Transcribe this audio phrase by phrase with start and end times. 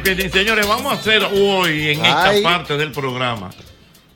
[0.00, 2.38] Señores, vamos a hacer hoy en Ay.
[2.38, 3.50] esta parte del programa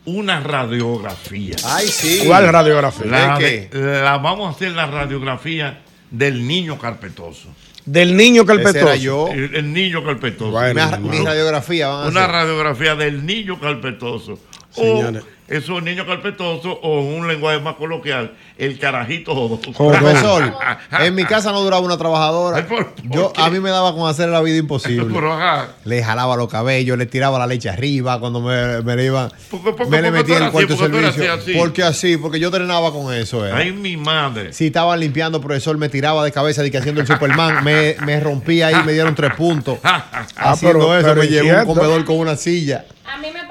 [0.05, 1.55] una radiografía.
[1.65, 2.23] Ay, sí.
[2.25, 3.05] ¿Cuál radiografía?
[3.05, 7.49] La, ¿De de- la- vamos a hacer la radiografía del niño carpetoso.
[7.85, 8.87] Del niño Ese carpetoso.
[8.87, 9.27] era yo.
[9.27, 10.51] El, el niño carpetoso.
[10.51, 10.97] Bueno.
[10.99, 12.31] Mi, mi radiografía van a Una hacer.
[12.35, 14.39] radiografía del niño carpetoso.
[14.71, 15.23] Señores.
[15.23, 19.59] O es un niño carpetoso o en un lenguaje más coloquial, el carajito.
[19.77, 20.53] Profesor,
[20.99, 22.57] en mi casa no duraba una trabajadora.
[22.57, 23.41] Ay, ¿por- por Yo, qué?
[23.41, 25.07] a mí me daba con hacer la vida imposible.
[25.85, 29.29] Le jalaba los cabellos, le tiraba la leche arriba cuando me, me le iban.
[29.49, 31.33] ¿Por qué- por qué- me le por qué tú metía en el cuarto servicio.
[31.33, 31.53] así?
[31.57, 33.45] Porque así, porque yo entrenaba con eso.
[33.45, 33.57] era.
[33.57, 34.51] Ay, mi madre.
[34.53, 38.19] Si estaban limpiando, profesor, me tiraba de cabeza de que haciendo el Superman, me, me
[38.19, 39.79] rompía ahí, me dieron tres puntos.
[40.35, 42.85] Haciendo pero- eso, pero me llevó un comedor con una silla.
[43.05, 43.47] A mí me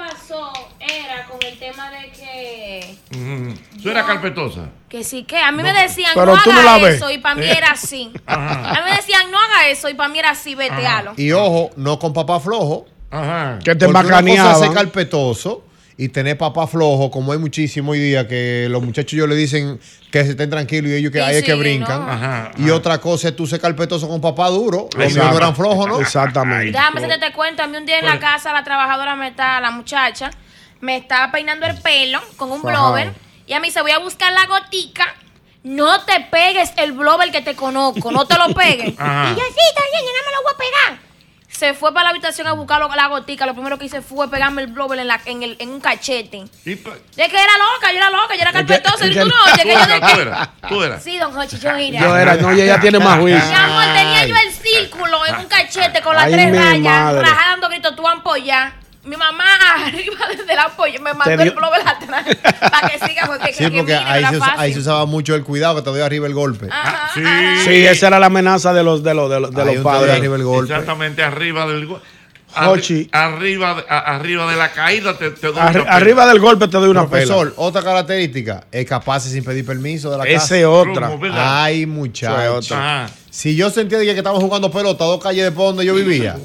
[3.11, 4.69] Mm, ¿Tú eras carpetosa?
[4.89, 6.97] Que sí, que a mí me decían, pero no tú no haga la ves.
[6.97, 8.13] eso, y para mí era así.
[8.27, 11.15] A mí me decían, no haga eso, y para mí era así, vetealo.
[11.17, 12.87] Y ojo, no con papá flojo.
[13.11, 13.59] Ajá.
[13.65, 15.65] Que te Porque una cosa es ser carpetoso
[15.97, 19.79] y tener papá flojo, como hay muchísimo hoy día, que los muchachos yo le dicen
[20.11, 22.05] que se estén tranquilos y ellos que Sí, ahí es que sí, brincan.
[22.05, 22.11] no.
[22.13, 24.89] Ajá, Y otra cosa es tú ser carpetoso con papá duro.
[24.97, 26.01] Los míos no eran flojos, ¿no?
[26.01, 26.73] Exactamente.
[26.73, 27.63] Déjame hacerte te cuento.
[27.63, 30.31] A mí un día en la casa la trabajadora me está, la muchacha,
[30.81, 33.13] me estaba peinando el pelo con un blower.
[33.47, 35.15] Y a mí se voy a buscar la gotica.
[35.63, 38.11] No te pegues el blower que te conozco.
[38.13, 38.95] No te lo pegues.
[38.99, 39.31] Ajá.
[39.33, 41.07] Y yo, sí, está bien, yo no me lo voy a pegar.
[41.49, 43.47] Se fue para la habitación a buscar lo- la gotica.
[43.47, 46.45] Lo primero que hice fue pegarme el blower en, la, en, el, en un cachete.
[46.67, 49.07] Y pa- De que era loca, yo era loca, yo era carpetosa.
[49.07, 50.23] Y tú no, oye, que yo de tú que...
[50.23, 51.03] eras, tú eras.
[51.03, 52.01] Sí, don Jochi, yo era.
[52.01, 53.43] Yo era, no, ella ya tiene más juicio.
[53.49, 56.83] Mi amor, tenía yo el círculo en un cachete con las Ay, tres mi rayas,
[56.83, 57.29] madre.
[57.31, 58.75] dando gritos, tú ampolla.
[59.07, 59.45] Mi mamá
[59.87, 62.27] arriba desde la ampolla me mandó el atrás
[62.71, 65.45] para que siga porque, Sí, que porque ahí era se, ahí se usaba mucho el
[65.45, 66.69] cuidado que te doy arriba el golpe.
[66.71, 67.23] Ajá, Sí.
[67.65, 70.17] Sí, esa era la amenaza de los, de los, de los, de los padres.
[70.17, 70.73] arriba el golpe.
[70.73, 72.03] Exactamente arriba del go-
[72.55, 73.09] Jochi.
[73.11, 76.69] arri- arriba, de- arriba de la caída te, te doy Arri- una arriba del golpe
[76.69, 77.67] te doy una Profesor, pela.
[77.67, 80.37] otra característica, es capaz sin pedir permiso de la casa.
[80.57, 81.11] Ese otra.
[81.35, 82.73] Ay, Ese muchachos.
[83.31, 86.37] Si yo sentía de que estábamos jugando pelota a dos calles después donde yo vivía,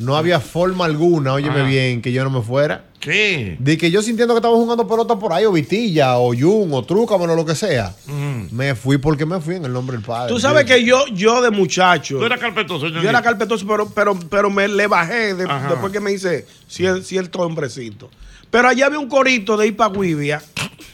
[0.00, 1.68] no había forma alguna, óyeme Ajá.
[1.68, 2.84] bien, que yo no me fuera.
[2.98, 3.56] ¿Qué?
[3.58, 6.82] De que yo sintiendo que estábamos jugando pelota por ahí, o Vitilla, o Jun, o
[6.84, 7.94] Trúcamelo, lo que sea.
[8.06, 8.54] Mm.
[8.54, 10.32] Me fui porque me fui en el nombre del Padre.
[10.32, 14.18] Tú sabes que yo, yo de muchacho, Tú eras carpetoso, yo era carpetoso, pero, pero,
[14.28, 18.10] pero me le bajé de- después que me hice cier- cierto hombrecito.
[18.50, 20.42] Pero allá había un corito de Ipaguivia,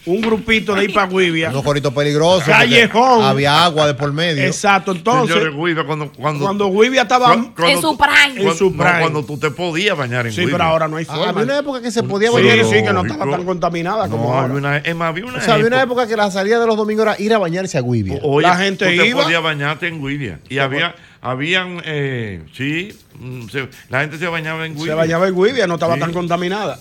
[0.04, 1.48] un grupito de Ipaguivia.
[1.50, 2.44] Unos coritos peligrosos.
[2.44, 3.24] Callejón.
[3.24, 4.44] Había agua de por medio.
[4.44, 7.28] Exacto, entonces, Señores, Guido, cuando, cuando, cuando Guivia estaba...
[7.28, 8.14] cuando- En su prime.
[8.34, 9.00] cuando- En su no, prime.
[9.00, 11.30] cuando tú te podías bañar en Sí, pero ahora no hay Ah, forma.
[11.30, 12.64] había una época que se podía Sí, bañar.
[12.66, 14.44] sí, que no estaba tan contaminada como No, ahora.
[14.44, 16.66] había una, es más, había una O sea, había una época- que la salida de
[16.66, 18.20] los domingos era ir a bañarse a Guivia.
[18.22, 19.22] Oye, La gente tú te iba.
[19.24, 20.40] podías bañarte en Guidia.
[20.50, 24.88] Y había, habían, eh, sí, mm, se- la gente se bañaba en Guidia.
[24.92, 26.00] Se bañaba en Guivia, no estaba Sí.
[26.00, 26.78] tan contaminada.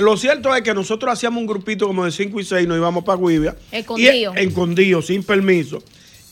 [0.00, 3.04] Lo cierto es que nosotros hacíamos un grupito como de 5 y 6, nos íbamos
[3.04, 3.56] para Guivia.
[3.72, 4.34] Escondido.
[4.34, 5.82] Y, escondido, sin permiso.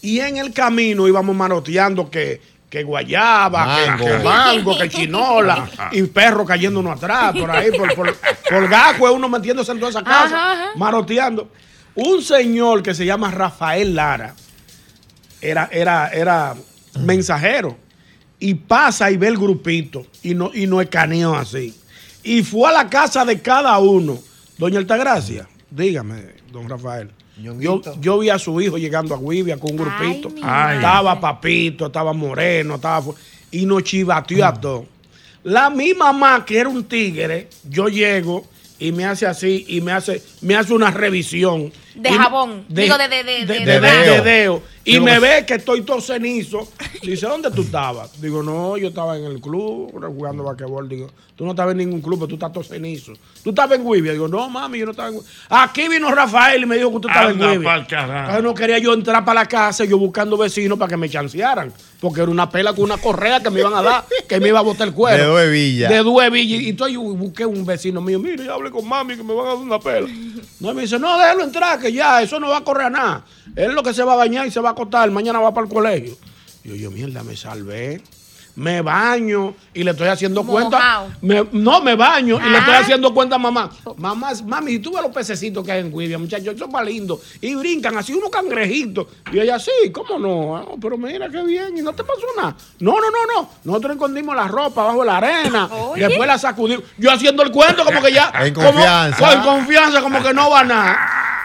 [0.03, 4.05] Y en el camino íbamos manoteando que, que guayaba, Mango.
[4.05, 8.15] que, que mango, que chinola, y perro cayéndonos atrás, por ahí, por, por,
[8.51, 10.71] por gajo, uno metiéndose en toda esa casa, Ajá, ajá.
[10.77, 11.49] manoteando.
[11.95, 14.35] Un señor que se llama Rafael Lara,
[15.41, 16.55] era, era, era
[17.01, 17.77] mensajero.
[18.41, 21.75] Y pasa y ve el grupito y no, y no escaneó así.
[22.25, 24.19] Y fue a la casa de cada uno.
[24.57, 27.11] Doña Altagracia, dígame, don Rafael.
[27.37, 30.33] Yo, yo vi a su hijo llegando a Guivia con un grupito.
[30.43, 30.77] Ay.
[30.77, 33.13] Estaba papito, estaba moreno, estaba.
[33.51, 34.87] Y nos chivateó a todos.
[35.43, 38.47] La mi mamá, que era un tigre, yo llego
[38.79, 41.73] y me hace así y me hace, me hace una revisión.
[41.95, 42.65] De jabón.
[42.69, 44.25] Digo, de- de- de- de- de de dedo.
[44.25, 44.63] dedo.
[44.87, 46.69] Y me ve que estoy todo cenizo.
[47.03, 48.21] Dice, ¿dónde tú estabas?
[48.21, 50.89] Digo, no, yo estaba en el club jugando basquetbol.
[50.89, 53.13] Digo, tú no estabas en ningún club, pero tú estás todo cenizo.
[53.43, 54.13] ¿Tú estabas en Guivia?
[54.13, 55.29] Digo, no, mami, yo no estaba en Guivia.
[55.49, 58.19] Aquí vino Rafael y me dijo que tú estabas Anda en carajo.
[58.19, 61.73] Entonces no quería yo entrar para la casa, yo buscando vecinos para que me chancearan.
[62.01, 64.59] Porque era una pela con una correa que me iban a dar, que me iba
[64.59, 65.17] a botar el cuero.
[65.17, 65.91] De dos hebillas.
[65.91, 66.61] De dos hebillas.
[66.63, 69.47] Y entonces yo busqué un vecino mío, mire, yo hablé con mami que me van
[69.47, 70.09] a dar una pela.
[70.61, 72.91] No, y me dice, no, déjalo entrar, que ya, eso no va a correr a
[72.91, 73.25] nada.
[73.55, 75.67] Él lo que se va a bañar y se va a acostar, mañana va para
[75.67, 76.17] el colegio.
[76.65, 78.01] Y yo, yo, mierda, me salvé.
[78.57, 81.09] Me baño y le estoy haciendo cuenta.
[81.23, 82.79] Me- no, me baño y le estoy Ah.
[82.79, 83.69] haciendo cuenta a mamá.
[83.97, 87.19] Mamá, mami, si tú ves los pececitos que hay en Guivia, muchachos, son más lindos.
[87.41, 89.09] Y brincan así unos cangrejitos.
[89.33, 90.57] Y ella, sí, ¿cómo no?
[90.57, 92.55] Ah, pero mira qué bien, y no te pasó nada.
[92.79, 93.51] No, no, no, no.
[93.65, 95.69] Nosotros escondimos la ropa bajo la arena.
[95.97, 96.85] y después la sacudimos.
[96.97, 98.31] Yo haciendo el cuento como que ya.
[98.41, 99.19] En como- confianza.
[99.19, 100.99] Con confianza, como que no va nada.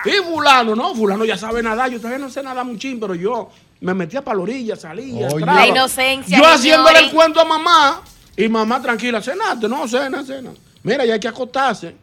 [0.05, 1.89] Y fulano, no, fulano ya sabe nadar.
[1.91, 3.49] Yo todavía no sé nada muchín, pero yo
[3.81, 5.45] me metía para la orilla, salía, Oye.
[5.45, 7.13] La inocencia, Yo haciéndole el señores.
[7.13, 8.01] cuento a mamá
[8.35, 10.51] y mamá tranquila, cenaste, no, cena, cena.
[10.83, 11.95] Mira, ya hay que acostarse.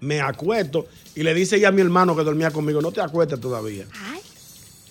[0.00, 3.40] Me acuesto y le dice ya a mi hermano que dormía conmigo, no te acuestes
[3.40, 3.84] todavía.
[4.10, 4.20] Ay.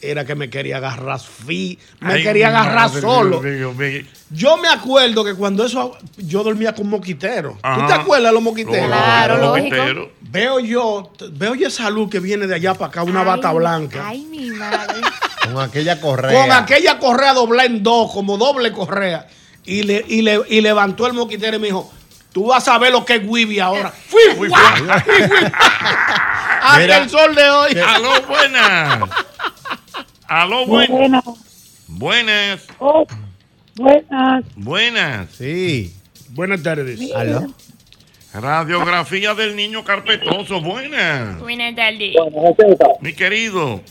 [0.02, 3.40] Era que me quería agarrar fi, me Ay, quería agarrar madre, solo.
[3.40, 4.02] Dios mío, mío.
[4.32, 7.56] Yo me acuerdo que cuando eso yo dormía con moquiteros.
[7.56, 8.88] ¿Tú te acuerdas de los moquiteros?
[8.88, 9.76] Claro, lógico.
[9.76, 10.08] moquiteros.
[10.22, 14.06] Veo yo, veo yo esa luz que viene de allá para acá, una bata blanca.
[14.08, 15.02] Ay, mi madre.
[15.54, 16.40] Con aquella correa.
[16.42, 19.28] con aquella correa doblada en dos, como doble correa.
[19.66, 21.92] Y, le, y, le, y levantó el moquitero y me dijo,
[22.32, 23.92] tú vas a ver lo que es Wibi ahora.
[24.08, 24.50] Fui, Fui.
[26.62, 26.98] Hasta Mira.
[26.98, 27.78] el sol de hoy.
[27.80, 29.00] Aló, buenas.
[30.32, 31.26] Aló, buenas.
[31.26, 31.26] Buenas,
[31.90, 32.68] Buenas.
[32.80, 33.06] oh,
[33.76, 34.46] buenas.
[34.56, 35.30] Buenas.
[35.32, 35.94] Sí.
[36.30, 37.02] Buenas tardes.
[37.14, 37.48] Aló.
[38.34, 40.62] Radiografía del niño carpetoso.
[40.62, 41.38] Buenas.
[41.38, 42.16] Buenas tardes.
[43.02, 43.82] Mi querido.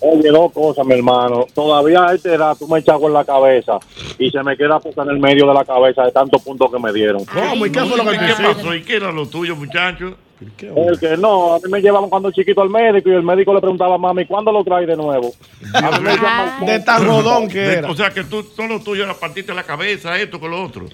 [0.00, 1.46] Oye, dos cosas, mi hermano.
[1.54, 3.78] Todavía a esta edad tú me echas en la cabeza
[4.18, 6.78] y se me queda puesta en el medio de la cabeza de tantos puntos que
[6.80, 7.24] me dieron.
[7.24, 7.66] ¿Cómo?
[7.66, 8.74] ¿Y qué fue lo que ¿Y tú qué pasó?
[8.74, 10.16] ¿Y qué era lo tuyo, muchacho?
[10.88, 13.60] El que no, a mí me llevaban cuando chiquito al médico y el médico le
[13.60, 15.32] preguntaba a mami, ¿cuándo lo trae de nuevo?
[15.74, 17.90] A mí me llaman- De tan rodón que era.
[17.90, 20.86] O sea que tú, todo lo tuyo era partiste la cabeza, esto con lo otro.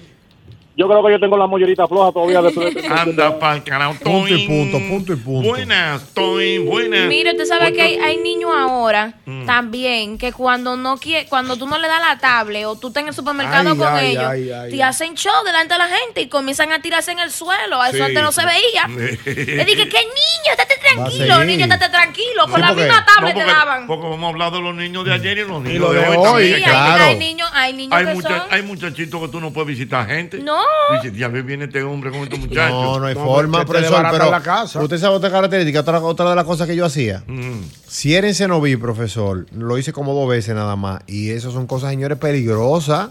[0.81, 3.93] Yo creo que yo tengo la mollerita floja todavía después de Anda pa'l carajo.
[4.03, 5.49] Punto y punto, punto y punto.
[5.49, 7.07] Buenas, Toin, buenas.
[7.07, 9.45] Mire, usted sabe que hay, hay niños ahora Mm.
[9.45, 13.01] también que cuando no quiere, cuando tú no le das la tablet o tú estás
[13.03, 14.81] en el supermercado Ay, con ay, ellos, ay, ay, te ay.
[14.81, 17.83] hacen show delante de la gente y comienzan a tirarse en el suelo.
[17.85, 18.01] Eso Sí.
[18.01, 18.87] antes no se veía.
[18.87, 22.43] Le dije, que niño, estate tranquilo, niño, estate tranquilo.
[22.45, 23.87] Con Sí, la porque- misma No, tablet te porque, daban.
[23.87, 26.07] porque vamos a hablar de los niños de ayer y los niños lo de, de
[26.07, 26.15] hoy.
[26.17, 26.55] hoy, también.
[26.57, 27.03] Sí, claro.
[27.03, 28.47] hay niños, hay niños Hay, que mucha- son.
[28.49, 30.39] hay muchachitos que tú no puedes visitar gente.
[30.39, 30.57] No.
[31.01, 32.71] Dice, ya viene este hombre con estos muchachos.
[32.71, 34.11] No, no hay No, forma, porque te profesor.
[34.11, 34.81] Pero la casa.
[34.81, 37.23] usted sabe otra característica, otra, otra de las cosas que yo hacía.
[37.27, 37.61] Mm.
[37.87, 41.01] Si era en Cenoví, profesor, lo hice como dos veces nada más.
[41.07, 43.09] Y eso son cosas, señores, peligrosas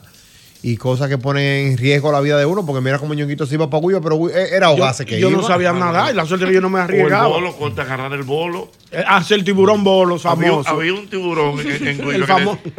[0.62, 2.66] y cosas que ponen en riesgo la vida de uno.
[2.66, 5.42] Porque mira cómo Ñonguito se iba para Cuyo, pero eh, era ahogarse que yo no
[5.42, 7.28] sabía nadar y la suerte que yo no me O el arriesgaba.
[7.28, 8.70] bolo, corta agarrar el bolo.
[8.92, 10.68] Eh, Hace el tiburón bolo famoso.
[10.68, 12.14] había un tiburón en, El que, le,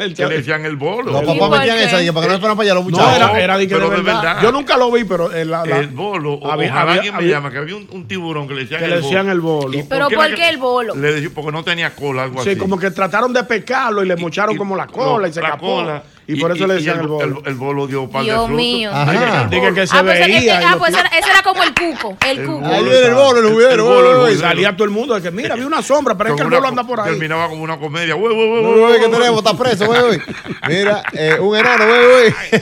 [0.05, 1.09] el- que le decían el bolo.
[1.09, 3.15] Los ¿Y papás metían esa para que no esperan para allá los no, muchachos.
[3.15, 4.21] era, era de que pero de verdad.
[4.21, 4.41] verdad.
[4.43, 6.33] Yo nunca lo vi, pero eh, la- la- el bolo.
[6.33, 8.79] O, Había- ojalá había- alguien me llama, que había un, un tiburón que le decían
[8.79, 9.07] Que el le bolo.
[9.07, 9.77] decían el bolo.
[9.79, 10.95] ¿Y Pero qué ¿por qué el bolo?
[10.95, 12.59] Le decía, porque no tenía cola, algo Sí, así.
[12.59, 15.81] como que trataron de pescarlo y le mocharon como la no, cola y se escapó.
[16.27, 17.41] Y, por eso le decían el, el, bolo.
[17.45, 18.49] el bolo dio de Dios frutos.
[18.55, 18.91] mío.
[18.93, 19.43] Ajá.
[19.43, 20.71] El Dije que se Ah, pues, veía.
[20.71, 22.17] ah, pues era- ese era como el cuco.
[22.25, 22.65] El cuco.
[22.65, 24.35] Ahí viene el bolo, el El el bolo.
[24.37, 26.67] salía todo el mundo de que mira, vi una sombra, pero es que el bolo
[26.67, 27.09] anda por ahí.
[27.11, 28.15] Terminaba como una comedia.
[28.15, 29.11] Uy, uy, uy, Uy, uy, uy, uy, ¿qué uy.
[29.11, 29.37] tenemos?
[29.43, 30.21] Está preso, uy, uy.
[30.69, 32.59] Mira, eh, un enano, uy, uy.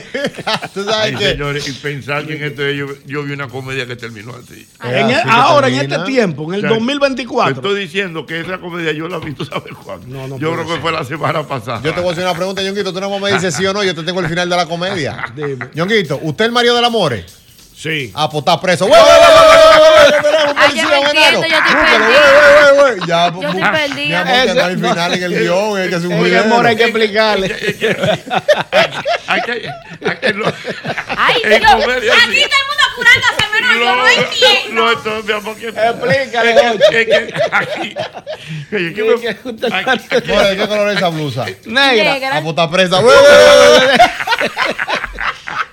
[0.74, 1.30] Tú sabes Ay, que.
[1.32, 4.66] señores, y pensar que en este yo, yo vi una comedia que terminó así.
[4.82, 7.54] En el- que ahora, en este tiempo, en el Ya, 2024.
[7.54, 10.06] Te estoy diciendo que esa comedia yo la vi, ¿tú sabes cuándo?
[10.08, 11.80] No, no yo creo que fue la semana pasada.
[11.82, 12.92] Yo te voy a hacer una pregunta, Ñonguito.
[12.92, 13.82] Tú no me dices sí o no.
[13.84, 15.24] Yo te tengo el final de la comedia.
[15.34, 15.70] Dime.
[16.22, 17.16] ¿usted es el marido del amor?
[17.80, 18.12] Sí.
[18.14, 18.84] Ah, pues está preso.
[18.84, 19.08] ¡Wey, wey, wey,
[19.48, 20.22] wey, wey, wey!
[20.22, 21.60] Tenemos un Ay, yo estoy Búscalo, perdida.
[21.64, 23.08] wey, wey, wey, wey.
[23.08, 23.60] Ya, Yo bu- estoy
[24.06, 25.78] Mi amor, que hay final en el guion.
[25.80, 26.42] Hay que hacer un video.
[26.44, 27.46] amor hay que explicarle.
[29.28, 29.52] Hay que,
[30.06, 30.52] hay que lo-
[31.16, 32.84] Ay, Dios, aquí todo el mundo
[33.52, 34.72] menos yo no entiendo.
[34.72, 37.96] No, esto, mi amor, que- Explícale, es que- aquí-
[38.70, 39.02] es que
[40.50, 41.46] ¿de qué color es esa blusa?
[41.64, 42.12] Negra.
[42.12, 42.30] Negra.
[42.34, 43.00] Ah, pues está presa.
[43.00, 43.98] Wey, wey, wey, wey.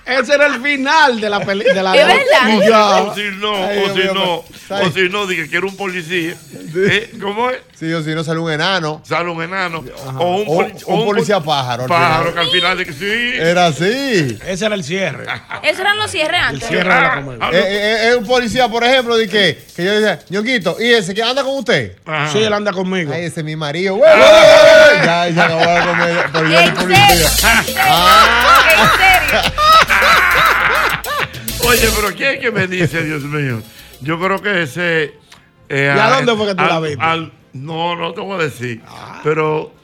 [0.08, 1.74] Ese era el final de la película.
[1.74, 2.66] De la ¿Es verdad?
[2.68, 3.02] Ya.
[3.02, 5.66] O si no, Ay, o si mío, no, pues, o si no, dije que era
[5.66, 6.34] un policía.
[6.74, 7.58] Eh, ¿Cómo es?
[7.78, 9.02] Sí, o si no sale un enano.
[9.06, 9.84] Sale un enano.
[10.18, 12.92] O un, O- poli- o un policía pol- pájaro Pájaro que al final de que
[12.92, 13.32] sí.
[13.38, 14.38] Era así.
[14.46, 15.26] Ese era el cierre.
[15.62, 16.68] Esos eran los cierres antes.
[16.68, 17.38] cierre de la comedia.
[17.42, 20.92] Ah, Eh, eh, Es un policía, por ejemplo, de que, que yo decía, Ñonguito, ¿y
[20.92, 21.92] ese que anda con usted?
[22.06, 22.32] Ajá.
[22.32, 23.12] Sí, él anda conmigo.
[23.14, 23.94] Ay, ese es mi marido.
[23.96, 24.10] Wey.
[25.04, 26.30] Ya, ya acabó la comedia.
[26.32, 26.74] Yo serio.
[26.74, 27.06] policía.
[27.58, 29.52] En serio.
[31.66, 33.62] Oye, pero ¿quién es que me dice, Dios mío?
[34.00, 35.14] Yo creo que ese.
[35.68, 37.02] eh, ¿Y a dónde fue que tú al- la viste?
[37.04, 38.80] al- no, no te voy a decir.
[39.24, 39.74] Pero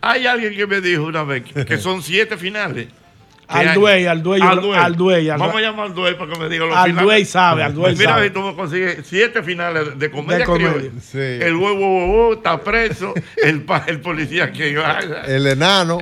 [0.00, 2.88] hay alguien que me dijo una vez que, que son siete finales.
[3.52, 4.94] Que Al hay- Duey, al Duey, Al al Duey.
[4.96, 7.04] Duey, al Vamos a llamar al Duey para que me diga los Al finales.
[7.04, 8.20] Duey sabe, al Duey Pues mira, sabe.
[8.20, 10.38] a ver, tú me consigues siete finales de comedia.
[10.38, 10.72] De comedia.
[10.72, 10.90] criolla.
[11.00, 11.18] Sí.
[11.18, 13.12] El huevo, huevo, está preso.
[13.42, 14.98] el, pa- el policía que iba.
[15.26, 15.98] El enano.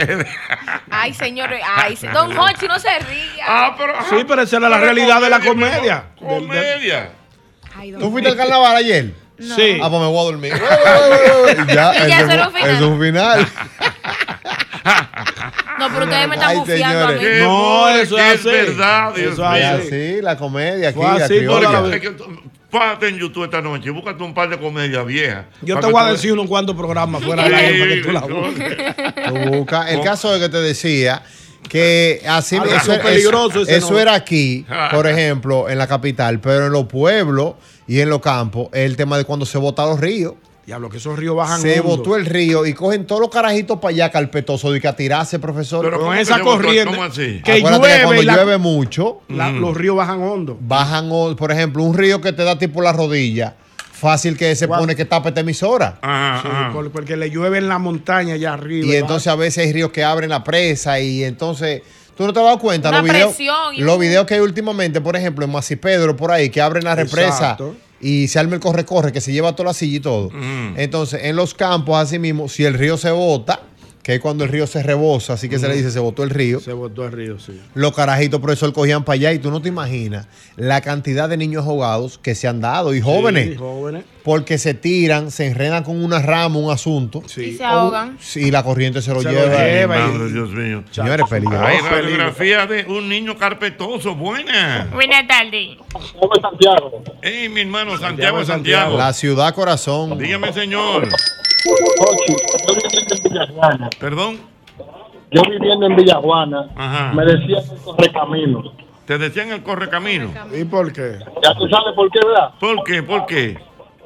[0.90, 1.50] Ay, señor.
[1.76, 3.44] Ay, don Hochi, no se ría.
[3.48, 3.94] Ah, pero.
[4.08, 6.04] Sí, pero esa era la realidad de la comedia.
[6.18, 7.10] Comedia.
[7.76, 9.12] Ay, ¿Tú fuiste al carnaval ayer?
[9.38, 9.78] Sí.
[9.82, 10.52] Ah, pues me voy a dormir.
[11.74, 12.70] Ya, Y ya eso era un final.
[12.74, 13.46] es un final.
[15.80, 17.18] No, pero ustedes me están bufiando a mí.
[17.40, 18.48] No, eso es es así.
[18.48, 20.20] verdad, Dios Eso es así.
[20.22, 21.28] la comedia aquí, la
[22.70, 25.46] Párate en YouTube esta noche y búscate un par de comedias viejas.
[25.60, 28.20] Yo te voy a decir unos cuantos programas fuera del aire para que tú la
[28.40, 29.24] busques.
[29.26, 29.90] Tú buscas.
[29.90, 31.20] El caso de que te decía
[31.68, 33.98] que así Algo eso, peligroso eso no.
[33.98, 37.54] era aquí, por ejemplo, en la capital, pero en los pueblos
[37.88, 40.34] y en los campos, es el tema de cuando se botan los ríos.
[40.70, 41.96] Diablo, que esos ríos bajan Se hondo.
[41.96, 45.40] botó el río y cogen todos los carajitos para allá carpetosos de que a tirarse,
[45.40, 45.84] profesor.
[45.84, 47.40] Pero Con ¿cómo que esa corriente ¿Cómo así?
[47.44, 50.56] que Acuérdate llueve cuando y la- llueve mucho, la- los ríos bajan hondo.
[50.60, 53.56] bajan, o- por ejemplo, un río que te da tipo la rodilla,
[53.92, 54.78] fácil que se ¿Cuál?
[54.82, 55.98] pone que tapa esta emisora.
[56.02, 56.72] Ajá, Sí, ajá.
[56.92, 58.86] porque le llueve en la montaña allá arriba.
[58.86, 61.82] Y entonces a veces hay ríos que abren la presa y entonces
[62.16, 64.40] tú no te has dado cuenta Una los videos, presión y los videos que hay
[64.40, 67.74] últimamente, por ejemplo, en Masipedro por ahí que abren la represa Exacto.
[68.00, 70.30] Y se arma el corre corre que se lleva toda la silla y todo.
[70.30, 70.74] Mm.
[70.78, 73.60] Entonces, en los campos así mismo, si el río se bota,
[74.02, 76.30] que es cuando el río se rebosa, así que se le dice, se botó el
[76.30, 76.60] río.
[76.60, 77.60] Se botó el río, sí.
[77.74, 80.26] Los carajitos, profesor, cogían para allá y tú no te imaginas
[80.56, 83.50] la cantidad de niños ahogados que se han dado y jóvenes.
[83.50, 84.04] Sí, jóvenes.
[84.22, 87.22] Porque se tiran, se enredan con una rama, un asunto.
[87.36, 88.18] Y se ahogan.
[88.34, 89.54] Y la corriente se lo Se lo lleva.
[89.68, 90.84] y- Madre, Dios mío.
[90.90, 91.64] Señores, peligroso.
[91.64, 94.14] Hay radiografía de un niño carpetoso.
[94.14, 94.88] Buena.
[94.92, 95.78] Buenas tardes.
[96.42, 97.02] Santiago.
[97.22, 98.96] Hey, mi hermano Santiago, Santiago, Santiago.
[98.98, 100.18] La ciudad corazón.
[100.18, 101.06] Dígame, señor.
[101.06, 104.38] Ochi, yo viviendo en Villajuana, Perdón.
[105.30, 107.12] yo viviendo en Villajuana, Ajá.
[107.14, 108.72] me decían el correcamino.
[109.06, 110.30] Te decían el correcamino.
[110.58, 111.18] ¿Y por qué?
[111.42, 112.50] Ya tú sabes por qué, ¿verdad?
[112.60, 113.02] ¿Por qué?
[113.02, 113.58] ¿Por qué?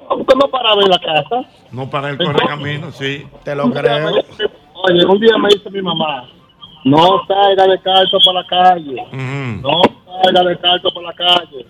[0.09, 1.43] No paraba en la casa.
[1.73, 3.27] No para el correcamino, sí.
[3.43, 4.11] Te lo creo.
[4.87, 6.29] Oye, un día me dice mi mamá,
[6.85, 9.61] no salga de calzo para la calle, Ujú.
[9.63, 9.81] no
[10.23, 11.67] salga de calzo para la calle.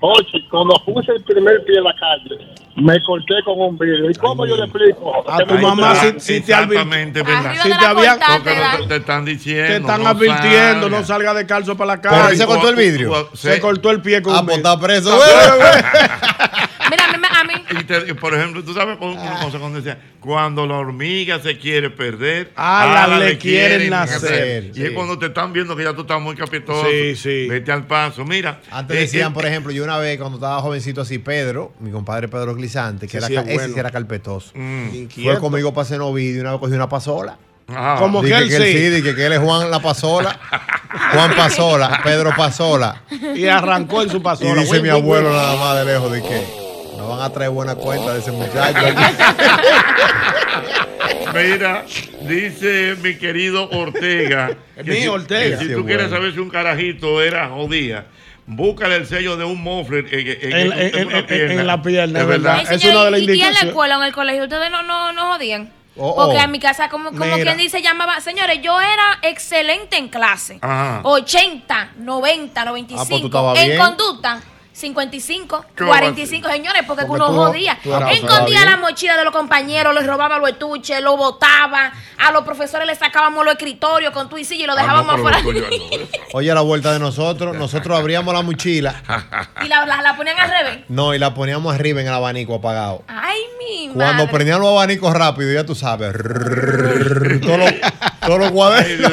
[0.00, 4.10] Oye, cuando puse el primer pie en la calle, me corté con un vidrio.
[4.10, 5.30] ¿Y cómo yo le explico?
[5.30, 6.52] A tu mamá si, si te.
[6.52, 7.54] Exactamente, ¿verdad?
[7.62, 9.66] Si te la Porque te te, están diciendo.
[9.68, 10.98] Te están no advirtiendo, salga.
[11.00, 12.36] no salga de calzo para la Pero calle.
[12.36, 13.28] se cortó el vidrio.
[13.34, 13.48] Sí.
[13.48, 14.72] Se cortó el pie con Ah, un pues vidrio.
[14.72, 15.18] está preso.
[16.90, 20.66] Mira, a mí, a Y te- por ejemplo, tú sabes una cosa cuando decía, cuando
[20.66, 24.72] la hormiga se quiere perder, Alas alas le quieren nacer.
[24.74, 26.86] Y es cuando te están viendo que ya tú estás muy capitoso.
[26.90, 27.46] Sí, sí.
[27.48, 28.24] Vete al paso.
[28.24, 28.60] Mira.
[28.70, 31.90] Antes eh, decían, eh, por ejemplo, yo una vez cuando estaba jovencito así, Pedro, mi
[31.90, 32.54] compadre Pedro
[33.06, 33.76] Que Sí, era, sí, ca- es ese bueno.
[33.78, 34.52] era carpetoso.
[34.54, 37.38] mm, Fue conmigo para hacer vídeo y una vez cogí una pasola.
[37.68, 37.96] ajá.
[37.98, 38.72] Como que Dije él que él sí.
[38.72, 40.38] sí, dije que él es Juan la pasola.
[41.14, 43.02] Juan Pasola, Pedro Pasola.
[43.34, 44.54] Y arrancó en su Y pasola.
[44.56, 46.42] dice Güey, mi abuelo nada más de lejos de que
[46.98, 48.78] no van a traer buena cuenta de ese muchacho.
[51.34, 51.84] Mira,
[52.28, 54.50] dice mi querido Ortega.
[54.76, 55.58] Que mío, si- Ortega.
[55.58, 58.04] que Si tú quieres saber si un carajito era jodía,
[58.46, 61.82] búscale el sello de un mofler en, en- En- en- en- una en- en la
[61.82, 62.60] pierna, Es verdad.
[62.72, 63.62] es una de las y- y en la indicaciones.
[63.64, 65.72] escuela o en el colegio ustedes no, no, no jodían.
[65.94, 66.44] Oh, Porque oh.
[66.44, 70.58] en mi casa, como, como quien dice, llamaba, señores, yo era excelente en clase.
[70.62, 71.00] Ajá.
[71.04, 73.38] 80, 90, 95.
[73.38, 73.78] Ah, pues en bien.
[73.78, 74.40] conducta,
[74.72, 76.48] 55, ¿Cómo 45.
[76.48, 77.78] Señores, porque, Porque uno tú- jodía.
[77.82, 81.92] tú Escondía la mochila de los compañeros, les robaba los estuches, lo botaba.
[82.18, 84.82] A los profesores les sacábamos los escritorios con tu y silla y lo Ah, no,
[84.82, 85.38] dejábamos afuera.
[85.42, 85.50] no.
[86.34, 89.02] Oye, a la vuelta de nosotros, nosotros abríamos la mochila,
[89.64, 90.84] y la, la, la ponían al revés.
[90.88, 93.02] no, y la poníamos arriba en el abanico apagado.
[93.08, 94.32] Ay, mi Cuando madre.
[94.32, 96.12] prendían los abanicos rápido, ya tú sabes,
[97.42, 97.72] todos los,
[98.20, 99.12] todos los cuadernos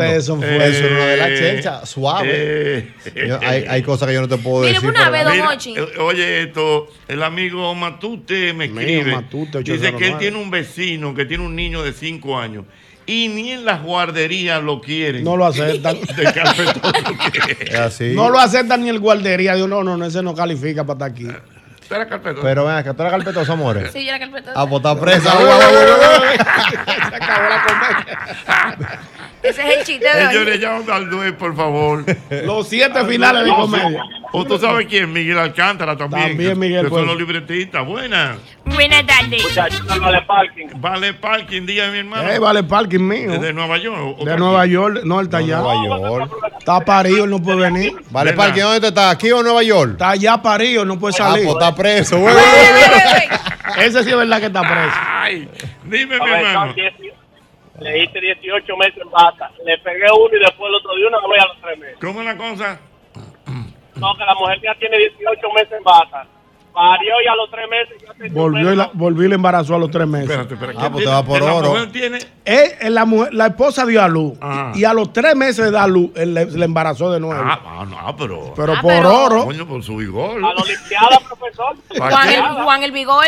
[0.00, 2.28] Eso es una de las Eh, chenchas, suave.
[2.32, 2.94] eh,
[3.28, 4.88] Yo- hay, hay cosas que yo no te puedo Mire, decir.
[4.96, 9.12] Una vez, don eh, oye esto, el amigo Matute me Mío, escribe.
[9.12, 10.16] Matute, dice que él 809.
[10.18, 12.64] tiene un vecino que tiene un niño de 5 años
[13.06, 15.22] y ni en las guarderías lo quieren.
[15.24, 15.96] No lo aceptan.
[16.16, 16.82] De carpetoso
[17.64, 18.12] que así.
[18.14, 19.54] No lo aceptan ni el guardería.
[19.54, 21.28] Digo, no, no, no, ese no califica para estar aquí.
[21.88, 22.42] Tú eres carpetoso.
[22.42, 23.92] Pero ven acá, tú eres carpetoso, amores.
[23.92, 24.28] Sí, yo era.
[24.56, 25.30] Ah, pues está presa.
[27.08, 29.00] Se acabó la comedia.
[29.48, 30.26] Ese es el chiste de.
[30.28, 32.04] Señores, llamen al Duez, por favor.
[32.44, 34.02] Los siete finales de comedia.
[34.32, 36.28] O tú sabes quién, Miguel Alcántara también.
[36.28, 37.06] También Miguel, Que son pues.
[37.06, 37.86] los libretistas.
[37.86, 38.36] Buenas.
[38.64, 39.42] Buenas tardes.
[39.42, 40.66] Muchachos, vale parking.
[40.76, 42.28] Vale Parking, día mi hermano.
[42.30, 43.30] Eh, vale parking mío.
[43.32, 44.18] Desde Nueva York.
[44.18, 45.00] De Nueva York.
[45.04, 45.58] No, él está allá.
[45.60, 46.32] Nueva York.
[46.58, 47.94] Está parido, él no puede venir.
[48.10, 48.44] Vale, ¿Verdad?
[48.44, 49.14] Parque, ¿dónde tú estás?
[49.14, 49.92] ¿Aquí o en Nueva York?
[49.92, 51.44] Está allá parido, no puede Ah, salir.
[51.44, 52.18] pues está preso.
[53.78, 54.96] Ese sí es verdad que está preso.
[55.20, 55.48] Ay,
[55.84, 56.74] dime, mi hermano.
[57.76, 59.50] Son 10 Le hice 18 meses en vaca.
[59.64, 61.96] Le pegué uno y después el otro día una vez a los 3 meses.
[62.00, 62.80] ¿Cómo es la cosa?
[63.96, 66.26] No, que la mujer ya tiene 18 meses en vaca.
[66.74, 69.76] Parió y a los 3 meses ya tenía Volvió y, la, volvió y le embarazó
[69.76, 70.28] a los tres meses.
[70.28, 70.78] Espérate, espérate.
[70.78, 71.68] Ah, pues te va por la oro.
[71.70, 74.36] mujer tiene Él, la, mujer- la esposa dio a luz.
[74.42, 74.72] Ajá.
[74.74, 77.40] Y a los tres meses de dar luz, él le, le embarazó de nuevo.
[77.42, 78.52] Ah, ah, no, pero.
[78.54, 79.44] pero Ah, por pero- oro.
[79.46, 80.36] Coño, por su vigor.
[80.36, 81.76] A la Olimpiada, profesor.
[81.98, 83.24] ¿Para Juan el, Juan el Vigor.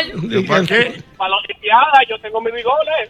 [0.47, 1.03] ¿Para qué?
[1.17, 3.09] Para la Olimpiada yo tengo mi bigoles.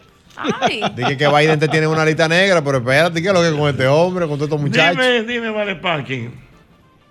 [0.60, 0.82] Ay.
[0.96, 3.54] Dije que Biden te tiene una lista negra, pero espérate, ¿qué es lo que es
[3.54, 4.96] con este hombre, con todos estos muchachos?
[5.04, 6.30] Dime, dime, Vale Parking.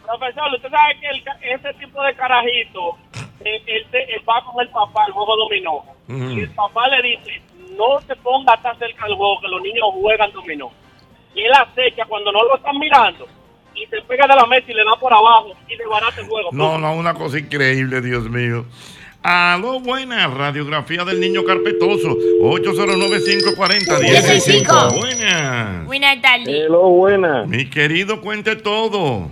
[0.05, 2.97] Profesor, usted sabe que el ese tipo de carajito,
[3.45, 5.83] eh, él, se- él va con el papá al juego dominó.
[6.35, 7.41] Y el papá le dice,
[7.77, 10.71] no se ponga tan cerca al juego, que los niños juegan dominó.
[11.35, 13.27] Y él acecha cuando no lo están mirando
[13.75, 16.49] y se pega de la mesa y le da por abajo y desbarata el juego.
[16.51, 18.65] No, no, una cosa increíble, Dios mío.
[19.21, 22.15] Aló, buena radiografía del niño carpetoso.
[22.41, 24.97] 809-540-165.
[24.97, 25.85] Buenas.
[25.85, 26.47] Buenas tardes.
[26.47, 27.43] Hello, buena.
[27.45, 29.29] Mi querido, cuente todo.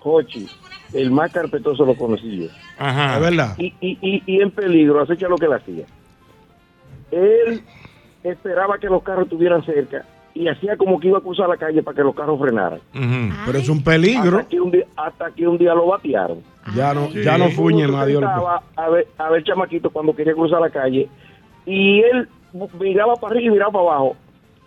[0.00, 0.48] Cochi,
[0.92, 2.48] el más carpetoso lo conocí yo.
[2.76, 3.14] Ajá.
[3.14, 3.54] Es verdad.
[3.56, 5.84] Y, y, y, y en peligro, acecha lo que le hacía.
[7.12, 7.62] Él
[8.24, 11.82] esperaba que los carros estuvieran cerca y hacía como que iba a cruzar la calle
[11.82, 12.80] para que los carros frenaran.
[13.46, 14.38] Pero es un peligro.
[14.38, 16.38] Hasta que un día, hasta que un día lo batearon.
[16.74, 17.22] Ya no, Sí.
[17.22, 18.22] ya no fuñe más, Dios.
[18.24, 21.08] a ver, a ver chamaquito cuando quería cruzar la calle
[21.66, 22.28] y él
[22.80, 24.16] miraba para arriba y miraba para abajo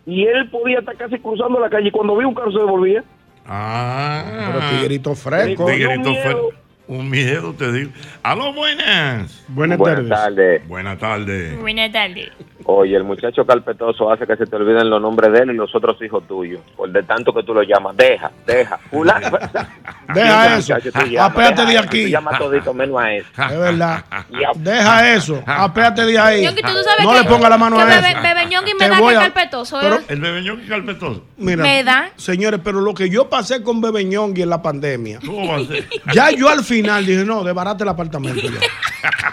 [0.06, 3.04] y él podía estar casi cruzando la calle y cuando vi un carro se devolvía.
[3.46, 4.52] Ah.
[4.54, 5.68] Pero tigreito fresco.
[5.68, 6.52] Fresco.
[6.88, 7.92] Un miedo, te digo.
[8.24, 9.44] Aló, buenas.
[9.50, 10.66] Buenas, Buenas tardes.
[10.70, 11.60] Buenas tardes.
[11.60, 12.32] Buenas tardes.
[12.70, 15.74] Oye, el muchacho carpetoso hace que se te olviden los nombres de él y los
[15.74, 16.60] otros hijos tuyos.
[16.76, 17.96] Por de tanto que tú lo llamas.
[17.96, 18.78] Deja, deja.
[18.90, 19.30] Fulano.
[20.14, 20.76] Deja eso.
[21.20, 22.04] Apéate de aquí.
[22.06, 23.28] Tú llamas todito menos a eso.
[23.50, 24.04] Es verdad.
[24.56, 25.42] Deja eso.
[25.46, 26.44] Apéate de ahí.
[26.44, 28.22] Ñongi, ¿tú sabes no que- le ponga la mano que a eso.
[28.22, 29.80] bebe Ñongi me da que a- carpetoso.
[29.82, 30.06] pero- ¿eh?
[30.10, 31.24] El bebeñón y carpetoso.
[31.38, 32.10] Mira, Me da.
[32.18, 35.66] Señores, pero lo que yo pasé con Bebe Ñongui en la pandemia, ¿Cómo va a
[35.66, 35.88] ser?
[36.14, 38.60] ya yo al final dije, no, desbarate el apartamento ya.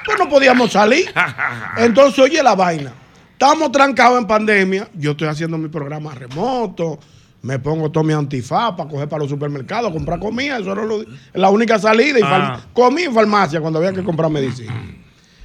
[0.04, 1.12] Pues no podíamos salir.
[1.78, 2.92] Entonces, oye la vaina.
[3.34, 4.88] Estamos trancados en pandemia.
[4.94, 6.98] Yo estoy haciendo mi programa remoto.
[7.42, 10.58] Me pongo todo mi antifaz para coger para los supermercados, comprar comida.
[10.58, 12.18] Eso era lo- la única salida.
[12.18, 12.60] Y Ah.
[12.72, 14.72] comí en farmacia cuando había que comprar medicina.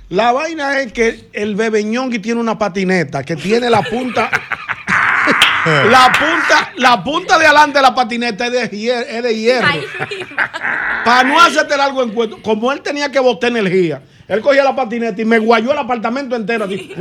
[0.09, 4.29] La vaina es que el bebe Ñongui tiene una patineta que tiene la punta.
[5.65, 9.05] la punta, la punta de adelante de la patineta es de hierro.
[9.09, 9.67] Es de hierro.
[11.03, 14.75] Para no hacerte algo en cuento, como él tenía que botar energía, él cogía la
[14.75, 16.93] patineta y me guayó el apartamento entero así.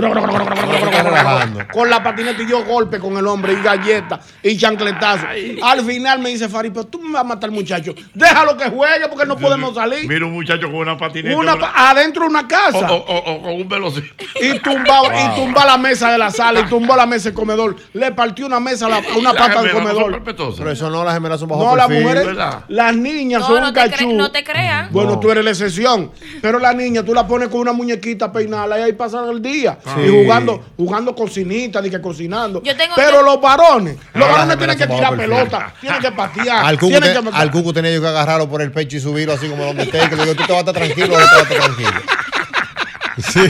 [1.73, 5.27] con la patineta y yo golpe con el hombre y galletas y chancletazo.
[5.62, 7.95] Al final me dice Fari, pero tú me vas a matar muchacho.
[8.14, 10.09] Déjalo que juegue porque no podemos salir.
[10.09, 11.37] Mira un muchacho con una patineta.
[11.37, 12.91] Una una- pa- adentro de una casa.
[12.91, 14.25] o- o- o con un velocista.
[14.41, 17.77] Y tumba, y tumba la mesa de la sala y tumbó la mesa del comedor.
[17.93, 20.23] Le partió una mesa, a la- una Las pata del comedor.
[20.25, 22.64] Pero eso no, las gemelas son bajo No, las mujeres, ¿verdad?
[22.69, 24.12] las niñas No, son no un cachú.
[24.12, 24.91] no te creas.
[24.93, 25.21] Bueno, No.
[25.21, 26.11] tú eres la excepción.
[26.41, 29.78] Pero la niña, tú la pones con una muñequita peinada y ahí pasan el día.
[29.83, 30.02] Sí.
[30.07, 32.62] Y jugando, jugando cocinita, ni que cocinando.
[32.62, 36.12] Yo tengo- Pero yo- los varones, los Ah, varones tienen que tirar pelota, tienen que
[36.12, 36.64] patear.
[36.64, 39.33] Al cucu, tienen te- que al tenía yo que agarrarlo por el pecho y subirlo
[39.35, 39.98] así como donde esté.
[40.09, 41.90] Que le digo, tú te vas a estar tranquilo no te vas a estar tranquilo.
[43.18, 43.40] Sí.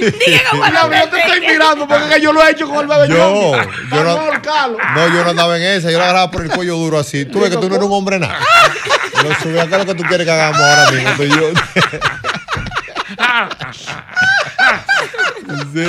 [0.00, 3.08] Dije como hombre yo te estoy mirando porque yo lo he hecho con el bebé.
[3.08, 4.78] Yo, yo no- no.
[4.94, 5.90] No, yo no andaba en esa.
[5.90, 7.24] Yo lo agarraba por el cuello duro así.
[7.24, 8.38] Tú ves que tú no eres un hombre nada.
[9.22, 11.24] Lo subí acá lo que tú quieres que hagamos ahora mismo.
[11.24, 11.48] yo.
[15.72, 15.84] Sí.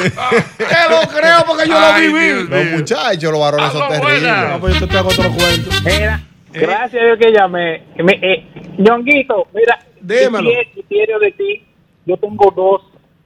[0.57, 2.25] Te lo creo porque yo lo Ay, viví.
[2.25, 4.49] Dios Los muchachos, los varones son terribles.
[4.49, 5.69] No, pues yo te tengo otro cuento.
[5.83, 6.21] Mira,
[6.53, 7.83] gracias a Dios que llamé.
[7.97, 8.45] Me, eh,
[8.77, 10.49] Ñonguito, mira, Dímelo.
[10.49, 11.63] ¿qué quiero- qué quiero de ti?
[12.07, 12.81] Yo tengo dos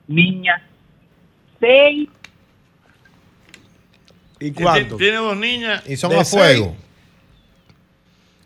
[0.07, 0.61] niñas,
[1.59, 2.09] seis
[4.39, 4.97] ¿Y cuánto?
[4.97, 5.83] Tiene dos niñas.
[5.87, 6.75] Y son De a fuego.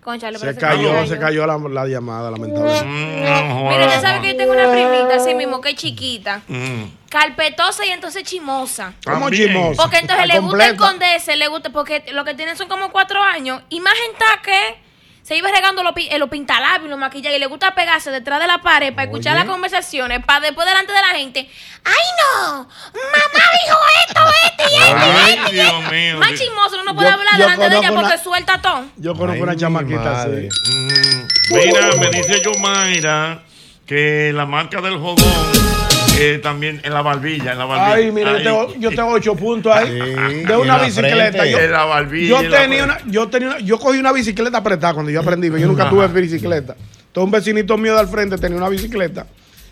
[0.01, 2.85] Concha, Se cayó, se cayó la, la llamada, lamentablemente.
[2.85, 3.87] Mm, no Mira, joda.
[3.87, 6.83] usted sabe que yo tengo una primita así mismo que es chiquita, Mm.
[7.09, 8.93] carpetosa y entonces chimosa.
[9.03, 9.81] ¿Cómo chimosa?
[9.81, 13.63] Porque entonces le gusta esconderse, le gusta, porque lo que tienen son como cuatro años.
[13.69, 14.84] Y más gente que
[15.25, 18.45] se iba regando los, eh, los pintalabios, los maquillajes, y le gusta pegarse detrás de
[18.45, 21.49] la pared para escuchar las conversaciones, para después delante de la gente.
[21.83, 22.57] ¡Ay, no!
[22.59, 25.91] ¡Mamá dijo esto, esto y esto, y Dios esto".
[25.91, 26.17] mío.
[26.19, 28.85] Más chismoso, no puede Yo- hablar yo delante de ella porque una- suelta todo.
[28.97, 30.29] Yo conozco Ay, una chamaquita así.
[30.29, 31.55] Mm.
[31.55, 33.43] Mira, me dice Yomaira
[33.87, 35.84] que la marca del jodón
[36.17, 37.93] eh, también en la barbilla, en la barbilla.
[37.95, 39.87] Ay, mira, yo tengo, yo tengo ocho puntos ahí.
[40.29, 41.45] Sí, de una bicicleta.
[41.45, 42.29] Yo, En la barbilla.
[42.29, 45.19] yo en la tenía una, yo tenía una- yo cogí una bicicleta apretada cuando yo
[45.21, 45.47] aprendí.
[45.49, 46.75] Yo nunca tuve bicicleta.
[47.07, 49.25] Entonces un vecinito mío de al frente tenía una bicicleta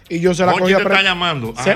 [0.10, 1.04] y yo se la cogí apretada.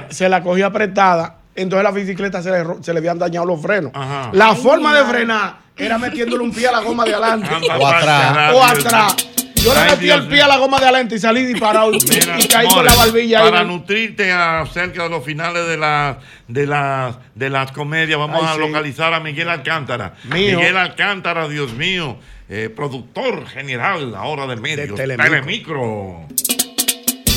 [0.10, 1.38] Se, se la cogí apretada.
[1.56, 3.91] Entonces la bicicleta se le, se le habían dañado los frenos.
[3.95, 4.30] Ajá.
[4.34, 7.49] La forma de frenar era metiéndole un pie a la goma de adelante.
[7.80, 8.53] O atrás.
[8.53, 9.15] o atrás.
[9.63, 12.39] Yo le metí el pie a la goma de adelante y salí disparado y, Mira,
[12.39, 13.67] y caí con la barbilla Para ahí.
[13.67, 16.17] nutrirte acerca de los finales de las
[16.48, 18.60] de las de las comedias, vamos Ay, a sí.
[18.60, 20.13] localizar a Miguel Alcántara.
[20.26, 20.58] Mío.
[20.60, 22.17] Miguel Alcántara, Dios mío,
[22.50, 25.30] eh, productor general ahora de medios, Telemicro.
[25.30, 26.28] Telemicro.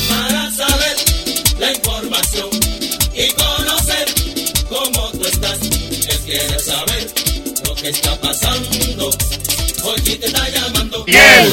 [0.09, 0.95] Para saber
[1.59, 2.49] la información
[3.13, 4.05] y conocer
[4.69, 7.07] cómo tú estás, él quiere saber
[7.67, 9.09] lo que está pasando.
[9.83, 11.03] Hoy te está llamando.
[11.05, 11.51] Miguel.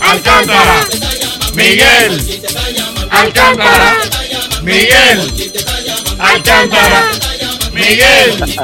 [0.00, 0.86] Alcántara.
[1.54, 2.40] Miguel.
[3.10, 3.96] Alcántara.
[4.62, 5.32] Miguel.
[6.18, 7.10] Alcántara.
[7.78, 8.56] Miguel.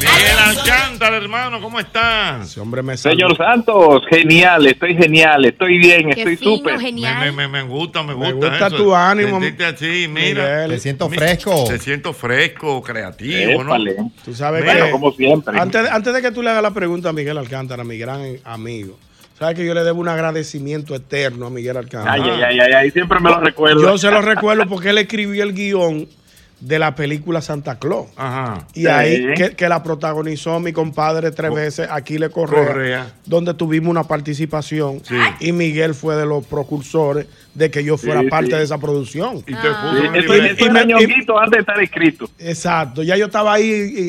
[0.00, 2.50] Miguel Alcántara, hermano, ¿cómo estás?
[2.50, 6.76] Ese hombre me Señor Santos, genial, estoy genial, estoy bien, Qué estoy fino, súper.
[6.76, 7.32] Me, genial.
[7.32, 8.28] me, me, gusta, me gusta.
[8.28, 8.76] Me gusta eso.
[8.76, 10.42] tu ánimo, Sentirte así, mira.
[10.42, 10.70] Miguel.
[10.70, 11.64] Te siento fresco.
[11.68, 13.70] Te siento fresco, creativo, ¿no?
[13.74, 13.96] Épale.
[14.24, 15.58] Tú sabes Bueno, que como siempre.
[15.58, 18.98] Antes, antes de que tú le hagas la pregunta a Miguel Alcántara, mi gran amigo,
[19.38, 22.14] sabes que yo le debo un agradecimiento eterno a Miguel Alcántara.
[22.14, 23.80] Ay, ay, ay, ay, ay, siempre me lo recuerdo.
[23.82, 26.08] Yo se lo recuerdo porque él escribió el guion
[26.60, 28.06] de la película Santa Claus.
[28.16, 28.66] Ajá.
[28.74, 28.86] Y Sí.
[28.86, 33.12] ahí que, que la protagonizó mi compadre tres veces, Aquiles Correa, Correa.
[33.26, 35.00] donde tuvimos una participación
[35.40, 38.56] y Miguel fue de los precursores de que yo fuera Sí, parte sí.
[38.56, 39.38] de esa producción.
[39.38, 40.12] Y te Ah.
[40.14, 42.30] Eso era ñonguito antes de estar escrito.
[42.38, 43.64] Exacto, ya yo estaba ahí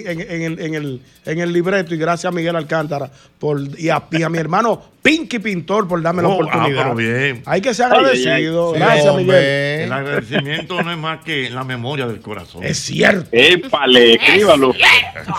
[0.06, 3.60] y- en, en el, en, el, en el libreto y gracias a Miguel Alcántara por,
[3.80, 6.84] y, a, y a mi hermano Pinky Pintor por darme la Oh, ah, oportunidad.
[6.84, 7.42] pero bien.
[7.48, 8.74] Hay que ser Ay, ay, agradecido.
[8.74, 8.80] ay.
[8.80, 9.36] Gracias, Miguel.
[9.82, 12.64] El agradecimiento no es más que la memoria del corazón.
[12.64, 13.28] Es cierto.
[13.32, 14.74] Épale, escríbalo.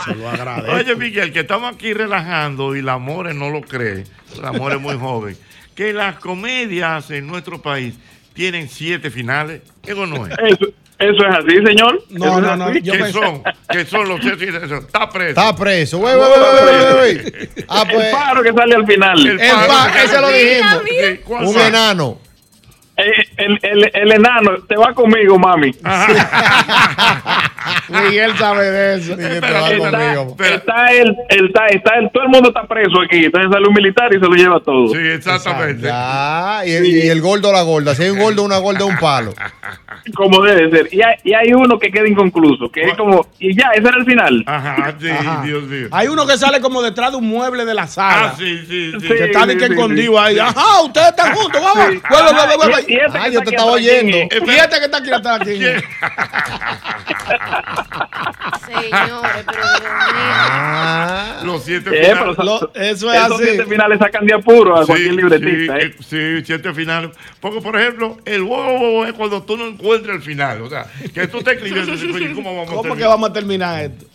[0.05, 0.73] Se lo agradezco.
[0.73, 4.05] Oye, Miguel, que estamos aquí relajando y la More no lo cree.
[4.41, 5.37] La More es muy joven.
[5.75, 7.95] Que las comedias en nuestro país
[8.35, 9.63] tienen siete finales.
[9.87, 10.33] Eso no es.
[10.33, 10.67] Eso,
[10.99, 12.05] eso es así, señor.
[12.11, 13.43] No, no, no, ¿Qué pensé- son?
[13.71, 14.71] ¿Qué son los siete finales?
[14.71, 15.29] Está preso.
[15.31, 15.99] Está preso.
[15.99, 17.33] Wey, wey.
[17.69, 19.19] Ah, El pues, pájaro que sale al final.
[19.27, 20.83] El el pájaro pa, que ese lo dijimos.
[20.87, 22.19] Sí, ¿cuál Un enano.
[22.95, 25.75] Eh, el, el, el enano, te va conmigo, mami.
[27.89, 29.17] Miguel sabe de eso.
[29.17, 30.37] Miguel, te va Está, conmigo.
[30.45, 33.25] Está el, está, está el, todo el mundo está preso aquí.
[33.25, 34.89] Entonces sale un militar y se lo lleva todo.
[34.89, 35.87] Sí, exactamente.
[35.87, 37.95] Ya, y, y el gordo la gorda.
[37.95, 39.33] Si hay un gordo, una gorda, un palo.
[40.15, 40.89] Como debe ser.
[40.93, 43.99] Y hay, y hay uno que queda inconcluso, que es como, y ya, ese era
[43.99, 44.43] el final.
[44.47, 45.43] Ajá, sí, Ajá.
[45.45, 45.89] Dios mío.
[45.93, 48.33] Hay uno que sale como detrás de un mueble de la sala.
[48.33, 49.07] Ah, sí, sí, sí.
[49.07, 50.19] Que está de que Sí, sí, escondido sí.
[50.19, 50.39] ahí.
[50.39, 51.87] Ajá, ustedes están juntos, vamos.
[51.93, 52.03] Sí.
[52.09, 53.07] Güey, güey, güey, güey, Ajá, y- y güey.
[53.07, 54.19] este Ah, que yo está te aquí estaba atrás, ¿quién oyendo.
[54.35, 55.61] este que está aquí está aquí.
[58.67, 60.33] Señores, pero Dios mío.
[60.45, 62.39] Ah, Los siete Eh, finales.
[62.39, 63.45] Lo- eso es esos así.
[63.45, 65.77] siete finales sacan de apuro a cualquier libretista.
[65.81, 65.95] Sí, ¿eh?
[66.41, 67.11] sí, siete finales.
[67.41, 70.63] Porque, por ejemplo, el wow, wow, wow es cuando tú no encuentras el final.
[70.63, 73.83] O sea, que tú te "Oye, ¿cómo vamos a ¿Cómo que terminar?" vamos a terminar
[73.85, 74.07] esto?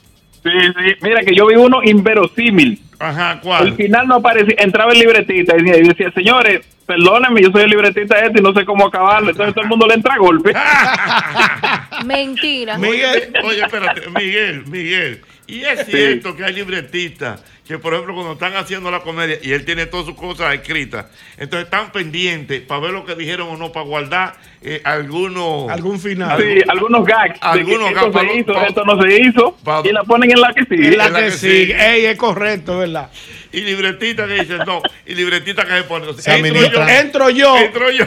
[0.43, 0.95] Sí, sí.
[1.01, 2.81] Mira que yo vi uno inverosímil.
[2.99, 3.73] Ajá, Al ¿cuál?
[3.75, 7.69] final no aparecía, entraba el libretista y decía- y decía, señores, perdónenme, yo soy el
[7.69, 9.29] libretista este y no sé cómo acabarlo.
[9.29, 10.53] Entonces todo el mundo le entra a golpe.
[12.05, 12.77] Mentira.
[12.77, 13.33] Miguel.
[13.43, 15.21] Oye, espérate, Miguel, Miguel.
[15.47, 19.51] Y es cierto que hay libretistas que, por ejemplo, cuando están haciendo la comedia y
[19.51, 21.05] él tiene todas sus cosas escritas,
[21.37, 25.69] entonces están pendientes para ver lo que dijeron o no, para guardar eh, algunos.
[25.69, 26.41] Algún final.
[26.41, 27.37] Sí, algunos gags.
[27.41, 29.57] Algunos esto gags, se pa- hizo, esto no se hizo.
[29.63, 30.95] pa- y la ponen en la que sigue.
[30.97, 31.61] La Es la que que sigue.
[31.67, 31.89] sigue.
[31.95, 33.09] Ey, es correcto, ¿verdad?
[33.51, 36.17] Y libretistas que dicen no, y libretistas que se ponen.
[36.17, 36.87] Se entro yo.
[36.87, 38.05] Entro yo, entro yo.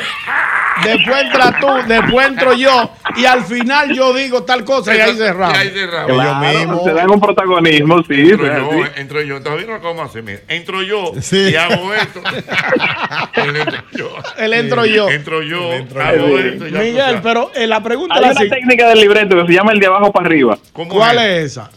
[0.84, 5.16] después entra tú, después entro yo, y al final yo digo tal cosa y ahí
[5.16, 5.56] cerramos.
[5.56, 6.12] Y ahí cerramos.
[6.12, 8.14] Claro, se dan un protagonismo, sí.
[8.30, 8.92] Entro es yo, así.
[9.00, 9.42] entro yo.
[9.42, 10.10] Todavía no.
[10.22, 11.50] Mira, entro yo Sí.
[11.50, 12.22] y hago esto.
[13.34, 14.16] Él entro yo.
[14.38, 15.08] El entro yo.
[15.10, 16.38] Entro yo, entro hago yo.
[16.38, 16.64] esto.
[16.64, 19.72] Miguel, pero eh, la pregunta Hay es la una técnica del libreto que se llama
[19.72, 20.58] el de abajo para arriba.
[20.72, 21.70] ¿Cómo ¿Cuál es esa?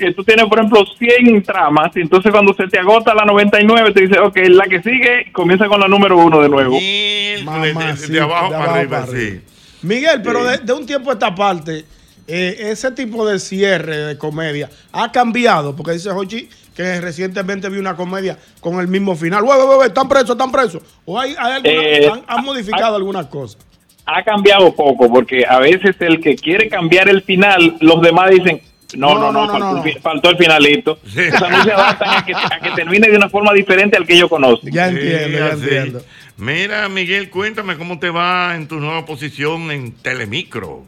[0.00, 3.92] Que tú tienes, por ejemplo, 100 tramas, y entonces cuando se te agota la 99,
[3.92, 6.72] te dice, ok, la que sigue comienza con la número uno de nuevo.
[6.78, 9.40] Miércoles, de- de, Mamacita, de abajo de para arriba, para sí.
[9.82, 11.84] Miguel, pero de, de un tiempo a esta parte,
[12.26, 17.78] eh, ese tipo de cierre de comedia ha cambiado, porque dice Jochi que recientemente vi
[17.78, 19.42] una comedia con el mismo final.
[19.42, 20.82] Güey, güey, están presos, están presos.
[21.04, 23.58] O hay, hay alguna- Eh, han, han modificado algunas cosas.
[24.06, 28.60] Ha cambiado poco, porque a veces el que quiere cambiar el final, los demás dicen,
[28.94, 30.00] no, no, no, No, no, faltó, no, el fi- no.
[30.02, 30.98] faltó el finalito.
[31.06, 31.20] Sí.
[31.30, 34.28] No se adaptan a que, a que termine de una forma diferente al que ellos
[34.28, 34.72] conocen.
[34.72, 36.02] Ya Sí, entiendo, ya entiendo.
[36.36, 40.84] Mira, Miguel, cuéntame cómo te va en tu nueva posición en Telemicro.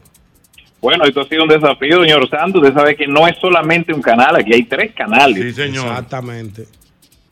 [0.81, 2.61] Bueno, esto ha sido un desafío, señor Santos.
[2.61, 5.41] Usted sabe que no es solamente un canal, aquí hay tres canales.
[5.41, 5.85] Sí, señor.
[5.87, 6.63] Exactamente.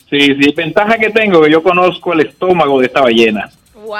[0.09, 3.49] Sí, sí, ventaja que tengo que yo conozco el estómago de esta ballena.
[3.73, 3.97] Wow.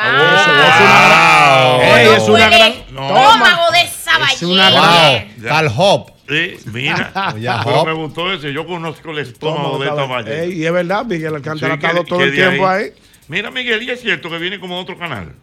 [1.81, 2.73] Ey, es una gran.
[2.91, 3.07] No.
[3.07, 5.25] Estómago de esa Es una ballena.
[5.39, 5.47] Wow.
[5.49, 6.11] Tal Hop.
[6.31, 7.11] Sí, mira.
[7.39, 8.53] Ya, pero me gustó ese.
[8.53, 10.43] Yo conozco el estómago de esta.
[10.43, 12.91] Ey, y es verdad, Miguel Alcántara ha estado todo el tiempo ahí.
[13.27, 15.33] Mira, Miguel, y es cierto que viene como otro canal.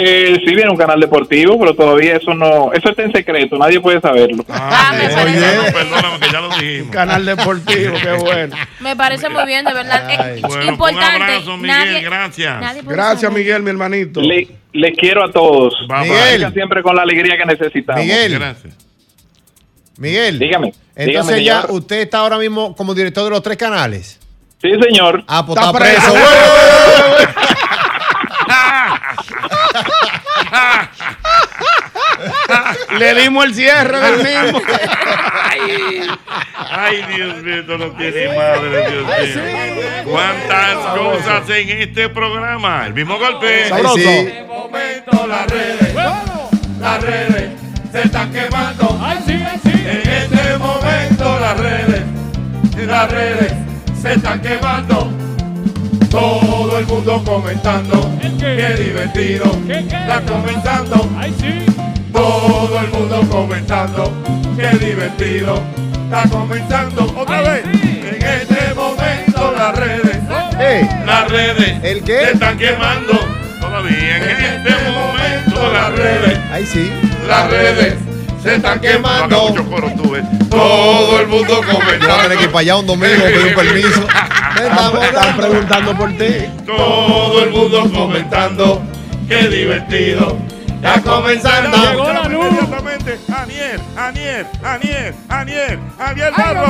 [0.00, 3.80] Eh, sí, viene un canal deportivo, pero todavía eso no, eso está en secreto, nadie
[3.80, 4.44] puede saberlo.
[4.48, 5.14] Ah, me sí.
[5.16, 6.90] parece- No, perdóname que ya lo dijimos.
[6.92, 8.56] Canal deportivo, qué bueno.
[8.78, 10.36] Me parece muy bien, de verdad.
[10.36, 10.42] Es.
[10.42, 11.16] Bueno, importante.
[11.16, 12.60] un abrazo, Miguel, nadie, gracias.
[12.60, 13.38] nadie Gracias, saber.
[13.38, 14.20] Miguel, mi hermanito.
[14.20, 15.74] Le, les quiero a todos.
[16.02, 16.52] Miguel.
[16.52, 18.00] Siempre con la alegría que necesitamos.
[18.00, 18.34] Miguel.
[18.38, 18.87] Gracias.
[19.98, 20.38] Miguel.
[20.38, 20.72] Dígame.
[20.96, 21.76] Entonces dígame, ya señor.
[21.80, 24.18] usted está ahora mismo como director de los tres canales.
[24.60, 25.22] Sí, señor.
[25.28, 26.14] Ah, pues Está está, preso.
[32.98, 34.60] Le dimos el cierre del mismo.
[36.70, 39.42] Ay, Dios mío, esto no tiene madre, Dios mío.
[40.04, 42.86] ¿Cuántas cosas en este programa?
[42.86, 43.68] El mismo golpe.
[43.68, 43.98] Sabroso.
[43.98, 45.94] este momento las redes,
[46.80, 48.98] las redes se están quemando.
[49.26, 52.02] En este momento las redes,
[52.86, 53.52] las redes
[54.00, 55.10] se están quemando.
[56.10, 61.08] Todo el mundo comentando, qué divertido, está comenzando.
[62.12, 64.12] Todo el mundo comentando,
[64.56, 65.62] qué divertido.
[66.04, 67.64] Está comenzando otra vez.
[67.64, 70.18] En este momento las redes,
[71.04, 72.22] las redes ¿El se qué?
[72.32, 73.12] están quemando.
[73.60, 76.90] Todavía en este momento las redes, Ahí sí.
[77.28, 77.94] Las redes
[78.42, 79.54] se están quemando.
[79.70, 80.16] coro tú.
[80.48, 82.52] Todo el mundo Yo voy a tener que ir comentando.
[82.52, 84.00] para allá un domingo, pedir un permiso.
[84.58, 86.34] Me Están preguntando por ti.
[86.66, 88.82] Todo el mundo comentando,
[89.28, 90.36] qué divertido.
[90.82, 91.76] Ya comenzando.
[91.76, 92.46] Llegó la luz.
[92.48, 96.66] Inmediatamente, Aniel, Aniel, Aniel, Aniel, Aniel Barro.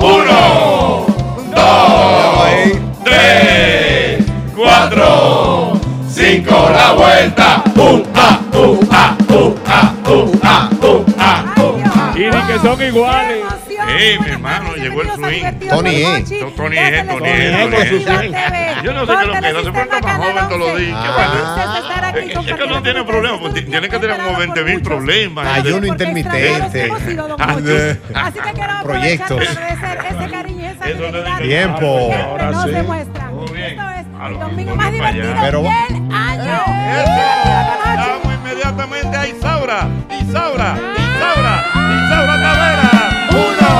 [0.00, 1.06] Uno,
[1.54, 4.24] dos, tres,
[4.56, 5.72] cuatro,
[6.12, 7.64] cinco, la vuelta.
[7.74, 12.12] Un, a, un, a, un, a, un, a, un, a, un, a.
[12.14, 13.44] Y ni que son iguales.
[13.98, 15.68] Ey, mi hermano, llegó el swing.
[15.68, 16.24] Tony E.
[16.56, 18.32] Tony E, Tony E, Tony.
[18.84, 20.78] Yo no sé qué es lo que es, no se pone más joven todos los
[20.78, 20.98] días.
[20.98, 22.12] Ah.
[22.14, 25.46] Es que, no tiene problemas, porque tiene que tener como 20 mil problemas.
[25.46, 26.90] Ayuno intermitente.
[28.14, 30.72] Así que quiero aprovechar ese cariño
[31.40, 32.12] Tiempo.
[32.12, 32.70] Ahora sí.
[33.32, 34.01] Muy bien.
[34.28, 35.70] El domingo más divertido Pero- del
[36.12, 36.62] año.
[37.96, 39.88] Llamo inmediatamente a Isaura,
[40.20, 41.64] Isaura, Isaura,
[42.06, 42.90] Isaura Tavera.
[43.30, 43.70] Uno,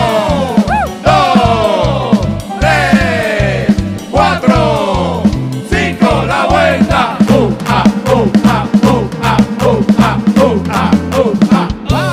[1.05, 2.27] dos,
[2.61, 3.77] tres,
[4.11, 5.23] cuatro,
[5.71, 7.17] cinco, la vuelta.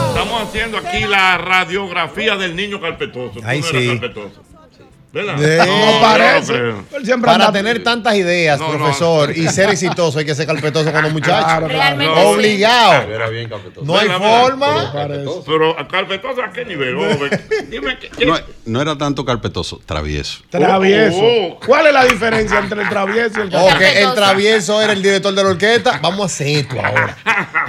[0.10, 3.40] Estamos haciendo aquí la radiografía del niño carpetoso.
[3.44, 3.88] Ay, no sí.
[3.88, 4.42] carpetoso.
[5.12, 6.54] No parece.
[6.54, 6.86] creo.
[7.22, 8.78] Para anda- tener tantas ideas, No, no.
[8.78, 11.46] profesor, y ser exitoso, hay que ser carpetoso con los muchachos.
[11.46, 11.80] Claro, claro.
[11.80, 12.22] Realmente No.
[12.22, 12.28] sí.
[12.36, 13.02] Obligado.
[13.12, 13.86] Era bien carpetoso.
[13.86, 14.92] No hay forma.
[15.46, 16.96] Pero carpetoso a qué nivel?
[17.70, 18.10] Dime qué.
[18.10, 20.42] qué- No, no era tanto carpetoso, travieso.
[20.50, 21.18] Travieso.
[21.20, 21.60] Oh, oh.
[21.66, 24.10] ¿Cuál es la diferencia entre el travieso y el Ok, carpetoso?
[24.10, 26.00] el travieso era el director de la orquesta.
[26.04, 27.18] Vamos a hacer esto ahora.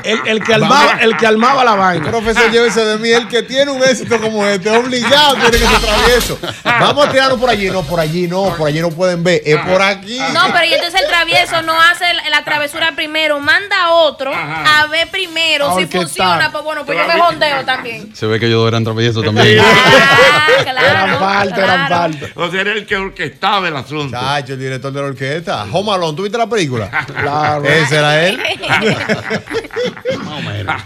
[0.04, 2.06] El, el que armaba, el que armaba la vaina.
[2.10, 3.08] Profesor, llévese de mí.
[3.10, 6.38] El que tiene un éxito como este, obligado tiene que ser travieso.
[6.64, 7.70] Vamos a tirarnos por allí.
[7.70, 8.56] No, por allí no.
[8.56, 9.42] Por allí no pueden ver.
[9.44, 10.18] Es por aquí.
[10.32, 14.80] No, pero y entonces el travieso no hace la, travesura primero, manda a otro Ajá.
[14.80, 16.50] a ver primero si funciona.
[16.50, 18.14] Pues bueno, pues yo me jondeo también.
[18.14, 19.60] Se ve que ellos eran traviesos también.
[19.60, 22.12] Ah, claro, Eran parte, eran claro.
[22.12, 22.32] parte.
[22.34, 24.18] O sea, era el que orquestaba el asunto.
[24.18, 25.66] Chacho, el director de la orquesta.
[25.70, 26.90] Home Alone, ¿tú viste la película?
[27.20, 27.64] Claro.
[27.64, 28.40] Ese era él.
[30.24, 30.82] Más o menos.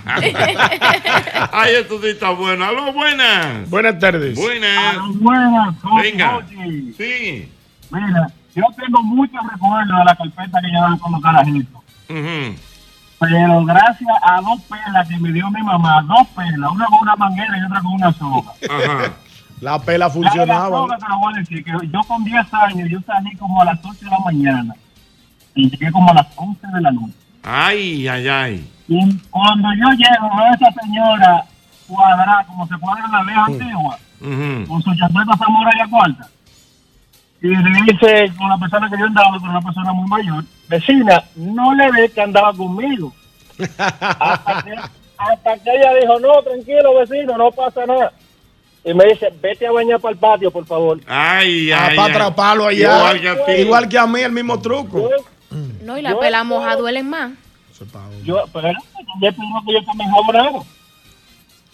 [1.52, 2.64] Ay, esto sí está bueno.
[2.64, 3.68] Aló, buenas.
[3.70, 4.34] Buenas tardes.
[4.34, 4.96] Buenas.
[5.14, 6.33] Buenas, Venga.
[6.36, 7.52] Oye, Sí.
[7.90, 11.82] Mira, yo tengo muchos recuerdos de la carpeta que llevaban con los carajitos.
[13.20, 17.16] Pero gracias a dos pelas que me dio mi mamá, dos pelas, una con una
[17.16, 18.52] manguera y otra con una soga.
[18.70, 19.12] Ajá.
[19.60, 20.68] La pela La funcionaba.
[20.68, 23.64] soga te lo voy a decir, que yo con 10 años, yo salí como a
[23.66, 24.74] las 8 de la mañana
[25.54, 27.14] y llegué como a las 11 de la noche.
[27.44, 28.70] Ay, ay, ay.
[28.88, 31.44] Y cuando yo llego veo a esa señora
[31.86, 33.98] cuadrada, como se cuadra en la vieja antigua,
[34.66, 36.28] Con su chancleta Zamora y la cuarta.
[37.42, 41.22] Y le dice con la persona que yo andaba, con una persona muy mayor, vecina,
[41.36, 43.12] no le ve que andaba conmigo.
[43.78, 44.72] hasta, que,
[45.18, 48.12] hasta que ella dijo, no, tranquilo vecino, no pasa nada.
[48.82, 51.00] Y me dice, vete a bañar para el patio, por favor.
[51.06, 51.96] Ay, Ah, ay.
[51.96, 52.12] para ay.
[52.12, 52.96] atraparlo allá.
[52.98, 53.52] Igual que a ti.
[53.52, 55.10] Igual que a mí, el mismo truco.
[55.10, 57.32] Yo, No, y la pela moja duelen más.
[58.24, 58.68] yo, pero
[59.20, 60.64] yo tengo que yo también jabonado.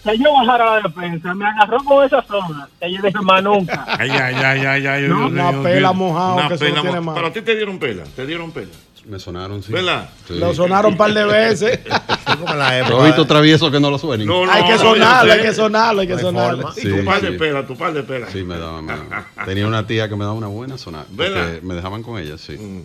[0.04, 3.84] Que yo bajara la defensa, me agarró con esa zona, que yo dije, más nunca.
[3.98, 5.02] Ay, ay, ay, ay, ay.
[5.08, 7.14] No, una pela Una que pela tiene más.
[7.14, 8.70] Pero a ti te dieron pela, te dieron pela.
[9.06, 9.72] Me sonaron, sí.
[9.72, 10.08] ¿Verdad?
[10.28, 10.34] Sí.
[10.38, 11.80] Lo sonaron un par de veces.
[12.26, 13.02] Como en la Pero época.
[13.02, 14.26] he visto traviesos que no lo suenen.
[14.26, 16.62] No, no, hay que sonarlo, hay que sonarlo, hay que sonarlo.
[16.62, 16.74] forma.
[16.78, 17.38] Y Sí, tu par de sí.
[17.38, 18.26] pela, tu par de pela.
[18.30, 18.84] Sí, me daban.
[18.84, 18.94] me.
[19.46, 21.06] Tenía una tía que me daba una buena sonada.
[21.10, 21.60] ¿Verdad?
[21.62, 22.52] Me dejaban con ella, sí.
[22.52, 22.82] Mm.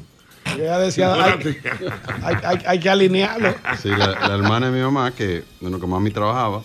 [0.59, 1.57] Ella decía, hay,
[2.23, 3.53] hay, hay- hay que alinearlo.
[3.81, 6.61] Sí, la, la hermana de mi mamá, que, bueno, que mami trabajaba,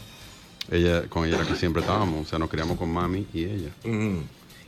[0.71, 2.27] ella, con ella era que siempre estábamos.
[2.27, 3.71] O sea, nos criamos con mami y ella.
[3.85, 4.23] Ujú.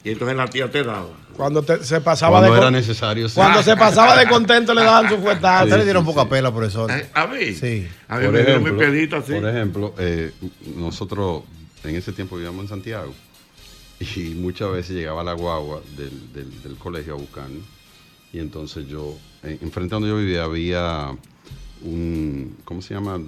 [0.04, 1.06] Y entonces la tía te daba.
[1.36, 3.36] Cuando te- se pasaba Cuando de era necesario, sí.
[3.36, 5.64] Cuando se pasaba de contento le daban su A fuetazo.
[5.64, 6.28] usted le Sí, dieron sí, poca sí.
[6.28, 6.90] pela, profesor.
[6.90, 7.52] Eh, A mí.
[7.54, 7.86] Sí.
[8.08, 9.32] A mí Por me dieron mi ejemplo, pelita así.
[9.34, 10.32] por ejemplo eh,
[10.76, 11.44] nosotros
[11.84, 13.12] en ese tiempo vivíamos en Santiago
[14.00, 17.62] y muchas veces llegaba la guagua del, del- del colegio a buscarnos
[18.32, 21.10] y entonces yo, en, enfrente de donde yo vivía había
[21.82, 23.20] un, ¿cómo se llama?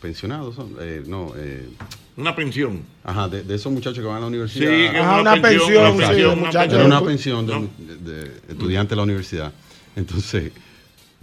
[0.00, 0.56] Pensionados?
[0.80, 1.68] Eh, no, eh,
[2.16, 2.82] Una pensión.
[3.04, 4.92] ajá, de, de esos muchachos que van a la Sí, universidad.
[4.92, 6.54] que Ajá, una pensión, una sí, pensión, de una muchachos.
[6.54, 6.86] Era pensión.
[6.86, 7.68] una pensión de, No.
[7.78, 9.52] de- de estudiantes de la universidad.
[9.96, 10.52] Entonces,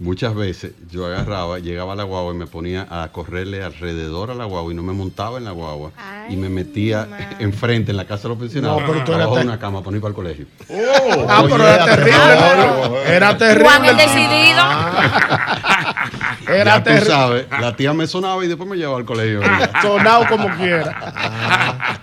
[0.00, 4.34] muchas veces yo agarraba, llegaba a la guagua y me ponía a correrle alrededor a
[4.34, 5.92] la guagua y no me montaba en la guagua
[6.28, 9.36] y me metía enfrente en la casa de los pensionados No, pero tú eras abajo
[9.36, 10.46] de te- una cama para no ir para el colegio.
[11.28, 12.18] Ah, pero era terrible,
[12.56, 12.96] ¿no?
[13.02, 13.64] Era terrible.
[13.68, 14.62] Juan el decidido.
[16.46, 17.06] Era ya tú terrible.
[17.06, 19.40] sabes, la tía me sonaba y después me llevaba al colegio.
[19.82, 22.00] Sonado como quiera.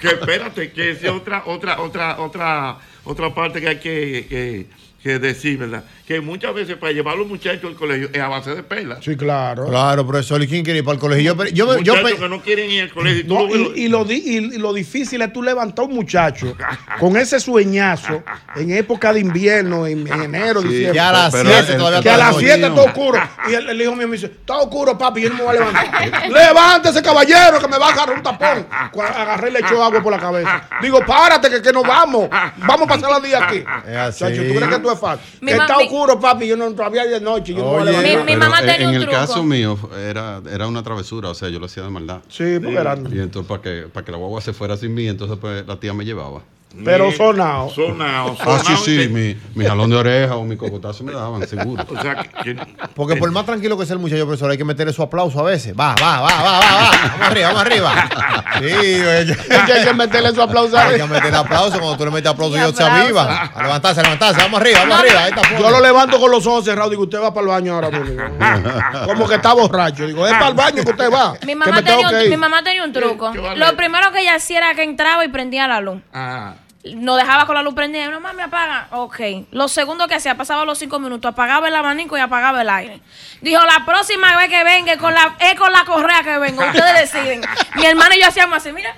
[0.00, 4.66] Que espérate, que es otra, otra, otra, otra, otra parte que hay que, que,
[5.04, 5.84] que decir, ¿verdad?
[6.08, 8.98] Que muchas veces para llevar a los muchachos al colegio es a base de pelas.
[9.04, 9.66] Sí, claro.
[9.66, 11.34] Claro, profesor, ¿y quién quiere ir para el colegio?
[11.36, 13.20] Yo, yo, yo, que no quieren ir al colegio.
[13.20, 15.84] y tú No, lo y, y lo, di- y- y lo difícil es tú levantar
[15.84, 16.56] a un muchacho
[16.98, 18.22] con ese sueñazo
[18.56, 20.94] en época de invierno, en, en enero, Sí, diciembre.
[20.96, 22.74] ya a las Pero 7 el- todavía que a está las de 7 noche.
[22.80, 23.20] está oscuro.
[23.50, 25.58] Y el, el hijo mío me dice, está oscuro, papi, yo no me voy a
[25.60, 26.30] levantar.
[26.30, 28.66] Levántese, caballero, que me va a agarrar un tapón.
[28.70, 30.66] Agarré le echó agua por la cabeza.
[30.80, 32.28] Digo, párate, que, que nos vamos.
[32.30, 33.64] Vamos a pasar la día aquí.
[33.86, 34.18] Es así.
[34.20, 35.38] Chacho, ¿tú crees que tú es fácil?
[35.40, 37.52] Mi que está mi- oscuro, papi, yo no todavía de noche.
[37.54, 37.92] Yo no me voy a Oye.
[37.92, 38.24] levantar.
[38.24, 39.16] Mi Pero mamá en- tenía en un el truco.
[39.16, 39.78] caso mío
[40.08, 42.20] era, era una travesura, o sea, yo lo hacía de maldad.
[42.28, 42.96] Sí, porque era.
[43.12, 45.78] Y entonces para que, para que la guagua se fuera sin mí, entonces pues la
[45.78, 46.42] tía me llevaba.
[46.84, 47.70] Pero sonado.
[47.70, 51.12] Sonado, Ah, sí, sonado, sí, que- mi, mi jalón de oreja o mi cocotazo me
[51.12, 51.84] daban, seguro.
[51.88, 54.64] O sea, que, que- Porque por más tranquilo que sea el muchacho, profesor, hay que
[54.64, 55.74] meterle su aplauso a veces.
[55.78, 56.90] Va, va, va, va, va, va.
[57.12, 57.92] Vamos arriba, vamos arriba.
[58.54, 61.00] Sí, hay que meterle su aplauso a Hay él.
[61.00, 61.72] que meterle aplauso.
[61.78, 63.28] Cuando tú le metes aplauso, Y ellos se avivan.
[63.52, 64.40] A levantarse, a levantarse.
[64.42, 65.24] Vamos arriba, vamos arriba.
[65.24, 66.90] Ahí está Yo lo levanto con los ojos cerrados.
[66.90, 68.22] Digo, usted va para el baño ahora mismo.
[69.06, 70.06] Como que está borracho.
[70.06, 71.34] Digo, es para el baño que usted va.
[71.44, 73.32] Mi mamá, tenía un, mi mamá tenía un truco.
[73.56, 76.00] Lo primero que ella hacía era que entraba y prendía la luz.
[76.12, 76.54] Ah,
[76.96, 78.04] Nos dejaba con la luz prendida.
[78.04, 78.88] Y no, mami, apaga.
[78.90, 79.20] Ok.
[79.52, 83.00] Lo segundo que hacía, pasaba los cinco minutos, apagaba el abanico y apagaba el aire.
[83.40, 86.66] Dijo, la próxima vez que venga es con la, es con la correa que venga.
[86.66, 87.40] Ustedes deciden.
[87.76, 88.94] Mi hermano y yo hacíamos así, mira.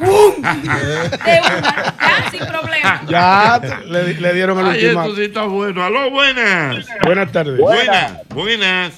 [0.00, 0.34] ¡Bum!
[0.42, 3.02] De una, ya sin problema.
[3.08, 5.02] Ya le, le dieron el ay, último.
[5.02, 5.82] esto sí está bueno.
[5.82, 6.86] Aló, buenas.
[7.04, 7.58] Buenas tardes.
[7.58, 8.92] Buenas, buenas.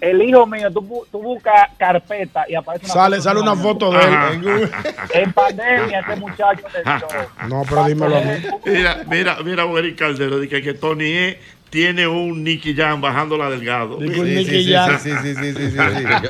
[0.00, 3.62] El hijo mío, tú, tú buscas carpeta y aparece una Sale, foto sale una un
[3.62, 4.70] foto de él.
[5.14, 7.48] en pandemia, ese muchacho le dio.
[7.48, 8.32] No, pero dímelo a mí.
[8.64, 11.40] Mira, mira, mira, Boris Caldero, dice que Tony E
[11.70, 13.98] tiene un Nicky Jam bajando la delgado.
[14.00, 14.98] Sí, Nicky sí, sí, Jam.
[14.98, 15.76] sí, sí, sí, sí.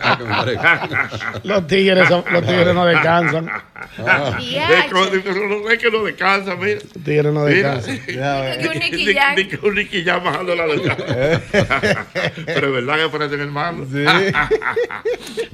[0.03, 1.09] Ah.
[1.45, 3.47] Los tigres, son- los tigres no descansan.
[3.99, 6.81] No es que no descansa, mira.
[6.95, 7.99] Los tigres no descansan.
[8.59, 9.37] Que un Nicky Dice- Jam.
[9.37, 11.05] dice que un Nicky Jam bajando la delgado.
[12.47, 13.89] Pero es verdad que parecen hermanos.
[13.93, 14.05] Sí.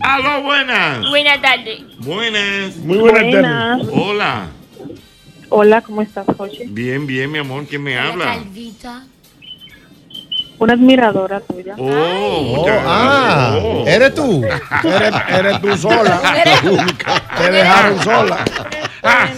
[0.01, 1.09] Aló, buenas.
[1.09, 1.81] Buenas tardes.
[1.99, 2.77] Buenas.
[2.77, 3.89] Muy buenas tardes.
[3.93, 4.47] Hola.
[5.51, 6.65] Hola, ¿cómo estás, Jochi?
[6.67, 7.65] Bien, bien, mi amor.
[7.67, 8.25] ¿Quién me habla?
[8.25, 9.05] Calvita.
[10.59, 11.75] Una admiradora tuya.
[11.79, 13.59] Oh, Oh, ah.
[13.61, 13.85] Oh.
[13.87, 14.45] eres tú.
[14.85, 16.21] Eres, eres tú sola.
[17.37, 18.45] Te dejaron sola.
[19.03, 19.29] Ah,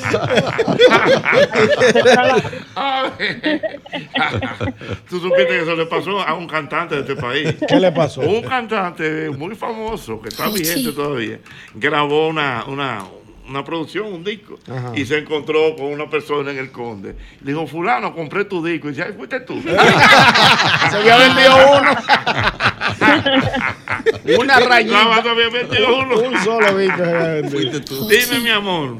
[5.08, 7.54] Tú supiste que eso le pasó a un cantante de este país.
[7.66, 8.20] ¿Qué le pasó?
[8.20, 11.38] Un cantante muy famoso, que está vigente todavía,
[11.74, 13.04] grabó una, una,
[13.48, 14.92] una producción, un disco, Ajá.
[14.94, 17.14] y se encontró con una persona en el Conde.
[17.42, 18.88] Le dijo, fulano, compré tu disco.
[18.88, 19.60] Y dice, ay, fuiste tú.
[20.90, 21.90] Se había vendido uno.
[24.38, 25.22] Una Nada más rayita.
[25.22, 26.18] te había metido uno.
[26.20, 27.50] Un solo disco se había vendido.
[27.50, 28.08] Fuiste tú.
[28.08, 28.96] Dime, mi amor.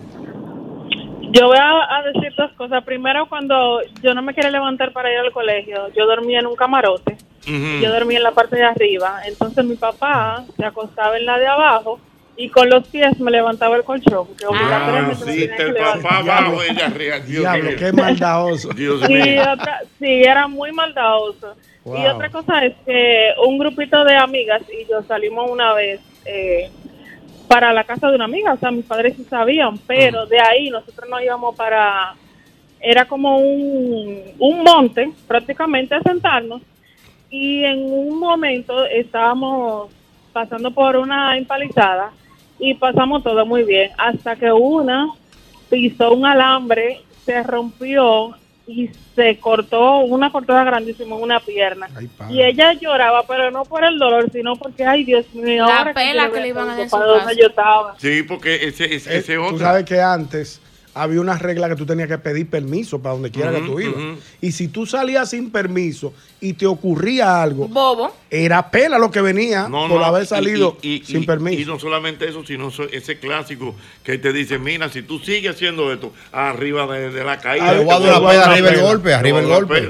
[1.33, 2.85] Yo voy a, a decir dos cosas.
[2.85, 6.57] Primero, cuando yo no me quería levantar para ir al colegio, yo dormía en un
[6.57, 7.17] camarote.
[7.47, 9.21] Yo dormía en la parte de arriba.
[9.27, 12.01] Entonces mi papá se acostaba en la de abajo
[12.37, 14.27] y con los pies me levantaba el colchón.
[14.37, 17.19] Que Ah, obligatoriamente me sí, que el papá abajo, ella arriba.
[17.21, 17.77] Dios Diablo, mío.
[17.79, 18.69] qué maldadoso.
[18.71, 19.43] Dios Y mío.
[19.53, 21.55] otra, sí, era muy maldadoso.
[21.87, 26.69] Y otra cosa es que un grupito de amigas y yo salimos una vez eh,
[27.49, 30.69] para la casa de una amiga, o sea, mis padres sí sabían, pero de ahí
[30.69, 32.15] nosotros nos íbamos para,
[32.81, 36.61] era como un, un monte prácticamente a sentarnos
[37.31, 39.91] y en un momento estábamos
[40.33, 42.11] pasando por una empalizada
[42.59, 45.09] y pasamos todo muy bien hasta que una
[45.69, 48.35] pisó un alambre, se rompió
[48.69, 51.89] y se cortó una cortada grandísima en una pierna.
[51.95, 52.09] Ay.
[52.31, 55.95] Y ella lloraba, pero no por el dolor, sino porque, ay Dios mío, La ahora
[55.95, 57.95] pela yo que le iban a estaba.
[57.99, 59.59] Sí, porque ese, ese, Eh, ese Tú otro.
[59.59, 60.61] sabes que antes
[60.97, 64.03] había una regla que tú tenías que pedir permiso para donde quiera que tú ibas.
[64.41, 68.15] Y si tú salías sin permiso y te ocurría algo, Bobo.
[68.31, 71.61] era pena lo que venía No, por no, haber salido y- y- sin y- permiso.
[71.61, 75.93] Y no solamente eso, sino ese clásico que te dice, mira, si tú sigues haciendo
[75.93, 77.69] esto, arriba de, de la caída.
[77.71, 79.89] Ah, Te voy a dar una arriba el golpe, arriba el golpe.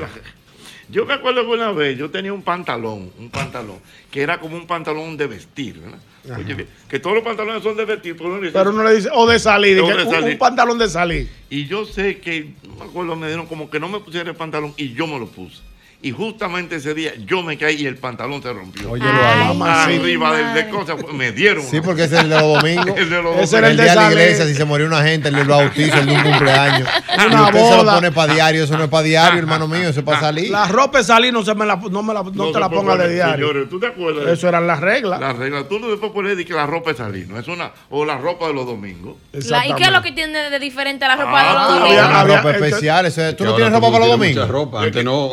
[0.89, 3.79] Yo me acuerdo que una vez yo tenía un pantalón, un pantalón,
[4.11, 5.99] que era como un pantalón de vestir, ¿verdad?
[6.39, 9.09] Oye, que todos los pantalones son de vestir, pero uno dice- Pero uno le dice,
[9.13, 10.33] o de salir, O que de un- salir.
[10.35, 11.31] Un, pantalón de salir.
[11.51, 14.75] Y yo sé que, me acuerdo, me dieron como que no me pusiera el pantalón
[14.77, 15.61] y yo me lo puse.
[16.09, 18.95] Y justamente ese día yo me caí y el pantalón se rompió.
[18.95, 19.01] Ahí.
[19.01, 19.83] Mamacita.
[19.85, 21.65] Arriba del de cosas, me dieron.
[21.65, 22.87] Sí, porque ese es el de los domingos.
[22.97, 23.53] El de los Ese dos.
[23.55, 25.47] era el el de día de la iglesia, si se murió una gente, el del
[25.49, 26.89] bautizo, el de un cumpleaños.
[26.89, 27.95] y Una usted se lo boda.
[27.97, 30.51] pone para diario, eso no es para diario, hermano mío, eso es para salir.
[30.51, 32.99] La ropa de salir no, se me la, no, me la, no, te la pongas
[32.99, 33.47] de poner, diario.
[33.49, 34.27] Señores, ¿tú te acuerdas?
[34.29, 35.21] Eso eran las reglas.
[35.21, 37.39] La regla, tú no después pones de que la ropa es salir, ¿no?
[37.39, 39.17] Es una, o la ropa de los domingos.
[39.33, 42.05] ¿Y qué es lo que tiene de diferente la ropa Ah, de los domingos?
[42.07, 44.49] Había- ropa especial, eso es- ¿tú no tienes ropa para los domingos?
[44.49, 45.31] ropa, antes no.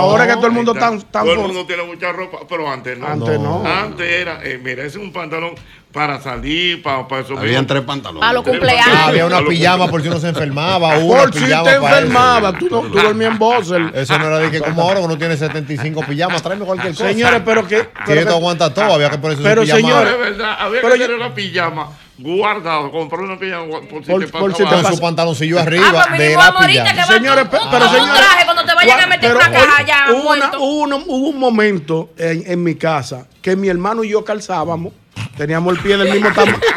[0.00, 2.98] Ahora que todo el mundo tan, tan Todo el mundo tiene mucha ropa, pero antes
[2.98, 3.06] no.
[3.06, 3.64] Antes no.
[3.64, 5.54] Antes era, eh, mira, ese es un pantalón
[5.92, 7.36] para salir, para, para eso.
[7.38, 8.22] Habían tres pantalones.
[8.28, 8.96] A los cumpleaños.
[9.04, 12.68] Había una pijama por si uno se enfermaba, una Por si te para enfermaba, tú,
[12.70, 13.90] no, tú dormías en Bosel.
[13.94, 17.08] Eso no era de que como ahora uno tiene 75 pijamas, tráeme cualquier cosa.
[17.08, 17.88] Señores, pero que.
[18.06, 19.88] pero esto aguanta todo, había que ponerse Pero, su pijama.
[20.04, 20.14] señores,
[20.58, 21.88] había Pero que yo- tener una pijama
[22.18, 25.62] guardada, comprar una pijama por si Por- te por si te pasa- su pantaloncillo Ah,
[25.62, 27.06] arriba pues de la pijama.
[27.06, 30.04] Señores, pero un señores- traje cuando te vayan a meter Pero una hoy caja ya
[30.12, 34.22] hubo, una- hubo hubo un momento en, en mi casa que mi hermano y yo
[34.22, 34.92] calzábamos,
[35.40, 36.58] teníamos el pie del mismo tamaño.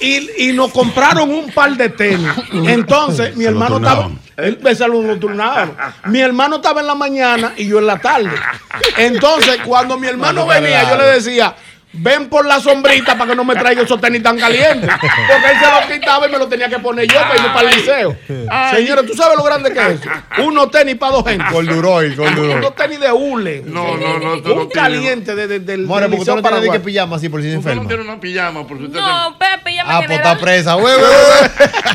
[0.00, 2.26] Y, y nos compraron un par de tenis.
[2.52, 4.10] Entonces, mi hermano estaba.
[4.36, 4.58] Él.
[6.06, 8.32] Mi hermano estaba en la mañana y yo en la tarde.
[8.96, 11.54] Entonces, cuando mi hermano venía, yo le decía.
[11.94, 14.88] Ven por la sombrita para que no me traiga esos tenis tan calientes.
[14.98, 17.68] Porque él se los quitaba y me los tenía que poner yo para irme para
[17.70, 18.16] el liceo.
[18.74, 20.10] Señores, ¿tú sabes lo grande que es eso?
[20.38, 21.44] Unos tenis para dos gente.
[21.52, 22.54] Con Duroy, con Duroy.
[22.54, 23.62] Unos tenis de hule.
[23.66, 26.50] No, no, no, no Un tienes- caliente de, de- del, More, del porque usted no
[26.60, 27.88] tiene que pijama así por si se Usted no enferma.
[27.96, 30.74] tiene una pijama por si usted No, Pepe, ya me Ah, quedé pues está presa,
[30.74, 31.70] güey, güey, güey.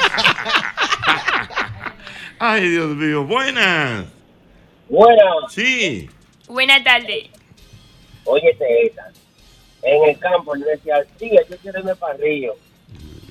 [2.39, 4.05] Ay, Dios mío, buenas.
[4.89, 6.09] Buenas, Sí.
[6.47, 7.25] Buenas tardes.
[8.25, 9.01] óyete esta.
[9.83, 12.53] En el campo yo decía, sí, yo quiero irme para Río.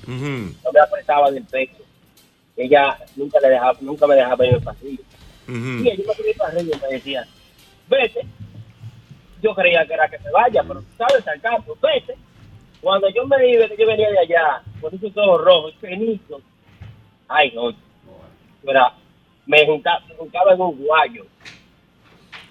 [0.03, 1.83] Ujú, No me apretaba del pecho.
[2.55, 4.99] Ella nunca, le dejaba, nunca me dejaba irme para Río.
[5.45, 5.53] Sí,
[5.97, 6.73] yo me quería ir para Río.
[6.81, 7.27] Me decía,
[7.89, 8.21] vete.
[9.41, 12.15] Yo creía que era que se vaya, pero tú sabes, al campo, vete.
[12.81, 16.41] Cuando yo me iba, que yo venía de allá, con esos ojos rojos, cenitos.
[17.27, 17.71] Ay, no.
[18.63, 18.93] Era,
[19.45, 21.25] me juntaba, me juntaba en un guayo.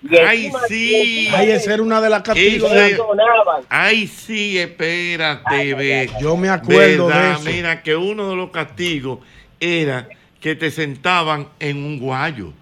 [0.02, 1.28] Y Ay, sí.
[1.34, 3.62] Ay, esa era una de las donaban.
[3.68, 6.10] Ay, sí, espérate, ve.
[6.20, 7.42] Yo me acuerdo de eso.
[7.44, 9.20] Mira, que uno de los castigos
[9.58, 10.08] era
[10.40, 12.52] que te sentaban en un guayo.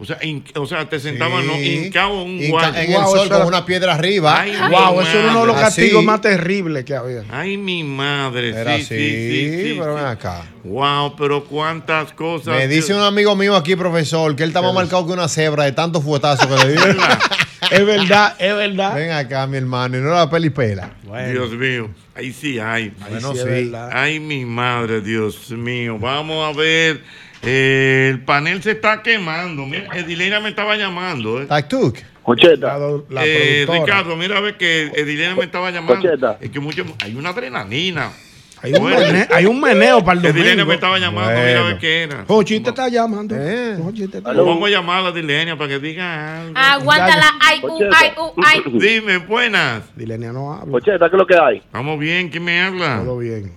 [0.00, 0.16] O sea,
[0.54, 1.86] o sea te sentaban no, Sí.
[1.86, 2.68] hincado en un guayo.
[2.78, 4.40] En el Wow, sol eso con era- una piedra arriba.
[4.40, 5.64] Ay, Wow, eso era uno de los Así.
[5.82, 7.24] castigos más terribles que había.
[7.30, 8.50] Ay, mi madre.
[8.50, 10.44] Era sí, así, sí, sí, sí, pero ven acá.
[10.62, 12.56] Wow, pero cuántas cosas.
[12.56, 15.64] Me dice un amigo mío aquí, profesor, que él está más marcado que una cebra
[15.64, 16.80] de tantos fuetazos que le dio.
[17.70, 18.94] Es verdad, es verdad.
[18.94, 20.92] Ven acá, mi hermano, y no la pelipela.
[21.30, 21.90] Dios mío.
[22.14, 22.92] Ahí sí hay.
[23.10, 23.72] Bueno, sí.
[23.92, 25.98] Ay, mi madre, Dios mío.
[25.98, 27.02] Vamos a ver.
[27.42, 29.64] Eh, el panel se está quemando.
[29.66, 31.42] Mira, Edilena me estaba llamando.
[31.42, 31.46] eh.
[32.22, 33.66] Cocheta, La, la Eh.
[33.66, 35.96] Ricardo, mira a ver que Edilena me estaba llamando.
[35.96, 36.36] Cocheta.
[36.40, 38.10] Es que mucho, hay una adrenalina.
[38.60, 38.98] Hay un, Bueno.
[38.98, 40.66] meneo, hay un meneo para el Edilena domingo.
[40.68, 42.24] me estaba llamando, mira a ver qué era.
[42.26, 43.36] Jochi te está llamando.
[43.38, 43.76] Eh.
[43.80, 46.52] Jochi te está Vamos a llamar a Edilena para que diga algo.
[46.58, 47.34] Aguántala.
[47.40, 48.62] Ay, uh, ay, uh, ay.
[48.66, 49.84] Dime, buenas.
[49.96, 50.72] Dilenia no habla.
[50.72, 51.62] Cocheta, ¿qué es lo que hay?
[51.72, 53.00] Vamos bien, ¿quién me habla?
[53.04, 53.52] Todo bien.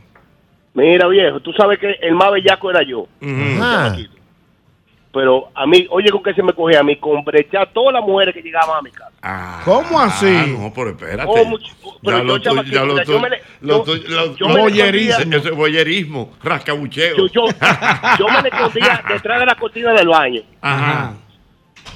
[0.74, 3.08] Mira, viejo, tú sabes que el más bellaco era yo.
[3.22, 3.98] Ajá.
[5.14, 8.02] Pero a mí, oye, con qué se me cogía a mí, con brechar todas las
[8.02, 9.12] mujeres que llegaban a mi casa.
[9.22, 10.32] Ah, ¿Cómo así?
[10.58, 11.30] No, pero espérate.
[11.30, 14.36] Oh, mucho- pero ya yo, lo chamaquito, ya lo yo me le- lo yo- lo-
[14.38, 14.48] yo
[15.56, 17.18] boyerismo, rascabucheo.
[17.18, 17.46] Yo, yo,
[18.20, 20.42] yo me le escondía detrás de la cortina del baño.
[20.62, 21.14] Ajá.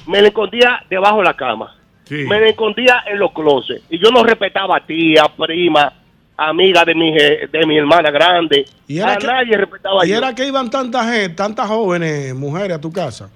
[0.06, 1.74] Me le escondía debajo de la cama.
[2.04, 2.26] Sí.
[2.28, 3.82] Me le escondía en los closets.
[3.88, 5.90] Y yo no respetaba a tía, prima,
[6.36, 8.64] amiga de mi, je- de mi hermana grande.
[8.86, 10.18] Y era a que- nadie respetaba Y yo.
[10.18, 13.30] era que iban tanta gente, tantas jóvenes mujeres a tu casa.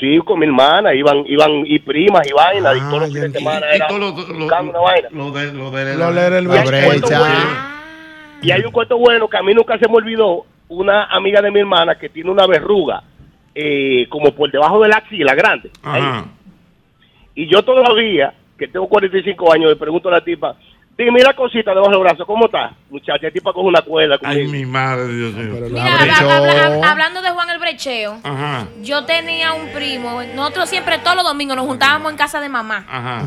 [0.00, 2.76] Sí, con mi hermana, iban, iban y primas y vainas.
[2.76, 5.08] y Ah, todos los fines de Y, semana y era todo lo, lo, una vaina.
[5.12, 6.80] lo de, lo de Lo Y hay, brecha.
[6.80, 7.44] un cuento bueno,
[8.42, 10.44] y hay un cuento bueno que a mí nunca se me olvidó.
[10.68, 13.02] Una amiga de mi hermana que tiene una verruga
[13.54, 15.70] eh, como por debajo de la axila grande.
[15.82, 16.02] Ahí.
[17.34, 20.56] Y yo todavía, que tengo 45 años, le pregunto a la tipa,
[20.96, 22.72] dime la cosita debajo del brazo, ¿cómo está?
[22.90, 24.18] Muchacha, la tipa coge una cuerda.
[24.22, 25.54] Ay, mi madre, Dios mío.
[25.54, 26.30] Mira, la habla- brechó.
[26.30, 28.66] habla- hab- hablando de Juan el Brecheo, Ajá.
[28.82, 32.84] yo tenía un primo, nosotros siempre todos los domingos nos juntábamos en casa de mamá.
[32.88, 33.24] Ajá.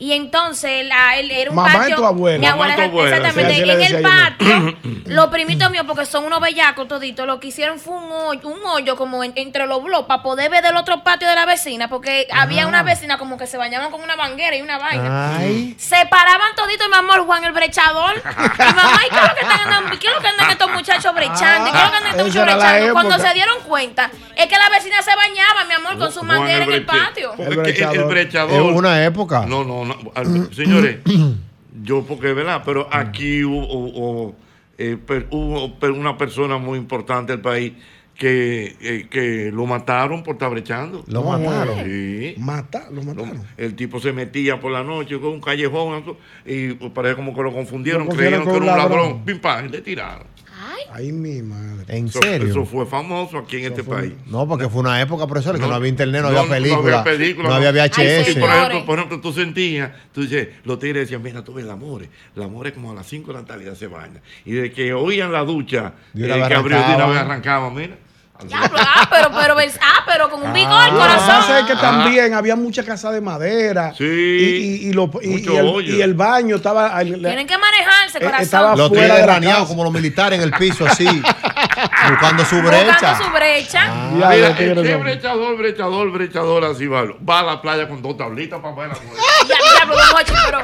[0.00, 1.94] Y entonces la, él era un Mamá patio.
[1.94, 2.38] y tu abuela.
[2.38, 3.54] Mi abuela, Mamá y tu abuela, exactamente.
[3.54, 7.80] sí, en el patio, los primitos míos, porque son unos bellacos toditos, lo que hicieron
[7.80, 11.02] fue un hoyo, un hoyo como en- entre los bloques para poder ver del otro
[11.02, 14.54] patio de la vecina, porque había una vecina como que se bañaban con una manguera
[14.56, 15.36] y una vaina.
[15.38, 15.74] Ay.
[15.78, 18.14] Se paraban toditos mamá amor, Juan el brechador.
[18.16, 19.98] Mi mamá, ¿y qué es lo que están andando?
[19.98, 21.68] ¿Qué es lo que andan estos muchachos brechando?
[21.68, 22.92] ¿Y ¿Qué es lo que andan estos esa muchachos brechando?
[22.92, 26.64] Cuando se dieron cuenta, es que la vecina se bañaba, mi amor, con su manguera
[26.64, 27.34] en el patio.
[27.38, 27.52] el.
[27.58, 28.52] El brechador.
[28.52, 29.44] Es una época.
[29.46, 29.87] No, no, no.
[30.14, 30.98] Al- Señores,
[31.82, 32.62] yo porque, ¿verdad?
[32.64, 34.36] Pero aquí hubo, hubo,
[34.78, 37.72] eh, per- hubo per- una persona muy importante del país
[38.14, 41.04] que, eh, que lo mataron por estar brechando.
[41.06, 41.84] Lo mataron.
[41.84, 42.34] Sí.
[42.38, 43.42] Mata, lo mataron.
[43.56, 46.02] El tipo se metía por la noche con un callejón
[46.44, 49.06] y parece como que lo confundieron, Lo confundieron creyeron que era un un ladrón.
[49.08, 49.24] ladrón.
[49.24, 50.26] Pim, pam, y le tiraron.
[50.92, 51.96] Ay, mi madre.
[51.96, 52.48] ¿En Eso- serio?
[52.48, 54.12] Eso fue famoso aquí en este país.
[54.26, 56.82] No, porque fue una época, profesor, que no, No, había internet, no, no, había película.
[56.82, 57.48] No había película.
[57.48, 58.30] No había VHS.
[58.30, 61.64] Y por ejemplo, por ejemplo, tú sentías, tú dices, los tigres decían, mira, tú ves
[61.64, 62.06] el amor.
[62.36, 64.20] El amor es como a las 5 de la tarde ya se baña.
[64.44, 67.96] Y de que oían la ducha, De eh, que abrió de una vez arrancaba, mira.
[68.52, 69.30] Ah, pero,
[69.80, 71.26] ah, pero con un vigor, Lo que corazón.
[71.26, 73.92] pasa es que también había mucha casa de madera.
[73.98, 74.04] Sí.
[74.04, 75.96] Y, y- y lo- y- el, hoyo.
[75.96, 77.00] y el baño estaba.
[77.02, 78.42] el- la- Tienen que manejarse, Eh, corazón.
[78.44, 81.04] estaba Los fuera de la como los militares en el piso, así,
[82.10, 82.86] buscando su brecha.
[82.92, 83.80] Buscando su brecha.
[83.88, 87.04] Ah, Ya, Mira, el que son- brechador, brechador, brechador, así va.
[87.28, 89.18] Va a la playa con dos tablitas para ver la mujer.
[89.48, 89.56] Ya,
[89.88, 90.58] diablo, don Hochi, pero.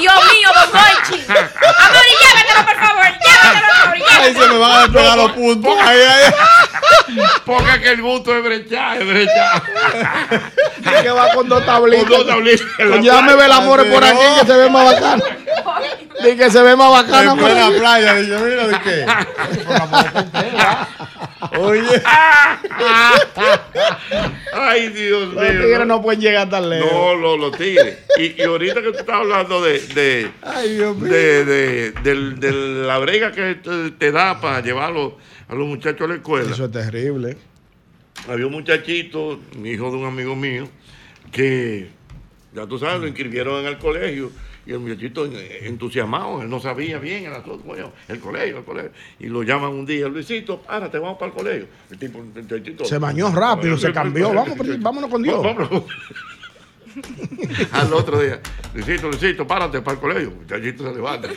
[0.00, 1.24] Dios mío, don Hochi.
[1.28, 3.04] Amor, y llévatelo, por favor.
[3.04, 4.22] Llévatelo, por favor.
[4.22, 5.74] Ay, se me van a despegar los puntos.
[5.80, 6.34] Ay, ay.
[7.44, 9.62] Porque que el gusto es brechar, es brechar.
[11.02, 12.04] que va con dos tablitas.
[12.04, 14.70] Con dos tablitas en Pues ya me ve el amor por aquí que se ve
[14.70, 15.24] más bacano.
[16.22, 17.34] Dice que se ve más bacano.
[17.36, 19.06] De la playa, dice, mira, ¿de qué?
[21.58, 22.02] Oye.
[24.52, 25.60] Ay, Dios Los mío.
[25.62, 26.90] tigres no pueden llegar tan lejos.
[26.92, 27.98] No, no, los tigres.
[28.18, 31.10] Y, y ahorita que tú estás hablando de, de, Ay, Dios mío.
[31.12, 31.90] de, de,
[32.36, 32.52] de
[32.86, 35.18] la brega que te, te da para llevarlo
[35.48, 36.50] a los muchachos a la escuela.
[36.50, 37.36] Eso es terrible.
[38.28, 40.68] Había un muchachito, hijo de un amigo mío,
[41.32, 41.88] que
[42.54, 44.30] ya tú sabes, lo inscribieron en el colegio.
[44.64, 48.64] Y el muchachito en- entusiasmado, él no sabía bien el asunto, bueno, el colegio, el
[48.64, 48.90] colegio.
[49.18, 51.66] Y lo llaman un día, Luisito, párate, vamos para el colegio.
[51.90, 54.32] El tipo, el muchachito- Se bañó rápido, se cambió.
[54.34, 55.42] Vamos, vámonos con Dios.
[55.42, 55.82] Vámonos.
[57.72, 58.40] Al otro día,
[58.74, 60.28] Luisito, Luisito, párate para el colegio.
[60.28, 61.28] El muchachito se levanta.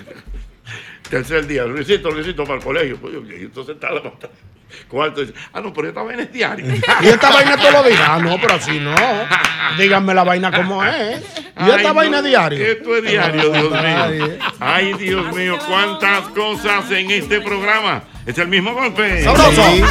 [1.09, 2.97] Tercer día, Luisito, Luisito, para el colegio.
[2.97, 4.33] Pues, y entonces está levantado.
[4.89, 6.65] Cuarto dice, ah, no, pero esta vaina es diaria.
[7.01, 8.01] Y esta vaina todos los días.
[8.03, 8.95] Ah, no, pero así no.
[9.77, 11.21] Díganme la vaina como es.
[11.37, 12.67] Y esta Ay, vaina no, es diaria.
[12.67, 14.27] Esto es diario, Dios Ay, mío.
[14.59, 18.03] Ay, Dios mío, cuántas cosas en este programa.
[18.25, 19.23] Es el mismo golpe.
[19.23, 19.61] Sabroso.
[19.63, 19.83] Ay,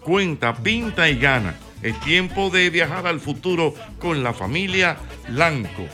[0.00, 1.54] Cuenta, pinta y gana.
[1.82, 4.96] Es tiempo de viajar al futuro con la familia
[5.28, 5.86] Lanco.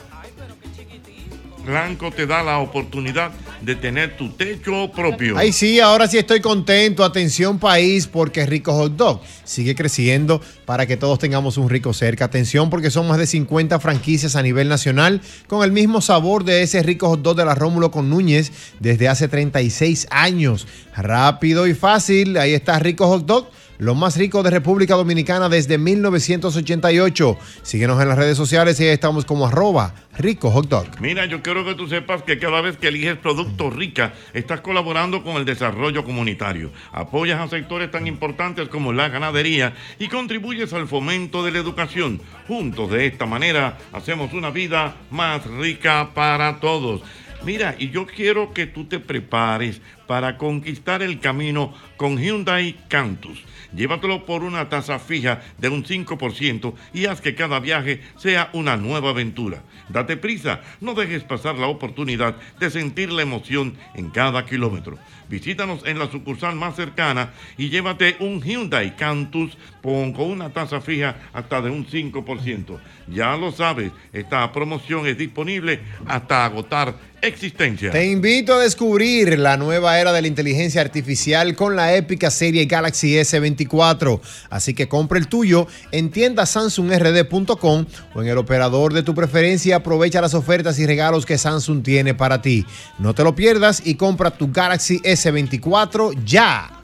[1.67, 3.31] Lanco te da la oportunidad
[3.61, 5.37] de tener tu techo propio.
[5.37, 7.05] Ay, sí, ahora sí estoy contento.
[7.05, 12.25] Atención, país, porque Rico Hot Dog sigue creciendo para que todos tengamos un rico cerca.
[12.25, 16.63] Atención, porque son más de 50 franquicias a nivel nacional con el mismo sabor de
[16.63, 20.67] ese rico hot dog de la Rómulo con Núñez desde hace 36 años.
[20.95, 22.37] Rápido y fácil.
[22.37, 23.47] Ahí está Rico Hot Dog.
[23.83, 27.37] Lo más rico de República Dominicana desde 1988.
[27.63, 31.01] Síguenos en las redes sociales y ahí estamos como arroba rico hot.
[31.01, 35.21] Mira, yo quiero que tú sepas que cada vez que eliges Producto Rica, estás colaborando
[35.21, 36.71] con el desarrollo comunitario.
[36.93, 42.21] Apoyas a sectores tan importantes como la ganadería y contribuyes al fomento de la educación.
[42.47, 47.01] Juntos, de esta manera, hacemos una vida más rica para todos.
[47.43, 53.43] Mira, y yo quiero que tú te prepares para conquistar el camino con Hyundai Cantus.
[53.75, 58.77] Llévatelo por una tasa fija de un 5% y haz que cada viaje sea una
[58.77, 59.63] nueva aventura.
[59.89, 64.97] Date prisa, no dejes pasar la oportunidad de sentir la emoción en cada kilómetro.
[65.29, 71.15] Visítanos en la sucursal más cercana y llévate un Hyundai Cantus con, una tasa fija
[71.33, 72.79] hasta de un 5%.
[73.07, 77.91] Ya lo sabes, esta promoción es disponible hasta agotar existencia.
[77.91, 82.65] Te invito a descubrir la nueva era de la inteligencia artificial con la épica serie
[82.65, 84.19] Galaxy S24.
[84.49, 89.71] Así que compra el tuyo en tiendasamsungrd.com o en el operador de tu preferencia y
[89.71, 92.65] aprovecha las ofertas y regalos que Samsung tiene para ti.
[92.99, 96.79] No te lo pierdas y compra tu Galaxy S24 ya.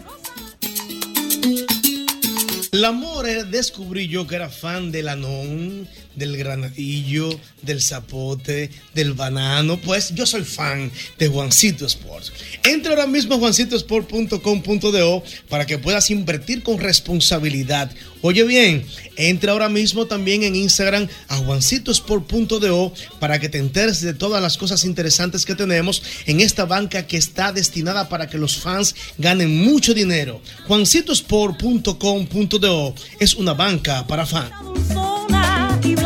[2.72, 5.88] El amor eh, descubrí yo que era fan del anón,
[6.20, 7.30] del granadillo,
[7.64, 9.82] del zapote, del banano.
[9.82, 12.32] Pues yo soy fan de Juancito Sports.
[12.64, 17.92] Entra ahora mismo a juancitosport.com.do para que puedas invertir con responsabilidad.
[18.22, 24.14] Oye bien, entra ahora mismo también en Instagram a juancitosport.do para que te enteres de
[24.14, 28.58] todas las cosas interesantes que tenemos en esta banca que está destinada para que los
[28.58, 30.42] fans ganen mucho dinero.
[30.68, 34.52] juancitosport.com.do es una banca para fans.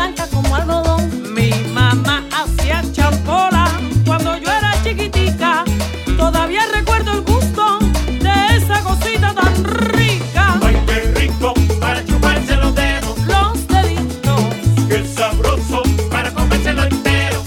[0.03, 1.33] Blanca como algodón.
[1.33, 3.65] Mi mamá hacía champola
[4.05, 5.63] cuando yo era chiquitica.
[6.17, 7.79] Todavía recuerdo el gusto
[8.19, 10.59] de esa cosita tan rica.
[10.61, 13.17] Ay, qué rico para chuparse los dedos.
[13.27, 14.43] Los deditos,
[14.89, 17.41] Qué sabroso para comérselo entero.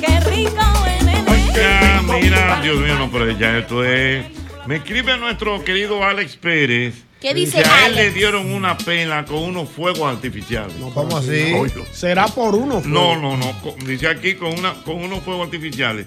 [0.00, 0.66] qué rico
[1.00, 4.26] en el Ya, mira, Dios mío, no, pero ya esto es.
[4.66, 6.94] Me escribe nuestro querido Alex Pérez.
[7.22, 7.96] ¿Qué dice que a él Alex?
[7.96, 10.74] le dieron una pena con unos fuegos artificiales.
[10.92, 11.54] ¿Cómo así?
[11.92, 12.82] ¿Será por uno?
[12.84, 13.52] No, no, no.
[13.62, 16.06] con- dice aquí con, una, con unos fuegos artificiales.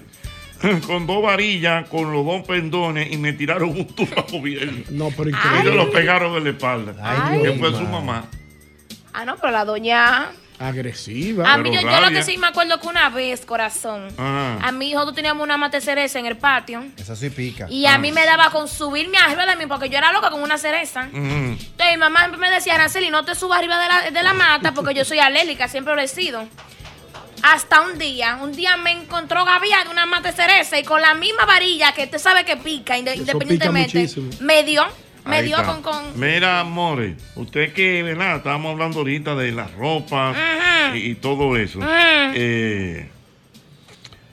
[0.86, 4.84] Con dos varillas, con los dos pendones y me tiraron un tubo a gobierno.
[4.88, 5.70] No, pero Y increíble.
[5.70, 6.94] se lo pegaron en la espalda.
[7.02, 7.78] Ay, que Dios fue mío.
[7.80, 8.24] su mamá.
[9.12, 10.30] Ah, no, pero la doña.
[10.58, 11.52] Agresiva.
[11.52, 14.58] A mí, yo, yo lo que sí me acuerdo que una vez, corazón, Ah.
[14.62, 16.84] a mi hijo tú teníamos una mate cereza en el patio.
[16.96, 17.66] Esa sí pica.
[17.68, 20.42] Y a mí me daba con subirme arriba de mí porque yo era loca con
[20.42, 21.04] una cereza.
[21.12, 21.52] Mm.
[21.52, 24.72] Entonces mi mamá me decía, Araceli, no te subas arriba de la, de la mata
[24.72, 26.46] porque yo soy alérgica, siempre lo he sido.
[27.42, 31.14] Hasta un día, un día me encontró Gaviria de una mata cereza y con la
[31.14, 34.84] misma varilla que usted sabe que pica, independientemente, pica me dio,
[35.26, 35.82] me dio con...
[35.82, 38.36] con Mira, amores, usted que, ¿verdad?
[38.36, 40.36] Estábamos hablando ahorita de las ropas
[40.94, 41.80] y, y todo eso.
[41.82, 43.08] Eh,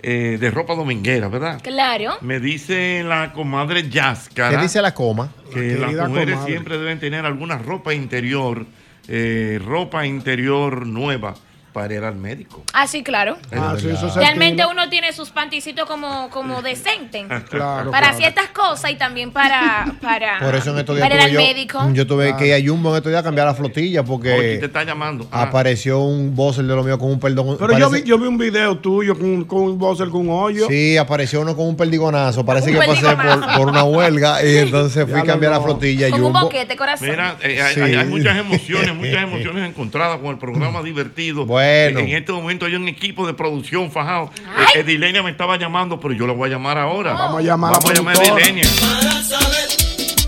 [0.06, 1.62] eh, de ropa dominguera, ¿verdad?
[1.64, 2.18] Claro.
[2.22, 4.58] Me dice la comadre Yáscara.
[4.58, 5.32] ¿Qué dice la coma?
[5.54, 6.52] Que La las mujeres comadre.
[6.54, 8.66] siempre deben tener alguna ropa interior,
[9.08, 11.36] eh, ropa interior nueva
[11.74, 12.64] para ir al médico.
[12.74, 13.38] Ah, sí, claro.
[13.52, 17.26] Ah, sí, eso se Realmente uno tiene sus panticitos como, como decentes.
[17.50, 18.18] Claro, para claro.
[18.18, 21.40] ciertas cosas y también para, para, Por eso en estos días para ir al yo,
[21.42, 21.90] médico.
[21.94, 24.08] yo tuve que ir a Jumbo en estos días a cambiar la flotilla Oye, te
[24.08, 25.28] porque está llamando.
[25.32, 25.44] Ah.
[25.44, 27.58] apareció un buzzer de lo mío con un perdón.
[27.60, 30.68] Pero yo vi, yo vi un video tuyo con, con un buzzer con un hoyo.
[30.70, 32.46] Sí, apareció uno con un perdigonazo.
[32.46, 36.10] Parece Un que pasé por, por una huelga y entonces fui a cambiar la flotilla.
[36.10, 36.42] Con un Jumbo.
[36.42, 37.10] boquete, corazón.
[37.10, 37.82] Mira, eh, hay, Sí.
[37.82, 41.46] hay- hay muchas emociones, muchas emociones encontradas con el programa divertido.
[41.46, 41.62] Bueno.
[41.64, 44.32] En este momento hay un equipo de producción fajado.
[44.76, 47.14] Eh, Edilenia me estaba llamando, pero yo la voy a llamar ahora.
[47.14, 48.24] Vamos a llamar a la Vamos a llamar a.
[48.24, 48.70] Edilenia.
[48.80, 49.68] Para saber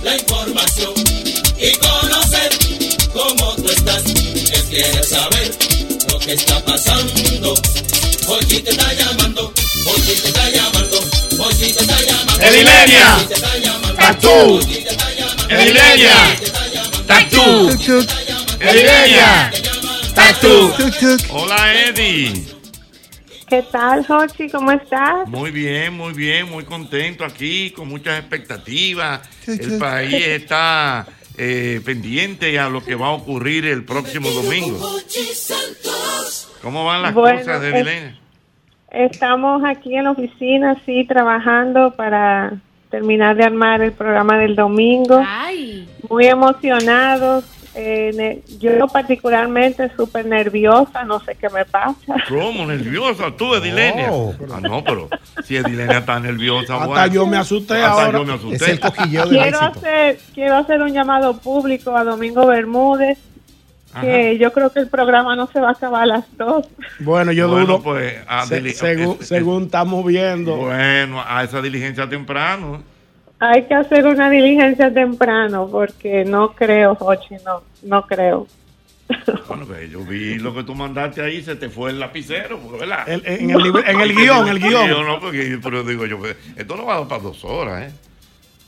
[0.03, 0.93] la información
[1.57, 2.49] y conocer
[3.13, 4.05] cómo tú estás.
[4.05, 5.51] Él quiere saber
[6.11, 7.53] lo que está pasando.
[8.27, 9.53] Oye, te está llamando.
[9.87, 10.99] Oye, te está llamando.
[11.39, 12.45] Oye, te está llamando.
[12.45, 13.17] Edilenia.
[13.97, 14.59] Tatú.
[17.69, 18.65] Está llamando.
[18.65, 19.51] Edilenia.
[21.29, 21.55] Hola,
[21.87, 22.33] Eddie.
[23.47, 24.49] ¿Qué tal, Jochi?
[24.49, 25.27] ¿Cómo estás?
[25.27, 29.21] Muy bien, muy bien, muy contento aquí, con muchas expectativas.
[29.47, 31.05] El país está
[31.37, 34.79] eh, pendiente a lo que va a ocurrir el próximo domingo.
[36.63, 38.15] ¿Cómo van las Bueno, cosas de es-?
[38.89, 42.53] Estamos aquí en la oficina, sí, trabajando para
[42.89, 45.23] terminar de armar el programa del domingo.
[46.09, 47.43] Muy emocionados.
[47.75, 52.15] Eh, yo particularmente súper nerviosa, no sé qué me pasa.
[52.29, 52.65] ¿Cómo?
[52.65, 54.09] ¿Nerviosa tú, Edilenia?
[54.53, 55.09] Ah, no, pero
[55.43, 57.13] si Edilenia está nerviosa, Hasta bueno.
[57.13, 58.17] yo me asusté Hasta ahora.
[58.19, 58.55] yo me asusté.
[58.55, 59.79] Es el cojilleo del Quiero éxito.
[59.79, 63.17] hacer, quiero hacer un llamado público a Domingo Bermúdez,
[64.01, 66.65] que yo creo que el programa no se va a acabar a las dos.
[66.99, 67.81] Bueno, yo Bueno, dudo.
[67.83, 70.57] pues, a Se- dili- según, es- según estamos viendo.
[70.57, 72.83] Bueno, a esa diligencia temprano.
[73.39, 78.47] Hay que hacer una diligencia temprano porque no creo, Jochi, no, no creo.
[79.47, 82.79] Bueno, pues yo vi lo que tú mandaste ahí, se te fue el lapicero, porque,
[82.79, 83.07] ¿verdad?
[83.07, 84.87] El- en el en el guion, el guion.
[84.89, 87.83] Yo no, porque, pero digo yo, pues, esto no va a dar para dos horas,
[87.83, 87.93] ¿eh?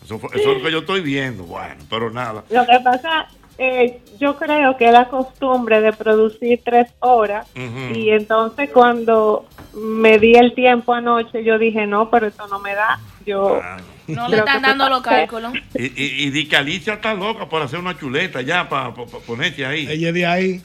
[0.05, 2.43] Eso, fue- eso es lo que yo estoy viendo, bueno, pero nada.
[2.51, 7.47] Lo que pasa, eh, yo creo que la costumbre de producir tres horas
[7.95, 12.75] y entonces cuando me di el tiempo anoche, yo dije, no, pero esto no me
[12.75, 12.99] da.
[13.25, 13.59] Yo
[14.07, 15.53] No le están dando los cálculos.
[15.75, 19.65] Y, y, y di que Alicia está loca por hacer una chuleta ya, para ponerte
[19.65, 19.87] ahí.
[19.89, 20.61] Ella de ahí.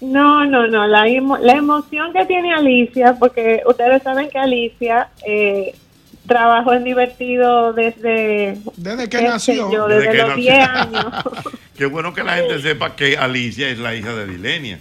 [0.00, 5.08] No, no, no, la, emo- la emoción que tiene Alicia, porque ustedes saben que Alicia
[5.26, 5.74] eh,
[6.26, 8.56] trabajó en divertido desde...
[8.76, 9.70] Desde que nació.
[9.70, 10.42] yo, Desde desde, que los nació.
[10.42, 11.06] 10 años.
[11.76, 14.78] Qué bueno que la gente sepa que Alicia es la hija de Dilenia.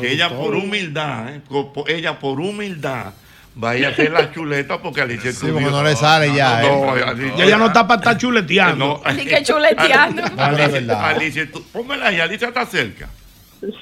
[0.00, 1.40] Que ella por humildad, ¿eh?
[1.88, 3.12] Ella por humildad
[3.54, 7.02] vaya a hacer la chuleta porque Alicia Sí, porque no le sale ya, No, ¿eh?
[7.04, 8.86] Alicia- Ya ella no está para estar chuleteando.
[8.86, 10.22] No, Así que chuleteando.
[10.22, 11.08] No, Alicia.
[11.08, 13.08] Alicia, tú- pónmela ahí, Alicia está cerca.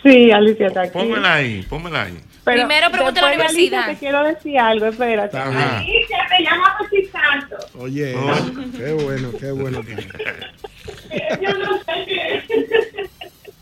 [0.02, 0.92] Sí, Alicia está aquí.
[0.92, 2.18] Pónmela ahí, pónmela ahí.
[2.44, 3.86] Pero Primero pregunta a la de Alicia universidad.
[3.86, 5.36] Te quiero decir algo, espérate.
[5.38, 5.78] Ajá.
[5.78, 7.66] Alicia, te llamo José Santos.
[7.78, 8.34] Oye, Oh.
[8.76, 9.82] qué bueno, qué bueno.
[11.40, 13.06] Yo no sé qué.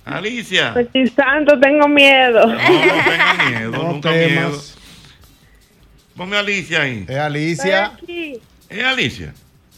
[0.04, 0.72] Alicia.
[0.72, 2.46] José Santos, tengo miedo.
[2.46, 4.30] No, no tenga miedo, No nunca temas.
[4.30, 4.62] miedo.
[6.18, 7.06] Ponme a Alicia ahí.
[7.08, 7.92] Es Alicia.
[8.68, 9.32] ¿Es Alicia?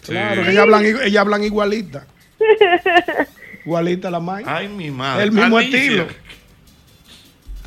[0.05, 2.07] Claro, que ellas hablan, ellas hablan igualita.
[3.65, 4.43] Igualita la May.
[4.47, 5.25] Ay, mi madre.
[5.25, 5.79] El mismo Alicia.
[5.79, 6.07] estilo.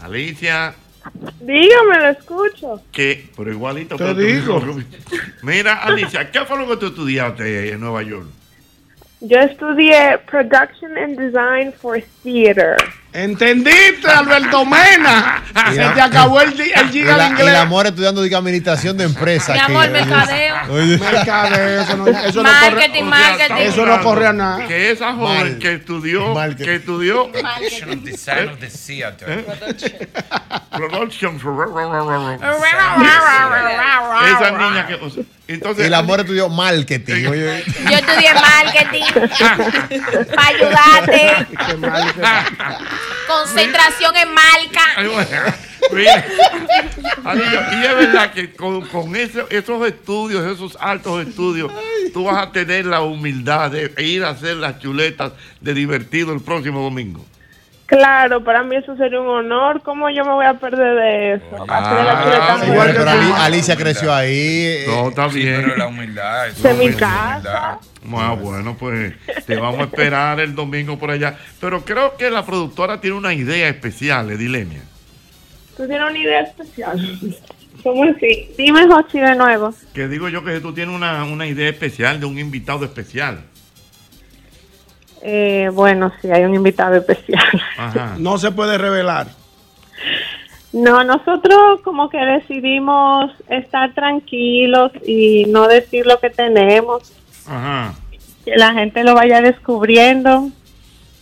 [0.02, 0.74] Alicia,
[1.40, 2.82] Dígame, lo escucho.
[2.92, 3.96] que, pero igualito.
[3.96, 4.60] Te pero digo.
[4.60, 4.84] mismo.
[5.44, 8.26] Mira, Alicia, ¿qué fue lo que tú estudiaste en Nueva York?
[9.22, 12.76] Yo estudié Production and Design for Theater.
[13.14, 15.44] ¿Entendiste, Alberto Mena?
[15.72, 17.48] Se te acabó el, el giga de la, y inglés.
[17.50, 19.56] el amor estudiando de administración de empresas.
[19.56, 20.56] Mi amor, mercadeo.
[20.72, 20.98] Oye.
[20.98, 22.72] Mercadeo, eso no, eso no corre.
[22.72, 23.54] Marketing, marketing.
[23.60, 24.68] Eso no corre a nada.
[24.68, 25.60] Que esa joven Mal.
[25.60, 26.66] que estudió, Marketing.
[26.66, 29.46] que estudió Production of design of the theater.
[29.46, 29.94] production.
[34.26, 34.96] Esa niña que.
[34.96, 37.28] o sea, entonces, Y el amor estudió marketing.
[37.28, 37.64] Oye.
[37.90, 39.04] Yo estudié marketing
[40.36, 41.48] para ayudarte.
[43.28, 44.82] Concentración en marca.
[45.92, 51.72] Y es verdad que con, esos estudios, esos altos estudios,
[52.14, 56.42] tú vas a tener la humildad de ir a hacer las chuletas de divertido el
[56.42, 57.26] próximo domingo.
[57.86, 59.82] Claro, para mí eso sería un honor.
[59.84, 61.66] ¿Cómo yo me voy a perder de eso?
[61.68, 64.32] Ah, igual que Ali- Alicia creció ahí.
[64.32, 65.62] eh, No, está Sí, bien.
[65.64, 66.48] pero la humildad.
[66.48, 67.80] eso de es mi la casa.
[68.04, 68.22] humildad.
[68.32, 69.14] Ah, bueno, pues
[69.46, 71.38] te vamos a esperar el domingo por allá.
[71.60, 74.82] Pero creo que la productora tiene una idea especial, Edilenia.
[75.78, 77.20] Tú tienes una idea especial.
[77.84, 78.50] ¿Cómo así?
[78.58, 79.74] Dime, Jochi, de nuevo.
[79.94, 83.40] Que digo yo que tú tienes una, una idea especial de un invitado especial.
[85.26, 87.62] Eh, bueno, sí, hay un invitado especial.
[87.78, 88.16] Ajá.
[88.20, 89.28] No se puede revelar.
[90.74, 97.14] No, nosotros como que decidimos estar tranquilos y no decir lo que tenemos,
[97.48, 97.94] Ajá.
[98.44, 100.50] que la gente lo vaya descubriendo.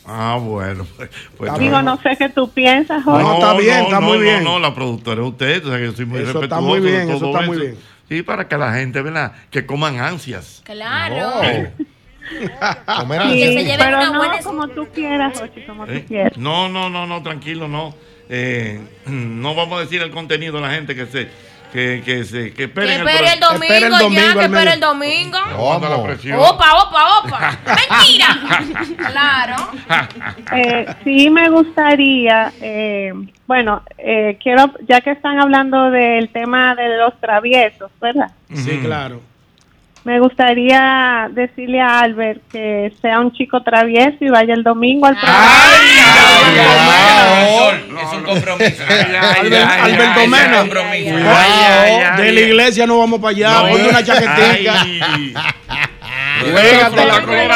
[0.04, 0.88] Ah, bueno.
[0.98, 3.24] Pues, pues Digo, no sé qué tú piensas, Jorge.
[3.24, 4.44] No, está bien, está muy no, bien.
[4.44, 6.80] No, la productora es usted, o sea que yo soy muy Eso está respetuoso muy
[6.80, 7.78] bien, eso está muy bien.
[8.10, 9.34] Sí, para que la gente, ¿verdad?
[9.52, 10.64] Que coman ansias.
[10.66, 11.44] Claro.
[12.98, 16.00] Comer Sí, Que se lleven pero una no buena- como tú quieras, Jochi, como ¿eh?
[16.00, 16.38] tú quieras.
[16.38, 17.94] No, no, no, no, tranquilo, no.
[18.30, 21.28] Eh, no vamos a decir el contenido a la gente que se,
[21.74, 24.46] que, que se, que Que esperen espere el pro- domingo, Espera el domingo ya, que
[24.46, 25.38] espere el domingo.
[26.04, 26.40] Presión.
[26.40, 27.58] Opa, opa, opa.
[27.66, 28.40] Mentira.
[29.12, 29.56] Claro.
[30.56, 33.14] Eh, sí me gustaría, eh,
[33.48, 38.32] bueno, eh, quiero, ya que están hablando del tema de los traviesos, ¿verdad?
[38.54, 39.22] Sí, claro.
[40.04, 45.16] Me gustaría decirle a Albert que sea un chico travieso y vaya el domingo al
[45.16, 45.46] programa.
[48.02, 48.84] Es un compromiso.
[48.84, 50.58] Albert- Alberto Es un Mena.
[50.60, 51.12] compromiso.
[51.14, 53.70] Cuidado, de la iglesia no vamos para allá.
[53.70, 54.86] Ponte una chaquetica.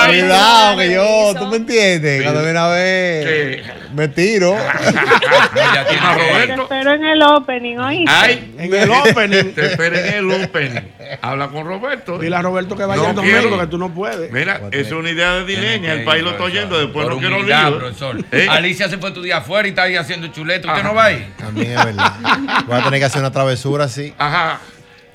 [0.08, 2.22] Cuidado, que yo, tú me entiendes.
[2.24, 3.64] Cuando viene a ver, ¿Qué?
[3.96, 4.56] Me tiro.
[5.56, 8.12] Ya tiene Ah, que- Te espero en el opening, ¿oíste?
[8.14, 9.54] Ay, En el opening.
[9.54, 10.82] te esperen en el opening.
[11.22, 12.18] Habla con Roberto.
[12.20, 13.60] Dile a Roberto que vaya No el domingo, quiero.
[13.60, 14.32] que tú no puedes.
[14.32, 17.70] Mira, es una idea de Dileña, el país lo está oyendo, después no quiero humildad,
[17.70, 17.80] lío.
[17.80, 18.18] profesor.
[18.32, 18.48] ¿Eh?
[18.50, 20.68] Alicia se fue a estudiar afuera y está ahí haciendo chuleta.
[20.70, 21.34] ¿Usted no va ahí?
[21.38, 22.14] También es verdad.
[22.68, 24.14] Voy a tener que hacer una travesura así.
[24.18, 24.60] Ajá.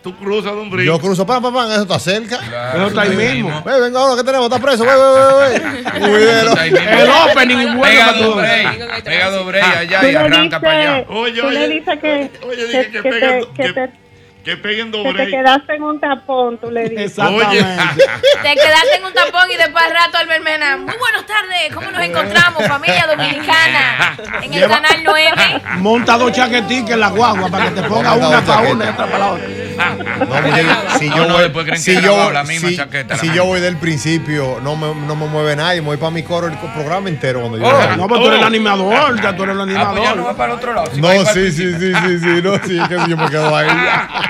[0.03, 0.85] Tú cruzas de un brinco.
[0.93, 2.39] Yo cruzo, pam, pam, pam, eso está cerca.
[2.39, 3.63] Claro, Eso está ahí mismo.
[3.65, 4.47] Ve, venga ahora, ¿qué tenemos?
[4.51, 7.01] Está preso, ve, ve, ve, ve.
[7.03, 9.05] El opening y bueno Pega break.
[9.05, 11.05] Pega dos break allá Tú y arranca para allá.
[11.09, 14.00] Oye, tú le oye, dices que, oye, que, dije que que pega- que que- te-
[14.45, 15.25] Que peguen Que doble.
[15.27, 17.19] te quedaste en un tapón, tú le dices.
[17.19, 17.59] Oye.
[18.43, 20.77] Te quedaste en un tapón y después al rato Albert Mena.
[20.79, 24.17] Muy buenas tardes, ¿cómo nos encontramos, familia dominicana?
[24.43, 25.63] En el Lleva- canal 9.
[25.77, 29.07] Monta dos chaqueticas en la guagua para que te ponga una para una y otra
[29.07, 29.47] para la otra.
[29.81, 32.77] No, muchacho, si No, yo no, voy, después creen si que yo, la misma si-
[32.77, 36.11] chaqueta, si yo voy del principio, no me, no me mueve nadie, me voy para
[36.11, 39.35] mi coro el programa entero cuando yo Oh, no, pero tú eres el animador, ya
[39.37, 40.27] tú eres el Ah, pues ya no animador.
[40.27, 40.91] va para el otro lado.
[40.95, 43.69] si No, sí, sí, sí, sí, sí, no, sí, que yo me quedo ahí.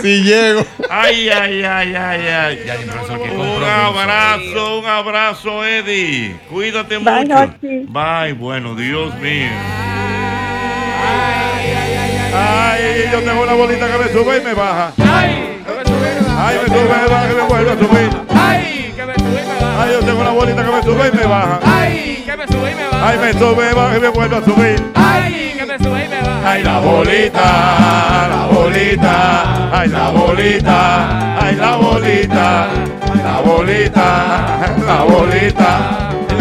[0.00, 0.64] Si llego.
[0.90, 2.58] Ay, ay, ay, ay, ay.
[2.66, 6.36] Ya, profesor, Un abrazo, un abrazo, Eddie.
[6.50, 7.36] Cuídate Bye, mucho.
[7.36, 7.86] Jochi.
[7.88, 9.48] Bye, bueno, Dios mío.
[12.34, 14.92] Ay, yo tengo una bolita que me sube y me baja.
[14.98, 15.84] Ay, me
[16.68, 18.10] sube, me baja y me vuelve a subir.
[18.34, 18.81] Ay,
[19.80, 21.60] Ay, yo tengo una bolita que me sube y me baja.
[21.64, 23.08] Ay, que me sube y me baja.
[23.08, 24.92] Ay, me sube, me baja y me vuelve a subir.
[24.94, 26.50] Ay, que me sube y me baja.
[26.50, 32.66] Ay, la bolita, la bolita, ay, la bolita, ay, la bolita,
[33.24, 34.06] la bolita,
[34.86, 35.78] la bolita,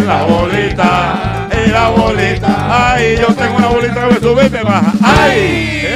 [0.05, 2.93] la bolita, ay, la bolita.
[2.93, 4.93] Ay, yo tengo una bolita que me sube y me baja.
[5.03, 5.87] Ay,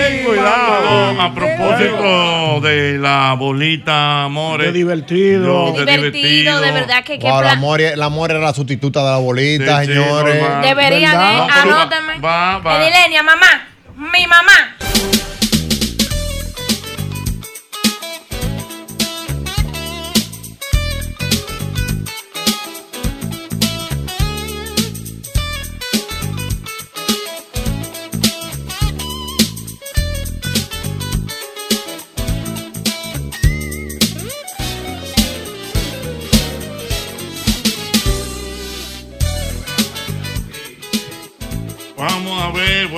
[1.78, 4.68] propósito de la bolita, amores.
[4.68, 5.76] Qué divertido.
[5.76, 9.10] Yo, Divertido, de verdad que qué Wow, la amor, la amor era la sustituta de
[9.12, 10.42] la bolita, Sí, sí, señores.
[10.42, 10.62] normal.
[10.64, 11.16] Deberían.
[11.16, 11.48] ¿eh?
[11.52, 12.20] Anótame.
[12.20, 12.82] va, va.
[12.84, 13.68] Edilenia, mamá.
[13.96, 14.76] Mi mamá.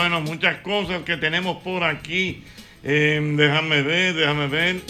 [0.10, 2.42] Bueno, muchas cosas que tenemos por aquí.
[2.84, 4.82] Eh, déjame ver, déjame ver.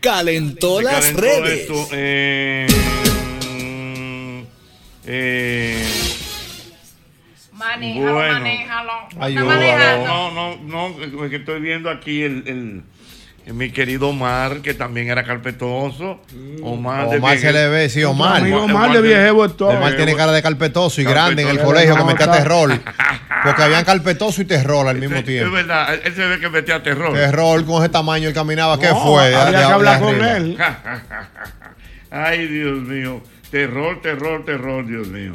[0.00, 1.60] Calentó Se las calentó redes.
[1.62, 2.66] esto, eh,
[3.50, 4.40] mm,
[5.06, 5.86] eh,
[7.52, 8.32] Manéjalo, Bueno.
[8.34, 8.92] manéjalo.
[9.18, 12.82] Ay, no, no, no, es que estoy viendo aquí el- el-
[13.54, 16.20] mi querido Omar, que también era carpetoso.
[16.62, 18.38] Omar, de Omar se le ve, sí, Omar.
[18.42, 19.68] Amigo Omar de viejevo es todo.
[19.70, 22.78] Omar tiene cara de carpetoso y grande en el colegio que metía terror.
[23.44, 25.52] Porque habían carpetoso y terror al mismo Es tiempo.
[25.54, 27.12] verdad, él se ve que metía terror.
[27.14, 28.78] Terror con ese tamaño él caminaba.
[28.80, 29.26] ¿Qué No, fue?
[29.30, 30.36] De- que hablar con arriba.
[30.38, 30.58] él.
[32.10, 33.20] Ay, Dios mío.
[33.50, 35.34] Terror, terror, terror, Dios mío.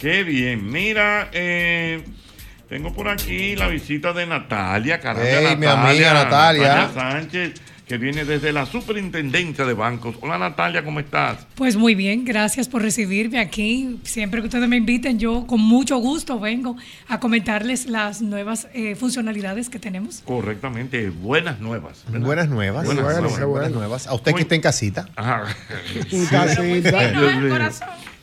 [0.00, 0.70] Qué bien.
[0.70, 2.02] Mira, eh,
[2.72, 6.90] tengo por aquí la visita de Natalia, caramba, Ey, mi amiga Natalia.
[6.94, 10.16] Sánchez, que viene desde la superintendencia de bancos.
[10.22, 11.46] Hola Natalia, ¿cómo estás?
[11.54, 14.00] Pues muy bien, gracias por recibirme aquí.
[14.04, 16.74] Siempre que ustedes me inviten, yo con mucho gusto vengo
[17.08, 20.22] a comentarles las nuevas eh, funcionalidades que tenemos.
[20.24, 22.02] Correctamente, buenas nuevas.
[22.08, 22.26] ¿verdad?
[22.26, 22.86] Buenas nuevas.
[22.86, 23.46] Buenas Buenas, nuevas.
[23.48, 24.06] buenas nuevas.
[24.06, 25.10] A usted que está en casita.
[25.14, 25.44] Ajá.
[26.10, 27.10] En casita.
[27.10, 27.54] Dios mío.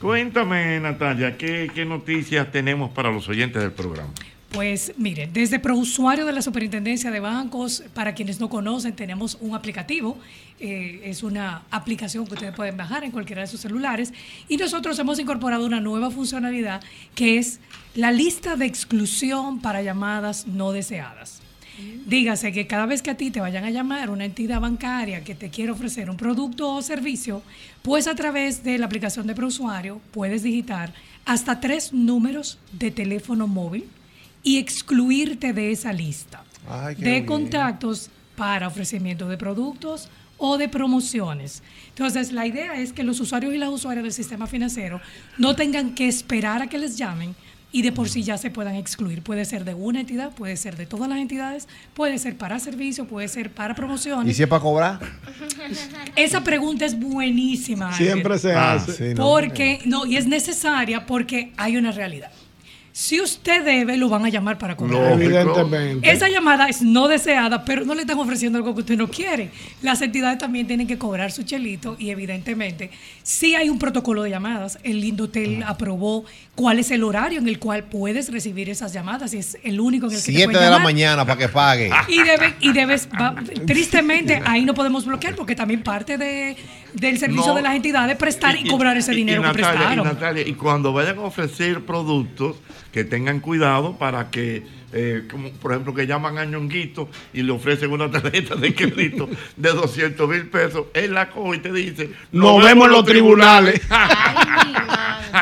[0.01, 4.09] Cuéntame, Natalia, ¿qué, ¿qué noticias tenemos para los oyentes del programa?
[4.49, 9.53] Pues miren, desde Prousuario de la Superintendencia de Bancos, para quienes no conocen, tenemos un
[9.53, 10.17] aplicativo.
[10.59, 14.11] eh, es una aplicación que ustedes pueden bajar en cualquiera de sus celulares.
[14.47, 16.81] Y nosotros hemos incorporado una nueva funcionalidad
[17.15, 17.59] que es
[17.95, 21.41] la lista de exclusión para llamadas no deseadas.
[22.07, 25.35] Dígase que cada vez que a ti te vayan a llamar una entidad bancaria que
[25.35, 27.41] te quiere ofrecer un producto o servicio,
[27.83, 30.93] pues a través de la aplicación de Prousuario puedes digitar
[31.23, 33.85] hasta tres números de teléfono móvil
[34.43, 37.25] y excluirte de esa lista Ay, de bien.
[37.25, 41.61] contactos para ofrecimiento de productos o de promociones.
[41.89, 45.01] Entonces, la idea es que los usuarios y las usuarias del sistema financiero
[45.37, 47.35] no tengan que esperar a que les llamen
[47.71, 49.21] y de por sí ya se puedan excluir.
[49.21, 53.05] Puede ser de una entidad, puede ser de todas las entidades, puede ser para servicio,
[53.05, 54.31] puede ser para promociones.
[54.31, 54.99] ¿Y si es para cobrar?
[56.15, 57.93] Esa pregunta es buenísima.
[57.95, 58.39] Siempre Ángel.
[58.51, 58.93] se Ah, hace.
[58.93, 59.23] sí, no.
[59.23, 62.31] Porque, no, y es necesaria porque hay una realidad.
[62.99, 65.13] Si usted debe, lo van a llamar para cobrar.
[65.13, 66.11] Evidentemente.
[66.11, 69.51] Esa llamada es no deseada, pero no le están ofreciendo algo que usted no quiere.
[69.81, 72.91] Las entidades también tienen que cobrar su chelito y evidentemente
[73.23, 74.79] sí hay un protocolo de llamadas.
[74.83, 76.25] El Lindotel aprobó
[76.55, 80.07] cuál es el horario en el cual puedes recibir esas llamadas y es el único
[80.07, 81.89] en el que te Siete de la mañana para que pague.
[82.09, 83.33] Y, debe- y debes, va-
[83.65, 86.57] tristemente, ahí no podemos bloquear porque también parte de,
[86.93, 87.55] del servicio No.
[87.55, 89.99] de las entidades prestar y, cobrar ese y- dinero y que prestaron.
[89.99, 92.55] Y, Natalia, y cuando vayan a ofrecer productos,
[92.91, 94.63] que tengan cuidado para que,
[94.93, 99.29] eh, como por ejemplo, que llaman a Ñonguito y le ofrecen una tarjeta de crédito
[99.55, 103.81] de 200 mil pesos, él la coge y te dice: Nos vemos en los tribunales.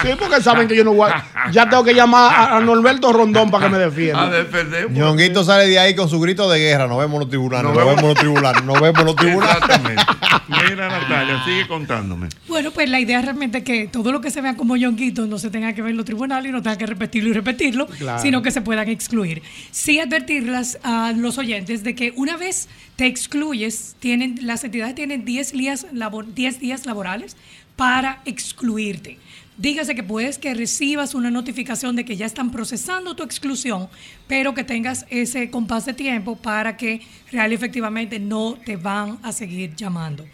[0.02, 3.14] Sí, porque saben que yo no voy a- Ya tengo que llamar a, a Norberto
[3.14, 4.24] Rondón para que me defienda.
[4.24, 4.92] A defender.
[4.92, 6.88] Ñonguito sale de ahí con su grito de guerra.
[6.88, 7.64] Nos vemos en los tribunales.
[7.64, 8.64] Nos Nos, vemos- en los tribunales.
[8.66, 9.56] Nos vemos en los tribunales.
[9.56, 10.04] Exactamente.
[10.50, 12.28] Mira, Natalia, sigue contándome.
[12.50, 15.40] Bueno, pues la idea es realmente que todo lo que se vea como yonguito no
[15.40, 18.22] se tenga que ver en los tribunales y no tenga que repetirlo y repetirlo, Claro.
[18.22, 19.37] sino que se puedan excluir.
[19.72, 25.26] Sí advertirlas a los oyentes de que una vez te excluyes, tienen, las entidades tienen
[25.26, 27.36] 10 días, labor- 10 días laborales
[27.76, 29.18] para excluirte.
[29.58, 33.90] Dígase que puedes que recibas una notificación de que ya están procesando tu exclusión,
[34.28, 39.32] pero que tengas ese compás de tiempo para que real efectivamente no te van a
[39.32, 40.26] seguir llamando.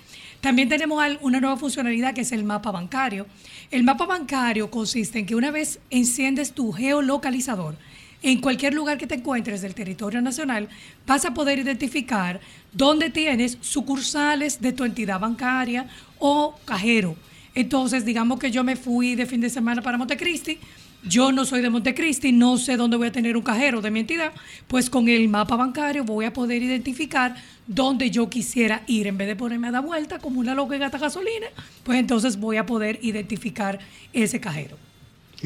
[0.42, 3.26] También tenemos una nueva funcionalidad que es el mapa bancario.
[3.72, 7.78] El mapa bancario consiste en que una vez enciendes tu geolocalizador,
[8.24, 10.70] en cualquier lugar que te encuentres del territorio nacional,
[11.06, 12.40] vas a poder identificar
[12.72, 15.88] dónde tienes sucursales de tu entidad bancaria
[16.20, 17.16] o cajero.
[17.54, 20.58] Entonces, digamos que yo me fui de fin de semana para Montecristi,
[21.06, 24.00] yo no soy de Montecristi, no sé dónde voy a tener un cajero de mi
[24.00, 24.32] entidad,
[24.70, 27.36] pues con el mapa bancario voy a poder identificar
[27.68, 29.08] dónde yo quisiera ir.
[29.08, 31.48] En vez de ponerme a dar vuelta como una loca y gata gasolina,
[31.84, 33.80] pues entonces voy a poder identificar
[34.14, 34.78] ese cajero.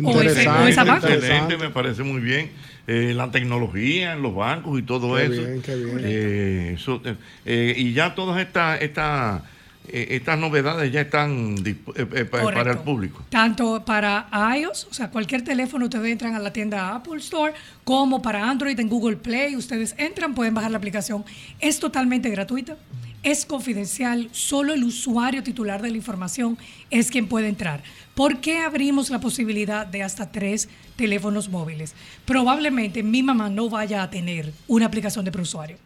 [0.01, 1.13] Banca.
[1.13, 2.51] Excelente, me parece muy bien.
[2.87, 5.31] Eh, la tecnología en los bancos y todo Qué eso.
[5.33, 5.99] bien, qué bien.
[6.03, 7.01] Eh, eso,
[7.45, 9.41] eh, y ya todas estas estas
[9.89, 13.23] eh, estas novedades ya están eh, eh, para el público.
[13.29, 14.27] Tanto para
[14.57, 17.53] iOS, o sea, cualquier teléfono ustedes entran a la tienda Apple Store,
[17.85, 21.23] como para Android en Google Play, ustedes entran, pueden bajar la aplicación.
[21.59, 22.75] Es totalmente gratuita,
[23.23, 26.57] es confidencial, solo el usuario titular de la información
[26.89, 27.83] es quien puede entrar.
[28.15, 31.93] ¿Por qué abrimos la posibilidad de hasta tres teléfonos móviles?
[32.25, 35.77] Probablemente mi mamá no vaya a tener una aplicación de preusuario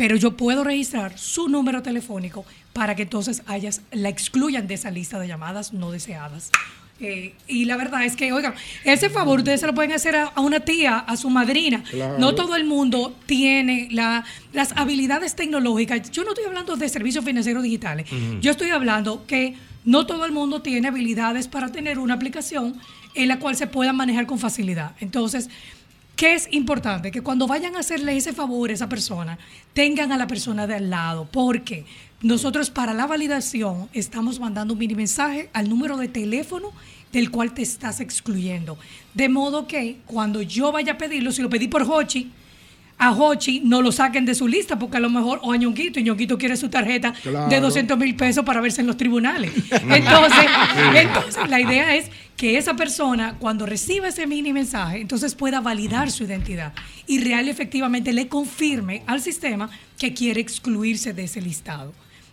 [0.00, 4.90] pero yo puedo registrar su número telefónico para que entonces hayas, la excluyan de esa
[4.90, 6.50] lista de llamadas no deseadas.
[7.00, 10.24] Eh, y la verdad es que, oigan, ese favor ustedes se lo pueden hacer a,
[10.26, 11.82] a una tía, a su madrina.
[11.90, 12.18] Claro.
[12.18, 16.10] No todo el mundo tiene la- las habilidades tecnológicas.
[16.10, 18.06] Yo no estoy hablando de servicios financieros digitales.
[18.40, 22.74] Yo estoy hablando que no todo el mundo tiene habilidades para tener una aplicación
[23.14, 24.92] en la cual se pueda manejar con facilidad.
[25.00, 25.48] Entonces,
[26.20, 27.10] ¿Qué es importante?
[27.10, 29.38] Que cuando vayan a hacerle ese favor a esa persona,
[29.72, 31.86] tengan a la persona de al lado, porque
[32.20, 36.72] nosotros para la validación estamos mandando un mini mensaje al número de teléfono
[37.10, 38.76] del cual te estás excluyendo.
[39.14, 42.30] De modo que cuando yo vaya a pedirlo, si lo pedí por Hochi,
[43.00, 45.98] a Hochi no lo saquen de su lista, porque a lo mejor, o a Ñonguito,
[45.98, 47.60] y Ñonguito quiere su tarjeta de Claro.
[47.62, 49.50] 200 mil pesos para verse en los tribunales.
[49.90, 50.46] Entonces,
[50.94, 56.10] entonces, la idea es que esa persona, cuando reciba ese mini mensaje, entonces pueda validar
[56.10, 56.72] su identidad
[57.06, 61.92] y real y efectivamente le confirme al sistema que quiere excluirse de ese listado.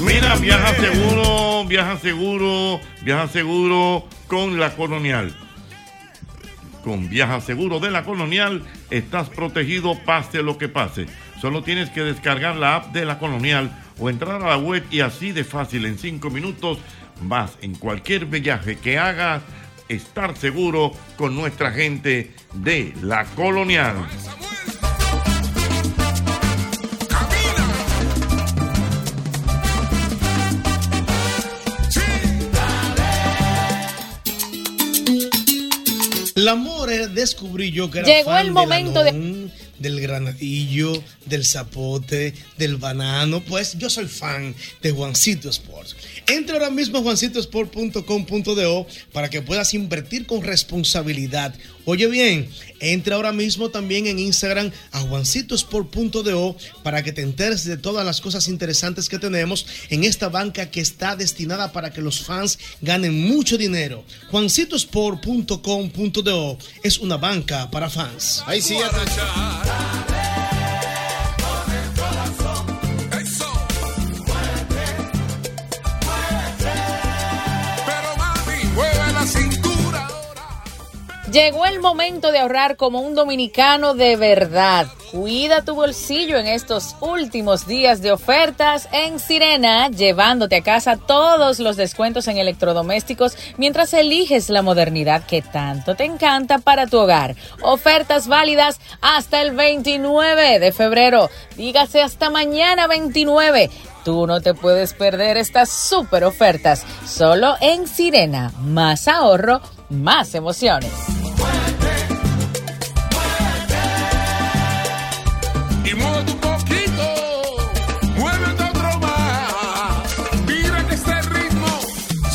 [0.00, 5.34] Mira, viaja seguro, viaja seguro, viaja seguro con la colonial.
[6.84, 11.06] Con Viaja Seguro de la Colonial estás protegido pase lo que pase.
[11.40, 15.00] Solo tienes que descargar la app de la Colonial o entrar a la web y
[15.00, 16.78] así de fácil en 5 minutos
[17.22, 19.42] vas en cualquier viaje que hagas
[19.88, 23.94] estar seguro con nuestra gente de la Colonial.
[36.36, 39.12] El amor eh, descubrí yo que era Llegó fan el momento de-
[39.84, 43.40] del granadillo, del zapote, del banano.
[43.44, 44.52] Pues yo soy fan
[44.82, 45.94] de Juancito Sports.
[46.26, 51.54] Entra ahora mismo a juancitosport.com.do para que puedas invertir con responsabilidad.
[51.84, 52.48] Oye bien,
[52.80, 58.22] entra ahora mismo también en Instagram a juancitosport.do para que te enteres de todas las
[58.22, 63.28] cosas interesantes que tenemos en esta banca que está destinada para que los fans ganen
[63.28, 64.02] mucho dinero.
[64.30, 68.42] Juancitosport.com.do es una banca para fans.
[68.46, 68.78] Ahí sí,
[69.74, 70.43] Pero
[81.34, 84.86] Llegó el momento de ahorrar como un dominicano de verdad.
[85.10, 91.58] Cuida tu bolsillo en estos últimos días de ofertas en Sirena, llevándote a casa todos
[91.58, 97.34] los descuentos en electrodomésticos mientras eliges la modernidad que tanto te encanta para tu hogar.
[97.62, 101.30] Ofertas válidas hasta el 29 de febrero.
[101.56, 103.70] Dígase hasta mañana 29.
[104.04, 106.84] Tú no te puedes perder estas super ofertas.
[107.06, 108.52] Solo en Sirena.
[108.60, 110.90] Más ahorro, más emociones.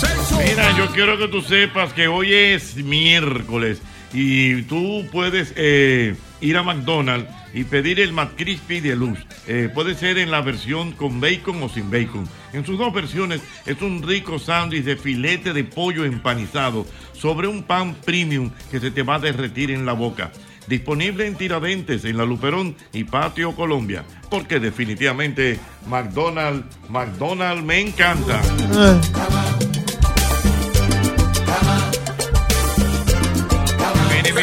[0.01, 0.49] Este.
[0.49, 3.81] Mira, yo quiero que tú sepas que hoy es miércoles
[4.13, 9.19] y tú puedes eh, ir a McDonald's y pedir el McCrispy de luz.
[9.47, 12.27] Eh, puede ser en la versión con bacon o sin bacon.
[12.53, 16.85] En sus dos versiones es un rico sándwich de filete de pollo empanizado
[17.19, 20.31] sobre un pan premium que se te va a derretir en la boca.
[20.67, 24.05] Disponible en Tiradentes, en La Luperón y Patio Colombia.
[24.29, 28.41] Porque definitivamente McDonald's, McDonald's me encanta.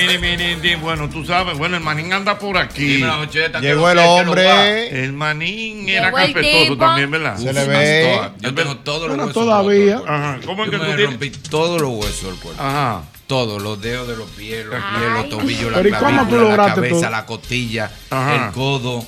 [0.06, 3.02] Mire, mire, mire, mire, bueno, tú sabes, bueno, el manín anda por aquí.
[3.02, 5.04] Ocheta, Llegó el hombre.
[5.04, 7.36] El manín era Llegó carpetoso también, ¿verdad?
[7.38, 8.12] Se le ve.
[8.14, 9.42] toda- Yo tengo todos los Bueno, huesos.
[9.44, 10.00] todavía.
[10.06, 11.06] Ajá, ¿cómo es que tú me tienes?
[11.06, 12.62] rompí todos los huesos del cuerpo.
[12.62, 13.02] Ajá.
[13.26, 16.36] Todos, los dedos de los pies, los pies, los tobillos, la Pero ¿y cómo tú
[16.36, 17.10] clavícula, la cabeza, todo?
[17.10, 18.46] la costilla, Ajá.
[18.46, 19.04] el codo.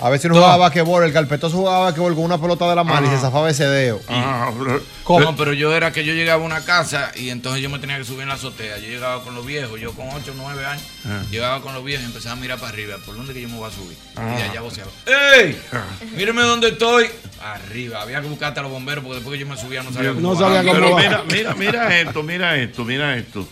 [0.00, 3.06] A veces no jugaba basquetbol, el carpetoso jugaba basquetbol con una pelota de la mano
[3.06, 4.00] y se zafaba ese dedo.
[4.08, 7.98] No, pero yo era que yo llegaba a una casa y entonces yo me tenía
[7.98, 8.78] que subir en la azotea.
[8.78, 11.22] Yo llegaba con los viejos, yo con 8 o 9 años, Ah.
[11.30, 12.96] llegaba con los viejos y empezaba a mirar para arriba.
[13.04, 13.96] ¿Por dónde que yo me voy a subir?
[14.16, 14.36] Ah.
[14.38, 14.90] Y allá voceaba.
[15.36, 15.60] ¡Ey!
[16.16, 17.06] Míreme dónde estoy.
[17.42, 18.02] Arriba.
[18.02, 20.34] Había que buscar hasta los bomberos porque después que yo me subía no sabía cómo
[20.34, 20.64] bajar.
[20.64, 23.46] Pero mira, mira, mira esto, mira esto, mira esto.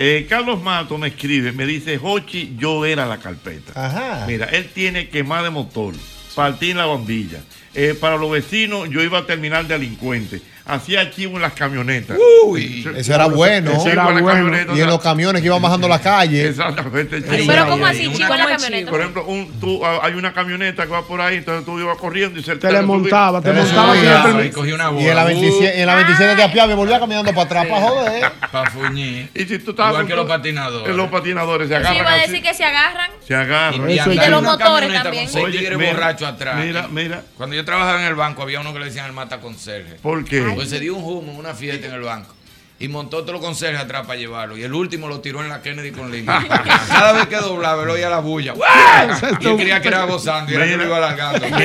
[0.00, 3.72] Eh, Carlos Mato me escribe, me dice, Jochi, yo era la carpeta.
[3.74, 4.26] Ajá.
[4.28, 5.92] Mira, él tiene quemar de motor,
[6.36, 7.40] partir la bombilla.
[7.74, 10.40] Eh, para los vecinos, yo iba a terminar delincuente.
[10.68, 12.18] Hacía archivo en las camionetas.
[12.44, 13.72] Uy, eso era bueno.
[13.72, 14.76] Eso era bueno.
[14.76, 16.48] Y en los camiones que iban bajando la calle.
[16.48, 17.22] Exactamente.
[17.22, 18.90] Pero ¿cómo así, chico, en la camioneta?
[18.90, 21.96] Por ejemplo, un, tú, ah, hay una camioneta que va por ahí, entonces tú ibas
[21.96, 24.46] corriendo y se Te le montaba, te montaba siempre.
[24.46, 25.02] Y cogí una bola.
[25.02, 28.32] Y en la 27, en la 27 de Apiave volvía caminando para atrás para joder.
[28.52, 29.28] Para fuñir.
[29.34, 30.96] Y si tú estabas Igual que los patinadores.
[30.96, 33.10] Los patinadores se Yo iba agarran a decir que se agarran.
[33.26, 33.90] Se agarran.
[33.90, 35.24] Y, de los motores también.
[35.24, 36.56] Con seis Oye, tigres mira, borrachos atrás.
[36.64, 37.22] mira, mira.
[37.36, 39.96] Cuando yo trabajaba en el banco, había uno que le decían el mata conserje.
[39.96, 40.57] ¿Por qué?
[40.58, 42.34] Pues se dio un humo en una fiesta en el banco.
[42.80, 44.56] Y montó todos los conserjes atrás para llevarlo.
[44.56, 46.44] Y el último lo tiró en la Kennedy con línea.
[46.88, 48.54] Cada vez que doblaba, él oía la bulla.
[49.40, 51.46] Y él creía que era gozando y era que lo iba alargando.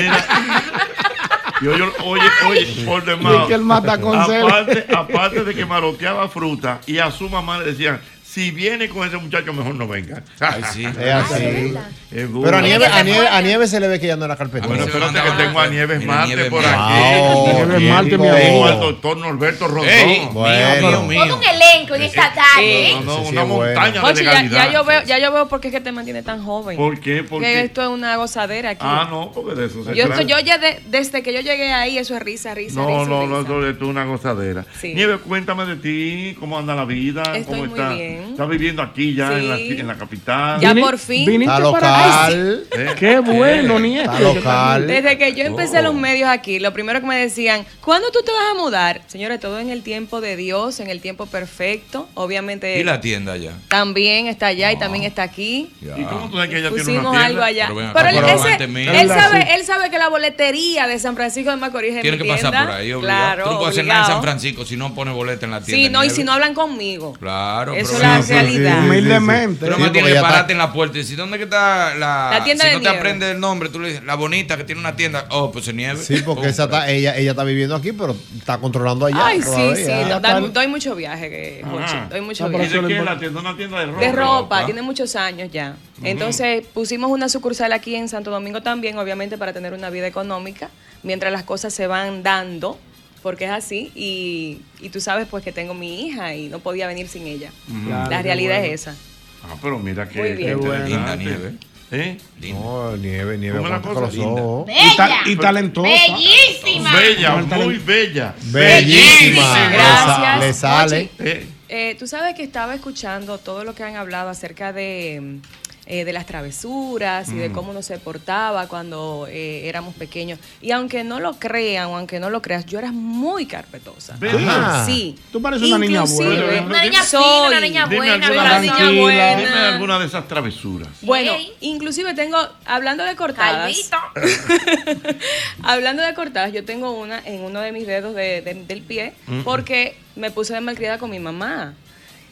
[1.62, 3.46] Y oye, oye, oye, por demás.
[3.46, 7.66] Y que él mata aparte, aparte de que maroteaba fruta y a su mamá le
[7.66, 8.00] decían,
[8.34, 10.24] si viene con ese muchacho, mejor no venga.
[10.40, 10.84] Ay, sí.
[11.00, 11.74] Es así.
[12.12, 12.28] Es.
[12.44, 14.68] Pero a Nieves, a, Nieves, a Nieves se le ve que ya no era carpeta.
[14.68, 16.94] Bueno, espérate que tengo a Nieves Mira, Marte Nieves por aquí.
[16.94, 20.34] Nieves Marte, mi Tengo al doctor Norberto Rondón.
[20.34, 20.90] Bueno.
[20.90, 21.38] mío, mío, Todo mío.
[21.38, 22.96] un elenco en esta tarde.
[23.04, 24.66] No, no, sí, una montaña de legalidad.
[24.68, 26.78] ya yo veo, ya yo veo por qué es que te mantiene tan joven.
[26.78, 27.24] ¿Por qué?
[27.24, 27.62] ¿Por que qué?
[27.62, 28.82] esto es una gozadera aquí.
[28.88, 30.22] Ah, no, porque de eso se yo, trata.
[30.24, 33.42] yo ya de- desde que yo llegué ahí, eso es risa, risa, No, no, no,
[33.42, 34.66] eso es una gozadera.
[34.84, 37.94] Nieves, cuéntame de ti, cómo anda la vida, Estoy cómo muy está.
[37.94, 38.23] bien.
[38.32, 40.60] ¿Estás viviendo aquí ya en, la, en la capital?
[40.62, 41.26] Ya por fin.
[41.26, 42.64] viniste Está para- local.
[42.78, 42.88] ¿Eh?
[42.98, 44.12] Qué bueno, nieto.
[44.12, 44.88] Está local.
[44.88, 45.82] Desde que yo empecé Oh.
[45.84, 49.02] los medios aquí, lo primero que me decían, ¿cuándo tú te vas a mudar?
[49.08, 52.08] Señores, todo en el tiempo de Dios, en el tiempo perfecto.
[52.14, 53.52] Obviamente Y la tienda ya.
[53.68, 55.72] también está allá y también está aquí.
[55.82, 55.98] Ya.
[55.98, 57.26] ¿Y cómo tú sabes que ella tiene Pusimos una tienda?
[57.26, 57.66] algo allá.
[57.68, 58.92] Pero ven Pero, acá, él, pero ese- antes mío.
[58.92, 62.24] él, sabe, él sabe que la boletería de San Francisco de Macorís es Tiene mi
[62.24, 62.68] que pasar tienda.
[62.68, 63.20] por ahí, obligado.
[63.24, 64.14] Claro, Tú no puedes hacer nada en obligado.
[64.14, 65.84] San Francisco si no pones boleta en la tienda.
[65.88, 67.14] Sí, no, y si no hablan conmigo.
[67.20, 68.42] Claro, Eso pero es la ven acá.
[68.42, 68.80] realidad.
[68.86, 69.58] Humildemente.
[69.62, 72.44] Pero porque tienes que pararte en la puerta y decir, ¿dónde que está la, La
[72.44, 74.80] tienda Si de no te aprendes el nombre, tú le dices, la bonita que tiene
[74.82, 75.26] una tienda.
[75.32, 76.00] Oh, pues se nieve.
[76.02, 79.26] Sí, porque esa está, ella, ella está viviendo aquí, pero está controlando allá.
[79.26, 79.76] Ay, sí, todavía.
[79.76, 79.92] sí.
[80.10, 82.08] No, doy, mucho viaje, que, Jochi, Ah.
[82.10, 82.82] doy mucho Ah, pero ¿Y viaje.
[82.82, 83.40] de qué es la tienda?
[83.42, 84.00] Una tienda de ropa.
[84.02, 85.76] De ropa, tiene muchos años ya.
[86.04, 90.70] Entonces pusimos una sucursal aquí en Santo Domingo también, obviamente para tener una vida económica,
[91.04, 92.78] mientras las cosas se van dando,
[93.24, 96.86] porque es así, y, y tú sabes pues que tengo mi hija y no podía
[96.88, 97.50] venir sin ella.
[97.88, 98.74] Claro, La realidad bueno.
[98.74, 98.96] es esa.
[99.44, 100.20] Ah, pero mira que.
[100.20, 100.50] Muy bien.
[100.50, 100.86] Qué buena.
[100.86, 101.54] Linda nieve.
[101.92, 102.18] ¿Eh?
[102.54, 104.28] No, nieve, nieve, ¿Cómo es la aguanta con los cosa?
[104.28, 104.70] ojos.
[104.72, 105.90] Y, ta- y talentosa.
[105.90, 106.94] Bellísima.
[106.96, 108.36] Bella, muy el- bella.
[108.46, 109.70] Bellísima.
[109.70, 110.40] Gracias.
[110.40, 111.10] Le sale.
[111.20, 115.40] Eh, Eh, tú sabes que estaba escuchando todo lo que han hablado acerca de,
[115.86, 117.54] eh, de las travesuras y de Mm.
[117.54, 120.40] cómo uno se portaba cuando eh, éramos pequeños.
[120.62, 124.16] Y aunque no lo crean o aunque no lo creas, yo era muy carpetosa.
[124.18, 124.86] ¿Verdad?
[124.86, 125.16] Sí.
[125.32, 126.62] Tú pareces una niña buena.
[126.66, 128.14] Una niña soy- fina, una niña dime buena.
[128.14, 128.62] alguna, una ¿verdad?
[128.62, 129.02] niña tranquila.
[129.02, 129.38] buena.
[129.38, 130.88] dime alguna de esas travesuras.
[131.02, 133.76] Bueno, inclusive tengo, hablando de cortadas,
[135.64, 139.14] hablando de cortadas, yo tengo una en uno de mis dedos de- de- del pie
[139.44, 141.74] porque me puse de malcriada con mi mamá.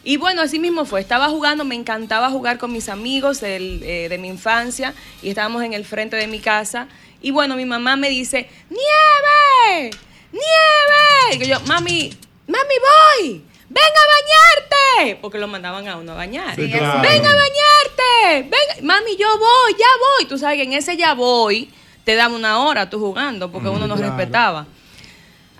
[0.03, 1.01] Y bueno, así mismo fue.
[1.01, 5.63] Estaba jugando, me encantaba jugar con mis amigos del, eh, de mi infancia y estábamos
[5.63, 6.87] en el frente de mi casa.
[7.21, 9.91] Y bueno, mi mamá me dice, ¡Nieve!
[10.31, 11.45] ¡Nieve!
[11.45, 12.17] Y yo, mami,
[12.47, 12.75] mami,
[13.19, 13.43] voy.
[13.69, 15.19] ¡Ven a bañarte!
[15.21, 16.55] Porque lo mandaban a uno a bañar.
[16.55, 17.01] Sí, claro.
[17.01, 18.49] ¡Ven a bañarte!
[18.49, 18.85] ¡Ven!
[18.85, 19.87] Mami, yo voy, ya
[20.17, 20.25] voy.
[20.25, 21.71] Tú sabes que en ese ya voy
[22.03, 24.15] te daba una hora tú jugando porque uno no claro.
[24.15, 24.65] respetaba.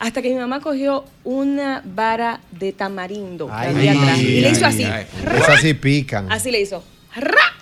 [0.02, 4.50] Hasta que mi mamá cogió una vara de tamarindo que Ay, había atrás y le
[4.50, 4.84] hizo así.
[4.84, 5.06] ay.
[5.38, 6.32] Esas sí pican.
[6.32, 6.84] Así le hizo.
[7.16, 7.54] ¡Ra!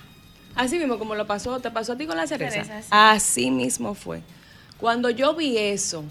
[0.54, 2.64] Así mismo como lo pasó, te pasó a ti con la cereza.
[2.64, 2.88] Cereza, sí.
[2.90, 4.22] Así mismo fue.
[4.78, 6.02] Cuando yo vi eso,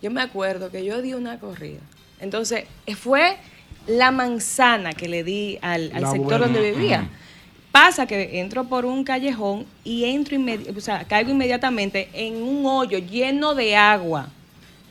[0.00, 1.80] yo me acuerdo que yo di una corrida.
[2.18, 2.64] Entonces,
[2.96, 3.36] fue
[3.86, 6.38] la manzana que le di al, sector buena.
[6.38, 7.06] donde vivía.
[7.70, 10.38] Pasa que entro por un callejón y entro
[10.74, 14.30] o sea, caigo inmediatamente en un hoyo lleno de agua.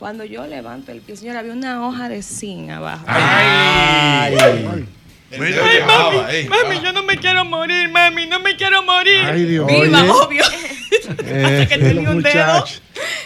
[0.02, 3.06] Cuando yo levanto el pie, señora, había una hoja de zinc abajo.
[3.06, 4.34] Ay.
[4.36, 4.64] Ay,
[5.30, 9.24] mami, mami, yo no me quiero morir, mami, no me quiero morir.
[9.28, 9.68] Ay, Dios.
[9.68, 10.10] Viva, Oye.
[10.10, 10.44] obvio.
[11.26, 12.66] Eh, que tenía un dedo.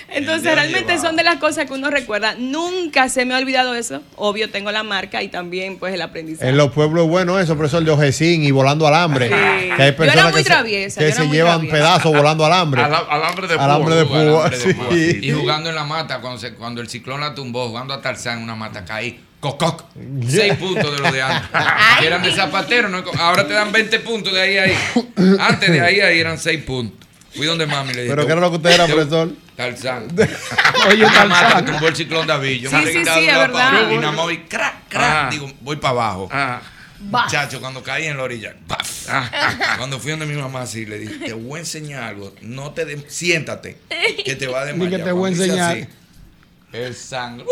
[0.09, 2.35] Entonces, realmente son de las cosas que uno recuerda.
[2.37, 4.01] Nunca se me ha olvidado eso.
[4.15, 6.49] Obvio, tengo la marca y también, pues, el aprendizaje.
[6.49, 9.27] En los pueblos es bueno eso, profesor de Ojecín y volando alambre.
[9.27, 9.33] Sí.
[9.75, 12.81] Que hay Yo era muy que traviesa, se, que se llevan pedazos volando alambre.
[12.83, 13.65] Ala- alambre de púa.
[13.65, 14.73] Alambre de púa, Alambre de sí.
[14.73, 15.19] púa, sí.
[15.23, 18.37] Y jugando en la mata, cuando, se- cuando el ciclón la tumbó, jugando a Tarzán
[18.37, 19.19] en una mata, caí.
[19.41, 19.83] Cococ.
[20.27, 21.49] Seis puntos de los de antes.
[22.03, 23.03] Eran de zapatero, ¿no?
[23.19, 24.77] ahora te dan 20 puntos de ahí a ahí.
[25.39, 27.04] Antes de ahí a ahí eran 6 puntos.
[27.35, 28.13] Fui donde mami le dije.
[28.15, 29.29] ¿Pero qué era lo que usted era, profesor?
[29.55, 30.07] Tarzán.
[30.89, 31.65] Oye, mata Tarzán.
[31.65, 32.61] que tumbó el ciclón David.
[32.61, 33.91] Yo Sí, me sí, sí, es verdad.
[33.91, 35.03] Y nada más voy crack, crack.
[35.03, 35.27] Ah.
[35.31, 36.29] Digo, voy para abajo.
[36.31, 36.61] Ah.
[36.99, 39.07] Muchacho, cuando caí en la orilla, ¡paf!
[39.77, 42.85] cuando fui donde mi mamá así, le dije, te voy a enseñar algo, no te
[42.85, 43.77] de- siéntate,
[44.23, 44.99] que te va a desmayar.
[44.99, 45.87] que te voy a enseñar.
[46.75, 47.45] El sangre.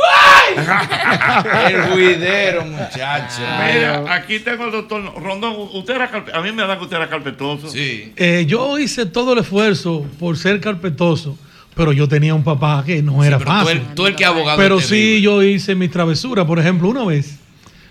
[1.70, 3.42] el ruidero, muchacho.
[3.74, 5.56] Mira, aquí tengo el doctor Rondón.
[5.74, 7.70] Usted era carpe- a mí me da que usted era carpetoso.
[7.70, 8.12] Sí.
[8.16, 11.38] Eh, yo hice todo el esfuerzo por ser carpetoso,
[11.76, 13.78] pero yo tenía un papá que no era pero tú fácil.
[13.78, 16.46] el- tú el que abogado Pero sí, yo hice mis travesuras.
[16.46, 17.38] Por ejemplo, una vez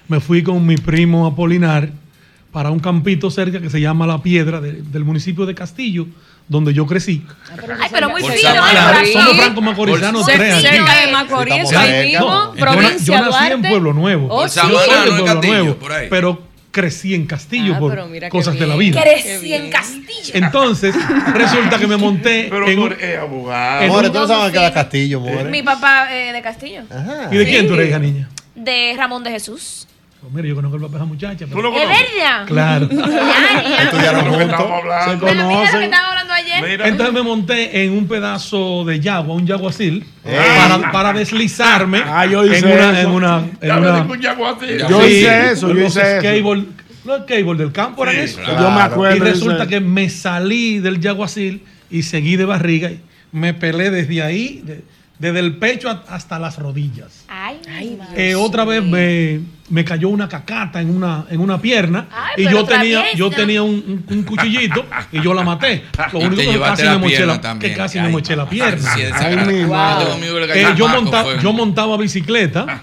[0.08, 1.90] me fui con mi primo Apolinar
[2.52, 6.06] para un campito cerca que se llama La Piedra de- del municipio de Castillo,
[6.48, 7.24] donde yo crecí.
[7.80, 9.12] Ay, pero muy Por fino, ¿eh?
[9.12, 10.66] Somos franco macorizanos tres aquí.
[10.66, 11.70] Cerca de Macorís,
[12.20, 13.62] No, provincia Yo nací en.
[13.62, 14.28] Pueblo Nuevo.
[14.30, 14.70] Oh, Yo soy
[15.04, 15.78] de Pueblo Nuevo,
[16.10, 19.02] pero crecí en Castillo Ah, por pero mira qué cosas de la vida.
[19.02, 20.32] Crecí en Castillo.
[20.34, 20.94] Entonces,
[21.34, 23.86] resulta que me monté Pero en un- es abogado.
[23.88, 25.44] More, tú no sabes que era Castillo, More.
[25.50, 26.82] Mi papá eh, de Castillo.
[27.30, 28.28] ¿Y de quién tú eres, hija niña?
[28.54, 29.86] De Ramón de Jesús.
[30.22, 31.46] Pues mira, yo conozco el papá de esa muchacha.
[31.52, 32.46] pero- ¿Es verdad?
[32.46, 32.88] Claro.
[33.82, 34.66] Estudiaron juntos.
[35.04, 35.88] Se Pero mira lo que
[36.32, 36.80] ayer.
[36.84, 40.38] Entonces me monté en un pedazo de yagua, un yaguacil, Eh.
[40.56, 43.08] para, para deslizarme Ah, yo hice en una, eso.
[43.08, 44.20] en una, en Ya una- un.
[44.88, 46.22] Yo Sí, hice eso, yo los hice eso.
[46.26, 46.66] skateboard-
[47.04, 48.40] Los skateboard del campo eran Sí, eso.
[48.42, 48.60] claro.
[48.60, 53.00] Yo me acuerdo Y resulta que me salí del yaguacil y seguí de barriga y
[53.32, 54.82] me pelé desde ahí, de-
[55.22, 57.24] desde el pecho hasta las rodillas.
[57.28, 59.38] Ay, ay, Eh, otra vez me,
[59.70, 63.62] me cayó una cacata en una, en una pierna Ay, y yo tenía, yo tenía
[63.62, 65.84] un, un- un cuchillito y yo la maté.
[66.12, 68.94] Lo Y único que casi, me moché la, que casi Ay, me moché la pierna.
[70.54, 72.82] Eh, yo, montaba bicicleta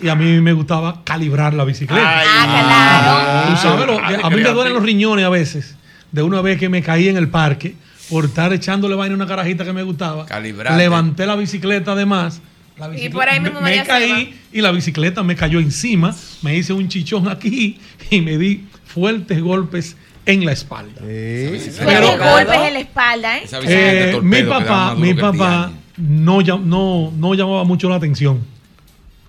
[0.00, 2.18] y a mí me gustaba calibrar la bicicleta.
[2.20, 5.76] Ay, Ah, Tú sabes, lo- Ay, a mí me duelen los riñones a veces.
[6.12, 7.74] De una vez que me caí en el parque
[8.14, 10.24] por estar echándole vaina a una carajita que me gustaba.
[10.24, 10.76] Calibrate.
[10.76, 12.40] Levanté la bicicleta además.
[12.78, 16.14] La Y por ahí mismo me, me caí y la bicicleta me cayó encima.
[16.40, 17.76] Me hice un chichón aquí
[18.10, 19.96] y me di fuertes golpes
[20.26, 21.00] en la espalda.
[21.00, 23.46] Pero golpes en la espalda, ¿eh?
[23.64, 28.44] Eh, mi papá, mi papá no, no, no llamaba mucho la atención.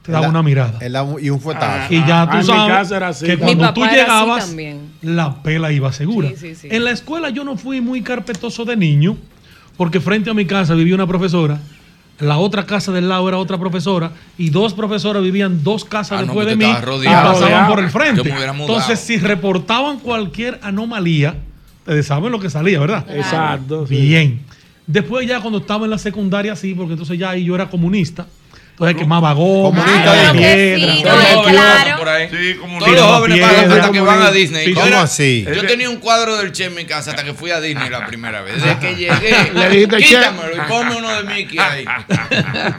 [0.05, 0.79] Te daba La- una mirada.
[1.21, 1.93] Y un fuetazo.
[1.93, 3.25] Y ya Ah, tú sabes casa era así.
[3.25, 4.55] que cuando tú llegabas,
[5.01, 6.29] la pela iba segura.
[6.29, 6.67] Sí, sí, sí.
[6.71, 9.17] En la escuela yo no fui muy carpetoso de niño,
[9.77, 11.59] porque frente a mi casa vivía una profesora,
[12.19, 16.23] la otra casa del lado era otra profesora, y dos profesoras vivían dos casas Ah,
[16.23, 17.67] después de mí y pasaban Rodeado.
[17.69, 18.29] por el frente.
[18.29, 21.35] Entonces, si reportaban cualquier anomalía,
[21.79, 23.05] ustedes saben lo que salía, ¿verdad?
[23.09, 23.85] Exacto.
[23.87, 23.95] sí.
[23.95, 24.39] Bien.
[24.87, 28.27] Después ya cuando estaba en la secundaria, sí, porque entonces ya ahí yo era comunista.
[28.77, 30.75] Entonces quemaba goma, de piedra.
[30.75, 31.97] fino, Todos los eh, jóvenes claro.
[31.97, 32.29] por ahí.
[32.29, 34.65] Sí, Todos los jóvenes piedra, pagan hasta que van a Disney.
[34.65, 35.45] Sí, Yo ¿Cómo era- así?
[35.55, 38.05] Yo tenía un cuadro del Che en mi casa hasta que fui a Disney la
[38.05, 38.55] primera vez.
[38.61, 40.03] Desde que llegué, Le dijiste, Che.
[40.07, 41.85] quítamelo y ponme uno de Mickey ahí.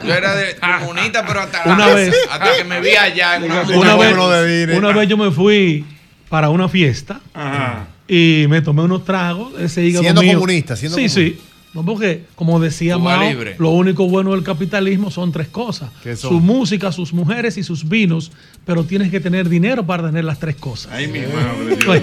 [0.05, 2.13] Yo era de comunista, pero hasta, la- Una vez.
[2.29, 4.77] hasta que me vi allá en una, Una vez, Uno de Disney.
[4.77, 5.83] una vez yo me fui
[6.29, 7.87] para una fiesta Ajá.
[8.07, 9.59] y me tomé unos tragos.
[9.59, 11.43] Ese hígado Siendo mío- comunista, siendo sí, comunista.
[11.43, 11.46] sí.
[11.77, 13.55] No, porque, como decía Cuba Mao, libre.
[13.59, 15.91] lo único bueno del capitalismo son tres cosas.
[16.15, 18.31] Su música, sus mujeres y sus vinos.
[18.65, 20.91] Pero tienes que tener dinero para tener las tres cosas.
[20.91, 22.01] Ay, mi madre, Dios Pues.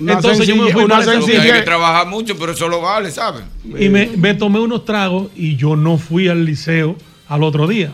[0.00, 3.10] Una Entonces yo me fui una sencilla- hay que trabajar mucho, pero eso lo vale,
[3.10, 3.44] ¿saben?
[3.78, 6.96] y me, me tomé unos tragos y yo no fui al liceo
[7.28, 7.92] al otro día.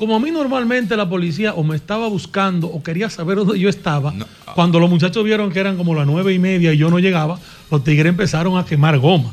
[0.00, 3.68] Como a mí normalmente la policía o me estaba buscando o quería saber dónde yo
[3.68, 4.24] estaba, No.
[4.54, 7.38] cuando los muchachos vieron que eran como las nueve y media y yo no llegaba,
[7.70, 9.30] los tigres empezaron a quemar goma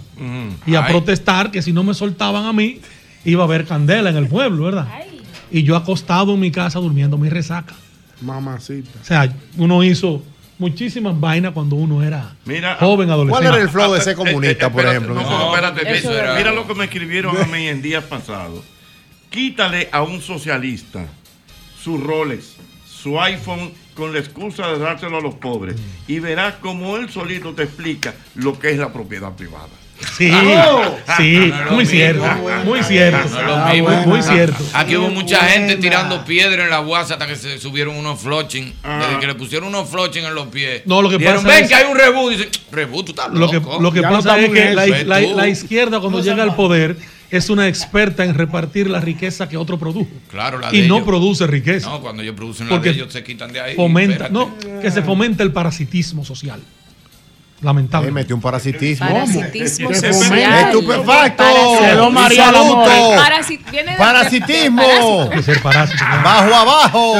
[0.65, 0.91] y a Ay.
[0.91, 2.81] protestar que si no me soltaban a mí,
[3.23, 4.89] iba a haber candela en el pueblo, ¿verdad?
[5.49, 7.73] Y yo acostado en mi casa durmiendo mi resaca.
[8.19, 8.89] Mamacita.
[9.01, 10.21] O sea, uno hizo
[10.59, 13.45] muchísimas vainas cuando uno era Mira, joven, adolescente.
[13.47, 15.13] ¿Cuál era el flow de Eh, ser eh, comunista, eh, por espérate, ejemplo?
[15.15, 15.55] No, No.
[15.55, 15.93] espérate.
[15.97, 18.65] Eso mira, era- mira lo que me escribieron a mí en días pasados.
[19.41, 21.05] Quítale a un socialista
[21.83, 22.55] sus roles,
[22.91, 25.75] su iPhone con la excusa de dárselo a los pobres
[26.07, 29.67] y verás como él solito te explica lo que es la propiedad privada.
[30.17, 30.31] Sí,
[31.17, 32.25] sí, No lo muy cierto,
[32.65, 33.29] muy cierto.
[33.29, 34.57] No lo Ah, muy, muy cierto.
[34.73, 38.73] Aquí hubo mucha gente tirando piedra en la guasa hasta que se subieron unos floching.
[38.83, 40.81] Desde que le pusieron unos floching en los pies.
[40.85, 42.29] No, lo que Dijeron, pasa ven es- que hay un rebú.
[42.31, 43.77] Dicen, rebú, tú estás Lo que, loco.
[43.79, 46.97] lo que Ya no pasa es que la, izquierda cuando No llega al poder
[47.29, 50.09] es una experta en repartir la riqueza que otro produjo.
[50.29, 51.89] Claro, la de Y no produce riqueza.
[51.89, 53.75] No, cuando ellos producen la Porque de ellos se quitan de ahí.
[53.75, 54.33] Fomenta, espérate.
[54.33, 56.61] no, que se fomenta el parasitismo social.
[57.61, 58.11] Lamentable.
[58.11, 59.07] metió un parasitismo.
[59.07, 59.89] Parasitismo.
[59.89, 61.43] ¡Estupefacto!
[63.97, 65.29] ¡Parasitismo!
[65.31, 66.03] Que ser parásito.
[66.23, 67.13] ¡Bajo abajo!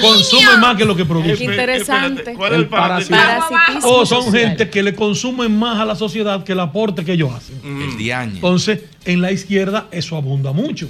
[0.00, 1.36] Consume más que lo que produce.
[1.36, 2.34] Qué interesante.
[2.34, 3.16] ¿Cuál es el parasitismo?
[3.18, 4.42] Parasitismo O son social.
[4.42, 7.60] gente que le consumen más a la sociedad que el aporte que ellos hacen.
[7.64, 8.34] El diaño.
[8.36, 10.88] Entonces, en la izquierda eso abunda mucho.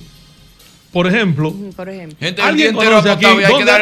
[0.92, 2.16] Por ejemplo, Por ejemplo.
[2.18, 3.26] Gente del ¿alguien conoce aquí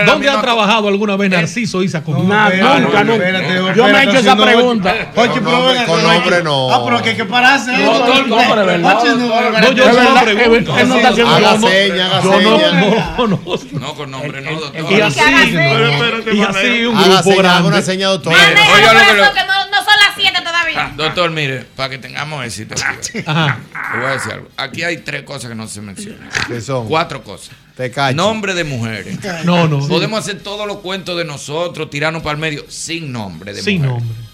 [0.04, 3.74] dónde, ha trabajado alguna vez Narciso Isa con Nada, nunca, nunca.
[3.74, 5.12] Yo me he hecho esa pregunta.
[5.14, 6.72] Con nombre, con nombre no.
[6.74, 7.70] Ah, pero que hay que pararse.
[7.72, 8.98] No, eso, no, no, pero es verdad.
[9.00, 10.78] Oye, no, pero- No, yo verdad, pregunto.
[10.78, 12.80] él no está haciendo Haga no- seña, haga Yo no, seña.
[12.80, 13.56] no conozco.
[13.78, 14.92] No, con nombre no, doctor.
[14.92, 17.68] Y así, y así un grupo seña, haga grande.
[17.68, 18.32] una seña, doctor.
[18.34, 19.40] Oiga lo que
[20.66, 20.96] le- que no, no son las 7 todavía.
[20.96, 23.58] Doctor, mire, para que tengamos éxito, aquí, Ajá.
[23.94, 24.48] le voy a decir algo.
[24.56, 26.28] Aquí hay tres cosas que no se mencionan.
[26.48, 26.86] ¿Qué son?
[26.88, 27.50] Cuatro cosas.
[27.76, 28.16] Te cacho.
[28.16, 29.18] Nombre de mujeres.
[29.44, 29.86] No, no.
[29.86, 33.82] Podemos hacer todos los cuentos de nosotros, tirarnos para el medio, sin nombre de Sin
[33.82, 34.02] mujeres.
[34.04, 34.26] nombre.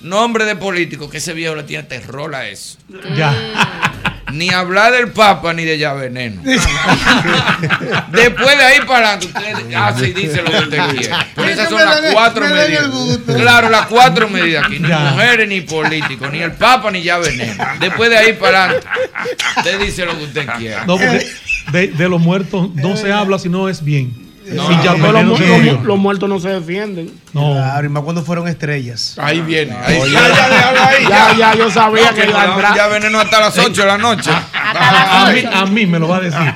[0.00, 2.78] Nombre de político, que ese viejo le tiene terror a eso.
[3.16, 3.34] Ya.
[4.32, 6.42] Ni hablar del Papa ni de ya veneno.
[8.12, 11.14] Después de ahí para adelante, usted hace y dice lo que usted quiere.
[11.34, 12.88] Pero esas son las cuatro medidas.
[13.26, 14.78] Claro, las cuatro medidas aquí.
[14.78, 17.64] Ni mujeres ni políticos, ni el Papa ni ya veneno.
[17.80, 18.88] Después de ahí para adelante,
[19.56, 20.84] usted dice lo que usted quiera.
[20.84, 21.26] No, porque
[21.72, 24.27] de, de los muertos no se habla si no es bien.
[24.54, 27.10] No, y ya Pero veneno los, los- los muertos no se defienden.
[27.32, 27.52] No.
[27.52, 29.14] Claro, y más cuando fueron estrellas.
[29.18, 29.74] Ahí viene.
[29.76, 29.98] Ahí.
[30.00, 30.12] Oye.
[30.12, 31.04] Ya, ya, déjalo ahí.
[31.08, 32.76] Ya, ya, yo sabía No, que iba a no, entrar.
[32.76, 34.30] ya veneno hasta las 8 de la noche.
[34.30, 36.38] A mí, a mí me lo va a decir.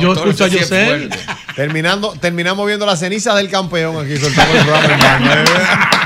[0.00, 1.08] Yo, yo escucho a fuerte.
[1.54, 5.44] Terminando, terminamos viendo las cenizas del campeón aquí, soltamos el programa.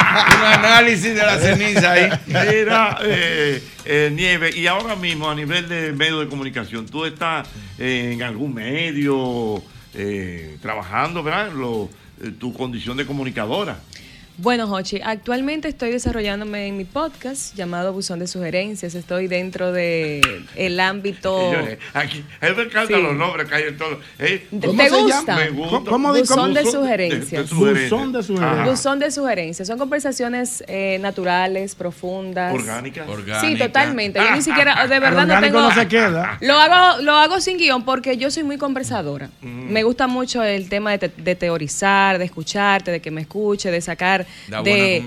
[0.40, 2.08] Un análisis de la ceniza ahí.
[2.26, 7.46] Mira, eh, eh, Nieve, y ahora mismo a nivel de medio de comunicación, ¿tú estás
[7.78, 9.62] eh, en algún medio
[9.94, 11.52] eh, trabajando, verdad?
[11.52, 11.88] Lo-
[12.22, 13.80] eh, tu condición de comunicadora.
[14.42, 18.94] Bueno, Hochi, actualmente estoy desarrollándome en mi podcast llamado Buzón de Sugerencias.
[18.94, 20.22] Estoy dentro de
[20.56, 21.38] el ámbito.
[21.50, 23.02] Señores, aquí, él me encanta Sí.
[23.02, 24.00] los nombres que hay en todo.
[24.18, 25.36] Eh, ¿Te ¿cómo se gusta?
[25.36, 25.90] Me gusta.
[25.90, 27.50] ¿Cómo Buzón de Buzón sugerencias.
[27.52, 28.40] Buzón de sugerencias.
[28.60, 28.70] Ajá.
[28.70, 29.68] Buzón de sugerencias.
[29.68, 32.54] Son conversaciones eh, naturales, profundas.
[32.54, 33.06] Orgánicas.
[33.42, 34.20] Sí, totalmente.
[34.20, 35.60] Yo ni siquiera, de El verdad, no tengo.
[35.60, 36.38] no se queda.
[36.40, 39.28] Lo hago, lo hago sin guion porque yo soy muy conversadora.
[39.42, 43.70] Me gusta mucho el tema de, te- de teorizar, de escucharte, de que me escuche,
[43.70, 44.26] de sacar.
[44.48, 45.02] Da de.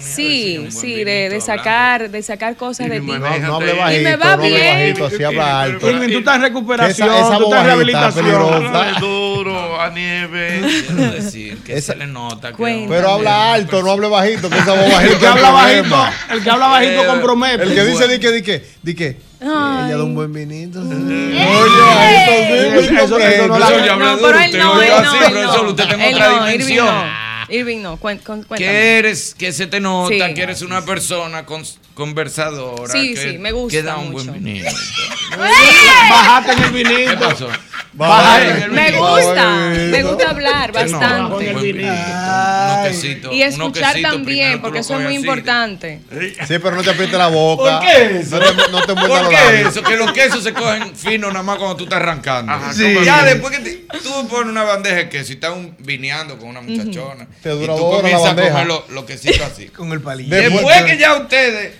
[0.00, 3.06] Sí, ver sí, de, sacar, de sacar cosas Y de ti.
[3.06, 4.74] maneja- No, no hable Y bajito, me va no bien.
[4.94, 5.90] bajito, así habla alto.
[5.90, 9.00] Irving, tú estás en recuperación, Esa- esa tú estás en rehabilitación.
[9.00, 10.60] duro a Nieve.
[10.86, 12.86] Quiero decir que Esa- se le nota que.
[12.88, 15.12] Pero habla alto, no hable bajito, que esa voz bajito.
[15.14, 17.62] El que habla bajito, el que habla bajito compromete.
[17.64, 19.26] El que dice, di que, di que, di que.
[19.40, 19.88] Ay.
[19.88, 20.80] Ella da un buen vinito.
[20.82, 20.88] sí.
[20.88, 24.58] Oye, bajito, sí, Eso- eso- eso no la- Profesor, yo hablé No, duro, pero él
[24.58, 25.70] no, él no, él no.
[25.70, 25.84] usted
[26.14, 27.25] otra dimensión.
[27.48, 27.54] No.
[27.54, 28.44] Irving no, cuéntame.
[28.56, 30.34] Que eres, que se te nota, Sí.
[30.34, 32.92] que eres una persona cons- conversadora.
[32.92, 34.26] Sí, que, sí, me gusta Que da un mucho.
[34.30, 34.70] buen vinito.
[36.10, 37.18] Bajate en el ¿Qué vinito.
[37.28, 37.48] pasó?
[37.94, 39.50] Bájate en el Me gusta,
[39.90, 41.54] me gusta hablar no, bastante.
[41.54, 45.24] unos quesitos, Y escuchar también, porque eso es muy así.
[45.24, 46.00] importante.
[46.46, 47.80] Sí, pero no te aprietes la boca.
[47.80, 48.38] ¿Por qué eso?
[48.38, 49.82] No te, no te ¿Por los qué eso?
[49.82, 52.52] Que los quesos se cogen finos nada más cuando tú estás arrancando.
[52.52, 52.92] Ajá, Sí.
[52.92, 53.24] ¿cómo Ya es?
[53.32, 56.60] después que te- tú pones una bandeja de queso y estás un, vineando con una
[56.60, 57.26] muchachona.
[57.42, 58.50] Te dura y tú comienzas a bandeja.
[58.50, 59.66] comer los los quesitos así.
[59.76, 60.34] Con el palillo.
[60.36, 61.74] Después que ya ustedes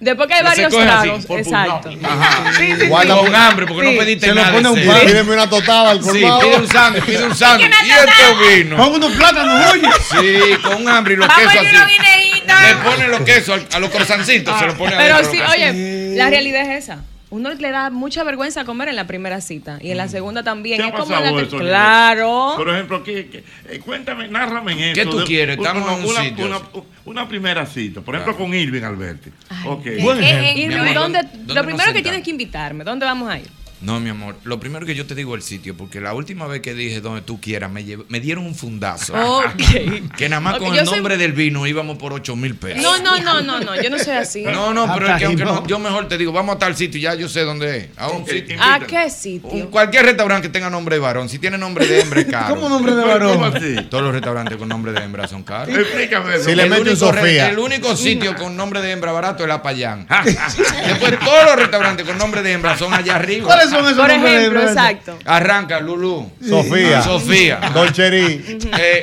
[0.00, 1.90] Después que hay se varios así, tragos, por exacto.
[2.02, 2.52] Ajá.
[2.56, 3.92] Sí, sí, Guarda con un- hambre porque Sí.
[3.92, 4.52] no pediste Se lo nada.
[4.54, 5.00] pone un pan.
[5.06, 6.40] Pídeme una totada al Sí, colmado.
[6.40, 7.70] pide un sándwich, pide un sándwich.
[7.84, 8.76] Y este vino.
[8.76, 9.88] Pon unos plátanos, oye.
[10.10, 12.42] Sí, con hambre y los quesos a así.
[12.66, 16.30] Le pone los quesos a los croissancitos, se los pone Pero adentro, sí, oye, la
[16.30, 16.98] realidad es esa.
[17.30, 20.78] Uno le da mucha vergüenza comer en la primera cita y en la segunda también.
[20.78, 21.58] ¿Te ha Es como pasado la que- eso?
[21.58, 22.54] Claro.
[22.56, 25.10] Por ejemplo, ¿qué, qué- eh, cuéntame, nárrame en ¿Qué eso.
[25.10, 25.56] tú de- quieres?
[25.58, 26.46] una- Estamos en un una, sitio.
[26.46, 26.60] una,
[27.04, 28.00] una primera cita.
[28.00, 29.30] Por ejemplo, con Irving Alberti.
[29.64, 29.84] Ok.
[30.00, 30.62] Buen Eh, eh, ejemplo.
[30.62, 33.48] Irving, Mi amor, ¿dónde- ¿dónde lo primero que tienes que invitarme, ¿dónde vamos a ir?
[33.82, 34.36] No, mi amor.
[34.44, 37.00] Lo primero que yo te digo es el sitio, porque la última vez que dije
[37.00, 39.14] donde tú quieras, me, llevé- me dieron un fundazo.
[39.14, 39.54] Ok.
[40.16, 42.82] Que nada más con el soy- nombre del vino íbamos por 8 mil pesos.
[42.82, 44.42] No, no, no, no, no, yo no soy así.
[44.42, 47.00] No, no, pero es que aunque no, yo mejor te digo, vamos a tal sitio
[47.00, 47.88] ya yo sé dónde es.
[47.96, 48.56] A un sitio.
[48.60, 49.48] ¿A qué sitio?
[49.48, 51.28] Un- cualquier restaurante que tenga nombre de varón.
[51.30, 52.54] Si tiene nombre de hembra es caro.
[52.56, 53.88] ¿Cómo nombre de Pero, ¿cómo varón?
[53.88, 55.74] Todos los restaurantes con nombre de hembra son caros.
[55.76, 56.44] Explícame eso.
[56.44, 57.48] Si le re- Sofía.
[57.48, 60.06] el único sitio con nombre de hembra barato es la Payán.
[60.24, 63.48] Después todos los restaurantes con nombre de hembra son allá arriba.
[63.70, 65.18] Por ejemplo, exacto.
[65.24, 66.30] Arranca, Lulú.
[66.46, 66.98] Sofía.
[66.98, 67.60] Ah, Sofía.
[67.70, 68.58] Eh, Dolcherí.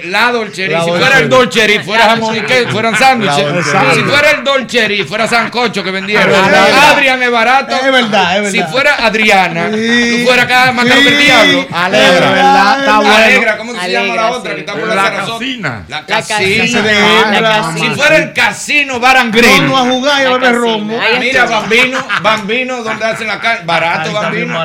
[0.06, 0.74] La Dolcherí.
[0.76, 3.66] Si fuera el Dolcherí, fuera jamón y queso, fueran sándwiches.
[3.94, 6.34] Si fuera el Dolcherí, fuera Sancocho que vendieron.
[6.34, 7.76] Adrián es barato.
[7.76, 8.68] Es verdad, es verdad.
[8.68, 11.68] Si fuera Adriana, tú fuera acá Macarón del Diablo.
[11.72, 13.16] Alegra, ¿verdad?
[13.16, 15.84] Alegra, ¿cómo se llama la otra que por la Sarasota?
[15.88, 17.74] La casina.
[17.78, 19.62] Si fuera el casino Barangril.
[19.68, 21.00] Vamos a jugar y a beber romo.
[21.20, 23.66] Mira, Bambino, Bambino, donde hacen la carne.
[23.66, 24.57] Barato, Bambino.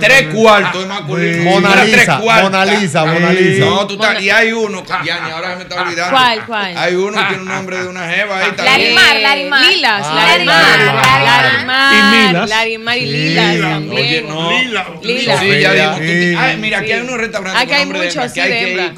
[0.00, 1.50] Tres cuartos ah, es masculino.
[1.50, 3.64] Mona Lisa, Mona Lisa, Mona Lisa.
[3.64, 4.22] No, tú estás.
[4.22, 6.10] Y hay uno, ah, ya, ah, ahora me está olvidando.
[6.16, 6.76] ¿Cuál, cuál?
[6.76, 8.94] Hay uno que tiene un nombre de una jeva ahí también.
[8.94, 9.60] Larimar, Larimar.
[9.60, 10.78] Lilas, Larimar.
[11.24, 12.48] Larimar.
[12.48, 14.26] Larimar y Lilas también.
[14.26, 14.86] Lilas.
[15.02, 15.40] Lilas.
[15.40, 16.58] Sí, ya digo.
[16.58, 17.62] Mira, aquí hay unos restaurantes.
[17.62, 18.92] Aquí hay muchos, sí, de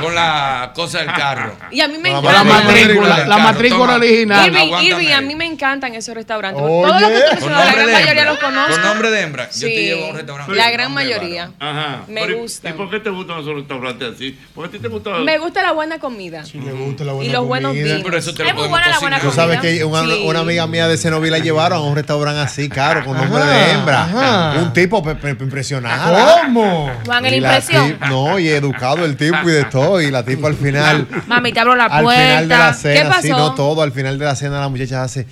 [0.00, 1.56] con la cosa del carro.
[1.70, 2.32] Y a mí me encanta.
[2.32, 4.52] La matrícula, la matrícula original.
[4.82, 6.62] Irving, a mí me encantan esos restaurantes.
[6.62, 8.72] Todos los que tú la gran mayoría los conozco.
[8.72, 9.50] Con nombre de hembra.
[9.50, 10.54] Yo te llevo a un restaurante.
[10.54, 11.50] La gran mayoría.
[11.58, 12.02] Ajá.
[12.08, 12.70] Me gusta.
[12.70, 14.38] ¿Y por qué te gustan esos restaurantes así?
[14.54, 15.24] ¿Por qué te gustan?
[15.24, 16.44] Me gusta la buena comida.
[16.44, 17.30] Sí, me gusta la buena comida.
[17.30, 18.02] Y los buenos vinos.
[18.04, 19.20] Pero eso te lo podemos cocinar.
[19.20, 23.04] Tú sabes que una amiga mía de Cenoví la llevaron a un restaurante así, caro,
[23.04, 24.54] con nombre de hembra.
[24.60, 25.02] Un tipo
[25.40, 26.22] impresionante.
[26.42, 26.92] ¿Cómo?
[27.04, 27.98] Juan, el impresión.
[28.08, 29.64] No, y educado el tipo y de
[30.00, 31.06] y la tipo al final.
[31.26, 32.38] Mami, te abro la puerta.
[32.38, 35.02] Al final de la cena, ¿Qué no todo, al final de la cena la muchacha
[35.02, 35.26] hace.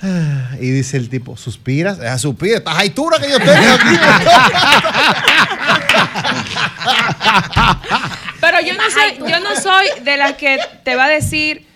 [0.00, 1.98] Ah", y dice el tipo, ¿suspiras?
[1.98, 3.88] Ella suspira, estás altura que yo tengo aquí,
[8.40, 11.66] Pero yo no soy, yo no soy de las que te va a decir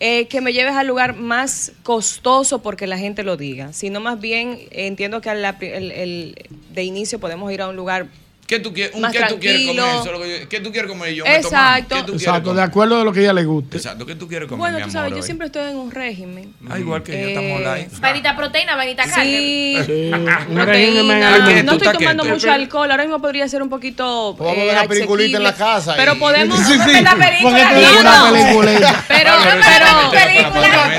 [0.00, 4.20] eh, que me lleves al lugar más costoso porque la gente lo diga, sino más
[4.20, 8.06] bien entiendo que la, de inicio podemos ir a un lugar
[8.46, 8.94] ¿Qué tú quieres?
[8.94, 10.48] Un, ¿qué tú quieres comer?
[10.48, 11.14] ¿Qué tú quieres comer?
[11.14, 11.96] Yo me Exacto.
[12.12, 13.76] Exacto, de acuerdo de lo que ella le guste.
[13.76, 14.72] Exacto, ¿qué tú quieres comer?
[14.72, 16.54] Bueno, tú sabes, yo siempre estoy en un régimen.
[16.68, 17.88] Ah, igual que eh, yo estamos online.
[18.00, 19.84] Vainita proteína, vainita carne.
[19.84, 20.10] Sí,
[20.48, 24.34] un régimen No, estoy tomando mucho alcohol, ahora mismo podría ser un poquito.
[24.34, 25.94] Vamos a ver la peliculita en la casa.
[25.96, 29.04] Pero podemos sí, sí, ver la película.
[29.08, 30.50] Pero, pero,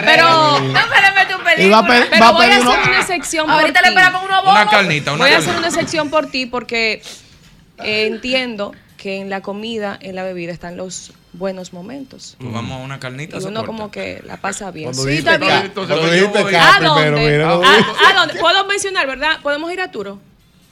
[0.05, 0.59] pero.
[0.59, 2.07] No, pero mete un película.
[2.09, 3.49] Pero voy a hacer una sección.
[3.49, 6.45] Ahorita le espera con unos Una carnita, una Voy a hacer una excepción por ti
[6.45, 7.01] porque
[7.79, 12.35] entiendo que en la comida, en la bebida están los buenos momentos.
[12.39, 13.37] Pues vamos a una carnita.
[13.37, 14.93] Y uno como que la pasa bien.
[14.93, 15.51] Sí, está bien.
[15.51, 17.43] ¿A, dónde?
[17.43, 18.39] ¿A dónde?
[18.39, 19.39] Puedo mencionar, ¿verdad?
[19.41, 20.19] Podemos ir a Turo.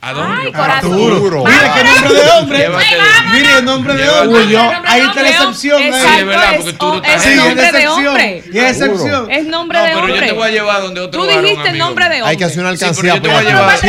[0.02, 0.52] ¿A dónde?
[0.54, 1.44] Arturo.
[1.46, 2.70] Mira qué nombre de hombre.
[3.32, 4.58] Mira el nombre de hombre.
[4.86, 5.82] Ahí está la excepción.
[5.82, 8.38] Sí, es verdad, porque tú estás Es nombre de hombre.
[8.38, 9.32] Es excepción.
[9.32, 10.14] Es nombre de hombre.
[10.14, 11.36] Pero yo te voy a llevar donde otro varón.
[11.36, 12.30] Tú dijiste el nombre de hombre.
[12.30, 13.16] Hay que hacer una alcancía.
[13.16, 13.80] Yo te voy a llevar.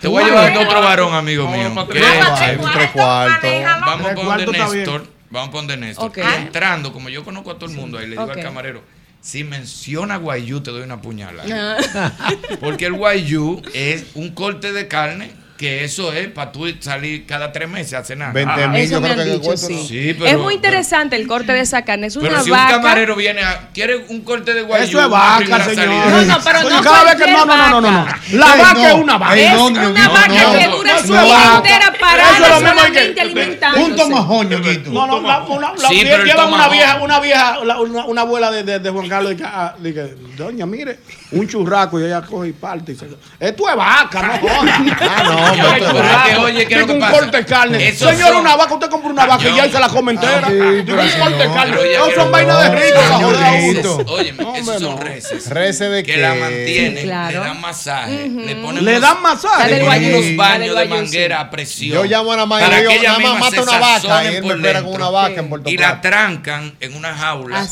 [0.00, 1.86] Te voy a llevar donde otro varón, amigo mío.
[1.88, 3.50] Tres cuartos.
[3.86, 5.06] Vamos con Néstor.
[5.30, 6.12] Vamos a poner Néstor.
[6.36, 8.82] Entrando, como yo conozco a todo el mundo, ahí le digo al camarero
[9.24, 11.78] si menciona guayú, te doy una puñalada.
[11.94, 12.34] Ah.
[12.60, 17.52] Porque el guayú es un corte de carne que eso es para tú salir cada
[17.52, 18.32] tres meses a cenar.
[18.32, 19.86] 20 ah, mil, yo creo que dicho, sí.
[19.86, 22.08] Sí, pero, es muy interesante pero, el corte de esa carne.
[22.08, 23.68] Es una pero si vaca, un camarero viene a.
[23.72, 24.84] ¿Quiere un corte de guayú?
[24.84, 25.88] Eso es vaca, señor.
[25.88, 28.94] No, no, pero no, cada que, no, no, no, no, no, La Ay, vaca es
[28.94, 29.36] una vaca.
[29.36, 33.84] es una vaca que dura su vida entera parada solamente alimentando.
[33.84, 34.90] Un tomajón, Ñoquito.
[34.90, 37.58] No, no, la lleva una vieja, una vieja,
[38.06, 39.34] una abuela de Juan Carlos.
[39.44, 39.74] Ah,
[40.36, 40.98] Doña, mire,
[41.30, 42.92] un churraco y ella coge y parte.
[42.92, 44.80] Esto es vaca, no jodas.
[45.00, 45.43] Ah, no.
[45.46, 47.12] Ah, oye, ¿qué es lo que pasa?
[47.12, 47.88] un corte de carne.
[47.88, 48.36] Eso Señor, son...
[48.38, 50.48] una vaca, usted compra una vaca y ya se la come entera.
[50.48, 51.76] un corte de carne.
[51.98, 55.48] No son vainas de rico, Oye, esos son reces.
[55.48, 60.36] Reces de que la mantienen, le dan masaje, le le dan masaje, le ponen unos
[60.36, 61.94] baños de manguera a presión.
[61.94, 64.82] Yo llamo a la madre, yo nada más mata una vaca y él me espera
[64.82, 67.66] con una vaca en Puerto Y la trancan en una jaula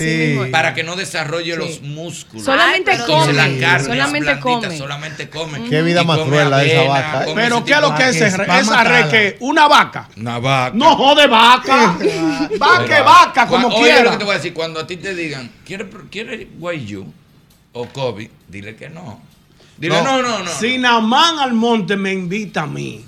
[0.50, 2.44] para que no desarrolle los músculos.
[2.44, 3.34] Solamente come,
[3.80, 5.68] solamente come, solamente come.
[5.68, 7.26] Qué vida más cruel la de esa vaca.
[7.34, 10.09] Pero ¿qué es lo que es esa re que una vaca?
[10.16, 10.76] Una vaca.
[10.76, 11.97] No jode vaca.
[12.59, 14.05] vaca, vaca, como quiera.
[14.05, 17.06] Lo que te voy a decir, cuando a ti te digan, ¿quieres quiere Guayú
[17.72, 18.30] o Kobe?
[18.48, 19.32] Dile que no.
[19.78, 20.51] Dile, no, no, no.
[20.51, 23.05] Si Namán Almonte me invita a mí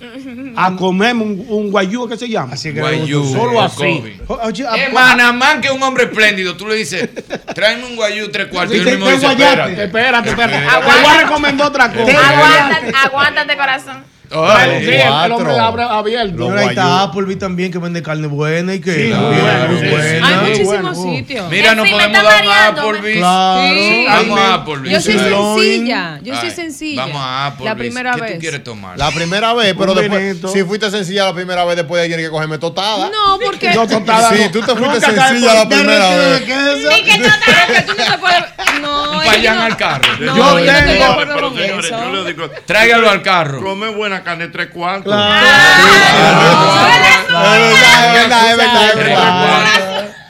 [0.57, 2.55] a comerme un, un guayú, ¿qué se llama?
[2.55, 4.17] Así que guayú, solo así.
[4.27, 7.07] Oye, Namán, que es un hombre espléndido, tú le dices,
[7.53, 8.75] tráeme un guayú tres cuartos.
[8.75, 10.67] y él mismo dice, espérate, espérate, espérate.
[10.67, 13.05] Te voy a recomendar otra cosa.
[13.05, 16.47] Aguántate, corazón sí, el- hombre abre abierto.
[16.47, 17.03] Pero ahí está.
[17.03, 20.27] Applebee también que vende carne buena y que Sí, bueno, muy sí, buena.
[20.27, 21.15] Hay muchísimos bueno.
[21.17, 21.49] sitios.
[21.49, 23.17] Mira, fin, me podemos está dar un mareando, Applebee's.
[23.17, 23.75] Claro.
[23.75, 24.05] Sí.
[24.07, 24.91] Vamos a Applebee's.
[24.93, 26.19] Yo soy sencilla.
[26.23, 27.01] Yo soy sencilla.
[27.05, 27.65] Vamos a Applebee's.
[27.69, 28.33] La primera ¿Qué vez.
[28.33, 28.97] tú quieres tomar?
[28.97, 32.25] La primera vez, pero Un después, si fuiste sencilla la primera vez, después de tienes
[32.25, 33.09] que cogerme totada.
[33.09, 33.73] No, porque.
[33.73, 34.51] No, totada Sí, no.
[34.51, 36.39] tú te fuiste sencilla la primera vez.
[36.41, 38.43] Ni que total, que tú no te puedes.
[38.81, 40.03] No, Payan al carro.
[40.19, 43.61] No, yo no digo, Tráigalo al carro.
[43.61, 45.13] Come buena carne tres cuartos.
[45.13, 45.21] Es
[48.13, 49.65] verdad, es verdad, es verdad.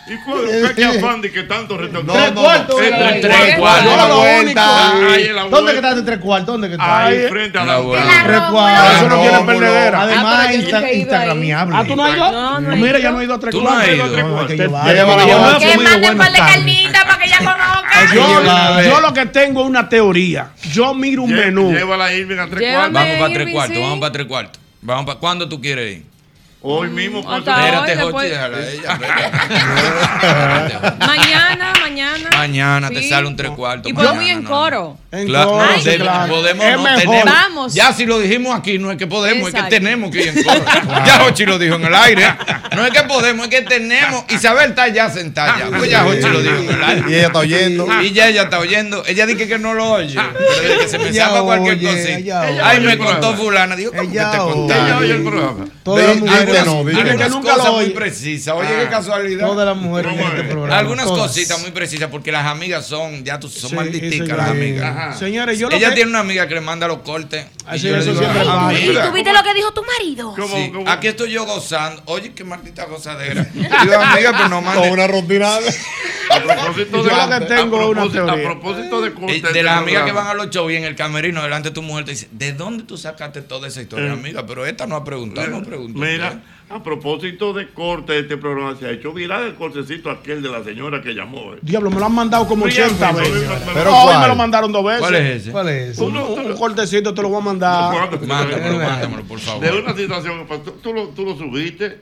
[0.08, 0.74] ¿Y cuál?
[0.76, 2.16] ¿Qué afán de que tanto restaurantes?
[2.16, 2.76] Tres cuartos.
[2.78, 5.52] Tres tres cuartos.
[5.52, 6.46] ¿Dónde que está tres cuartos?
[6.48, 7.06] ¿Dónde que está?
[7.06, 8.96] Ahí frente a la Tres Ah, cuartos.
[8.96, 10.02] Eso no tiene perdedera.
[10.02, 10.54] Además, Ah,
[10.94, 11.76] instagramiable.
[11.76, 12.32] Ah, ¿tú no has ido?
[12.62, 14.12] No, Mira, ya no he ido a tres Tú no has cuartos.
[14.16, 16.56] que manden par buenas de carnes.
[16.56, 18.14] carnitas para que ella conozca.
[18.14, 20.50] Yo, yo lo que tengo es una teoría.
[20.72, 21.72] Yo miro un menú.
[21.72, 22.94] Llévala a Irving a tres cuartos.
[22.94, 24.62] Vamos para tres cuartos, vamos para tres cuartos.
[24.82, 26.04] Vamos para ¿Cuándo tú quieres ir?
[26.68, 27.20] Hoy mismo.
[27.32, 28.92] Hasta Espérate, hoy, Jochi, después- déjala a ella.
[28.94, 29.32] espérate.
[31.06, 32.30] Mañana, mañana.
[32.36, 33.10] Mañana te Sí.
[33.10, 33.92] sale un tres cuartos.
[33.92, 34.98] Y podemos ir en coro.
[35.12, 36.34] En Claro, coro, de- claro.
[36.34, 37.00] podemos, Es no mejor.
[37.00, 37.26] tenemos.
[37.26, 37.72] Vamos.
[37.74, 39.70] Ya si lo dijimos aquí, no es que podemos, es Exacto.
[39.70, 40.66] que tenemos que ir en coro.
[41.06, 42.34] Ya Jochi lo dijo en el aire.
[42.76, 44.24] No es que podemos, es que tenemos.
[44.30, 45.68] Isabel está ya sentada ya.
[45.78, 47.04] Pues ya Jochi lo dijo en el aire.
[47.10, 47.88] Y ella está oyendo.
[48.02, 49.04] Y ya ella está oyendo.
[49.06, 50.20] Ella dice que no lo oye.
[50.62, 52.42] Pero que se me Ella zapa cualquier cosita.
[52.64, 53.76] Ay, me contó fulana.
[53.76, 54.54] Digo, ¿cómo que Ella te oye.
[54.54, 54.86] contaron?
[54.88, 55.66] Ella oye el programa.
[56.64, 56.80] Dite no,
[57.10, 58.54] Algunas nunca cosas muy precisas.
[58.56, 58.80] Oye, Ah.
[58.84, 59.48] qué casualidad.
[59.48, 60.78] Todas las mujeres en ¿Cómo este programa.
[60.78, 61.28] Algunas todas.
[61.28, 64.96] cositas muy precisas porque las amigas son, ya tú, son Sí, malditicas las amigas.
[64.96, 65.14] Ajá.
[65.14, 65.96] Señores, yo lo Ella que...
[65.96, 67.46] tiene una amiga que le manda los cortes.
[67.66, 68.74] Ay, y sí, yo le eso digo, siempre "Ay, pasa".
[68.74, 70.34] ¿Y amiga, tú viste lo que dijo tu marido?
[70.36, 70.90] ¿Cómo, Sí, cómo?
[70.90, 72.02] aquí estoy yo gozando.
[72.06, 73.44] Oye, qué maldita gozadera.
[73.54, 74.92] Digo, amiga, pero no Con mande.
[74.92, 75.56] una rutina.
[76.28, 78.46] A propósito de, Yo lo que tengo a una propósito- teoría.
[78.48, 80.84] A propósito de Eh, cortes De las amigas que van a los shows y en
[80.84, 84.08] el camerino delante de tu mujer te dice, ¿de dónde tú sacaste toda esa historia,
[84.10, 84.14] Eh.
[84.14, 84.46] amiga?
[84.46, 86.00] Pero esta no ha preguntado, no preguntó.
[86.00, 86.35] Mira,
[86.70, 90.50] a propósito de corte de este programa, se ha hecho viral el cortecito aquel de
[90.50, 91.54] la señora que llamó.
[91.54, 91.60] eh.
[91.62, 93.50] Diablo, me lo han mandado como Fríamente, 80 me- veces.
[93.74, 94.22] Pero Hoy ¿cuál?
[94.22, 95.00] me lo mandaron dos veces.
[95.02, 95.52] ¿Cuál es ese?
[95.52, 95.98] ¿Cuál es?
[96.00, 98.10] Un, un- un cortecito te lo voy a mandar.
[98.26, 99.62] Mándamelo, mándamelo, por favor.
[99.64, 102.00] De una situación, tú, tú lo, tú lo subiste,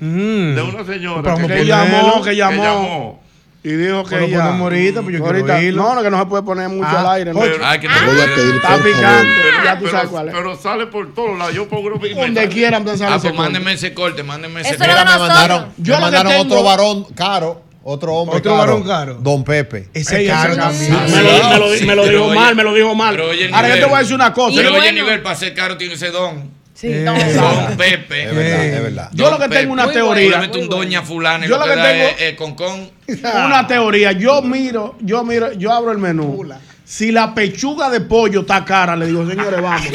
[0.00, 0.54] Mm.
[0.56, 3.21] de una señora que, vamos a Que llamó, que llamó.
[3.64, 4.56] Y dijo que Pues lo ella.
[4.58, 5.60] ahorita, pues yo quiero Ahorita-.
[5.76, 7.32] No, no, que no se puede poner mucho Ah, al aire.
[7.32, 7.40] ¿no?
[7.62, 9.30] Ay, que te Voy a pedir Está picante.
[9.40, 10.34] Pero, ya tú pero- sabes cuál es.
[10.34, 11.54] pero sale por todos lados.
[11.54, 13.42] Yo por grupo Donde quieran, donde sale Ah, ese pues corte.
[13.52, 14.88] mándenme ese corte, mándenme ese corte.
[14.92, 18.82] Mira, me mandaron, Yo me mandaron tengo- otro varón caro, otro hombre Otro caro, varón
[18.82, 19.14] caro.
[19.20, 19.88] Don Pepe.
[19.94, 20.92] Ese Ey, caro ese- también.
[20.92, 23.14] Me lo, me lo- Sí, me lo dijo oye- mal, me lo dijo mal.
[23.14, 24.56] pero oye el Ahora yo te voy a decir una cosa.
[24.56, 26.50] Pero oye, nivel para ser caro tiene ese don.
[26.82, 26.88] Sí.
[26.90, 28.24] Eh, Don Pepe.
[28.24, 29.10] Es verdad, es verdad.
[29.12, 30.26] Yo lo que tengo una teoría.
[30.26, 32.90] Obviamente un doña fulana y Yo lo que tengo- es, es con con.
[33.46, 34.10] Una teoría.
[34.10, 36.44] Yo miro, yo miro, yo abro el menú.
[36.84, 39.80] Si la pechuga de pollo está cara, le digo, señores, vamos.
[39.86, 39.92] el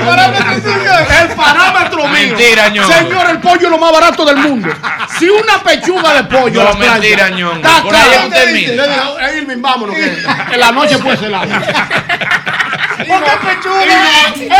[0.00, 0.52] parámetro.
[1.20, 2.12] El parámetro mío.
[2.12, 2.92] Mentira, ñongo.
[2.92, 4.68] Señor, el pollo es lo más barato del mundo.
[5.18, 6.64] Si una pechuga de pollo.
[6.64, 7.56] No, la mentira, ñongo.
[7.56, 8.76] está Por ahí cara, usted mide.
[8.76, 10.24] le digo, "Eh, Irving, vámonos, que
[10.54, 11.60] en la noche puede ser larga.
[13.06, 13.84] Porque pechuga.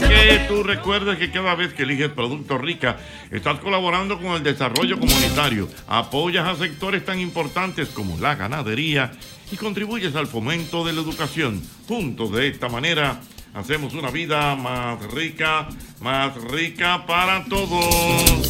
[0.00, 2.96] Que tú recuerdes que cada vez que eliges Producto Rica,
[3.30, 9.12] estás colaborando con el desarrollo comunitario, apoyas a sectores tan importantes como la ganadería
[9.52, 11.62] y contribuyes al fomento de la educación.
[11.86, 13.20] Juntos de esta manera
[13.54, 15.68] hacemos una vida más rica,
[16.00, 18.44] más rica para todos.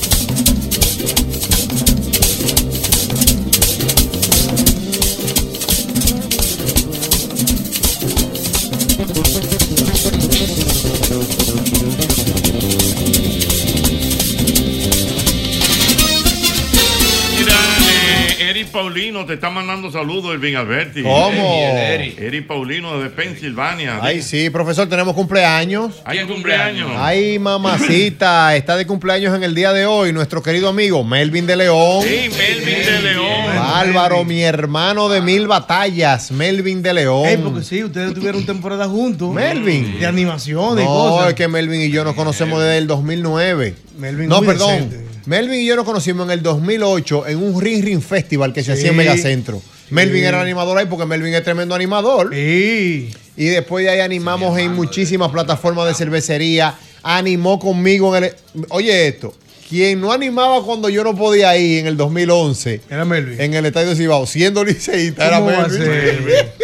[18.94, 21.02] Paulino te está mandando saludos, Elvin Alberti.
[21.02, 21.56] ¿Cómo?
[21.76, 23.98] Eri, Eri Paulino de Pensilvania.
[24.00, 26.00] Ay, sí, profesor, tenemos cumpleaños.
[26.04, 26.92] Hay cumpleaños.
[26.96, 31.56] Ay, mamacita, está de cumpleaños en el día de hoy nuestro querido amigo Melvin de
[31.56, 32.04] León.
[32.04, 33.58] Sí, Melvin de León.
[33.74, 37.26] Álvaro, mi hermano de mil batallas, Melvin de León.
[37.26, 39.34] Ey, porque sí, ustedes tuvieron temporada juntos.
[39.34, 39.98] Melvin.
[39.98, 41.30] De animaciones y No, cosas.
[41.30, 43.74] es que Melvin y yo nos conocemos desde el 2009.
[43.98, 44.88] Melvin no, perdón.
[44.88, 45.14] decente.
[45.26, 48.72] Melvin y yo nos conocimos en el 2008 en un Ring Ring Festival que se
[48.72, 48.78] Sí.
[48.80, 49.60] hacía en Megacentro.
[49.90, 50.26] Melvin Sí.
[50.26, 52.34] era animador ahí porque Melvin es tremendo animador.
[52.34, 56.74] Y después de ahí animamos en muchísimas plataformas de cervecería.
[57.02, 58.32] Animó conmigo en el.
[58.70, 59.34] Oye, esto.
[59.69, 63.41] Quien no animaba cuando yo no podía ir en el 2011 era Melvin.
[63.41, 65.86] en el Estadio Cibao, siendo liceísta, era ¿Cómo va a Melvin.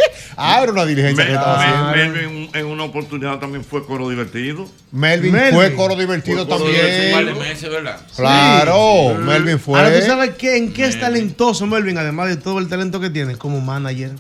[0.37, 1.91] ah, era una diligencia que Mel- estaba haciendo.
[1.97, 4.69] Mel- Melvin en una oportunidad también fue coro divertido.
[4.93, 6.87] Melvin, fue coro divertido Fue coro también.
[6.87, 7.35] divertido.
[7.35, 8.01] De meses, ¿verdad?
[8.17, 9.79] Claro, Melvin fue.
[9.81, 13.09] Ahora tú sabes que, en qué es talentoso Melvin, además de todo el talento que
[13.11, 14.11] tiene como manager.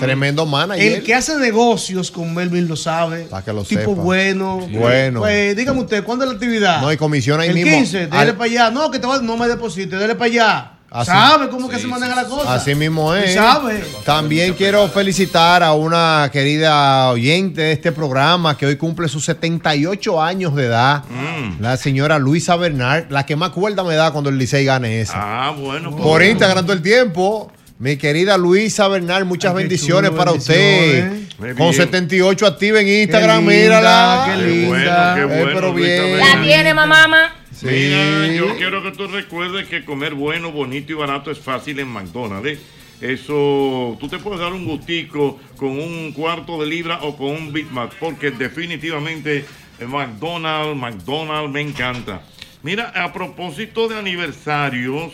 [0.00, 0.92] Tremendo manager.
[0.98, 3.24] El que hace negocios con Melvin lo sabe.
[3.24, 3.92] Para que lo tipo sepa.
[3.92, 4.66] bueno.
[4.70, 5.20] Bueno.
[5.20, 6.80] Pues dígame usted, ¿cuándo es la actividad?
[6.80, 7.70] No, y comisiona ahí el mismo.
[7.76, 8.70] 15, dele Al- para allá.
[8.70, 10.72] No, que te va, no me deposite, dele para allá.
[10.90, 12.54] Así- ¿Sabe cómo que se maneja la cosa?
[12.54, 13.34] Así mismo es.
[13.34, 13.84] ¿Sabe?
[14.06, 20.22] También quiero felicitar a una querida oyente de este programa que hoy cumple sus 78
[20.22, 21.04] años de edad.
[21.10, 21.60] Mm.
[21.60, 25.12] La señora Luisa Bernard, la que más cuerda me da cuando el Licey gane esa.
[25.48, 25.90] Ah, bueno.
[25.90, 26.02] pues.
[26.02, 27.52] Por Instagram todo el tiempo.
[27.78, 31.10] Mi querida Luisa Bernal, muchas Ay, qué bendiciones chulo, para usted.
[31.10, 31.54] bendiciones.
[31.56, 31.72] Con bien.
[31.74, 34.24] 78 activa en Instagram, linda, mírala.
[34.26, 34.68] qué Qué linda.
[34.68, 36.02] bueno, qué Eh, bueno, pero bien.
[36.12, 36.38] Bernal.
[36.38, 37.34] La tiene, mamá.
[37.54, 37.66] Sí.
[37.66, 41.88] Mira, yo quiero que tú recuerdes que comer bueno, bonito y barato es fácil en
[41.88, 42.48] McDonald's.
[42.48, 42.58] ¿eh?
[43.00, 47.52] Eso, tú te puedes dar un gustico con un cuarto de libra o con un
[47.52, 49.44] Big Mac, porque definitivamente
[49.78, 52.22] eh, McDonald's, McDonald's me encanta.
[52.64, 55.12] Mira, a propósito de aniversarios,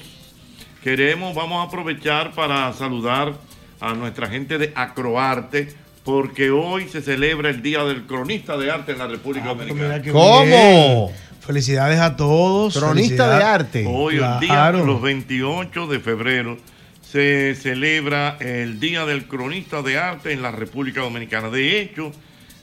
[0.84, 3.32] queremos, vamos a aprovechar para saludar
[3.80, 5.72] a nuestra gente de Acroarte,
[6.04, 9.88] porque hoy se celebra el Día del Cronista de Arte en la República Dominicana.
[9.88, 11.10] Mira qué ¿Cómo?
[11.40, 12.76] Felicidades a todos.
[12.76, 13.84] Cronista de arte.
[13.88, 16.58] Hoy, el día, los 28 de febrero,
[17.02, 21.48] se celebra el Día del Cronista de Arte en la República Dominicana.
[21.48, 22.12] De hecho,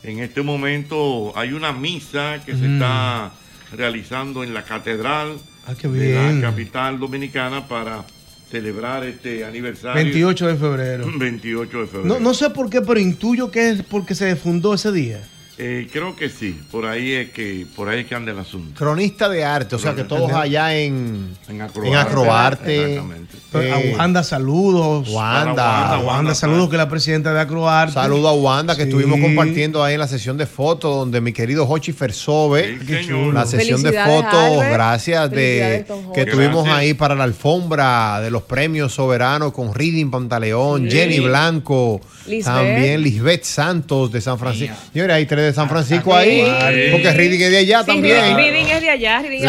[0.04, 2.74] en este momento hay una misa que se Mm.
[2.74, 3.32] está
[3.76, 8.06] realizando en la Catedral Ah, qué de la capital dominicana para
[8.50, 10.04] celebrar este aniversario.
[10.04, 11.12] 28 de febrero.
[11.18, 12.06] 28 de febrero.
[12.06, 15.22] No, no sé por qué, pero intuyo que es porque se fundó ese día.
[15.64, 18.74] Eh, creo que sí, por ahí es que por ahí es que anda el asunto.
[18.80, 22.94] Cronista de arte, o sea que todos allá en, En en Acroarte.
[22.96, 23.38] Exactamente.
[23.54, 25.08] a eh, Wanda, saludos.
[25.10, 26.00] Wanda.
[26.00, 27.94] Wanda, saludos, que es la presidenta de Acroarte.
[27.94, 28.90] Saludo a Wanda que Sí.
[28.90, 33.34] estuvimos compartiendo ahí en la sesión de fotos donde mi querido Hochi Sí, señor.
[33.34, 35.86] la sesión de fotos, gracias de
[36.16, 36.76] que tuvimos Gracias.
[36.80, 40.98] ahí para la alfombra de los premios soberanos con Reading Pantaleón, Sí.
[40.98, 42.46] Jenny Blanco, Lisbeth.
[42.46, 44.76] también Lisbeth Santos de San Francisco.
[44.92, 46.18] Señores, hay tres de San Francisco Sí.
[46.42, 48.36] ahí, porque Reading es de allá Sí, también.
[48.36, 49.22] Reading es de allá.
[49.22, 49.42] Reading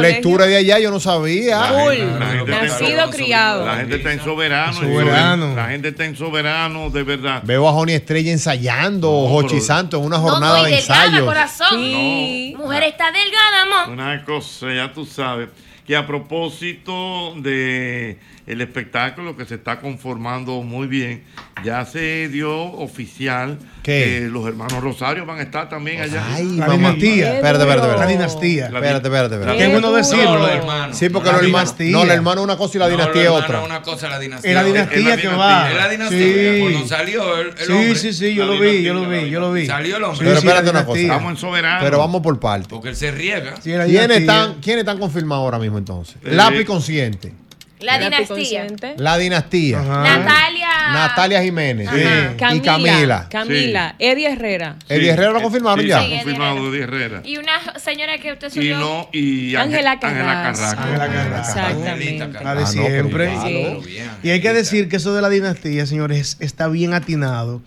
[0.00, 1.60] Lectura de allá yo no sabía.
[1.64, 1.96] Full.
[2.18, 3.66] La gente está en Nacido, criado.
[3.66, 4.72] La gente está en soberano.
[4.80, 5.54] Soberano.
[5.54, 7.42] La gente está en soberano, de verdad.
[7.44, 10.80] Veo a Joni Estrella ensayando, pero- Santos en una jornada de
[11.24, 11.68] corazón.
[11.80, 12.54] Sí.
[12.56, 13.92] Mujer está delgada, amor.
[13.92, 15.48] Una cosa, ya tú sabes,
[15.86, 18.18] que a propósito de
[18.52, 21.22] el espectáculo que se está conformando muy bien,
[21.64, 24.20] ya se dio oficial ¿Qué?
[24.22, 26.22] que los hermanos Rosario van a estar también allá.
[26.34, 26.76] Ay, La mamá.
[26.92, 27.34] dinastía.
[27.36, 28.12] Espérate, espérate, La espérate.
[28.12, 28.64] dinastía.
[28.66, 29.58] Espérate, espérate, espérate.
[29.58, 30.48] Qué bueno decirlo.
[30.92, 31.46] Sí, porque La los hermanos.
[31.46, 31.92] dinastía.
[31.92, 33.60] No, el hermano es una cosa y la No, dinastía es otra.
[33.62, 34.50] una cosa, la dinastía.
[34.50, 35.70] Es la dinastía que va.
[35.70, 36.18] Es la dinastía.
[36.54, 36.60] Sí.
[36.60, 37.94] Cuando salió el, el Sí, hombre.
[37.96, 39.66] sí, sí, yo lo vi, yo lo vi, yo lo vi.
[39.66, 40.26] Salió el hombre.
[40.26, 41.00] Pero Sí, espérate una cosa.
[41.00, 41.80] Estamos en soberano.
[41.84, 42.66] Pero vamos por parte.
[42.68, 43.54] Porque él se riega.
[43.62, 44.16] Sí, la ¿Quiénes dinastía.
[44.18, 46.16] están, ¿Quiénes están confirmados ahora mismo entonces?
[46.24, 47.32] Eh, Lápiz consciente.
[47.80, 48.66] La dinastía.
[48.96, 49.80] La dinastía.
[49.80, 50.02] Ajá.
[50.18, 50.68] Natalia.
[50.92, 51.88] Natalia Jiménez.
[51.92, 52.62] Y Camila.
[52.62, 53.28] Camila.
[53.30, 53.94] Camila.
[53.98, 54.76] Eddie Herrera.
[54.88, 56.02] Eddie Herrera lo confirmaron sí, ya.
[56.02, 56.72] Sí, confirmado.
[56.72, 57.22] Eddie Herrera.
[57.24, 58.78] Y una señora que usted Y subió.
[58.78, 60.76] no, y Ángela Ángel- Ángela Carrasco.
[60.76, 60.82] Carrasco.
[60.82, 61.58] Ángela Carrasco.
[61.60, 62.44] Exactamente.
[62.44, 63.30] La de Ah, siempre.
[63.44, 64.00] Sí.
[64.22, 67.62] Y hay que decir que eso de la dinastía, señores, está bien atinado.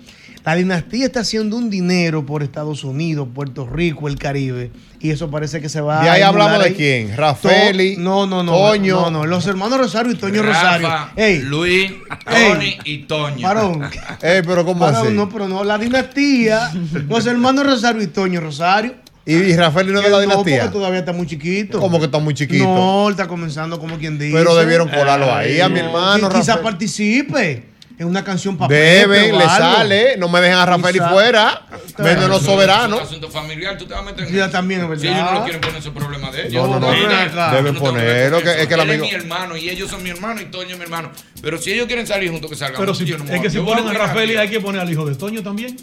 [0.45, 4.71] La dinastía está haciendo un dinero por Estados Unidos, Puerto Rico, el Caribe.
[4.99, 6.73] Y eso parece que se va De ahí a hablamos de ahí.
[6.73, 8.51] quién, Rafeli, To- No, no, no.
[8.51, 9.01] Toño.
[9.01, 9.25] No, no.
[9.25, 11.11] Los hermanos Rosario y Toño Rafa, Rosario.
[11.15, 11.91] Ey, Luis,
[12.27, 12.49] Ey.
[12.51, 13.41] Tony y Toño.
[13.47, 13.89] Varón.
[14.21, 15.15] Eh, pero ¿cómo Varón, así?
[15.15, 15.63] no, pero no.
[15.63, 16.71] La dinastía,
[17.07, 18.95] los hermanos Rosario y Toño Rosario.
[19.25, 20.59] ¿Y, y Rafael no es de la no, dinastía?
[20.63, 21.79] porque todavía está muy chiquito.
[21.79, 22.65] ¿Cómo que está muy chiquito?
[22.65, 24.35] No, él está comenzando como quien dice.
[24.37, 26.63] Pero debieron colarlo ahí, a mi hermano, Qui- Quizá Rafael.
[26.63, 27.63] participe
[27.99, 30.17] en una canción para Deben, le sale.
[30.17, 31.61] No me dejen a Rafael y fuera.
[31.97, 32.99] Venden los Es soberanos.
[33.01, 35.01] un asunto familiar, tú te vas a meter en Ya también es verdad.
[35.01, 36.69] Si ellos no lo quieren poner, ese problema de ellos.
[36.69, 37.51] No, no, no.
[37.55, 40.41] Deben ponerlo, es que el Él amigo- es mi hermano y ellos son mi hermano
[40.41, 41.11] y Toño es mi hermano.
[41.41, 42.79] Pero si ellos quieren salir juntos, que salgan.
[42.79, 44.91] Pero si, Yo no me es que si ponen a Rafael hay que poner al
[44.91, 45.75] hijo de Toño también.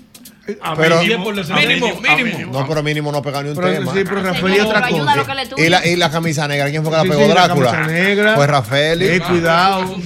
[0.77, 1.01] Pero.
[1.01, 1.31] Mínimo,
[2.01, 2.53] mínimo.
[2.53, 3.93] No, pero mínimo no pega ni un Pero tema.
[3.93, 5.27] sí, pero Rafael y otra cosa.
[5.57, 7.71] Y la, y la camisa negra, ¿quién fue que la pegó sí, la Drácula?
[7.73, 8.35] camisa negra.
[8.37, 9.03] Pues Rafael.
[9.03, 9.97] Eh, cuidado.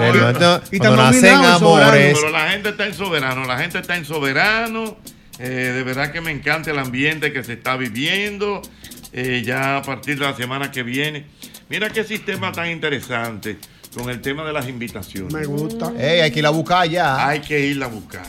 [0.00, 2.18] Entonces, Y cuando nacen amores.
[2.20, 4.96] Pero la gente está en soberano, la gente está en soberano.
[5.38, 8.62] Eh, de verdad que me encanta el ambiente que se está viviendo.
[9.12, 11.26] eh, ya a partir de la semana que viene.
[11.68, 13.58] Mira qué sistema tan interesante
[13.94, 15.32] con el tema de las invitaciones.
[15.32, 15.92] Me gusta.
[15.98, 17.26] Hay que ir a buscar ya.
[17.26, 18.22] Hay que irla a buscar.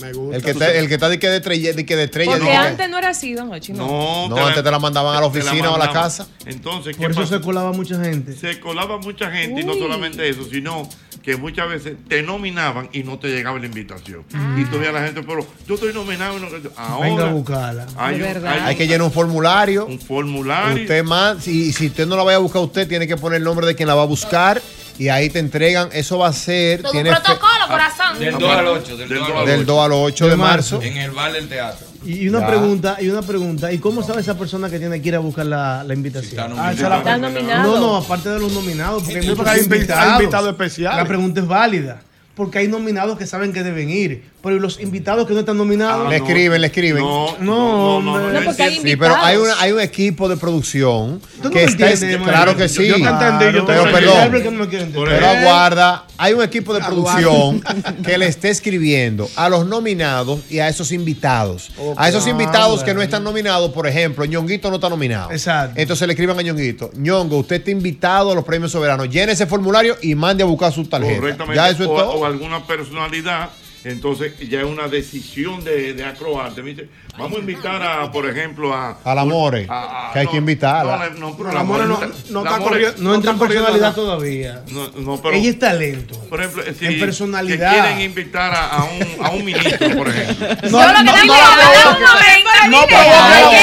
[0.00, 0.36] Me gusta.
[0.36, 2.30] El que está, el que está de que de estrella, de que de estrella.
[2.32, 3.72] Porque de que- antes no era así, don Hochi.
[3.72, 4.28] No.
[4.28, 6.26] No, No, antes te la mandaban a la oficina o a la casa.
[6.46, 7.36] Entonces, ¿qué Por eso pasa?
[7.38, 8.34] se colaba mucha gente.
[8.34, 10.88] Se colaba mucha gente y no solamente eso, sino
[11.22, 14.24] que muchas veces te nominaban y no te llegaba la invitación.
[14.56, 16.38] Y todavía la gente, pero yo estoy nominado.
[16.38, 17.86] y no- Ahora Venga a buscarla.
[17.96, 19.86] hay, un, hay Hay un- que llenar un formulario.
[19.86, 20.82] un formulario.
[20.82, 23.44] Usted más, y si usted no la vaya a buscar, usted tiene que poner el
[23.44, 24.60] nombre de quien la va a buscar
[24.98, 25.88] y ahí te entregan.
[25.92, 26.80] Eso va a ser.
[26.82, 28.18] Todo un tiene fe- protocolo, corazón.
[28.18, 28.96] Del 2 al 8.
[28.96, 29.46] Del 2 al 8.
[29.46, 30.82] del 2 al 8 de, marzo.
[30.82, 31.86] En el bar del teatro.
[32.04, 32.46] Y una Ya.
[32.46, 35.46] pregunta, y una pregunta, ¿y cómo sabe esa persona que tiene que ir a buscar
[35.46, 36.30] la, la invitación?
[36.32, 36.68] está nominado.
[36.86, 37.74] Ah, la- Está nominado.
[37.74, 40.20] No, no, aparte de los nominados, porque hay Sí, porque hay invi- hay invitados.
[40.20, 40.96] invitados especiales.
[40.98, 42.00] La pregunta es válida,
[42.36, 45.56] porque hay nominados que saben que deben ir, pero ¿y los invitados que no están
[45.56, 46.06] nominados?
[46.06, 46.24] Ah, Le no.
[46.26, 47.02] escriben, le escriben.
[47.02, 48.32] No, No, no, no, hombre.
[48.34, 48.78] no, No, porque hay.
[48.80, 51.90] Sí, pero hay, una, hay un equipo de producción Tú que está.
[51.90, 52.86] entiendes, claro que sí.
[52.86, 54.68] Yo te entendí, yo te pero perdón.
[54.70, 54.78] Que.
[54.94, 57.12] Pero aguarda, hay un equipo de Aguarda.
[57.16, 57.62] producción
[58.04, 61.70] que le está escribiendo a los nominados y a esos invitados.
[61.96, 65.30] A esos Ah, invitados que no están nominados, por ejemplo, Ñonguito no está nominado.
[65.32, 65.80] Exacto.
[65.80, 69.08] Entonces le escriban a Ñonguito, Ñongo, usted está invitado a los premios soberanos.
[69.10, 71.16] Llene ese formulario y mande a buscar su tarjeta.
[71.20, 71.56] Correctamente.
[71.56, 72.10] Ya eso es o, todo.
[72.12, 73.50] o alguna personalidad.
[73.88, 76.88] Entonces ya es una decisión de, de acroarte.
[77.16, 78.98] Vamos a invitar a, por ejemplo, a...
[79.04, 81.08] Al Amore, a- a- que hay no, que invitarla.
[81.10, 83.38] No, no, pero No, la no, Amore- no la está Amore corriendo- no entra en
[83.38, 84.62] personalidad todavía.
[84.68, 86.20] No, no, pero, Ella es talento.
[86.28, 87.72] por ejemplo, si, en personalidad.
[87.72, 90.46] que quieren invitar a, a un, a un ministro, por ejemplo.
[90.62, 92.50] Yo lo que tengo que hablar un momento.
[92.70, 93.58] No, pero dale, no, que.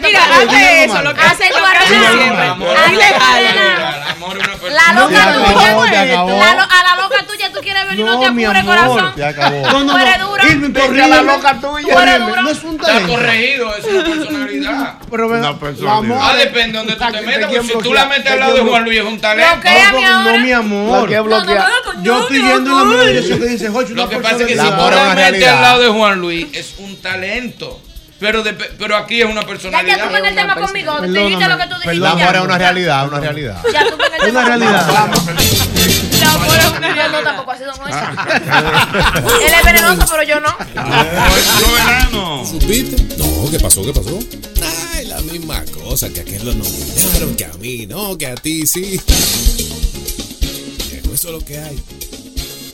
[0.00, 2.56] Mira, eso, lo Hace una persona.
[4.70, 5.26] La loca.
[5.26, 7.22] La lo- a la loca
[7.92, 8.76] venir, no, te mi apures, amor.
[8.76, 9.12] corazón.
[9.16, 9.60] Ya acabó.
[9.62, 10.28] No, no, no.
[10.28, 10.44] dura.
[10.48, 10.72] Irving,
[11.08, 11.94] la loca tuya.
[12.42, 13.12] No es un Está talento.
[13.12, 14.94] corregido, es una personalidad.
[15.10, 16.18] Pero Una personalidad.
[16.20, 17.50] Ah, depende de donde tú te ¿Te metas.
[17.50, 19.54] porque Si tú la metes ¿Te al lado de Juan Luis, es un talento.
[19.54, 19.92] Bloquea.
[19.92, 21.10] no, no, mi amor.
[22.02, 23.94] Yo estoy viendo en la misma dirección que dice Jocho.
[23.94, 26.74] Lo que pasa es que si tú la metes al lado de Juan Luis, es
[26.78, 27.80] un talento.
[28.20, 29.96] Pero, de- pero aquí es una personalidad.
[29.96, 30.96] ya tú ven el tema conmigo.
[30.98, 31.88] Tú dijiste lo que tú dijiste.
[31.88, 32.22] Perdóname.
[32.22, 33.56] amor es una realidad, una realidad.
[33.72, 34.44] Ya tú el Es una tema.
[34.44, 34.86] realidad.
[36.46, 37.22] Yo no realidad.
[37.24, 38.02] tampoco así, don Moisés.
[39.46, 40.48] Él es venenoso, pero yo no.
[41.60, 42.46] Soberano.
[42.46, 43.16] ¿Supiste?
[43.16, 43.82] No, ¿qué pasó?
[43.82, 44.18] ¿Qué pasó?
[44.94, 48.34] Ay, la misma cosa, que a aquel lo nominaron, que a mí no, que a
[48.34, 49.00] ti sí.
[51.12, 51.82] Eso es lo que hay.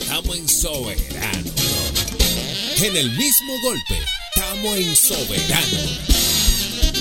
[0.01, 1.51] Estamos en soberano.
[2.77, 3.99] En el mismo golpe,
[4.35, 6.18] estamos en soberano.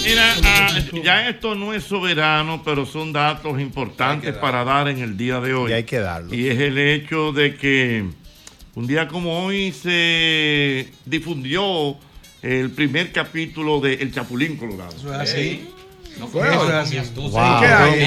[0.08, 5.18] Mira, ah, ya esto no es soberano, pero son datos importantes para dar en el
[5.18, 5.72] día de hoy.
[5.72, 6.34] Y hay que darlo.
[6.34, 8.06] Y es el hecho de que
[8.76, 11.98] un día como hoy se difundió
[12.42, 14.96] el primer capítulo de El Chapulín Colorado.
[14.96, 15.68] Eso es así.
[16.20, 16.98] No fue eso, así.
[17.16, 17.42] Wow.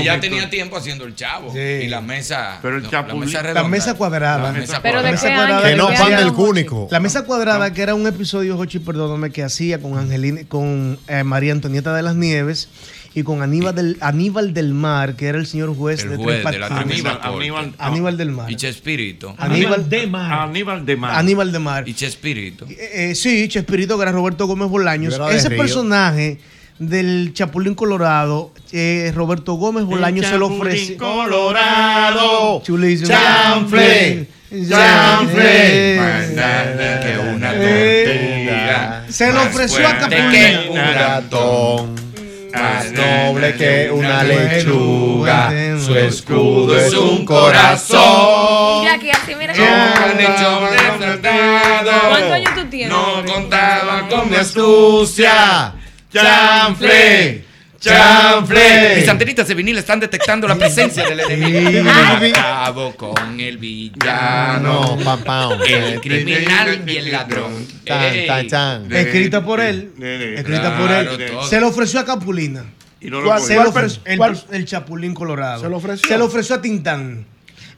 [0.00, 1.52] Y ya tenía tiempo haciendo el chavo.
[1.52, 1.58] Sí.
[1.58, 2.58] Y la mesa.
[2.62, 3.68] Pero el no, Chapulín- la mesa La redonda.
[3.68, 4.52] mesa cuadrada.
[4.52, 5.62] La mesa Pero cuadrada.
[5.68, 6.24] Que no ¿De qué fan año?
[6.24, 6.88] del cúnico.
[6.90, 11.24] La mesa cuadrada, que era un episodio, Jochi, perdóname, que hacía con Angelina, con eh,
[11.24, 12.68] María Antonieta de las Nieves
[13.12, 16.42] y con Aníbal del, Aníbal del Mar, que era el señor juez El de juez
[16.42, 17.18] Tres de la Aníbal.
[17.22, 18.50] Aníbal, Aníbal del Mar.
[18.50, 19.34] Y Chespirito.
[19.38, 20.32] Aníbal, de Mar.
[20.48, 21.14] Aníbal de Mar.
[21.16, 21.88] Aníbal de Mar.
[21.88, 22.66] Y Chespirito.
[22.68, 25.14] Eh, eh, sí, Chespirito, que era Roberto Gómez Bolaños.
[25.14, 25.58] Era Ese Río.
[25.58, 26.38] personaje
[26.80, 30.96] del Chapulín Colorado, eh, Roberto Gómez Bolaños se lo Chapulín ofrece.
[30.96, 32.62] Colorado.
[32.62, 33.08] Chulísimo.
[33.10, 35.96] Chanfle, chanfle.
[36.34, 37.00] Chanfle.
[37.02, 39.04] Que una Eh, tortuga.
[39.10, 40.70] Se lo ofreció a Capulín.
[40.70, 42.10] un ratón.
[42.52, 48.80] Más noble que una lechuga, su escudo es un corazón.
[48.80, 49.54] Mira aquí, así, mira.
[52.08, 52.88] ¿Cuántos años tú tienes?
[52.88, 55.74] No contaba con mi astucia.
[56.12, 57.44] Chanfle,
[57.78, 58.96] chanfle.
[58.96, 61.70] Mis antenitas de vinil están detectando la presencia del enemigo.
[62.20, 62.32] Sí.
[62.36, 65.52] Acabo con el villano, No, pam, pam.
[65.66, 67.66] el criminal y el ladrón.
[67.86, 68.92] Tan, tan, chan.
[68.92, 69.92] Escrita por él.
[70.36, 71.30] Escrita claro, por él.
[71.30, 71.48] todo.
[71.48, 72.64] Se lo ofreció a Capulina.
[73.00, 75.62] Y no lo ¿Cuál- Se lo ofreció- per- el, cuál- el Chapulín Colorado.
[75.62, 76.06] ¿Se lo ofreció?
[76.06, 77.24] Se lo ofreció a Tintán.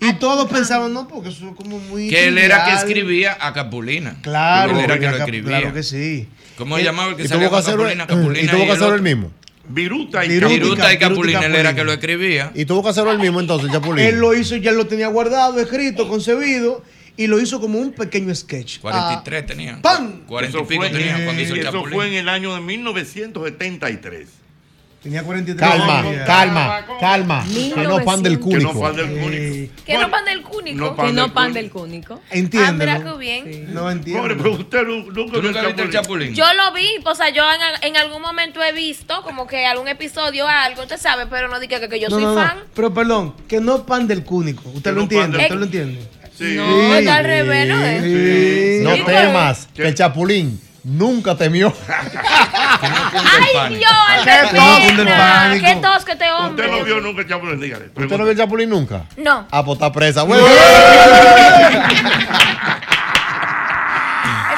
[0.00, 2.08] Y todos pensaban, no, porque eso es como muy.
[2.08, 4.16] Que él era que escribía a Capulina.
[4.22, 5.58] Claro, Él era que lo escribía.
[5.60, 6.28] claro que sí.
[6.56, 8.06] ¿Cómo se llamaba el que Y salía tuvo que con Capulina?
[8.06, 9.32] Capulina y tuvo que el hacerlo el mismo.
[9.68, 10.48] Viruta y Viruta.
[10.48, 10.64] Capulina.
[10.64, 12.50] Viruta y Capulina, él era que lo escribía.
[12.54, 14.04] Y tuvo que hacerlo el mismo entonces, Chapulín.
[14.04, 16.82] Él lo hizo, ya lo tenía guardado, escrito, concebido,
[17.16, 18.80] y lo hizo como un pequeño sketch.
[18.80, 19.80] 43 tenía.
[19.80, 20.22] ¡Pam!
[20.26, 21.94] 40 y Eso pico tenía cuando hizo el eso Chapulín.
[21.94, 24.28] fue en el año de 1973.
[25.02, 26.22] Tenía 43 Calma, años.
[26.26, 27.44] calma, calma.
[27.44, 28.42] Que no pan del 1900.
[28.46, 28.80] Que no cúnico.
[28.80, 29.84] fan del cúnico.
[29.84, 30.90] Que no pan del cúnico.
[30.90, 31.54] Que pan no pan cúnico.
[31.54, 32.20] del cúnico.
[32.64, 33.74] Ah, mira qué bien.
[33.74, 34.22] No entiendo.
[34.22, 36.34] Pobre, pero usted nu- nunca ¿Tú vio nunca viste el Chapulín?
[36.34, 37.60] Yo lo vi, o sea, yo en,
[37.90, 41.58] en algún momento he visto como que algún episodio o algo, usted sabe, pero no
[41.58, 42.40] diga que, que yo No, soy no, no.
[42.40, 42.58] fan.
[42.72, 44.62] Pero perdón, que no pan del cúnico.
[44.68, 46.08] Usted Que lo no pan entiende, usted lo entiende.
[46.38, 46.54] Sí.
[46.56, 48.90] No, está al revés, ¿no.
[48.98, 51.72] No temas, que el Chapulín nunca temió.
[53.64, 55.16] Ay, Dios, Albertina.
[55.16, 55.66] pánico.
[55.66, 56.84] Qué tosco este Usted no hombre.
[56.84, 57.86] vio nunca el Chapulín, dígale.
[57.86, 59.04] ¿Usted no vio el Chapulín nunca?
[59.16, 59.46] No.
[59.50, 60.22] Ah, pues está presa.
[60.24, 60.44] Bueno,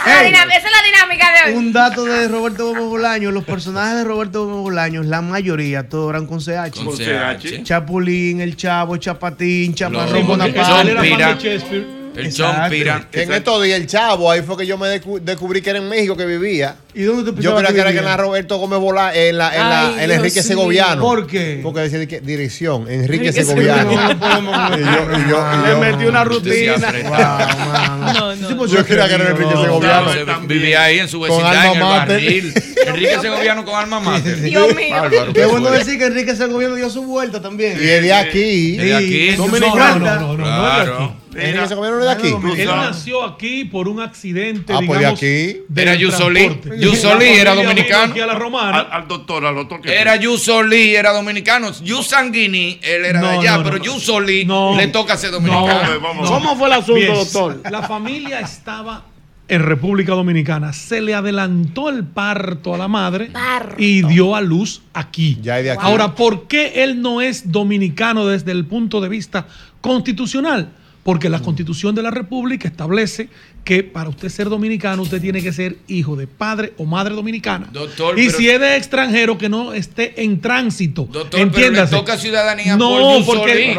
[0.07, 1.57] Esa, es la dinam- esa es la dinámica de hoy.
[1.59, 6.11] Un dato de Roberto Bobo Bolaños, los personajes de Roberto Bobo Bolaños, la mayoría, todos
[6.11, 6.75] eran con CH.
[6.85, 7.63] Con CH.
[7.65, 10.63] Chapulín, el Chavo, Chapatín, Chaparrón, era Bonaparte.
[10.95, 11.35] fan Pira.
[11.35, 12.04] de Shakespeare.
[12.17, 12.33] El.
[12.33, 13.09] Chompira.
[13.13, 15.89] en estos días el chavo, ahí fue que yo me descu- descubrí que era en
[15.89, 16.77] México que vivía.
[16.97, 18.01] ¿Y dónde te Yo creía que era que vivía?
[18.03, 20.43] en la Roberto Gómez Bola, en la, en la, Ay, en la Dios Enrique mío.
[20.49, 21.03] Segoviano.
[21.03, 21.61] ¿Por qué?
[21.63, 23.91] Porque decía que dirección, Enrique Enrique Segoviano.
[23.93, 26.93] No, no podemos- Y yo- y yo- y Le yo- metí una sí rutina.
[27.09, 28.13] Wow.
[28.15, 28.67] No, no.
[28.67, 29.63] Yo creía que era Enrique no.
[29.63, 30.15] Segoviano.
[30.25, 32.55] No, se- vivía ahí en su vecindad, en el barril.
[32.87, 34.41] Enrique Segoviano con alma mater.
[34.41, 34.97] Dios mío.
[35.35, 37.77] Qué bueno decir que Enrique Segoviano dio su vuelta también.
[37.83, 38.77] Y es de aquí.
[38.77, 39.31] De aquí.
[39.33, 39.49] Sí, no,
[39.99, 42.29] no, no, de aquí.
[42.59, 45.57] Él nació aquí por un accidente, Ah, pues de aquí.
[45.75, 46.61] Era Yusolí.
[46.81, 48.03] Yusolí era dominicano.
[48.03, 48.79] vino aquí a la romana.
[48.81, 51.71] Al, al doctor, al doctor que Era Yusoli, era dominicano.
[51.83, 53.79] Yu Sanguini, él era de allá, no, pero
[54.47, 54.77] No.
[54.77, 56.01] le toca ser No, dominicano.
[56.01, 56.31] vamos.
[56.31, 57.61] ¿Cómo fue el asunto, Bien, doctor?
[57.71, 59.05] La familia estaba
[59.47, 60.73] en República Dominicana.
[60.73, 63.75] Se le adelantó el parto a la madre Parto.
[63.79, 65.39] y dio a luz aquí.
[65.43, 65.81] Ya es de aquí.
[65.85, 69.47] Ahora, ¿por qué él no es dominicano desde el punto de vista
[69.83, 70.71] constitucional?
[71.05, 73.29] Porque la constitución de la República establece
[73.65, 77.67] que para usted ser dominicano, usted tiene que ser hijo de padre o madre dominicana.
[77.73, 81.03] Doctor, y pero- si es de extranjero, que no esté en tránsito.
[81.11, 81.97] Doctor, pero le Entiéndase.
[81.97, 83.75] toca ciudadanía no, por porque,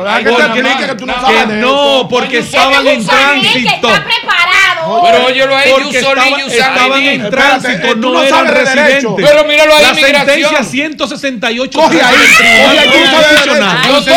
[1.62, 3.70] no, porque estaban en tránsito.
[3.90, 5.02] está preparado.
[5.04, 6.42] Pero óyelo ahí, Porque Yusoli, estaba-
[6.74, 7.30] estaban en Espérate,
[7.62, 9.04] tránsito, eh, no, no eran residentes.
[9.30, 12.16] Pero míralo ahí, La sentencia 168 Coge ahí.
[13.88, 14.16] Doctor,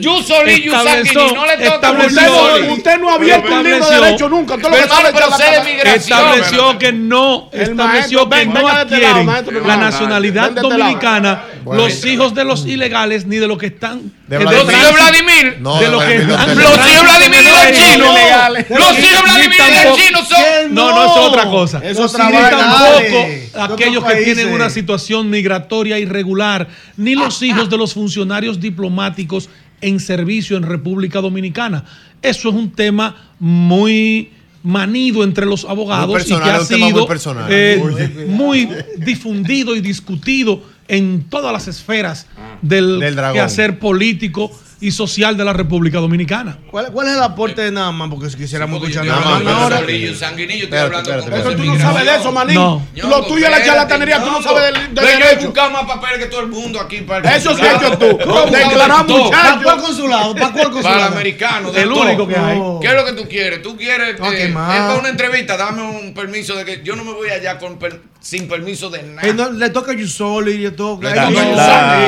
[0.00, 1.92] Yusoli, Yusangini, no le toca.
[2.72, 4.56] Usted no ha abierto un libro de derecho nunca.
[4.82, 5.94] Hermano, pero sé de migración.
[5.96, 11.82] estableció que no estableció maestro, que ven, no adquieren maestro, la nacionalidad este dominicana Bueno.
[11.84, 14.38] los hijos de los ilegales ni de los que están De.
[14.40, 15.56] Los hijos de Vladimir.
[15.60, 18.04] No, de los que están Los hijos Vladimir y no del es, chino.
[18.06, 18.78] no.
[18.78, 20.74] Los hijos Vladimir y del tampoco- chino son.
[20.74, 21.80] No, no, es otra cosa.
[21.84, 27.68] Es Ni otra vaina, tampoco aquellos que tienen una situación migratoria irregular, ni los hijos
[27.70, 29.48] de los funcionarios diplomáticos
[29.80, 31.84] en servicio en República Dominicana.
[32.22, 34.32] Eso es un tema muy
[34.64, 37.46] manido entre los abogados Muy personal, y que ha un tema muy sido personal.
[37.50, 42.26] eh, muy difundido y discutido en todas las esferas
[42.62, 44.50] del, Del quehacer político
[44.80, 46.58] y social de la República Dominicana.
[46.70, 48.10] ¿Cuál, cuál es el aporte de Naman?
[48.10, 49.80] Porque si quisiéramos escuchar Naman ahora.
[49.80, 52.54] Yo estoy Espérate, hablando espérate, Eso de tú no sabes de eso, manín.
[52.54, 52.82] No.
[52.96, 55.46] Lo tuyo es la charlatanería, tú no sabes de, de Pero yo he derecho.
[55.46, 58.06] buscado más papeles que todo el mundo aquí para el Eso sí has hecho tú.
[58.06, 58.88] Declarar.
[58.88, 59.62] ¿Para muchachos.
[59.62, 60.34] cuál consulado?
[60.34, 61.72] ¿Para cuál Para el americano.
[61.74, 62.58] El único que hay.
[62.58, 62.78] No.
[62.80, 63.62] ¿Qué es lo que tú quieres?
[63.62, 64.78] ¿Tú quieres No, eh, ¿qué es más?
[64.78, 65.56] para una entrevista?
[65.56, 67.78] Dame un permiso de que yo no me voy allá con
[68.20, 69.28] sin permiso de nada.
[69.28, 71.44] Eh, no, le toca a Yusoli, le toca Le a toca a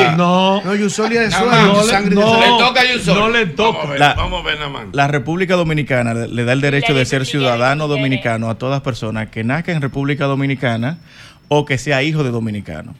[0.02, 0.16] Yusoli.
[0.16, 3.18] No, No, Yusoli es no, sangre no, toca a Yusol.
[3.18, 3.90] no le Vamos a toca.
[3.90, 4.84] ver, La- vamos a ver nada más.
[4.92, 9.28] La República Dominicana le le da el derecho de ser ciudadano dominicano a todas personas
[9.30, 10.98] que nazcan en República Dominicana
[11.48, 12.94] o que sea hijo de dominicano.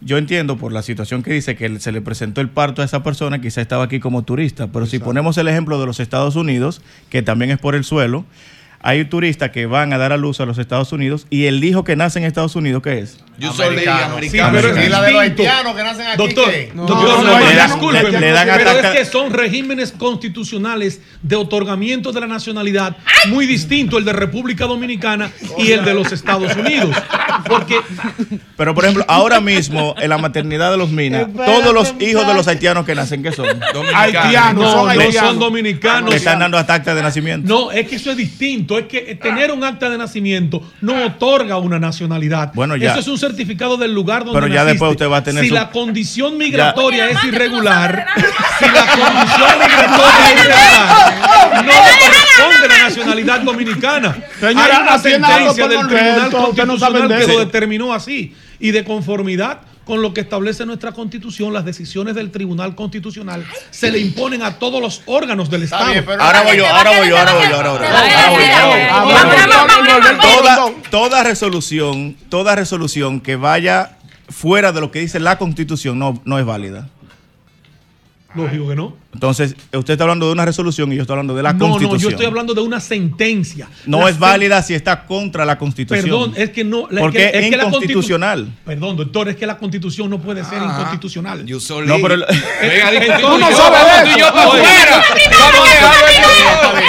[0.00, 3.04] Yo entiendo por la situación que dice que se le presentó el parto a esa
[3.04, 6.82] persona, quizá estaba aquí como turista, pero si ponemos el ejemplo de los Estados Unidos,
[7.08, 8.24] que también es por el suelo,
[8.82, 11.84] hay turistas que van a dar a luz a los Estados Unidos y el hijo
[11.84, 13.18] que nace en Estados Unidos, ¿qué es?
[13.38, 14.16] Yo soy Americano.
[14.20, 16.18] Sí, pero es y la de los haitianos que nacen aquí.
[16.18, 16.70] Doctor, ¿qué?
[16.74, 17.80] doctor, no, no, le dan-
[18.12, 22.96] le- le dan pero ataca- es que son regímenes constitucionales de otorgamiento de la nacionalidad
[23.28, 26.94] muy distinto el de República Dominicana y el de los Estados Unidos.
[27.48, 27.76] Porque
[28.56, 32.34] Pero, por ejemplo, ahora mismo en la maternidad de los Minas, todos los hijos de
[32.34, 33.46] los haitianos que nacen, ¿qué son?
[33.94, 35.30] haitianos, No, son, no haitianos.
[35.30, 36.10] son dominicanos.
[36.10, 37.48] Le están dando hasta acta de nacimiento.
[37.48, 38.71] No, es que eso es distinto.
[38.78, 42.52] Es que tener un acta de nacimiento no otorga una nacionalidad.
[42.54, 42.90] Bueno, ya.
[42.92, 44.72] Eso es un certificado del lugar donde Pero ya naciste.
[44.72, 48.06] después usted va a tener Si su- la condición migratoria es irregular,
[48.58, 54.16] si la condición migratoria es irregular, no le corresponde la nacionalidad dominicana.
[54.40, 58.34] Señora, Hay una sentencia del Tribunal Constitucional que lo determinó así.
[58.60, 63.90] Y de conformidad con lo que establece nuestra constitución, las decisiones del Tribunal Constitucional se
[63.90, 65.90] le imponen a todos los órganos del Estado.
[65.92, 67.86] bien, pero- Ahora voy yo, ahora voy yo, ahora voy yo, ahora voy yo.
[67.86, 68.54] Ahora voy yo,
[68.92, 69.12] ahora voy
[69.92, 70.20] yo.
[70.20, 73.96] Toda, toda resolución, toda resolución que vaya
[74.28, 76.88] fuera de lo que dice la Constitución no, no es válida.
[78.34, 79.01] Lógico que no.
[79.14, 81.72] Entonces, usted está hablando de una resolución y yo estoy hablando de la No, no,
[81.72, 82.00] Constitución.
[82.00, 83.68] yo estoy hablando de una sentencia.
[83.84, 86.02] No La es válida si está contra la Constitución.
[86.04, 86.86] Perdón, es que no.
[86.90, 88.48] la- Porque que- es que la constitu- inconstitucional.
[88.64, 91.44] Perdón, doctor, es que la constitución no puede ser inconstitucional.
[91.44, 92.16] Yo soy No, pero
[92.62, 92.90] Venga,
[93.20, 94.52] tú y yo, ¿sabe vamos de tú y yo eso?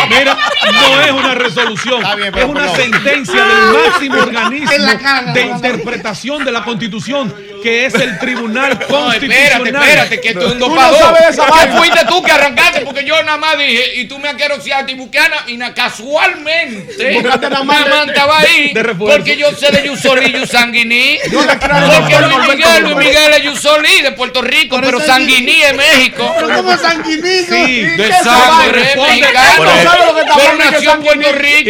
[0.09, 0.37] Mira,
[0.71, 5.55] no es una resolución, bien, es una sentencia del máximo organismo cara, de no, no.
[5.55, 9.67] interpretación de la Constitución, que es el Tribunal No, Constitucional.
[9.67, 11.77] espérate, espérate, que es Tú no sabes de esa Que vaina.
[11.77, 15.37] fuiste tú que arrancaste, porque yo nada más dije, y tú me aqueroseaste y buqueana,
[15.47, 19.17] y na- casualmente, nada más de- estaba ahí, de refuerzo.
[19.17, 22.95] porque yo sé de Yusoli y Yusanguiní, porque Luis Miguel, Luis.
[22.97, 26.33] Miguel es Yusoli de Puerto Rico, pero Sanguiní es México.
[26.35, 27.53] Pero ¿cómo sanguinito?
[27.53, 29.11] Sí, ¿Y De sangre Responde.
[29.21, 29.53] mexicana.
[29.57, 31.31] ¿Tú no sabes lo que está Pero hablando de nació en Puerto?
[31.31, 31.69] Rico.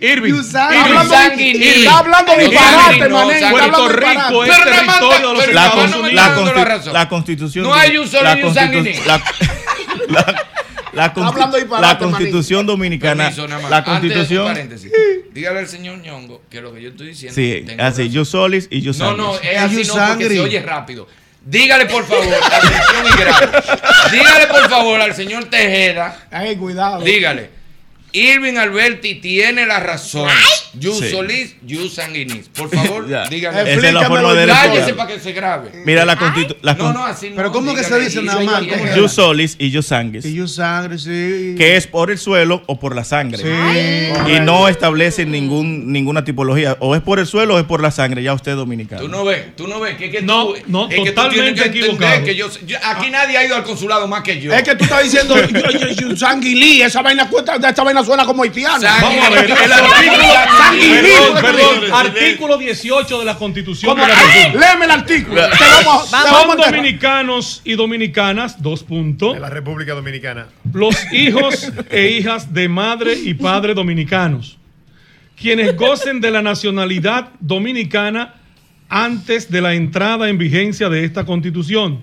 [0.00, 1.64] Irving, Sanguiní.
[1.66, 3.34] Está hablando Sanguiní, disparate, no, mané.
[3.34, 6.64] Está Puerto hablando Rico es territorio de los no me la está dando la consti-
[6.64, 6.92] razón.
[6.92, 8.22] la constitución No hay un solo
[9.06, 9.19] la
[10.08, 10.44] la-
[11.98, 14.92] constitución dominicana Permiso, la Antes de su constitución paréntesis,
[15.32, 17.34] dígale al señor Ñongo que lo que yo estoy diciendo.
[17.34, 18.12] sí tengo así razón.
[18.14, 19.50] yo solis y yo No, no, sanguis.
[19.52, 20.28] es así You no porque sangre.
[20.30, 21.08] se oye rápido.
[21.42, 23.46] Dígale por favor, atención y grave.
[24.12, 27.02] Dígale por favor al señor Tejeda, Ay, cuidado.
[27.02, 27.50] dígale.
[28.12, 30.28] Irving Alberti tiene la razón.
[30.74, 31.10] You Sí.
[31.10, 32.48] Solís, you sanguinis.
[32.48, 33.24] Por favor, Ya.
[33.28, 33.72] dígale.
[33.74, 35.70] Esa es la forma de Cállese para que se grabe.
[35.84, 37.36] mira la constitu- la No, no, así no.
[37.36, 38.62] Pero ¿cómo que se dice nada más?
[38.62, 41.54] y- ¿Cómo yo solis y yo sanguis Y sangre, sí.
[41.58, 43.42] que es por el suelo o por la sangre
[44.28, 47.90] y no establece ningún ninguna tipología o es por el suelo o es por la
[47.90, 50.54] sangre ya usted es dominicano Tú no ves, tú no ves que, que No, tú,
[50.66, 52.24] no, es que tú totalmente tienes que equivocado.
[52.24, 54.52] que yo, yo- aquí nadie ha ido al consulado más que yo.
[54.52, 55.34] Es que tú estás diciendo
[56.16, 56.82] sanguilí.
[56.82, 58.78] Esa vaina, cuesta- esa vaina suena como haitiano.
[58.82, 60.24] Vamos a ver, el artículo,
[60.62, 60.92] Sanguiní.
[61.40, 64.66] perdón, perdón, artículo 18 de la Constitución de la República.
[64.66, 65.42] Léeme el artículo.
[65.42, 66.74] Te vamos, te vamos a Son enterrar.
[66.76, 69.34] dominicanos y dominicanas, dos puntos.
[69.34, 70.46] De la República Dominicana.
[70.72, 74.58] Los hijos e hijas de madre y padre dominicanos,
[75.36, 78.34] quienes gocen de la nacionalidad dominicana
[78.88, 82.00] antes de la entrada en vigencia de esta constitución.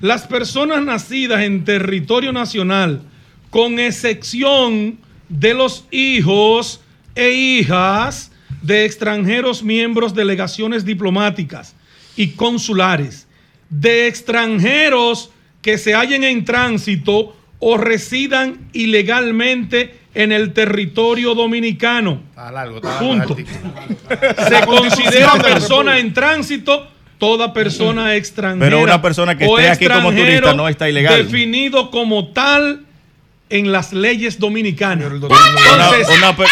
[0.00, 3.02] Las personas nacidas en territorio nacional,
[3.50, 4.98] con excepción
[5.28, 6.80] de los hijos
[7.18, 8.30] e hijas
[8.62, 11.74] de extranjeros miembros de delegaciones diplomáticas
[12.16, 13.26] y consulares,
[13.70, 15.30] de extranjeros
[15.60, 22.22] que se hallen en tránsito o residan ilegalmente en el territorio dominicano.
[22.30, 23.36] Está largo, está Punto.
[23.36, 24.48] largo.
[24.48, 26.86] Se considera persona en tránsito
[27.18, 28.64] toda persona extranjera.
[28.64, 31.24] Pero una persona que esté aquí como turista no está ilegal.
[31.24, 32.84] Definido como tal
[33.50, 35.10] en las leyes dominicanas.
[35.12, 36.46] Una- Entonces, una per-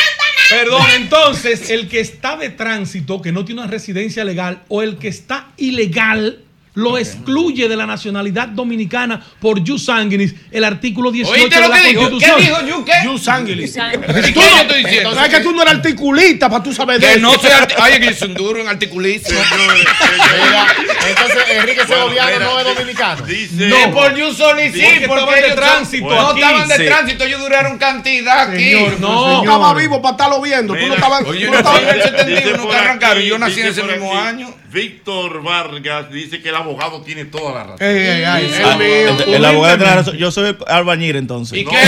[0.48, 4.96] Perdón, entonces el que está de tránsito, que no tiene una residencia legal, o el
[4.96, 6.44] que está ilegal,
[6.76, 11.68] lo excluye de la nacionalidad dominicana por jus sanguinis, el artículo 18 ¿Oíste de lo
[11.68, 12.00] la que dijo?
[12.02, 12.36] Constitución.
[12.38, 12.92] ¿Qué dijo you qué?
[13.04, 13.64] You sanguilí.
[13.64, 15.20] ¿Y qué yo estoy diciendo?
[15.20, 17.20] Es que tú no eres articulista para tú saber de Que eso.
[17.22, 17.50] no soy
[17.80, 19.28] Ay, que soy un duro en articulismo.
[19.30, 20.66] Mira,
[21.08, 23.22] entonces Enrique Segoviano no es dominicano.
[23.26, 23.68] Dice.
[23.68, 26.40] No, por you Solís sí, Porque de tránsito no aquí.
[26.40, 26.84] estaban de Sí.
[26.84, 28.72] tránsito, ellos duraron cantidad aquí.
[28.72, 30.74] Señor, No, no estaba vivo para estarlo viendo.
[30.74, 31.22] Tú no estabas.
[31.24, 33.66] Oye, tú yo no estabas- en el 71 Dice que por arrancaron, yo nací en
[33.68, 34.54] ese mismo año.
[34.76, 37.78] Víctor Vargas dice que el abogado tiene toda la razón.
[37.80, 39.16] Ey, ey, ay, Ah, el mío.
[39.26, 40.16] el, el abogado tiene razón.
[40.18, 41.56] Yo soy albañil entonces.
[41.58, 41.86] ¿Y qué lo que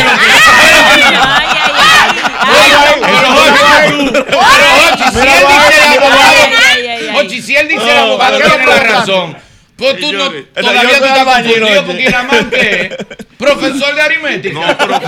[7.18, 9.36] Ochi, si él dice el abogado ¿para qué tiene la razón.
[9.76, 12.90] Pues tú no, todavía tú estás confundido porque Inamán que es
[13.38, 14.58] profesor de aritmética.
[14.58, 14.98] No, pero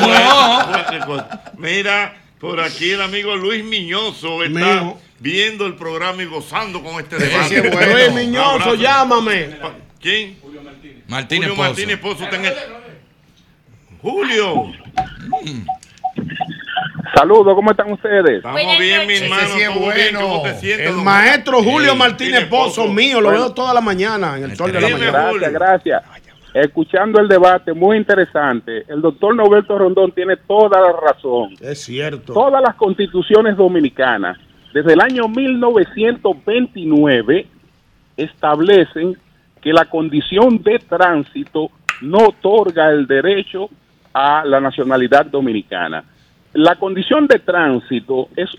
[1.06, 1.28] No.
[1.56, 4.94] Mira, Por aquí el amigo Luis Miñoso está.
[5.20, 7.48] Viendo el programa y gozando con este Ese debate.
[7.48, 7.92] sí es bueno.
[7.94, 9.50] Luis Miñoso, llámame.
[10.00, 10.38] ¿Quién?
[11.08, 11.68] Martínez Julio Pozo.
[11.68, 12.54] Martínez Pozo el-
[14.00, 14.72] Julio.
[17.14, 18.36] Saludos, ¿cómo están ustedes?
[18.36, 19.42] Estamos bien, mi hermano.
[19.42, 20.20] Ese sí es bueno.
[20.20, 20.88] ¿Cómo te sientes?
[20.88, 23.44] El maestro Julio Martínez Pozo mío, lo Bueno.
[23.44, 25.12] veo toda la mañana en el sol de la mañana.
[25.32, 26.02] Gracias, gracias.
[26.54, 28.84] Escuchando el debate, muy interesante.
[28.88, 31.54] El doctor Norberto Rondón tiene toda la razón.
[31.60, 32.32] Es cierto.
[32.32, 34.36] Todas las constituciones dominicanas,
[34.72, 37.46] desde el año 1929,
[38.16, 39.16] establecen
[39.60, 41.72] que la condición de tránsito
[42.02, 43.68] no otorga el derecho
[44.12, 46.04] a la nacionalidad dominicana.
[46.52, 48.50] La condición de tránsito es,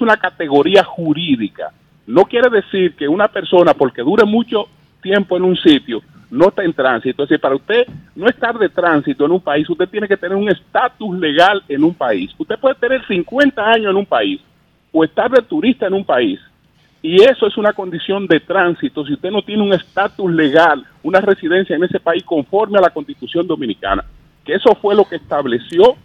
[0.00, 1.72] una categoría jurídica.
[2.06, 4.68] No quiere decir que una persona, porque dure mucho
[5.00, 7.22] tiempo en un sitio, no está en tránsito.
[7.22, 10.36] Es decir, para usted no estar de tránsito en un país, usted tiene que tener
[10.36, 12.32] un estatus legal en un país.
[12.36, 14.40] Usted puede tener 50 años en un país
[14.94, 16.38] o estar de turista en un país.
[17.02, 21.20] Y eso es una condición de tránsito si usted no tiene un estatus legal, una
[21.20, 24.04] residencia en ese país conforme a la constitución dominicana.
[24.44, 25.96] Que eso fue lo que estableció,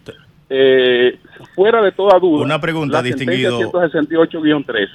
[0.50, 1.18] eh,
[1.54, 3.70] fuera de toda duda, Una pregunta, la sentencia distinguido.
[3.72, 4.88] 168-13.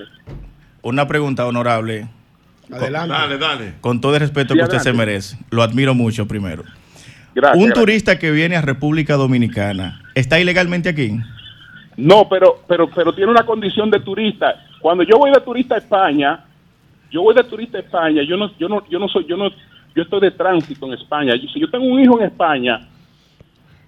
[0.83, 2.07] Una pregunta honorable.
[2.71, 3.13] Adelante.
[3.13, 3.73] Dale, dale.
[3.81, 5.37] Con todo el respeto Sí, que usted se merece.
[5.49, 6.63] Lo admiro mucho primero.
[7.33, 7.73] Gracias, Un gracias.
[7.79, 11.17] turista que viene a República Dominicana, ¿está ilegalmente aquí?
[11.97, 14.65] No, pero, pero, pero tiene una condición de turista.
[14.81, 16.43] Cuando yo voy de turista a España,
[17.11, 19.49] yo voy de turista a España, yo no, yo no, yo no soy, yo no,
[19.95, 21.35] yo estoy de tránsito en España.
[21.35, 22.87] Yo- si yo tengo un hijo en España,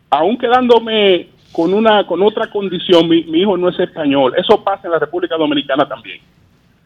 [0.09, 4.33] aún quedándome con una, con otra condición, mi, hijo no es español.
[4.37, 6.19] Eso pasa en la República Dominicana también.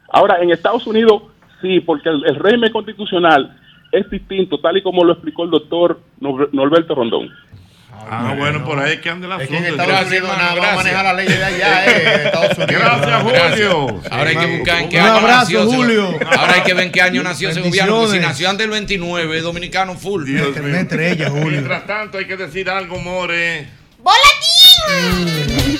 [0.10, 1.24] Ahora, en Estados Unidos,
[1.62, 3.58] sí, porque el, el régimen constitucional
[3.92, 7.30] es distinto, tal y como lo explicó el doctor Nor- Norberto Rondón.
[7.94, 9.84] Ah, bueno, por ahí es que anda la Es que en asunto.
[9.84, 12.84] Estados Gracias, Unidos nada, vamos a manejar la ley de allá, eh, Estados Unidos.
[12.84, 14.02] Gracias, Julio.
[14.12, 16.20] Ahora hay que buscar en qué Un año abrazo, nació ese- Julio.
[16.38, 17.96] Ahora hay que ver en qué año nació ese gobierno.
[18.02, 20.26] porque Si nació antes del 29, es dominicano full.
[20.26, 20.76] Dios mío.
[20.76, 21.46] estrella, Julio.
[21.52, 23.68] Mientras tanto, hay que decir algo, More.
[24.00, 25.80] ¡Boletín!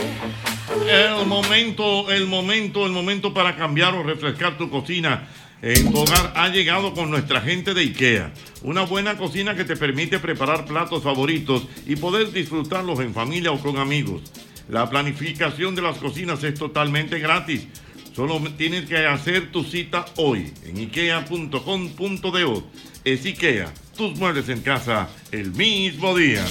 [0.88, 5.28] El momento, el momento, el momento para cambiar o refrescar tu cocina
[5.64, 8.34] en tu hogar ha llegado con nuestra gente de IKEA.
[8.64, 13.60] Una buena cocina que te permite preparar platos favoritos y poder disfrutarlos en familia o
[13.60, 14.22] con amigos.
[14.68, 17.68] La planificación de las cocinas es totalmente gratis.
[18.15, 22.64] Solo tienes que hacer tu cita hoy en ikea.com.do.
[23.03, 26.45] Es IKEA, tus muebles en casa el mismo día.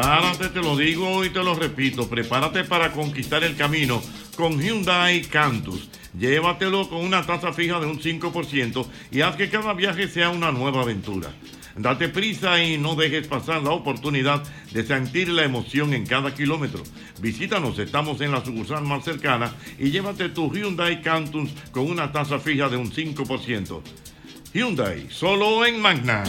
[0.00, 4.00] Prepárate, te lo digo y te lo repito, prepárate para conquistar el camino
[4.34, 5.90] con Hyundai Cantus.
[6.18, 10.52] Llévatelo con una tasa fija de un 5% y haz que cada viaje sea una
[10.52, 11.28] nueva aventura.
[11.76, 16.82] Date prisa y no dejes pasar la oportunidad de sentir la emoción en cada kilómetro.
[17.20, 22.38] Visítanos, estamos en la sucursal más cercana y llévate tu Hyundai Cantus con una tasa
[22.38, 23.82] fija de un 5%.
[24.54, 26.24] Hyundai, solo en Magna.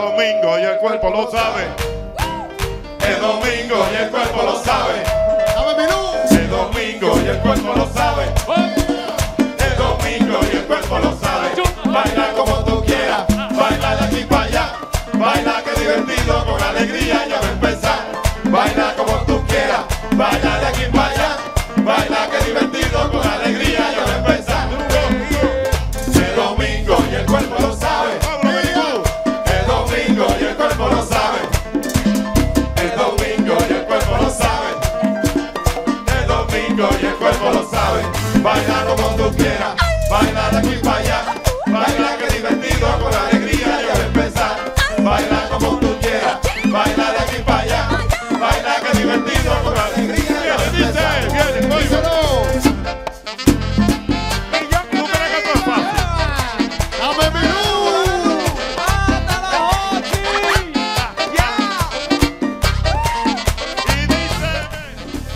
[0.00, 1.64] Domingo y el cuerpo lo sabe.
[3.06, 5.02] Es domingo y el cuerpo lo sabe.
[6.30, 8.24] Es domingo y el cuerpo lo sabe.
[9.58, 11.48] Es domingo y el cuerpo lo sabe.
[11.84, 14.72] Baila como tú quieras, baila de aquí para allá.
[15.12, 17.98] Baila que divertido, con alegría ya va a empezar.
[18.44, 19.80] Baila como tú quieras,
[20.16, 21.36] baila de aquí para allá.
[21.76, 22.69] Baila que divertido,
[39.40, 39.74] quieras,
[40.10, 41.18] baila de aquí para allá.
[41.66, 44.56] Baila que divertido, con alegría ya empezar.
[44.98, 46.36] Baila como tú quieras,
[46.66, 47.88] baila de aquí para allá.
[48.38, 51.10] Baila que divertido, con alegría ya va a empezar.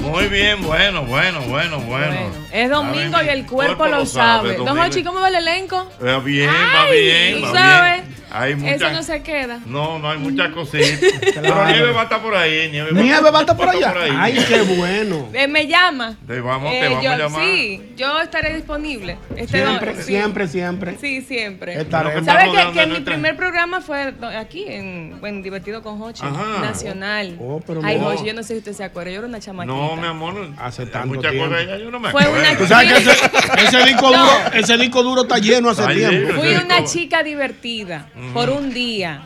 [0.00, 2.13] Muy bien, bueno, bueno, bueno, bueno.
[2.54, 4.54] Es domingo y el cuerpo, lo sabe.
[4.54, 4.78] Don.
[4.78, 5.90] Hochi, ¿cómo va el elenco?
[6.00, 8.14] Va bien, va bien, tú va sabes, bien.
[8.36, 8.92] Hay Eso muchas.
[8.92, 9.60] no se queda.
[9.66, 10.98] No, no hay muchas cositas.
[11.40, 12.68] Pero Nieve va a estar por ahí.
[12.70, 14.24] Nieve, Nieve va a estar por estar allá.
[14.24, 14.34] ahí.
[14.36, 15.28] Ay, qué bueno.
[15.34, 16.16] Eh, me llama.
[16.26, 17.42] Te vamos, Eh, te vamos yo- a llamar.
[17.44, 19.18] Sí, yo estaré disponible.
[19.36, 20.04] Este Siempre, do- sí.
[20.06, 20.96] siempre, siempre.
[21.00, 21.80] Sí, siempre.
[21.80, 22.24] Estaremos.
[22.24, 26.60] ¿Sabes que, que mi primer programa fue aquí, en, en Divertido con Hochi, Ajá.
[26.60, 27.36] nacional?
[27.40, 28.08] Oh, pero Ay, no.
[28.08, 29.74] Hochi, yo no sé si usted se acuerda, yo era una chamaquita.
[29.76, 30.50] No, mi amor.
[30.58, 31.50] Hace tanto muchas tiempo.
[31.50, 32.40] cosas ya yo no me Fue acuerdo.
[32.48, 34.18] una- Tú sabes que ese, ese disco No.
[34.18, 36.12] duro, ese disco duro está lleno hace Está tiempo.
[36.28, 36.34] lleno.
[36.40, 39.22] Fui una disco- chica divertida por un día.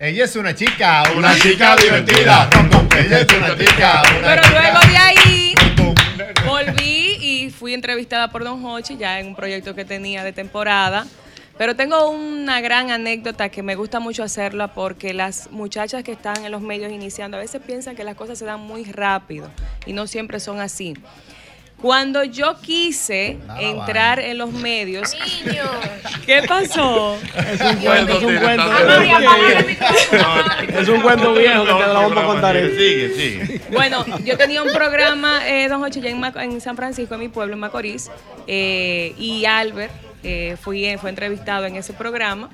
[0.00, 2.48] Ella es una chica, Una chica divertida.
[2.96, 4.60] Ella es una chica, una Pero chica.
[4.60, 5.54] luego de ahí
[6.46, 11.06] volví y fui entrevistada por Don Hochi ya en un proyecto que tenía de temporada.
[11.58, 16.44] Pero tengo una gran anécdota que me gusta mucho hacerla porque las muchachas que están
[16.44, 19.50] en los medios iniciando a veces piensan que las cosas se dan muy rápido
[19.84, 20.94] y no siempre son así.
[21.82, 25.14] Cuando yo quise Nada entrar en los medios,
[26.26, 27.16] ¿qué pasó?
[27.16, 28.72] Es un cuento, es un cuento.
[30.76, 32.56] Es un cuento viejo que te lo vamos a contar.
[32.56, 33.60] Sigue, sigue, sigue.
[33.72, 37.28] Bueno, yo tenía un programa, eh, Don Ocho, ya en, en San Francisco, en mi
[37.28, 38.10] pueblo, en Macorís,
[38.48, 42.50] eh, y Albert eh, fui, fue entrevistado en ese programa.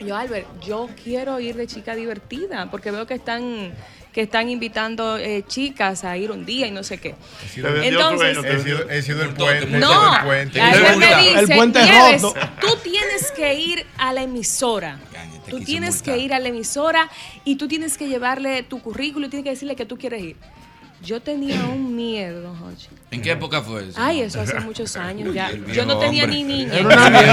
[0.00, 3.72] Y Yo, Albert, yo quiero ir de chica divertida, porque veo que están
[4.12, 7.14] que están invitando eh, chicas a ir un día y no sé qué.
[7.56, 9.66] Entonces, He sido, he sido el puente.
[9.76, 10.60] he no, sido el puente.
[10.60, 12.40] Albert me dice, El puente "Nieves, roto".
[12.60, 14.98] tú tienes que ir a la emisora.
[15.48, 17.08] Tú tienes que ir a la emisora
[17.44, 20.36] y tú tienes que llevarle tu currículum y tienes que decirle que tú quieres ir.
[21.02, 22.88] Yo tenía un miedo, don Jorge.
[23.12, 23.98] ¿En qué época fue eso?
[24.00, 25.50] Ay, eso hace muchos años ya.
[25.72, 26.38] Yo no tenía hombre.
[26.38, 26.74] ni niña.
[26.74, 27.24] Era una El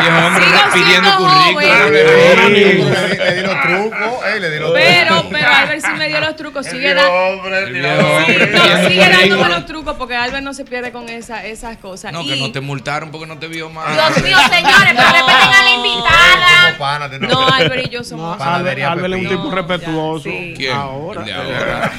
[0.00, 1.52] viejo hombre Sigo pidiendo siendo currículum.
[1.52, 3.18] joven.
[3.18, 6.36] Le di los trucos, eh, le di los Pero, pero Albert sí me dio los
[6.36, 6.66] trucos.
[6.66, 10.64] Sigue, da- El viejo hombre no, pidiendo sigue dándome los trucos porque Albert no se
[10.64, 12.12] pierde con esa, esas cosas.
[12.14, 13.92] No, Y- que no te multaron porque no te vio más.
[13.92, 17.18] Dios mío, señores, pero respeten a la invitada.
[17.20, 18.40] No, Albert y yo somos.
[18.40, 20.30] Albert, Albert es un tipo respetuoso.
[20.56, 20.72] ¿Quién?
[20.72, 21.90] Ahora.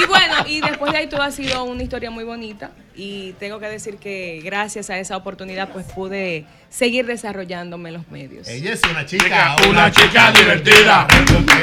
[0.00, 3.58] Y bueno, y después de ahí todo ha sido una historia muy bonita y tengo
[3.58, 8.46] que decir que gracias a esa oportunidad pues pude seguir desarrollándome en los medios.
[8.48, 11.06] Ella es una chica, Una chica divertida.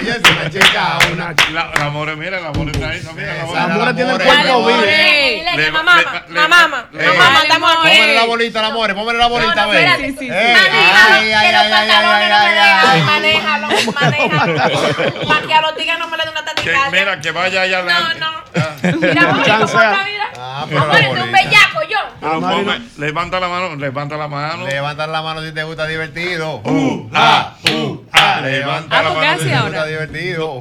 [0.01, 3.01] Ella es una chica, una La, la more, mira, la more está ahí.
[3.03, 3.59] no, Mira, la more.
[3.59, 5.71] La more tiene el cuerpo vivo.
[5.71, 5.95] Mamá,
[6.29, 7.75] mamá, mamá, estamos.
[7.75, 9.77] Póngale la bolita, la more, póngale la bolita, ve.
[9.79, 10.07] espérate.
[10.07, 10.71] Eh, Sí, sí, ay, sí.
[10.73, 12.89] ay, ay, Que los ay, pantalones ay, no me ay, dejan.
[12.91, 13.01] ay.
[13.01, 13.67] Manéjalo,
[14.01, 15.27] manéjalo.
[15.27, 16.99] Para que a los tigres no me le den una taquicardia.
[16.99, 18.10] mira, que vaya allá adelante.
[18.19, 18.99] No, no.
[18.99, 19.73] Mira, Chance.
[19.73, 20.23] ¿cómo está, mira?
[20.37, 21.97] Ah, Amor, este es un bellaco, yo.
[22.19, 24.65] Pero ponme- levanta la mano, levanta la mano.
[24.65, 26.61] Levanta la mano si te gusta divertido.
[26.63, 29.33] Uh, ah, uh, ah, levanta Ah, la ¿por qué mano.
[29.35, 29.69] así Si te ahora?
[29.69, 30.59] gusta divertido.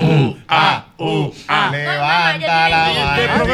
[0.48, 1.68] Ah, uh, ah.
[1.72, 3.46] Levanta la mano.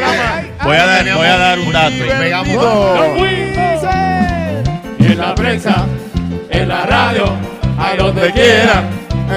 [0.62, 1.96] Voy a dar, voy a dar un dato.
[2.18, 2.56] Pegamos
[4.98, 5.86] En la prensa,
[6.50, 7.32] en la radio,
[7.78, 8.82] a donde quiera,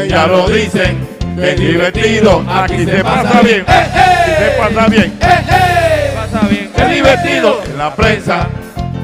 [0.08, 6.70] ya lo dicen, que es divertido, aquí se pasa bien, se pasa bien, pasa bien,
[6.94, 8.48] divertido, en la prensa,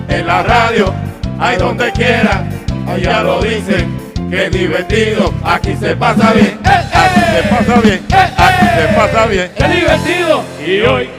[0.07, 0.93] en la radio,
[1.39, 2.43] hay donde quiera,
[3.01, 3.97] ya lo dicen,
[4.29, 9.51] que es divertido, aquí se pasa bien, aquí se pasa bien, aquí se pasa bien,
[9.55, 11.09] es divertido, y hoy,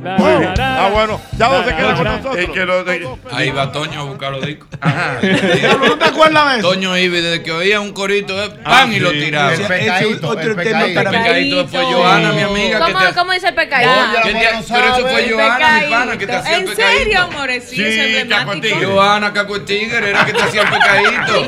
[0.00, 0.54] Muy bien.
[0.60, 2.36] Ah, bueno, ya no se queda con nosotros.
[2.54, 4.68] Que lo de- Ahí va Toño a buscar los discos.
[5.88, 6.68] ¿No te acuerdas de eso?
[6.68, 9.52] Toño Ibi, desde que oía un corito, eh, pan y lo tiraba.
[9.54, 11.00] El pecadito, otro el tema pecadito.
[11.00, 12.78] El pecadito fue Johanna, mi amiga.
[12.86, 13.84] que ¿Cómo, te- ¿Cómo dice el pecado?
[13.90, 16.98] Oye, que te- Pero eso fue Johanna, mi pana, que te hacía el ¿En pecadito.
[16.98, 17.64] serio, amores?
[17.68, 18.76] Sí, Sí, eso es emblemático.
[18.84, 21.46] Johanna Caco Tigre era que te hacía el pecadito.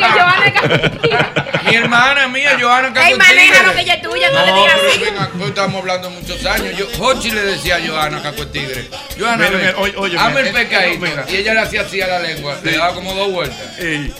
[1.69, 3.83] Mi hermana mía, Johanna Caco Ey, maneja lo que Tigre.
[3.83, 4.75] ella es tuya, no, No, le digas
[5.05, 5.43] pero así.
[5.45, 6.77] estamos hablando muchos años.
[6.77, 8.89] Yo, Hochi le decía a Johanna Caco Tigre.
[10.19, 11.01] Hazme el pecadito.
[11.07, 11.25] mira.
[11.29, 13.79] Y ella le hacía así a la lengua, le daba como dos vueltas.
[13.79, 14.13] Ey,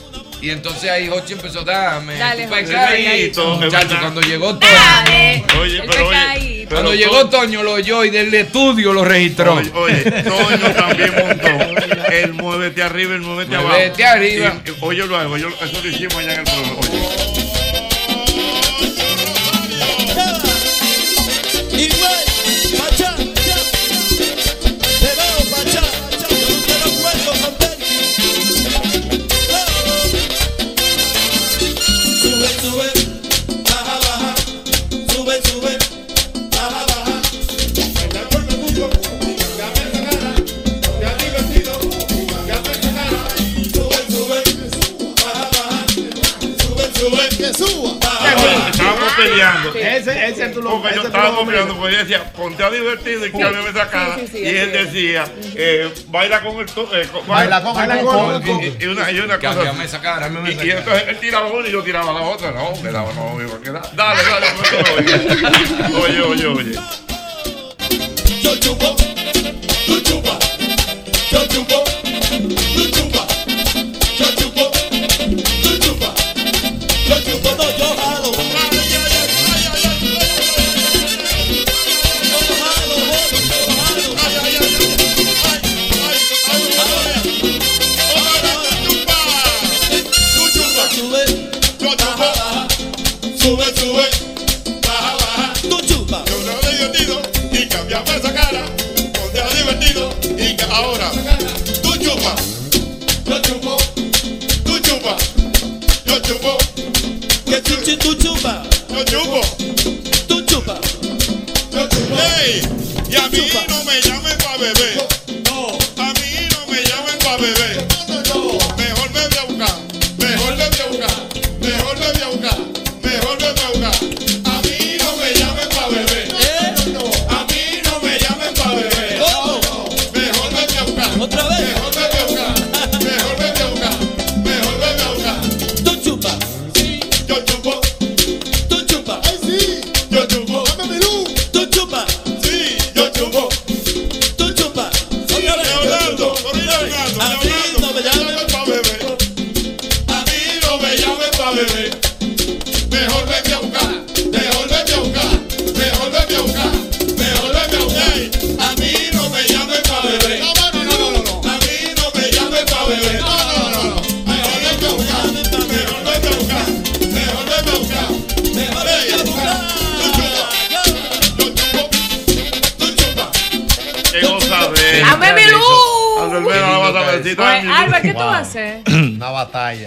[0.43, 3.53] Y entonces ahí Hochi empezó, dame Dale, tu Hochi, pecadito.
[3.55, 4.01] es Muchacho, verdad.
[4.01, 5.45] cuando llegó Toño, Dale.
[5.61, 6.69] Oye, El pero oye, pecadito.
[6.71, 9.55] pero cuando llegó Toño lo oyó y del estudio lo registró.
[9.55, 11.49] Oye, oye, Toño también montó
[12.11, 13.69] el muévete arriba, el muévete abajo.
[13.69, 14.55] Muévete arriba.
[14.65, 16.75] Y- y- Oye, lo hago, yo, eso lo hicimos allá en el programa.
[16.81, 17.30] Oye.
[49.41, 50.11] Estábamos peleando.
[50.11, 53.31] Ese, ese tú lo Porque yo lo peleando, porque ella decía, ponte a divertido y
[53.33, 54.17] cámbiame esa cara.
[54.19, 56.67] sí, sí, y él decía, eh, baila con el.
[56.67, 59.55] to- eh, Baila con Baila el con- Y, y una, y una cosa.
[59.55, 59.87] Cámbiame así.
[59.87, 60.29] esa cara.
[60.29, 62.51] Y, y entonces él tiraba una y yo tiraba la otra.
[62.53, 63.95] No, me daba, no, me iba a quedar.
[63.95, 64.47] Dale, dale,
[64.99, 66.79] oye, oye, oye, oye.
[68.43, 68.97] Yo chupo,
[69.87, 70.39] tú chupa,
[71.31, 71.85] yo chupo,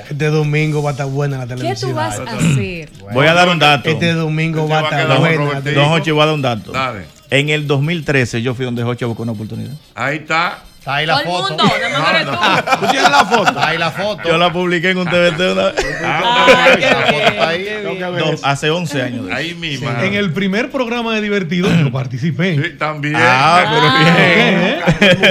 [0.03, 0.11] batalla.
[0.11, 1.91] Este domingo va a estar buena la ¿Qué televisión.
[1.91, 2.89] tú vas a hacer?
[3.13, 3.89] Voy a dar un dato.
[3.89, 5.61] Este domingo va a estar buena.
[5.61, 6.71] Don Hochi, voy a dar un dato.
[6.71, 7.05] Dale.
[7.29, 9.71] En el 2013 yo fui donde Hochi a buscar una oportunidad.
[9.95, 10.59] Ahí está.
[10.83, 12.77] Está ahí Todo el mundo, más eres tú.
[12.81, 13.53] ¿Tú tienes la foto?
[13.57, 14.27] Ahí la foto.
[14.27, 15.75] Yo la publiqué en un TVT una vez.
[16.05, 17.63] Ay, qué La foto bien, está ahí.
[17.63, 17.99] qué bien.
[18.19, 19.25] No, hace 11 años.
[19.27, 19.33] de.
[19.33, 19.89] Ahí mismo.
[19.89, 22.61] En el primer programa de Divertido yo participé.
[22.61, 23.15] Sí, también.
[23.17, 24.81] Ah, pero bien.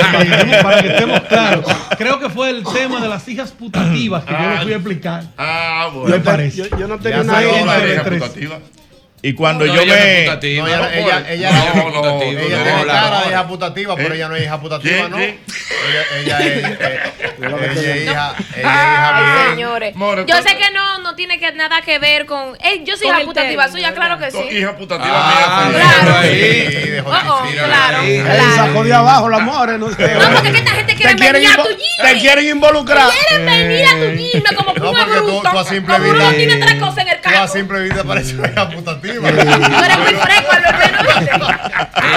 [0.01, 1.67] Para que estemos- Para que estemos claros.
[2.03, 5.25] Creo que fue el tema de las hijas putativas que yo lo fui a explicar.
[5.39, 6.25] Ah, Me bueno.
[6.25, 6.57] parece.
[6.57, 7.93] Yo, yo no Ya tenía una salió en la TV3.
[7.95, 8.59] hija putativa.
[9.25, 10.25] Y cuando No, yo ella no es me.
[10.27, 13.47] No, ella, No, ella, por- ella, no, ella, putativa, ella no, tiene cara de hija
[13.47, 14.17] putativa, pero ¿Eh?
[14.17, 15.19] ella no es hija putativa, ¿Quién, ¿no?
[15.19, 17.01] Ella, ella es, eh,
[17.39, 19.95] ella es hija, ella es señores.
[19.95, 22.57] More, Yo ¿cuánto- sé que no, no tiene que nada que ver con.
[22.65, 24.39] Eh, yo soy hija putativa, suya, claro que sí.
[24.59, 27.03] hija putativa Ah, mía.
[27.05, 27.43] Claro.
[27.65, 28.03] claro.
[28.03, 30.15] Él sacó de abajo la more, no sé.
[30.15, 31.69] No, porque es que esta gente quiere te quieren, venir a tu
[32.03, 33.09] te quieren involucrar.
[33.29, 36.31] Quieren venir a tu gym como No, es porque tú, a simple vista.
[36.33, 37.49] tiene tres cosas en el Tú a carro.
[37.49, 39.12] simple vista pareces una hija putativa.
[39.21, 41.39] Tú eres muy fresco, Alberto, ¿viste?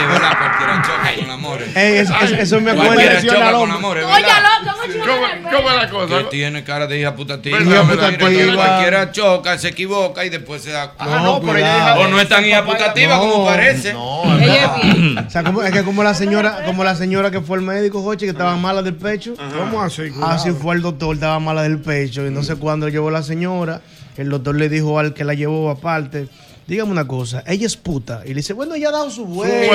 [0.07, 0.37] ¿verdad?
[0.37, 1.75] Cualquiera choca con amores.
[1.75, 2.85] Ey, eso, me acuerda.
[2.87, 3.77] Cualquiera lesiona choca al con hombre.
[3.77, 4.41] amores, Tú oye, ¿verdad?
[4.41, 5.51] loco, ¿cómo ¿Cómo, chingada?
[5.51, 7.15] ¿Cómo es la Que tiene cara de hija ¿verdad?
[7.15, 7.57] putativa.
[7.57, 10.93] Entonces cualquiera choca, se equivoca y después se da.
[10.99, 13.93] Ah, no, pero ella es hija O no es tan hija putativa como parece.
[13.93, 15.17] No, Ella es bien.
[15.17, 18.25] O sea, es que como la señora, como la señora que fue al médico, Jochi,
[18.25, 19.33] que estaba mala del pecho.
[19.57, 20.11] ¿Cómo así?
[20.23, 22.25] Así fue el doctor, estaba mala del pecho.
[22.25, 23.81] Y no sé cuándo llevó la señora,
[24.17, 26.27] el doctor le dijo al que la llevó aparte,
[26.67, 28.21] dígame una cosa, ella es puta.
[28.25, 29.73] Y le dice, bueno, ella ha dado su vuelta.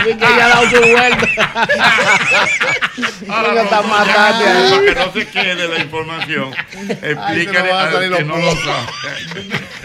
[0.00, 1.28] Y que ella ha dado su vuelta.
[3.28, 4.70] Ahora, Ella está no, matando ya, ahí.
[4.70, 6.50] Para que no se quede la información,
[7.02, 8.86] explícale a salir que no lo sabe.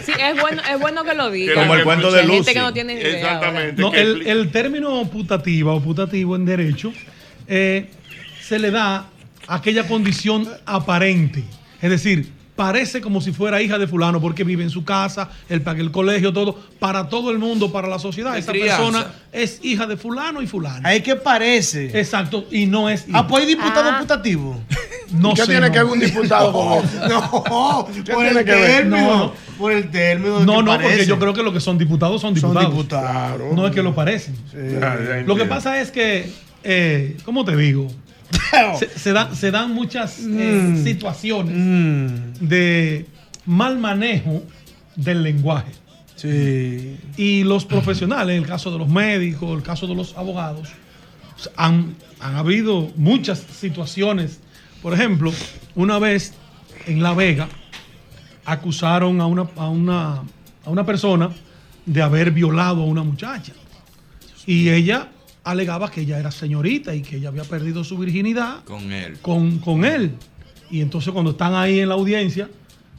[0.04, 1.54] Sí, es bueno, es bueno que lo diga.
[1.54, 2.52] Como el cuento de Hay gente Lucy.
[2.52, 3.16] que no tiene ni idea.
[3.16, 3.80] Exactamente.
[3.80, 6.92] No, el, término putativa o putativo en derecho
[7.46, 7.90] eh,
[8.40, 9.06] se le da
[9.46, 11.44] a aquella condición aparente.
[11.80, 15.60] Es decir, parece como si fuera hija de fulano porque vive en su casa, él
[15.62, 18.36] paga el colegio, todo, para todo el mundo, para la sociedad.
[18.38, 18.76] Esa crianza.
[18.76, 20.86] persona es hija de fulano y fulano.
[20.86, 21.98] Ahí que parece.
[21.98, 23.18] Exacto, y no es hija.
[23.18, 23.98] Ah, pues hay diputado Ah.
[23.98, 24.60] putativo.
[25.12, 25.72] no ¿Qué sé, tiene no.
[25.72, 26.84] que ver un diputado con?
[27.08, 28.66] No, por tiene el que ver?
[28.82, 29.16] término.
[29.16, 29.32] No.
[29.58, 30.40] Por el término.
[30.40, 32.70] de No, que no, porque yo creo que lo que son diputados son son diputados.
[32.76, 33.52] diputados.
[33.54, 34.36] No es que lo parecen.
[34.52, 36.30] Ya, ya Lo que pasa es que,
[36.62, 37.88] eh, ¿cómo te digo?
[38.78, 43.06] Se, se dan, se dan muchas eh, situaciones Mm, de
[43.46, 44.42] mal manejo
[44.96, 45.72] del lenguaje.
[46.16, 46.96] sí.
[47.16, 50.68] Y los profesionales, el caso de los médicos, el caso de los abogados,
[51.56, 54.40] han, han habido muchas situaciones.
[54.82, 55.32] Por ejemplo,
[55.74, 56.32] una vez
[56.86, 57.48] en La Vega
[58.44, 60.22] acusaron a una, a una,
[60.64, 61.30] a una persona
[61.86, 63.52] de haber violado a una muchacha.
[64.46, 65.08] Y ella
[65.44, 69.18] alegaba que ella era señorita y que ella había perdido su virginidad Con él.
[69.20, 70.12] con, con él.
[70.70, 72.48] Y entonces cuando están ahí en la audiencia,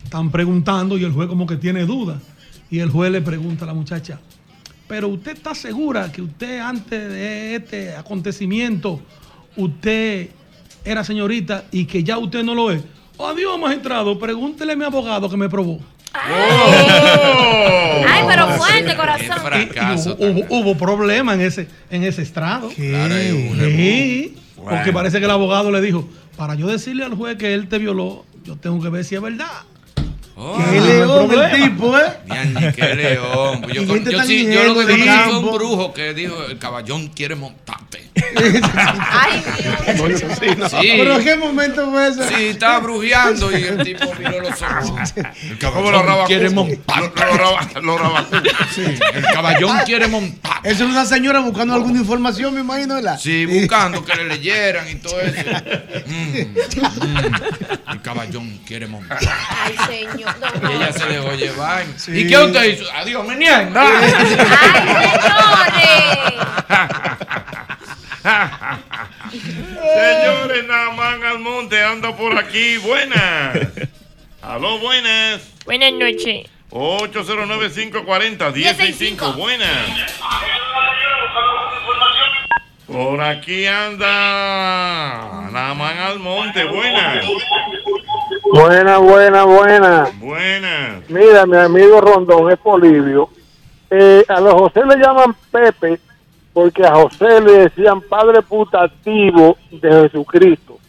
[0.03, 2.22] están preguntando y el juez como que tiene dudas.
[2.69, 4.19] Y el juez le pregunta a la muchacha,
[4.88, 9.01] pero usted está segura que usted antes de este acontecimiento,
[9.55, 10.30] usted
[10.84, 12.84] era señorita y que ya usted no lo es.
[13.17, 15.80] Adiós, magistrado, pregúntele a mi abogado que me probó.
[18.08, 19.38] Ay, pero fuerte, Qué corazón.
[19.44, 20.18] fracaso.
[20.20, 22.70] Y hubo, hubo problemas en ese, en ese estrado.
[22.70, 23.64] Claro, hay uno.
[23.66, 24.72] Sí, Bueno.
[24.78, 27.78] porque parece que el abogado le dijo, para yo decirle al juez que él te
[27.78, 29.48] violó, yo tengo que ver si es verdad.
[30.38, 32.03] Oh, Qué león el tipo, ¿eh?
[32.76, 33.66] Qué león.
[33.74, 33.84] Yo,
[34.26, 38.10] sí, yo lo que vi fue un brujo que dijo, el caballón quiere montarte.
[38.36, 39.44] Ay,
[39.95, 40.22] Dios.
[40.40, 40.48] Sí.
[40.98, 42.24] ¿Pero en qué momento fue eso?
[42.28, 45.14] Sí, estaba brujeando y el tipo miró los ojos.
[45.16, 46.26] El ¿Cómo lo caballón raba?
[46.26, 47.26] quiere Lo, montarte.
[47.26, 48.26] lo raba, lo raba.
[49.14, 50.60] El caballón quiere montar.
[50.64, 53.20] Eso es una señora buscando alguna información, me imagino, ¿verdad?
[53.20, 55.36] Sí, buscando que le leyeran y todo eso.
[56.06, 57.91] Mm, mm.
[57.91, 59.18] El caballón quiere montar.
[59.49, 60.24] Ay, señor.
[60.61, 61.85] No, Y ella se dejó llevar.
[62.07, 62.85] ¿Y qué usted hizo?
[62.93, 63.69] Adiós, me niega.
[63.76, 64.47] Ay, señores.
[69.31, 72.77] Señores, Namán Almonte anda por aquí.
[72.77, 73.57] Buenas.
[74.41, 75.41] Aló, buenas.
[75.65, 76.47] Buenas noches.
[76.72, 79.35] 809-540-1065.
[79.35, 79.69] Buenas.
[82.88, 86.64] Por aquí anda Namán Almonte.
[86.66, 87.25] Buenas.
[88.53, 90.07] Buena, buena, buena.
[90.19, 91.09] Buenas.
[91.09, 93.30] Mira, mi amigo Rondón es Polivio.
[93.90, 95.99] Eh, a los José le llaman Pepe
[96.53, 100.80] porque a José le decían padre putativo de Jesucristo.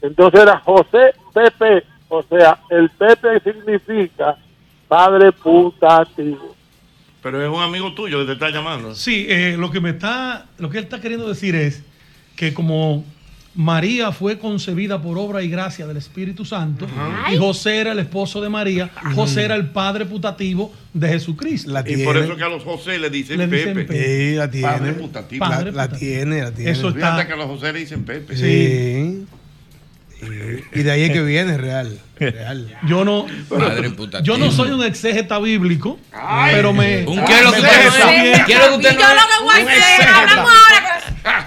[0.00, 1.84] Entonces era José Pepe.
[2.08, 4.36] O sea, el Pepe significa
[4.88, 6.56] padre putativo.
[7.22, 8.96] Pero es un amigo tuyo que te está llamando.
[8.96, 11.84] Sí, eh, lo que me está, lo que él está queriendo decir es
[12.34, 13.04] que como
[13.54, 16.86] María fue concebida por obra y gracia del Espíritu Santo
[17.30, 21.70] y José era el esposo de María, José era el padre putativo de Jesucristo.
[21.86, 23.56] Y por eso que a los José le dicen Le Pepe.
[23.58, 24.30] dicen Pepe.
[24.30, 24.66] Sí, la tiene.
[24.68, 25.44] Padre putativo.
[25.44, 25.98] La, Padre la putativo.
[25.98, 26.70] tiene, la tiene.
[26.70, 28.36] Eso está- Fíjate que a los José le dicen Pepe.
[28.36, 29.26] Sí.
[30.72, 31.98] Y de ahí es que viene, real.
[32.16, 32.78] real.
[32.86, 34.22] Yo no, Padre putativo.
[34.36, 35.98] yo no soy un exégeta bíblico,
[36.52, 37.04] pero me.
[37.06, 38.88] ¿Un qué es lo que usted no yo lo que
[39.42, 40.81] voy a hacer, hablamos ahora.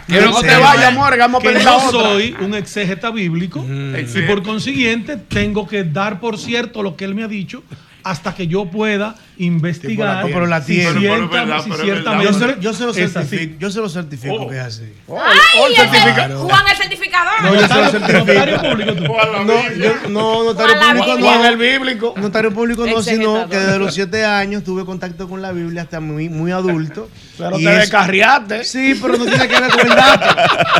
[0.08, 2.02] ¿Qué es lo que No te vayas, amor, que vamos a que pensar no otra.
[2.02, 7.16] soy un exégeta bíblico y por consiguiente tengo que dar por cierto lo que él
[7.16, 7.64] me ha dicho
[8.04, 11.02] hasta que yo pueda investigar No, pero la tiene.
[11.02, 14.94] Yo se, yo se lo certifico, yo se lo certifico que es así.
[15.10, 16.48] Ay, ese- certificado.
[16.48, 17.34] Juan el certificador.
[17.44, 18.26] No, yo se lo Notario- certifico.
[18.26, 19.04] notario público tú.
[19.46, 21.26] No, yo- no, notario público no.
[21.26, 22.14] Juan el bíblico.
[22.18, 26.00] Notario público no, sino que desde los siete años tuve contacto con la Biblia hasta
[26.00, 27.10] muy, muy adulto.
[27.38, 28.64] Pero te es- descarriaste.
[28.64, 30.36] Sí, pero no tiene que ver con el dato.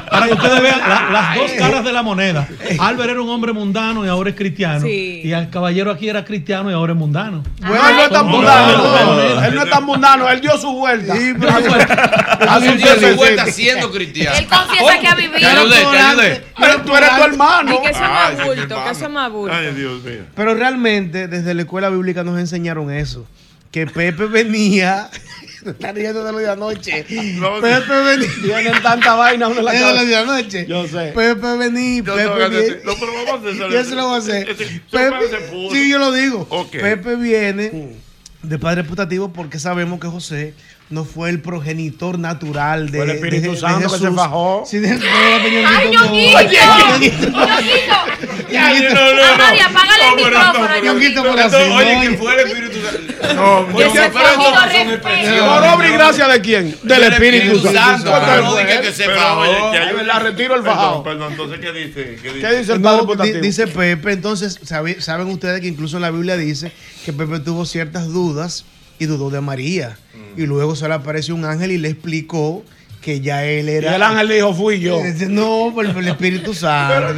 [0.10, 2.48] Para que ustedes vean la- las dos caras de la moneda.
[2.80, 4.80] Albert era un hombre mundano y ahora es cristiano.
[4.86, 5.20] Sí.
[5.26, 7.44] Y el caballero aquí era cristiano y ahora es mundano.
[7.60, 9.46] Bueno, él no Son mundano.
[9.46, 10.30] Él no es tan mundano.
[10.30, 11.16] Él dio su vuelta.
[11.16, 11.52] Sí, pero
[12.50, 14.38] Así Él dio su vuelta siendo cristiano.
[14.38, 15.50] Él confiesa que ha vivido.
[16.60, 17.74] Pero tú eres tu hermano.
[17.76, 19.56] Y que eso es más bulto, que eso es más bulto.
[19.56, 20.24] Ay, Dios mío.
[20.36, 23.26] Pero realmente, desde la escuela bíblica nos enseñaron eso.
[23.72, 25.10] Que Pepe venía.
[25.66, 27.06] Está riendo de lo de anoche.
[27.40, 28.30] No, Pepe venía.
[28.44, 30.06] Tienen tanta vaina uno en la Es de lo cabeza.
[30.08, 30.66] de anoche.
[30.68, 31.12] Yo sé.
[31.16, 32.04] Pepe venía.
[32.04, 34.56] Yo Pepe hacer- No, pero vamos a hacer Yo se lo voy a hacer.
[34.92, 35.16] Pepe,
[35.72, 36.46] sí, yo lo digo.
[36.52, 36.72] Ok.
[36.72, 37.96] Pepe viene
[38.48, 40.54] de padre putativo porque sabemos que José
[40.90, 44.64] no fue el progenitor natural de, Fue el Espíritu de- de Santo que se fajó.
[44.68, 45.02] Sí, de- no,
[45.68, 45.92] Ay.
[48.52, 48.94] Ya, Ñonguito.
[48.94, 49.44] no, no, Ah, no.
[49.44, 53.34] María, apágale el micrófono, Ñonguito, por así, Oye, no, que fue el Espíritu Santo.
[53.36, 54.92] No, respeto.
[54.94, 55.42] expresiones.
[55.42, 56.78] ¿Por obra y gracia de quién?
[56.84, 58.12] Del Espíritu Santo.
[58.12, 58.68] No pues.
[58.68, 59.44] diga que se fajó.
[60.06, 61.04] la retiro el Perdón, fajado.
[61.04, 62.20] Perdón, entonces, ¿qué dice?
[62.22, 62.48] ¿Qué dice?
[62.48, 66.38] ¿Qué dice el padre dice Pepe, entonces sabe- saben ustedes que incluso en la Biblia
[66.38, 66.72] dice
[67.04, 68.66] que Pepe tuvo ciertas dudas
[69.00, 69.98] y dudó de María.
[70.14, 70.42] Mm.
[70.42, 72.64] Y luego se le apareció un ángel y le explicó
[73.06, 73.96] que ya él Y era.
[73.98, 75.00] el ángel dijo, fui yo.
[75.00, 77.14] Dice, No, por el Espíritu Santo.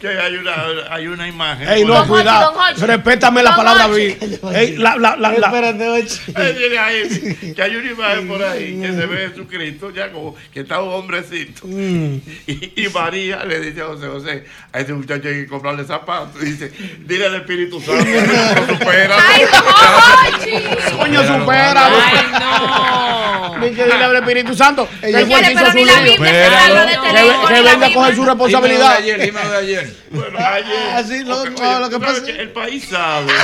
[0.00, 0.52] Que hay una,
[0.90, 1.68] hay una imagen.
[1.68, 2.52] Ey, no, cuidado.
[2.76, 4.16] Respétame la palabra vi.
[4.52, 5.46] Ey, la, la, la, la.
[5.46, 10.60] Espérate, ahí, que hay una imagen por ahí que se ve Jesucristo ya como que
[10.60, 11.66] está un hombrecito.
[11.68, 12.16] Mm.
[12.48, 16.42] Y, y María le dice a José José, a ese muchacho hay que comprarle zapatos.
[16.42, 16.72] Y dice,
[17.06, 19.16] dile al Espíritu Santo, no supera.
[19.16, 20.96] Ay, Don Hochi.
[20.96, 21.86] Coño, supera.
[21.86, 23.60] Ay, no.
[23.60, 24.88] Que dile al Espíritu Santo.
[25.00, 28.98] Que fue que hizo su ley, venga a coger su responsabilidad.
[28.98, 29.96] Dímelo de ayer, dímelo de ayer.
[30.10, 33.32] Bueno, ayer, Así, lo- que pasa- el país sabe.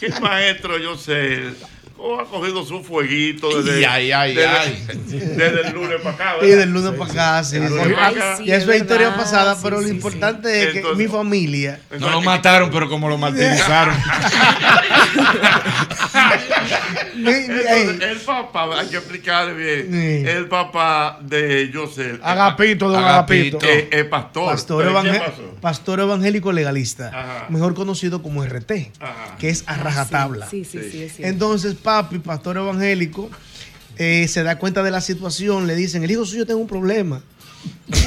[0.00, 1.50] Que el maestro, yo sé,
[2.20, 4.86] ha cogido su fueguito desde, Ay, ay, ay, desde, ay.
[5.36, 6.34] desde el lunes para acá.
[6.40, 6.58] Y ¿verdad?
[6.58, 7.58] del lunes para acá, sí.
[7.58, 7.74] Del sí.
[7.74, 8.36] lunes para Ay, acá.
[8.36, 8.44] sí.
[8.46, 9.94] Ya eso es historia pasada, sí, pero sí, lo sí.
[9.96, 11.80] importante es que Entonces- mi familia.
[11.98, 13.94] No lo mataron, pero como lo martirizaron.
[17.16, 20.28] Entonces, el papá, hay que explicarle bien, Sí.
[20.30, 23.58] el papá de José, Agapito, don Agapito.
[23.58, 23.66] Agapito.
[23.66, 24.46] eh, es pastor.
[24.50, 25.42] pastor, ¿Pero qué evangé- pasó?
[25.60, 27.46] pastor evangélico legalista, Ajá.
[27.48, 29.36] mejor conocido como RT, Ajá.
[29.38, 30.48] que es a rajatabla.
[30.48, 31.24] Sí, sí, sí, es cierto.
[31.32, 33.30] Entonces, papi, pastor evangélico,
[33.96, 37.22] eh, se da cuenta de la situación, le dicen, el hijo suyo tiene un problema.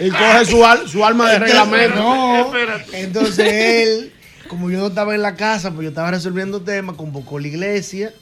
[0.00, 1.96] Y coge su, al- su alma de reglamento.
[1.96, 2.46] No.
[2.46, 3.00] Espérate.
[3.00, 4.12] Entonces él,
[4.46, 8.12] como yo no estaba en la casa, pues yo estaba resolviendo temas, convocó la iglesia,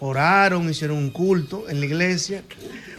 [0.00, 2.42] oraron, hicieron un culto en la iglesia.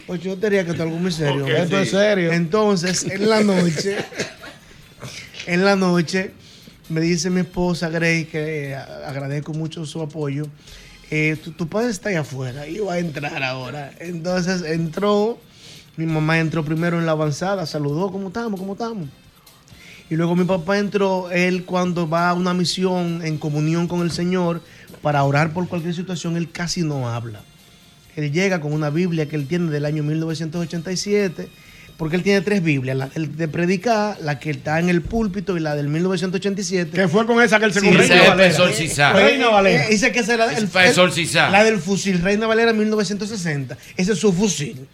[0.06, 1.46] Pues yo tenía que estar algo muy serio.
[1.46, 1.82] Esto sí.
[1.82, 2.32] es serio.
[2.32, 3.98] Entonces, en la noche,
[5.46, 6.32] en la noche,
[6.88, 10.46] me dice mi esposa Grace, que eh, agradezco mucho su apoyo,
[11.10, 13.92] eh, tu, tu padre está ahí afuera va a entrar ahora.
[14.00, 15.38] Entonces entró,
[15.96, 18.58] mi mamá entró primero en la avanzada, saludó, ¿cómo estamos?
[18.58, 19.08] ¿Cómo estamos?
[20.08, 24.12] Y luego mi papá entró, él cuando va a una misión en comunión con el
[24.12, 24.62] Señor
[25.02, 27.40] para orar por cualquier situación, él casi no habla.
[28.14, 31.48] Él llega con una Biblia que él tiene del año 1987,
[31.96, 35.56] porque él tiene tres Biblias, la del de predicar, la que está en el púlpito
[35.56, 36.90] y la del 1987.
[36.90, 38.00] Que fue con esa que él se Sí, comió.
[38.02, 38.36] Ese Reina es Valera.
[38.36, 39.16] para exorcizar.
[39.16, 39.84] Reina Valera.
[39.84, 41.50] Eh, dice que esa era el- el- exorcizar.
[41.50, 43.76] La del fusil Reina Valera 1960.
[43.96, 44.86] Ese es su fusil.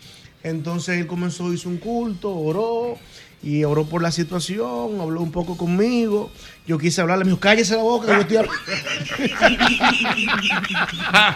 [0.45, 2.97] Entonces él comenzó, hizo un culto, oró
[3.43, 6.31] y oró por la situación, habló un poco conmigo
[6.65, 8.61] Yo quise hablarle, me dijo, cállese la boca, que yo estoy hablando.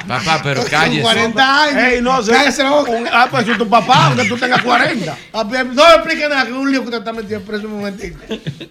[0.06, 1.02] Papá, pero cállese.
[1.02, 1.82] 40 años.
[1.82, 2.90] Ey, no, se- cállese la boca.
[2.92, 5.16] un- ah, pues es tu papá, aunque tú tengas 40.
[5.32, 7.66] Ah, pues, No me explique nada, que es un lío que usted está metido preso
[7.66, 8.18] un momentito.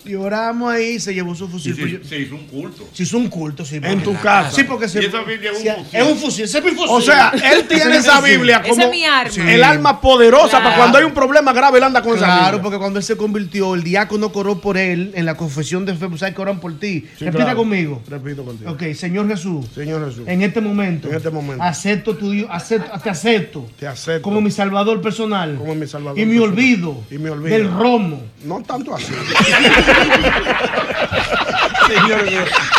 [0.05, 1.75] Y oramos ahí, se llevó su fusil.
[1.75, 2.87] yo- Se hizo un culto.
[2.93, 3.79] Se hizo un culto, sí.
[3.81, 4.51] En tu casa.
[4.51, 5.01] Sí, porque se.
[5.03, 5.99] Y esa Biblia es un fusil.
[5.99, 6.89] Es un fusil, ese es mi fusil.
[6.89, 8.21] O sea, él tiene Ese esa.
[8.21, 9.31] Biblia como Esa es mi arma.
[9.31, 9.41] Sí.
[9.41, 10.63] el arma poderosa Claro.
[10.65, 12.61] para cuando hay un problema grave, él anda con esa Claro, Biblia.
[12.63, 16.07] porque cuando él se convirtió, el diácono coró por él en la confesión de fe,
[16.07, 17.05] pues, ¿sabes que oran por ti?
[17.17, 17.57] Sí, Repita claro.
[17.59, 18.01] conmigo.
[18.09, 18.71] Repito contigo.
[18.71, 20.27] Ok, Señor Jesús, Señor Jesús.
[20.27, 21.63] en este momento, En este momento.
[21.63, 24.21] acepto tu Dios, acepto, te acepto Te acepto.
[24.21, 26.53] como mi salvador personal Como mi salvador y mi personal.
[26.53, 27.55] olvido, Y mi olvido.
[27.57, 28.21] del romo.
[28.45, 29.11] No tanto así.
[31.87, 32.19] Señor,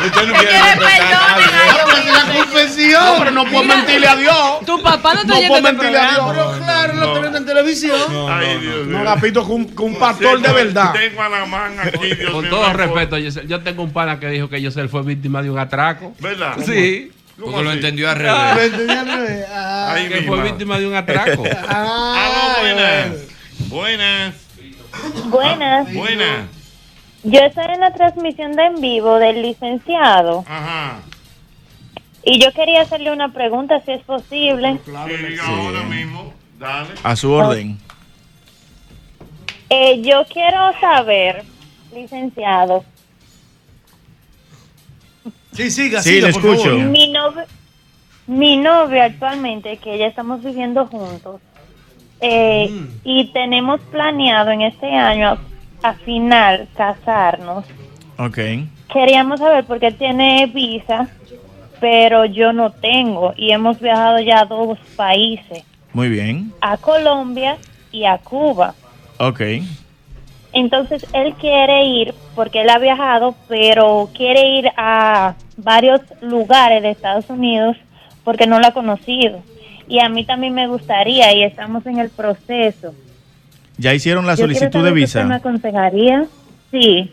[0.05, 1.41] usted no quiere respetar.
[2.07, 3.05] La confesión.
[3.05, 3.77] No, pero no puedo Mira.
[3.77, 4.61] mentirle a Dios.
[4.67, 6.11] Tu papá no te No puedo este mentirle a.
[6.11, 6.25] Dios.
[6.29, 8.01] Pero claro, lo viendo en televisión.
[8.31, 8.99] Ay, Dios mío.
[8.99, 10.93] No, Gapito, con, con un pastor de verdad.
[10.93, 14.29] Tengo a la man aquí, Dios Con todo respeto, Yesel, yo tengo un pana que
[14.29, 16.15] dijo que Yosel fue víctima de un atraco.
[16.21, 16.57] ¿Verdad?
[16.65, 18.73] Sí, ¿Cómo Porque lo entendió al ¿Lo revés.
[18.73, 19.47] entendí al revés?
[19.53, 21.45] Ah, Ay, que fue víctima de un atraco.
[21.69, 23.09] ah, Aló, buenas.
[23.69, 24.35] Buenas.
[25.27, 25.93] Buenas.
[25.93, 26.56] Buenas.
[27.29, 31.01] Yo estoy en la transmisión de en vivo del licenciado Ajá.
[32.23, 34.79] y yo quería hacerle una pregunta si es posible.
[34.85, 34.91] Sí,
[35.29, 36.33] diga ahora mismo.
[36.59, 36.91] Dale.
[37.03, 37.79] A su orden.
[39.71, 41.45] Eh, yo quiero saber,
[41.93, 42.85] licenciado,
[45.53, 46.71] Sí, siga, Sí, siga, le por escucho.
[46.71, 46.85] favor.
[46.85, 47.43] mi novio,
[48.27, 51.41] mi novio actualmente, que ya estamos viviendo juntos,
[52.21, 52.87] eh, Mm.
[53.05, 55.39] y tenemos planeado en este año
[55.83, 57.65] a, a final casarnos.
[58.19, 58.39] Ok.
[58.93, 61.09] Queríamos saber por qué tiene visa,
[61.81, 66.53] pero yo no tengo y hemos viajado ya a dos países, Muy bien.
[66.61, 67.59] a Colombia
[67.93, 68.75] y a Cuba.
[69.19, 69.41] Ok.
[70.53, 76.91] Entonces él quiere ir porque él ha viajado, pero quiere ir a varios lugares de
[76.91, 77.77] Estados Unidos
[78.25, 79.41] porque no lo ha conocido.
[79.89, 82.95] Y a mí también me gustaría y estamos en el proceso.
[83.79, 85.35] ¿Ya hicieron la Yo solicitud de usted me visa?
[85.35, 86.27] aconsejaría?
[86.71, 87.11] Sí.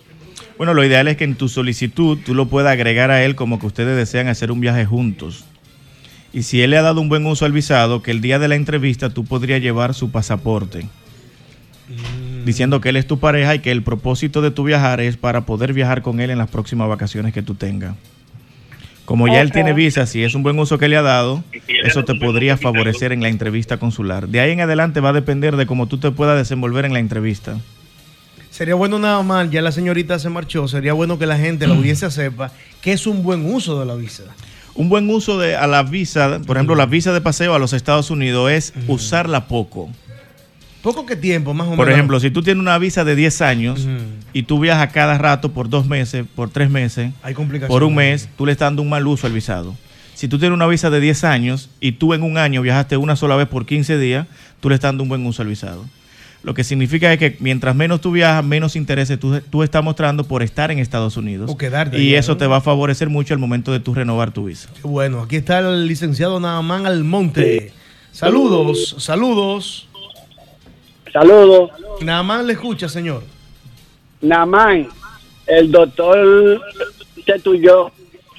[0.57, 3.59] Bueno, lo ideal es que en tu solicitud tú lo puedas agregar a él como
[3.59, 5.45] que ustedes desean hacer un viaje juntos.
[6.31, 8.47] Y si él le ha dado un buen uso al visado, que el día de
[8.47, 10.87] la entrevista tú podrías llevar su pasaporte.
[12.45, 15.41] Diciendo que él es tu pareja y que el propósito de tu viajar es para
[15.41, 17.95] poder viajar con él en las próximas vacaciones que tú tengas.
[19.13, 21.43] Como ya él tiene visa, si es un buen uso que le ha dado,
[21.83, 24.27] eso te podría favorecer en la entrevista consular.
[24.27, 26.99] De ahí en adelante va a depender de cómo tú te puedas desenvolver en la
[26.99, 27.59] entrevista.
[28.49, 31.75] Sería bueno nada más, ya la señorita se marchó, sería bueno que la gente, la
[31.75, 32.51] audiencia sepa
[32.81, 34.23] que es un buen uso de la visa.
[34.73, 37.73] Un buen uso de a la visa, por ejemplo, la visa de paseo a los
[37.73, 39.91] Estados Unidos es usarla poco.
[40.83, 41.77] ¿Poco qué tiempo, más o menos?
[41.85, 43.87] Por ejemplo, si tú tienes una visa de 10 años
[44.33, 47.73] y tú viajas cada rato por dos meses, por tres meses, Hay complicaciones.
[47.73, 49.75] por un mes, tú le estás dando un mal uso al visado.
[50.13, 53.15] Si tú tienes una visa de 10 años y tú en un año viajaste una
[53.15, 54.27] sola vez por 15 días,
[54.59, 55.85] tú le estás dando un buen uso al visado.
[56.43, 60.25] Lo que significa es que mientras menos tú viajas, menos interés tú, tú estás mostrando
[60.25, 61.49] por estar en Estados Unidos.
[61.49, 62.37] O quedarte y allá, eso ¿no?
[62.39, 64.67] te va a favorecer mucho al momento de tú renovar tu visa.
[64.73, 67.71] Qué bueno, aquí está el licenciado Naamán Almonte.
[68.11, 69.87] Saludos, saludos.
[71.13, 71.69] Saludos.
[72.01, 73.21] Naamán le escucha, señor.
[74.21, 74.87] Namán,
[75.45, 76.59] el doctor
[77.23, 77.91] se tuyó.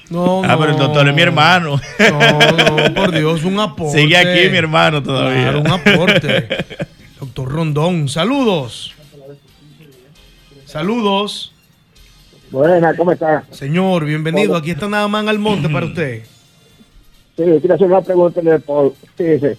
[0.09, 1.79] No, Ah, pero el doctor es mi hermano.
[1.99, 3.97] No, no, por Dios, un aporte.
[3.97, 5.43] Sigue aquí mi hermano todavía.
[5.43, 6.47] Claro, un aporte.
[7.19, 8.93] Doctor Rondón, saludos.
[10.65, 11.53] Saludos.
[12.51, 13.45] Buena, ¿cómo está?
[13.51, 14.55] Señor, bienvenido.
[14.55, 16.23] Aquí está Naamán Almonte para usted.
[17.37, 18.93] Sí, quiero hacer una pregunta Paul.
[19.15, 19.57] Fíjese,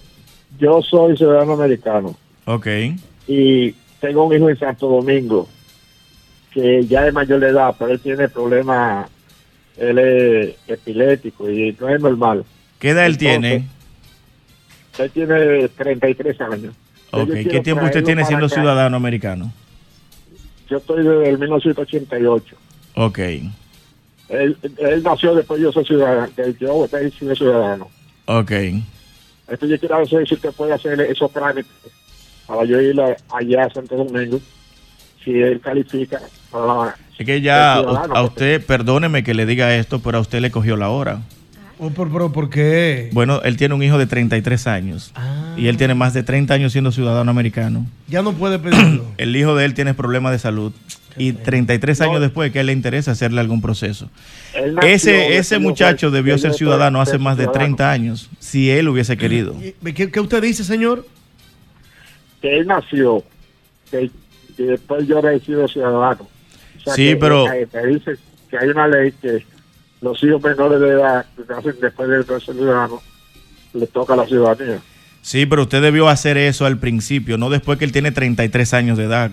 [0.59, 2.15] yo soy ciudadano americano
[2.47, 2.67] Ok.
[3.27, 5.49] y tengo un hijo en Santo Domingo
[6.51, 9.09] que ya es mayor de edad, pero él tiene problemas,
[9.75, 12.45] él es epiléptico y no es normal.
[12.79, 13.67] ¿Qué edad él Entonces, tiene?
[14.97, 16.73] Él tiene 33 años.
[17.11, 17.33] Ok.
[17.49, 18.55] ¿Qué tiempo usted tiene siendo acá.
[18.55, 19.51] ciudadano americano?
[20.69, 22.55] Yo estoy desde el 1988.
[22.95, 23.19] Ok.
[23.19, 27.89] Él, él nació después yo soy ciudadano, que yo estoy siendo ciudadano.
[28.25, 28.51] Ok.
[28.51, 31.71] Entonces yo quiero saber si usted puede hacer esos trámites
[32.47, 34.39] para yo ir allá a Santo Domingo,
[35.23, 36.19] si él califica
[36.49, 40.49] para Es que ya a usted, perdóneme que le diga esto, pero a usted le
[40.49, 41.21] cogió la hora.
[41.79, 43.09] Oh, pero, pero, ¿por qué?
[43.11, 45.13] Bueno, él tiene un hijo de 33 años.
[45.57, 47.85] Y él tiene más de 30 años siendo ciudadano americano.
[48.07, 49.05] Ya no puede pedirlo.
[49.17, 50.71] El hijo de él tiene problemas de salud.
[51.19, 54.09] Y 33 años después que a él le interesa hacerle algún proceso.
[54.53, 57.65] Nació Ese, ese muchacho debió de- ser ciudadano hace más de ciudadano.
[57.65, 59.55] 30 años, si él hubiese querido.
[59.95, 61.05] ¿Qué, qué usted dice, señor?
[62.41, 63.23] Que él nació,
[63.91, 64.09] que,
[64.55, 66.27] que después yo he sido ciudadano.
[66.77, 68.17] O sea, Sí, que- pero- que dice-
[68.49, 69.45] que hay una ley que
[70.01, 73.01] los hijos menores de edad que nacen después de ser ciudadanos
[73.73, 74.79] les toca la ciudadanía.
[75.21, 78.97] Sí, pero usted debió hacer eso al principio, no después que él tiene 33 años
[78.97, 79.31] de edad.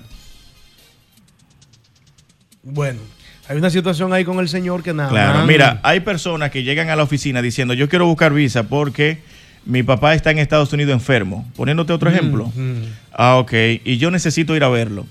[2.63, 3.01] Bueno,
[3.49, 5.11] hay una situación ahí con el señor que nada.
[5.11, 9.23] Claro, mira, hay personas que llegan a la oficina diciendo, yo quiero buscar visa porque
[9.67, 11.47] mi papá está en Estados Unidos enfermo.
[11.57, 12.47] Poniéndote otro ejemplo.
[12.55, 12.83] mm.
[13.13, 13.53] Ah, ok.
[13.85, 15.07] Y yo necesito ir a verlo.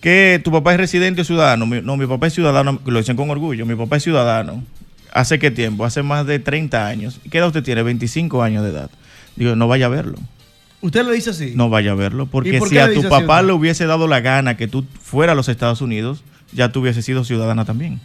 [0.00, 1.64] ¿Que tu papá es residente o ciudadano?
[1.66, 3.64] Mi- no, mi papá es ciudadano, lo dicen con orgullo.
[3.66, 4.62] Mi papá es ciudadano.
[5.12, 5.84] ¿Hace qué tiempo?
[5.84, 7.20] Hace más de 30 años.
[7.30, 7.82] ¿Qué edad usted tiene?
[7.82, 8.90] 25 años de edad.
[9.36, 10.16] Digo, no vaya a verlo.
[10.80, 11.52] Usted le dice así.
[11.54, 12.26] No vaya a verlo.
[12.26, 14.84] Porque ¿Y por si a tu así papá le hubiese dado la gana que tú
[15.00, 18.00] fueras a los Estados Unidos, ya tú hubiese sido ciudadana también.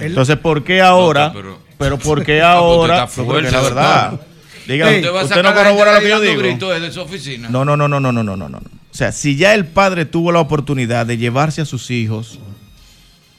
[0.00, 1.32] Entonces, ¿por qué ahora?
[1.32, 3.06] pero- pero ¿por qué Ah, pues ahora?
[3.16, 4.20] porque la verdad.
[4.66, 4.88] Diga,
[5.22, 6.42] Usted no corrobora lo que yo digo.
[6.72, 7.48] desde su oficina.
[7.48, 8.58] No, no, no, no, no, no, no, no, no.
[8.58, 12.38] O sea, si ya el padre tuvo la oportunidad de llevarse a sus hijos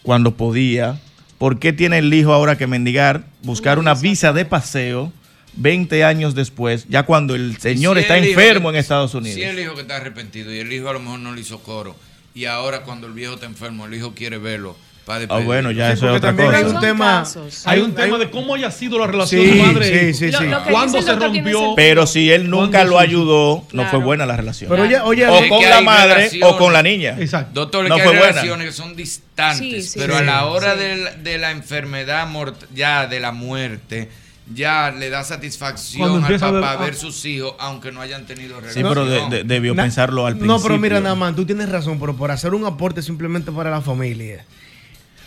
[0.04, 1.00] cuando podía,
[1.38, 5.12] ¿por qué tiene el hijo ahora que mendigar, buscar una visa de paseo
[5.58, 9.36] 20 años después, ya cuando el señor Si está el enfermo que- en Estados Unidos?
[9.36, 11.60] Si el hijo que está arrepentido y el hijo a lo mejor no le hizo
[11.60, 11.96] coro
[12.36, 14.76] y ahora cuando el viejo está enfermo, el hijo quiere verlo
[15.08, 16.58] Ah, bueno, ya eso es otra también cosa.
[16.60, 17.24] hay un tema.
[17.66, 20.32] Hay un tema de cómo haya sido la relación Sí, de madre sí, sí, sí.
[20.32, 21.74] Lo- lo que ¿Cuándo dice el se doctor rompió?
[21.76, 23.90] Pero si él nunca ¿Cuándo lo ayudó, no Claro.
[23.92, 24.70] fue buena la relación.
[24.70, 27.18] Pero oye, oye, o con la madre o con la niña.
[27.54, 28.32] Doctor, es no que fue hay buena.
[28.34, 30.20] relaciones que son distantes, Sí, sí, pero sí.
[30.20, 30.80] a la hora Sí.
[30.80, 32.28] de, la, de la enfermedad,
[32.74, 34.10] ya de la muerte,
[34.54, 36.78] ya le da Cuando satisfacción al a ver- papá ah.
[36.84, 38.90] ver sus hijos, aunque no hayan tenido Sí, relación.
[38.90, 40.56] pero de- de- debió Na- pensarlo al principio.
[40.58, 43.82] No, pero mira, Naman, tú tienes razón, pero por hacer un aporte simplemente para la
[43.82, 44.46] familia.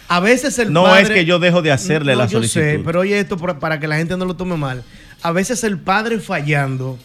[0.08, 1.02] A veces el No padre.
[1.02, 2.84] es que yo dejo de hacerle la yo sé, solicitud.
[2.84, 4.82] pero oye esto para, para que la gente no lo tome mal.
[5.22, 6.98] A veces el padre fallando,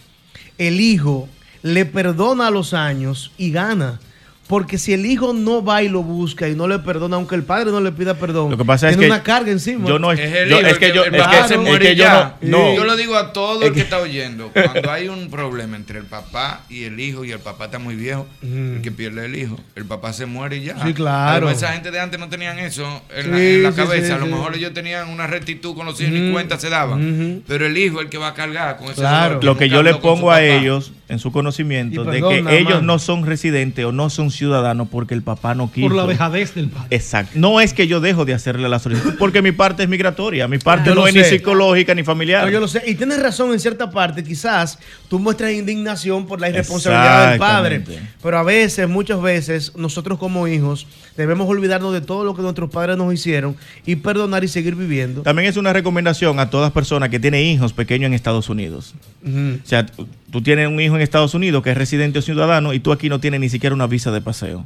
[0.57, 1.27] el hijo
[1.63, 3.99] le perdona a los años y gana.
[4.45, 7.43] Porque si el hijo no va y lo busca y no le perdona, aunque el
[7.43, 9.87] padre no le pida perdón, Lo que pasa es tiene que una carga encima.
[9.87, 11.53] yo no es- Es el yo- hijo, es que yo- el es papá que- se
[11.53, 12.35] es muere que yo ya.
[12.41, 12.75] no- no.
[12.75, 14.51] Yo lo digo a todo Es el que que- está oyendo.
[14.53, 17.95] Cuando hay un problema entre el papá y el hijo y el papá está muy
[17.95, 20.83] viejo, el que pierde el hijo, el papá se muere y ya.
[20.85, 21.47] Sí, claro.
[21.47, 24.07] Además, esa gente de antes no tenían eso en, la, en cabeza.
[24.07, 24.31] sí, a lo sí.
[24.31, 26.33] mejor ellos tenían una rectitud con los hijos ni Ujú.
[26.33, 27.43] cuenta se daban.
[27.47, 29.35] Pero el hijo es el que va a cargar con ese Claro.
[29.35, 30.43] dolor Lo que yo le pongo a papá.
[30.43, 35.13] ellos en su conocimiento de que ellos no son residentes o no son ciudadanos porque
[35.13, 35.87] el papá no quiso.
[35.87, 36.87] Por la dejadez del padre.
[36.95, 37.31] Exacto.
[37.35, 40.57] No es que yo dejo de hacerle la solicitud porque mi parte es migratoria, mi
[40.57, 42.45] parte Yo no es ni psicológica ni familiar.
[42.45, 42.83] No, yo lo sé.
[42.85, 44.23] Y tienes razón en cierta parte.
[44.23, 47.83] Quizás tú muestras indignación por la irresponsabilidad del padre.
[48.21, 52.69] Pero a veces, muchas veces, nosotros como hijos debemos olvidarnos de todo lo que nuestros
[52.69, 55.21] padres nos hicieron y perdonar y seguir viviendo.
[55.21, 58.95] También es una recomendación a todas personas que tienen hijos pequeños en Estados Unidos.
[59.25, 59.85] O sea,
[60.33, 63.07] tú- tienes un hijo en Estados Unidos que es residente o ciudadano y tú aquí
[63.07, 64.65] no tienes ni siquiera una visa de paseo.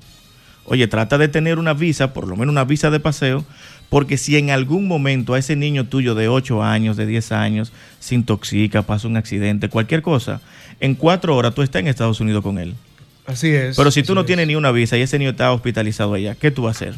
[0.65, 3.45] Oye, trata de tener una visa, por lo menos una visa de paseo,
[3.89, 7.71] porque si en algún momento a ese niño tuyo de 8 años, de 10 años,
[7.99, 10.41] se intoxica, pasa un accidente, cualquier cosa,
[10.81, 12.73] en cuatro horas tú estás en Estados Unidos con él.
[13.25, 13.77] Así es.
[13.77, 14.27] Pero si tú no es.
[14.27, 16.95] tienes ni una visa y ese niño está hospitalizado allá, ¿qué tú vas a hacer?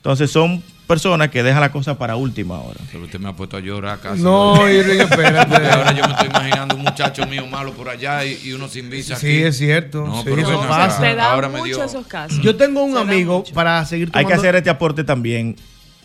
[0.00, 2.80] Entonces son personas que dejan la cosa para última hora.
[2.90, 4.22] Pero usted me ha puesto a llorar casi.
[4.22, 4.68] No.
[4.68, 5.68] Irving, espérate.
[5.70, 8.88] Ahora yo me estoy imaginando un muchacho mío malo por allá y, y uno sin
[8.90, 9.36] visa Sí, aquí.
[9.44, 10.04] es cierto.
[10.06, 11.00] No, Sí, pero eso pasa.
[11.00, 11.84] Se da ahora me dio.
[11.84, 12.40] esos casos.
[12.42, 15.56] Yo tengo un amigo para seguir Hay que tomando- hacer este aporte también.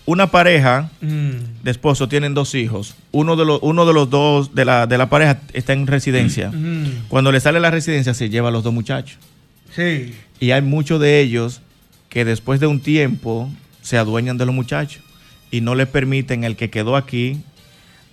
[0.07, 1.63] Una pareja Mm.
[1.63, 2.95] de esposos tienen dos hijos.
[3.11, 6.51] Uno de los, uno de los dos de la, de la pareja está en residencia.
[6.51, 7.05] Mm.
[7.07, 9.17] Cuando le sale la residencia se lleva a los dos muchachos.
[9.75, 10.13] Sí.
[10.39, 11.61] Y hay muchos de ellos
[12.09, 13.49] que después de un tiempo
[13.85, 15.03] se adueñan de los muchachos
[15.51, 17.37] y no le permiten el que quedó aquí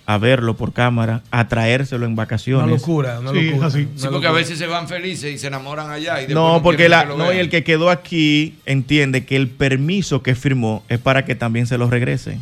[0.05, 2.65] a verlo por cámara, a traérselo en vacaciones.
[2.65, 3.67] Una locura, una Sí, locura.
[3.67, 3.87] así.
[3.95, 6.21] Sí, porque a veces se van felices y se enamoran allá.
[6.21, 10.35] Y No, porque la, no, y el que quedó aquí entiende que el permiso que
[10.35, 12.37] firmó es para que también se lo regrese.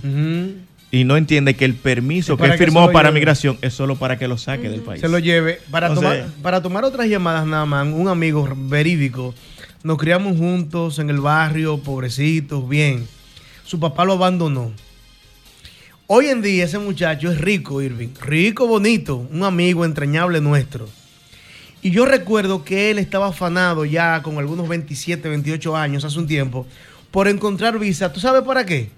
[0.94, 3.20] Y no entiende que el permiso que firmó para lleve.
[3.22, 5.00] migración es solo para que lo saque del país.
[5.00, 5.60] Se lo lleve.
[5.72, 9.34] Para, Entonces- tomar, para tomar otras llamadas, nada más, un amigo verídico.
[9.84, 13.08] Nos criamos juntos en el barrio, pobrecitos, bien.
[13.66, 14.72] Su papá lo abandonó.
[16.08, 18.10] Hoy en día ese muchacho es rico, Irving.
[18.20, 20.90] Rico, bonito, un amigo entrañable nuestro.
[21.82, 26.28] Y yo recuerdo que él estaba afanado ya con algunos 27, 28 años hace un
[26.28, 26.68] tiempo
[27.12, 28.12] por encontrar visa.
[28.12, 28.90] ¿Tú sabes para qué?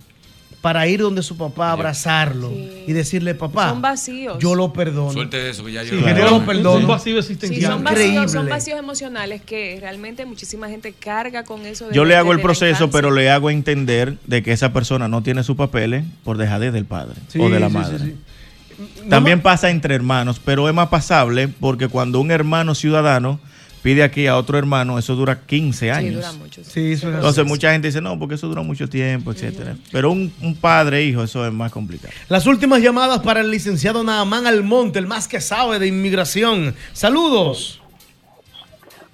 [0.63, 2.49] Para ir donde su papá, abrazarlo
[2.87, 4.37] y decirle, papá, Son vacíos.
[4.39, 5.11] yo lo perdono.
[5.11, 6.29] Suelte eso, que ya Sí, yo yo Claro.
[6.39, 6.79] lo perdono.
[6.79, 7.73] un vacío Sí, existencial.
[7.73, 11.89] son vacíos, son vacíos emocionales que realmente muchísima gente carga con eso.
[11.89, 15.21] de- Yo le hago el proceso, pero le hago entender de que esa persona no
[15.21, 17.99] tiene sus papeles por dejadez del padre Sí, o de la sí, madre.
[17.99, 19.09] sí, sí.
[19.09, 23.41] También pasa entre hermanos, pero es más pasable porque cuando un hermano ciudadano
[23.83, 26.15] pide aquí a otro hermano, eso dura 15 años.
[26.15, 26.63] dura mucho.
[26.63, 27.47] Sí, eso es Entonces así.
[27.49, 29.75] mucha gente dice, no, porque eso dura mucho tiempo, etcétera.
[29.91, 32.13] Pero un, un padre hijo, eso es más complicado.
[32.29, 36.73] Las últimas llamadas para el licenciado Naamán Almonte, el más que sabe de inmigración.
[36.93, 37.81] Saludos.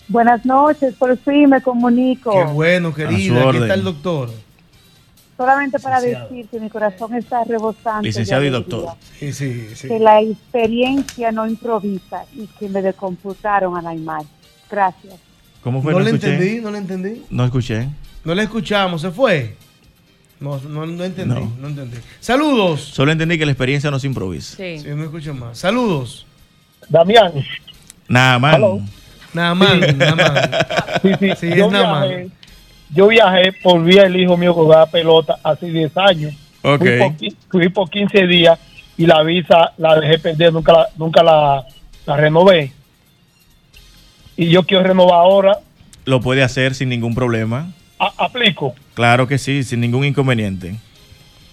[0.08, 2.32] Buenas noches, por fin me comunico.
[2.32, 3.50] Qué bueno, querida.
[3.50, 4.30] Aquí está el doctor.
[5.38, 6.30] Solamente para Licenciado.
[6.30, 8.02] decir que mi corazón está rebosante.
[8.02, 8.90] de Licenciado y doctor.
[9.20, 9.88] Sí, sí, sí.
[9.88, 14.28] Que la experiencia no improvisa y que me decomputaron a la imagen.
[14.70, 15.16] Gracias.
[15.64, 15.92] ¿Cómo fue?
[15.94, 16.34] No No, le escuché.
[16.34, 17.24] entendí, no le entendí.
[17.30, 17.88] No escuché.
[18.24, 19.56] No le escuchamos, se fue.
[20.40, 21.52] No, no, no entendí, No.
[21.60, 21.68] no.
[21.68, 21.98] entendí.
[22.20, 22.82] Saludos.
[22.82, 24.56] Solo entendí que la experiencia no se improvisa.
[24.58, 24.84] Sí.
[24.88, 25.58] no escucho más.
[25.58, 26.26] Saludos.
[26.88, 27.34] Damián.
[28.08, 28.60] Nada más.
[29.34, 30.50] Nada más, nada más.
[31.02, 32.30] Sí, sí, Sí, yo, es viajé,
[32.94, 36.34] yo viajé por vía el hijo mío que jugaba pelota hace 10 años.
[36.62, 36.80] Ok.
[36.80, 37.14] Fui, por,
[37.62, 38.60] fui por 15 días
[38.98, 41.66] y la visa la dejé perder, nunca la, nunca la,
[42.06, 42.72] la renové.
[44.42, 45.60] Y yo quiero renovar ahora.
[46.06, 47.74] Lo puede hacer sin ningún problema.
[48.00, 48.74] A- aplico.
[48.94, 50.76] Claro que sí, sin ningún inconveniente.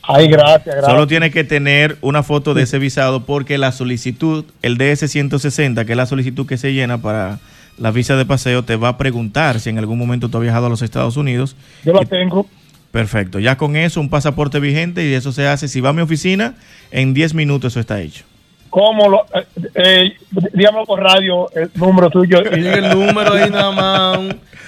[0.02, 0.86] Ay, gracias, gracias.
[0.86, 5.92] Solo tiene que tener una foto de ese visado porque la solicitud, el DS-160, que
[5.94, 7.40] es la solicitud que se llena para
[7.76, 10.66] la visa de paseo, te va a preguntar si en algún momento tú has viajado
[10.66, 11.56] a los Estados Unidos.
[11.84, 12.46] Yo la tengo.
[12.92, 13.40] Perfecto.
[13.40, 15.66] Ya con eso, un pasaporte vigente y eso se hace.
[15.66, 16.54] Si va a mi oficina,
[16.92, 18.24] en 10 minutos eso está hecho.
[18.76, 20.12] ¿Cómo lo, eh, eh,
[20.52, 22.42] dígame por radio el número tuyo?
[22.42, 24.18] Llegue el número ahí nada más.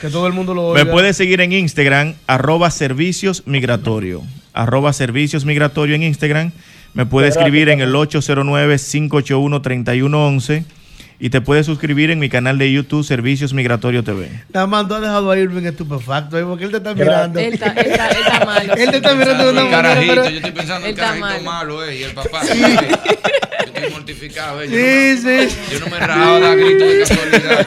[0.01, 0.83] Que todo el mundo lo oiga.
[0.83, 4.23] Me puedes seguir en Instagram, arroba servicios migratorio.
[4.55, 6.53] Arroba servicios migratorio en Instagram.
[6.95, 10.65] Me puedes Gracias, escribir en el 809-581-3111
[11.21, 14.31] y te puedes suscribir en mi canal de YouTube Servicios Migratorio TV.
[14.55, 17.39] Nada más tú has dejado a Irving estupefacto ahí porque él te está mirando.
[17.41, 18.75] Él está, él está, él está malo.
[18.75, 19.83] Él te está mirando de una El manera.
[19.83, 21.75] carajito, pero- yo estoy pensando en Él el está carajito malo.
[21.75, 22.43] malo, eh, y el papá.
[22.45, 22.63] Sí.
[23.89, 24.69] Yo estoy mortificado, eh.
[24.69, 25.57] Yo, Sí, no, me, sí.
[25.73, 27.67] yo no me rajo a dar gritos de casualidad.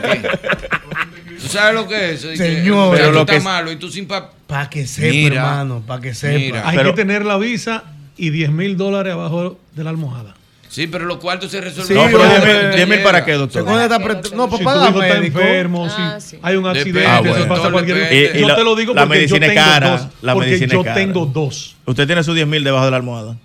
[1.41, 2.29] ¿Tú sabes lo que es eso?
[2.29, 2.95] Que Señor.
[2.95, 4.33] el Pero lo está que es- malo y tú sin papá.
[4.47, 6.37] Para que sepa, Mira, hermano, para que sepa.
[6.37, 6.69] mira.
[6.69, 7.83] Hay Pero- que tener la visa
[8.17, 10.35] y 10 mil dólares abajo de la almohada.
[10.69, 11.87] Sí, pero los cuartos se resuelven.
[11.87, 12.53] Sí, no, pero hombre.
[12.53, 13.65] 10 mil- 10 mil para qué, doctor.
[13.65, 16.37] pre- No, Si para tu pagar hijo está enfermo, Ah, si sí.
[16.41, 17.47] hay un accidente, Ah, eso bueno.
[17.49, 17.97] pasa Todo cualquier.
[18.13, 20.07] Y- y Yo la- te lo digo la porque yo medicina es tengo cara, dos.
[20.21, 20.95] la porque medicina yo es cara.
[20.95, 21.75] tengo dos.
[21.85, 23.35] Usted tiene sus 10 mil debajo del almohada.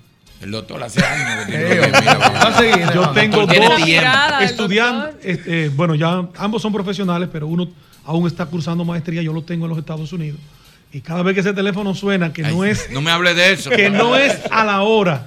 [0.47, 3.57] El doctor hace años que tiene Eh, que mira, va a seguir, Yo tengo dos
[4.43, 5.15] estudiantes.
[5.25, 7.69] este, bueno, ya ambos son profesionales, pero uno
[8.05, 9.23] aún está cursando maestría.
[9.23, 10.39] Yo lo tengo en los Estados Unidos.
[10.93, 13.71] Y cada vez que ese teléfono suena, que no es No me hable de eso.
[13.71, 15.27] que no es a la hora.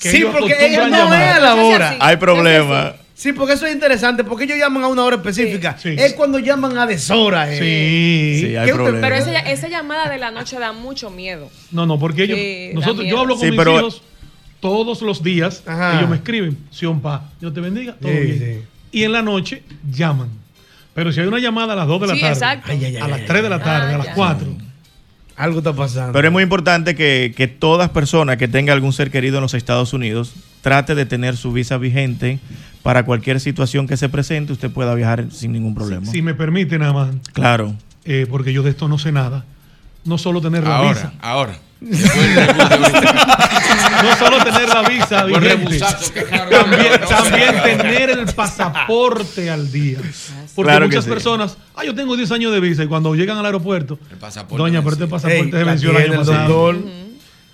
[0.00, 1.22] Que Sí, ellos porque ellos no llamar.
[1.22, 1.96] es a la hora.
[2.00, 2.94] Hay sí, problema.
[3.14, 4.24] Sí, porque eso es interesante.
[4.24, 5.76] Porque ellos llaman a una hora específica.
[5.80, 5.94] Sí.
[5.96, 7.50] Es cuando llaman a deshora.
[7.50, 7.58] eh.
[7.58, 8.40] Sí.
[8.48, 9.00] Sí, hay ¿Qué usted- problema.
[9.00, 11.48] Pero esa, esa llamada de la noche da mucho miedo.
[11.70, 14.02] No, no, porque ellos, Sí, nosotros, yo hablo con Sí, mis pero- hijos
[14.60, 15.62] todos los días.
[15.66, 15.98] Ajá.
[15.98, 18.38] Ellos me escriben, Sion Pa, Dios te bendiga, todo Sí, bien.
[18.38, 18.68] sí.
[18.98, 20.28] Y en la noche llaman.
[20.94, 22.72] Pero si hay una llamada a las 2 de la Sí, tarde, exacto.
[22.72, 24.14] Ay, ay, ay, a las ay, 3 de la tarde, a las ya.
[24.14, 24.46] 4.
[25.36, 26.12] Algo está pasando.
[26.14, 29.52] Pero es muy importante que, que todas personas que tengan algún ser querido en los
[29.52, 32.38] Estados Unidos trate de tener su visa vigente
[32.82, 36.06] para cualquier situación que se presente, usted pueda viajar sin ningún problema.
[36.06, 37.74] Si me permite nada más, Claro.
[38.06, 39.44] eh, porque yo de esto no sé nada.
[40.06, 41.58] No solo tener la Ahora, visa, ahora.
[44.02, 45.78] No solo tener la visa vigente,
[46.50, 49.98] también, también tener el pasaporte al día.
[50.54, 51.10] Porque Claro muchas sí.
[51.10, 54.62] personas, ah, yo tengo 10 años de visa y cuando llegan al aeropuerto, El pasaporte
[54.62, 56.74] doña, pero este pasaporte se venció el año pasado.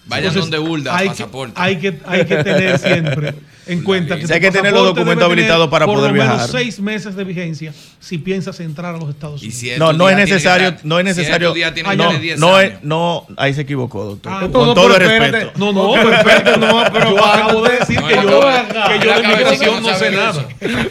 [0.06, 1.54] Vayan Entonces, donde Hulda, hay pasaporte.
[1.54, 3.34] Que, hay, que, hay que tener siempre
[3.66, 6.36] en cuenta que Sí, hay que tener los documentos habilitados para por poder lo menos
[6.36, 6.50] viajar.
[6.50, 9.58] seis meses de vigencia si piensas entrar a los Estados Unidos.
[9.60, 11.52] si No, no es necesario, no es si estos necesario.
[11.54, 12.72] días tiene que no, tener 10 no, años.
[12.74, 14.32] es, no, ahí se equivocó, doctor.
[14.34, 15.52] Ah, Con no, todo pero el respeto.
[15.56, 16.56] No, no, perfecto.
[16.56, 19.82] no, pero yo acabo de decir No, que no, yo, no, que yo de migración
[19.84, 20.48] no sé nada.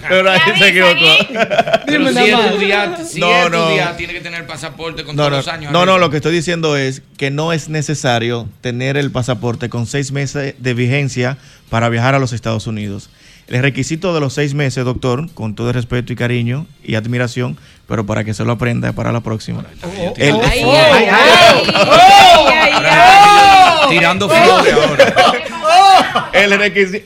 [0.08, 1.82] Pero ahí se equivocó.
[1.86, 3.64] Dime si estudiante, si No, es no.
[3.64, 5.74] estudiante, tiene que tener el pasaporte con todos los años.
[5.74, 9.86] no, no, lo que estoy diciendo es que no es necesario tener el pasaporte con
[9.86, 11.38] seis meses de vigencia
[11.70, 13.10] para viajar a los Estados Unidos.
[13.48, 17.58] El requisito de los seis meses, doctor, con todo el respeto y cariño y admiración,
[17.88, 19.66] pero para que se lo aprenda para la próxima.
[20.16, 23.90] El- Ay, ay, ay, ay, ay, ay.
[23.90, 25.14] Tirando flores ahora.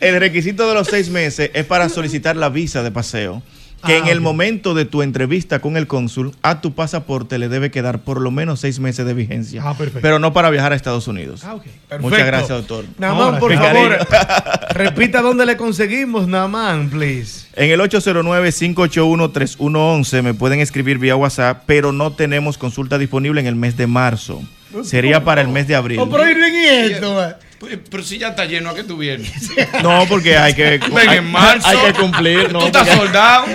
[0.02, 3.42] El requisito de los seis meses es para solicitar la visa de paseo.
[3.86, 4.24] Que Ah, en el ok.
[4.24, 8.32] momento de tu entrevista con el cónsul, a tu pasaporte le debe quedar por lo
[8.32, 9.62] menos seis meses de vigencia.
[9.64, 10.02] Ah, perfecto.
[10.02, 11.44] Pero no para viajar a Estados Unidos.
[11.46, 11.66] Ah, ok.
[11.66, 12.26] Muchas Perfecto.
[12.26, 12.86] gracias, doctor.
[12.98, 13.98] Naman, Ahora, por favor,
[14.72, 17.46] repita dónde le conseguimos, Naman, please.
[17.56, 23.56] En el 809-581-3111 me pueden escribir vía WhatsApp, pero no tenemos consulta disponible en el
[23.56, 24.42] mes de marzo.
[24.84, 26.00] Sería para el mes de abril.
[26.00, 27.36] Oh, pero ¿y esto?
[27.70, 27.80] Eh?
[27.90, 29.32] Pero si ya está lleno, ¿a qué tú vienes?
[29.84, 31.68] No, porque hay que, Ven hay, en marzo.
[31.68, 32.52] hay que cumplir.
[32.52, 32.60] ¿no?
[32.60, 33.46] Tú estás Porque- soldado.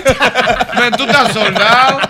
[0.81, 2.01] Ven, tú estás soldado.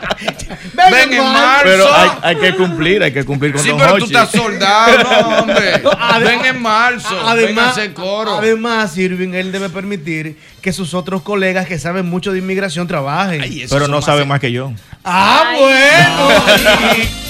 [0.91, 1.63] Ven, en marzo.
[1.65, 5.03] Pero hay, hay que cumplir, hay que cumplir con Sí, Don pero tú estás soldado,
[5.03, 5.83] no, hombre.
[6.25, 7.09] Ven en marzo.
[7.17, 8.39] ven a Además, coro.
[8.39, 13.43] además, Irving, él debe permitir que sus otros colegas que saben mucho de inmigración trabajen.
[13.71, 14.73] Pero no sabe más que yo.
[15.05, 17.11] Ah, bueno.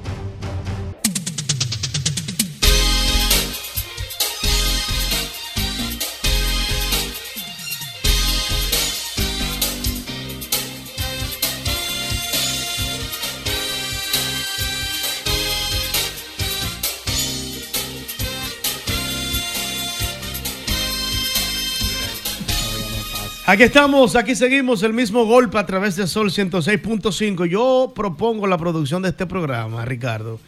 [23.51, 27.45] Aquí estamos, aquí seguimos el mismo golpe a través de Sol 106.5.
[27.47, 30.39] Yo propongo la producción de este programa, Ricardo,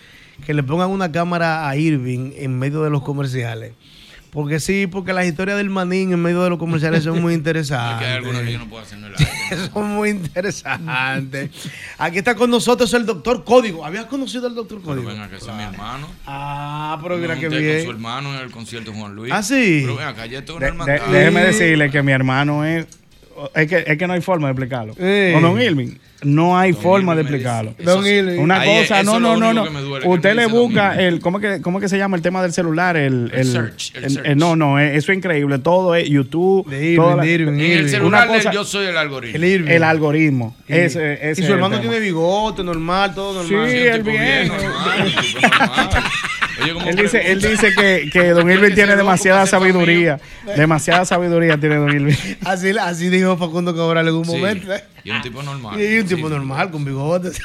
[0.45, 3.73] que le pongan una cámara a Irving en medio de los comerciales.
[4.33, 7.41] Porque sí, porque las historias del manín en medio de los comerciales son muy Es
[7.43, 8.07] que hay interesantes.
[8.07, 9.69] algunos que yo no puedo hacer en el aire.
[9.71, 11.51] son muy interesantes.
[11.99, 13.85] Aquí está con nosotros el doctor Código.
[13.85, 15.07] ¿Habías conocido al doctor Pero Código?
[15.09, 16.07] ven acá, ese es mi hermano.
[16.25, 17.75] Ah, pero mira junté bien.
[17.77, 19.31] con su hermano en el concierto Juan Luis.
[19.31, 19.81] Ah, sí.
[19.83, 22.87] Pero ven acá, ya esto De- de- déjeme decirle que mi hermano es.
[23.55, 24.93] Es que, es que no hay forma de explicarlo.
[24.93, 25.33] Sí.
[25.33, 25.89] Con Don Irving,
[26.23, 27.75] no hay forma de Irving me explicarlo.
[27.77, 28.39] dice- Don Irving.
[28.39, 29.65] Una Ahí, cosa, no, no, no, no.
[29.81, 32.53] duele, Usted le Don busca el ¿cómo, que, ¿cómo que se llama el tema del
[32.53, 32.95] celular?
[32.95, 34.27] El, El search, el el- search.
[34.27, 35.59] el- no, no, eh, eso es increíble.
[35.59, 36.65] Todo es YouTube.
[36.71, 39.35] Irving, toda la- de Irving, En el celular de cosa- yo soy el algoritmo.
[39.35, 39.71] El Irving.
[39.71, 40.55] El algoritmo.
[40.67, 43.69] Ese, ese y su hermano tiene bigote, normal, todo Sí, normal.
[43.75, 44.51] él bien.
[46.67, 46.71] normal, tipo normal.
[46.71, 50.19] Oye, ¿cómo Él dice, él dice que, que Don Irving tiene demasiada sabiduría.
[50.55, 52.15] Demasiada sabiduría tiene Don Irving.
[52.45, 54.73] Así, así dijo Facundo Cabral en un Sí, momento.
[54.73, 54.83] ¿eh?
[55.03, 55.81] Y un tipo normal.
[55.81, 56.33] Y un tipo Sí.
[56.33, 57.39] normal, con bigotes.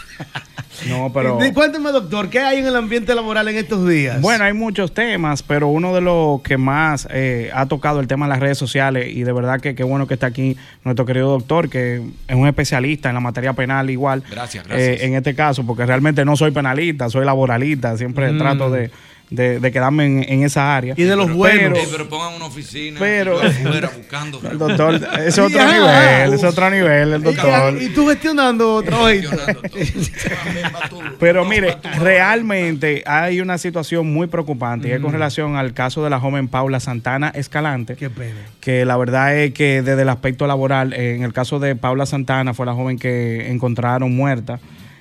[0.88, 1.38] No, pero.
[1.54, 4.20] Cuénteme, doctor, ¿qué hay en el ambiente laboral en estos días?
[4.20, 8.26] Bueno, hay muchos temas, pero uno de los que más eh, ha tocado el tema
[8.26, 11.30] de las redes sociales y de verdad que qué bueno que está aquí nuestro querido
[11.30, 11.96] doctor, que
[12.28, 14.22] es un especialista en la materia penal igual.
[14.30, 14.88] Gracias, gracias.
[15.00, 18.38] eh, en este caso, porque realmente no soy penalista, soy laboralista, siempre Mm.
[18.38, 18.90] trato de,
[19.30, 20.94] de- de quedarme en, en esa área.
[20.96, 21.78] Y de los Pero- buenos.
[21.90, 24.40] Pero pongan una oficina Pero- afuera buscando.
[24.50, 25.72] El doctor, es otro Ya.
[25.72, 27.82] nivel, es otro nivel el ¿Y, doctor.
[27.82, 29.30] y tú gestionando trabajito.
[31.18, 36.10] Pero mire, realmente hay una situación muy preocupante y es con relación al caso de
[36.10, 37.96] la joven Paula Santana Escalante.
[37.96, 38.40] Qué pena.
[38.60, 42.54] Que la verdad es que desde el aspecto laboral, en el caso de Paula Santana,
[42.54, 44.58] fue la joven que encontraron muerta.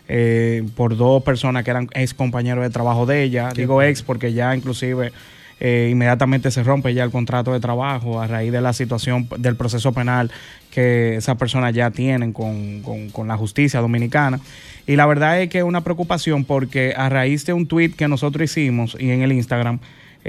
[0.07, 3.49] Eh, por dos personas que eran ex compañeros de trabajo de ella.
[3.53, 5.11] Qué Digo ex porque ya inclusive
[5.59, 9.55] eh, inmediatamente se rompe ya el contrato de trabajo a raíz de la situación del
[9.55, 10.31] proceso penal
[10.71, 14.39] que esas personas ya tienen con, con- con la justicia dominicana.
[14.85, 18.07] Y la verdad es que es una preocupación porque a raíz de un tweet que
[18.07, 19.79] nosotros hicimos y en el Instagram,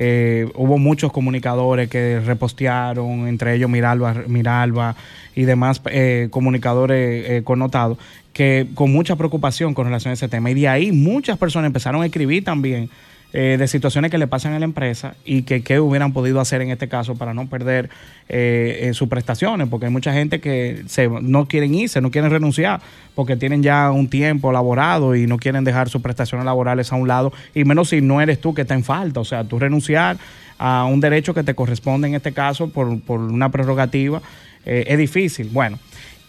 [0.00, 4.94] eh, hubo muchos comunicadores que repostearon, entre ellos Miralba, Miralba
[5.34, 7.98] y demás eh, comunicadores eh, connotados,
[8.38, 10.48] que con mucha preocupación con relación a ese tema.
[10.48, 12.88] Y de ahí muchas personas empezaron a escribir también
[13.32, 16.70] eh, de situaciones que le pasan a la empresa y que hubieran podido hacer en
[16.70, 17.90] este caso para no perder
[18.28, 20.84] eh, eh, sus prestaciones, porque hay mucha gente que
[21.20, 22.80] no quieren irse, no quieren renunciar,
[23.16, 27.08] porque tienen ya un tiempo laborado y no quieren dejar sus prestaciones laborales a un
[27.08, 30.16] lado, y menos si no eres tú que está en falta, o sea, tú renunciar
[30.58, 34.22] a un derecho que te corresponde en este caso por, por una prerrogativa
[34.64, 35.48] es difícil.
[35.50, 35.78] Bueno.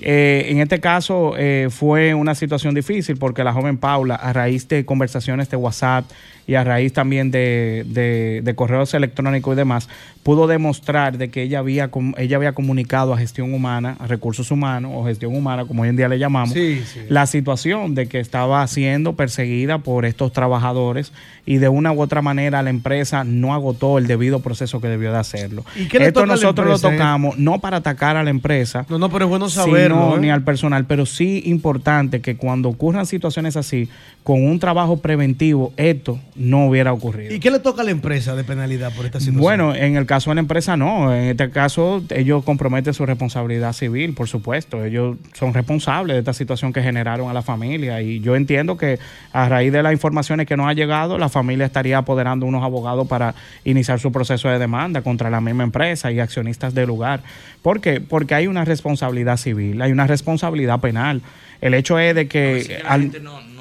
[0.01, 4.67] Eh, en este caso eh, fue una situación difícil porque la joven Paula, a raíz
[4.67, 6.05] de conversaciones de WhatsApp
[6.49, 9.87] y a raíz también de, de- de correos electrónicos y demás,
[10.23, 14.91] pudo demostrar de que ella había, ella había comunicado a gestión humana, a recursos humanos
[14.95, 17.01] o gestión humana, como hoy en día le llamamos, Sí, sí.
[17.07, 21.13] la situación de que estaba siendo perseguida por estos trabajadores
[21.45, 25.11] y de una u otra manera la empresa no agotó el debido proceso que debió
[25.11, 25.63] de hacerlo.
[25.75, 26.97] ¿Y qué le Esto toca a la nosotros empresa, lo eh?
[26.97, 30.17] tocamos no para atacar a la empresa, No, no, pero es bueno saberlo.
[30.17, 30.19] ¿eh?
[30.19, 33.87] ni al personal, pero sí importante que cuando ocurran situaciones así,
[34.23, 37.33] con un trabajo preventivo, esto no hubiera ocurrido.
[37.33, 39.41] ¿Y qué le toca a la empresa de penalidad por esta situación?
[39.41, 41.13] Bueno, en el caso de la empresa no.
[41.13, 44.83] En este caso, ellos comprometen su responsabilidad civil, por supuesto.
[44.85, 48.01] Ellos son responsables de esta situación que generaron a la familia.
[48.01, 48.99] Y yo entiendo que
[49.33, 53.07] a raíz de las informaciones que nos ha llegado, la familia estaría apoderando unos abogados
[53.07, 53.35] para
[53.65, 57.21] iniciar su proceso de demanda contra la misma empresa y accionistas del lugar.
[57.61, 57.99] ¿Por qué?
[57.99, 61.21] Porque hay una responsabilidad civil, hay una responsabilidad penal.
[61.59, 62.79] El hecho es de que...
[62.83, 63.19] La al- gente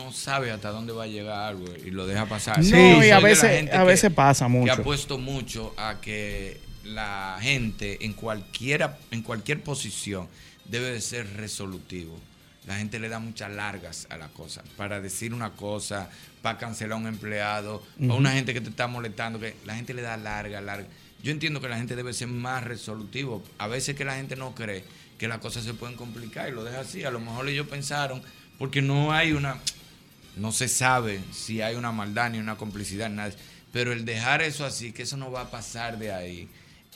[0.08, 2.58] no, sabe hasta dónde va a llegar algo y lo deja pasar.
[2.58, 4.72] No, Yo y a veces- a veces pasa Que mucho.
[4.72, 10.28] apuesto mucho a que la gente en cualquiera, en cualquier posición
[10.64, 12.18] debe de ser resolutivo.
[12.66, 14.62] La gente le da muchas largas a la cosa.
[14.76, 16.10] Para decir una cosa,
[16.42, 18.14] para cancelar a un empleado, a Ujú.
[18.16, 20.86] una gente que te está molestando, que la gente le da larga, larga.
[21.22, 23.42] Yo entiendo que la gente debe ser más resolutivo.
[23.58, 24.84] A veces que la gente no cree
[25.18, 27.04] que las cosas se pueden complicar y lo deja así.
[27.04, 28.22] A lo mejor ellos pensaron,
[28.58, 29.56] porque no hay una,
[30.38, 33.32] no se sabe si hay una maldad ni una complicidad, nada.
[33.72, 36.48] Pero el dejar eso así, que eso no va a pasar de ahí,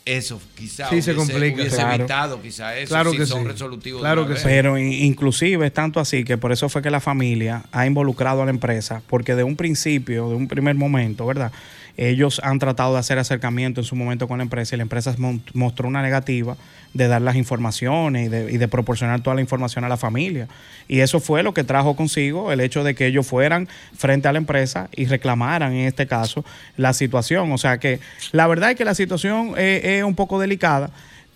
[0.04, 1.54] eso quizá Sí, se hubiese, complica.
[1.60, 1.94] hubiese Claro.
[1.94, 3.48] evitado quizá eso Claro si que son sí.
[3.48, 4.00] resolutivos.
[4.00, 4.42] Claro que vez.
[4.42, 8.42] Pero in- inclusive es tanto así que por eso fue que la familia ha involucrado
[8.42, 11.52] a la empresa, porque de un principio, de un primer momento, ¿verdad?
[11.96, 15.14] Ellos han tratado de hacer acercamiento en su momento con la empresa y la empresa
[15.54, 16.56] mostró una negativa
[16.94, 20.48] de dar las informaciones y de, proporcionar toda la información a la familia.
[20.88, 24.32] Y eso fue lo que trajo consigo el hecho de que ellos fueran frente a
[24.32, 26.44] la empresa y reclamaran en este caso
[26.76, 27.52] la situación.
[27.52, 28.00] O sea que
[28.32, 30.90] la verdad es que la situación es- es un poco delicada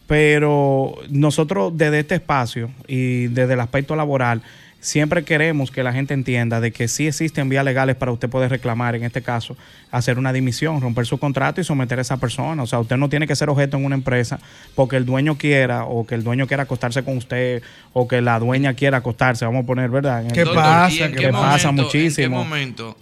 [0.07, 4.41] pero nosotros desde este espacio y desde el aspecto laboral
[4.87, 8.51] siempre queremos que la gente entienda de que sí existen vías legales para usted poder
[8.51, 9.57] reclamar, en este caso,
[9.91, 12.63] hacer una dimisión, romper su contrato y someter a esa persona.
[12.63, 14.39] O sea, usted no tiene que ser objeto en una empresa
[14.77, 18.39] porque el dueño quiera o que el dueño quiera acostarse con usted o que la
[18.39, 20.21] dueña quiera acostarse, vamos a poner, ¿verdad?
[20.25, 22.37] En el- Doctor, ¿y en Que qué pasa muchísimo.
[22.39, 22.97] ¿En qué momento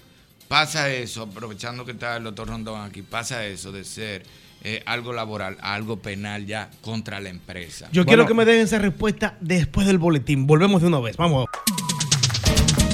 [0.48, 4.22] pasa eso, aprovechando que está el doctor Rondón aquí, pasa eso de ser
[4.64, 7.88] eh, algo laboral a algo penal ya contra la empresa?
[7.92, 10.46] Yo quiero que me den esa respuesta después del boletín.
[10.46, 11.16] Volvemos de una vez.
[11.16, 11.46] Vamos.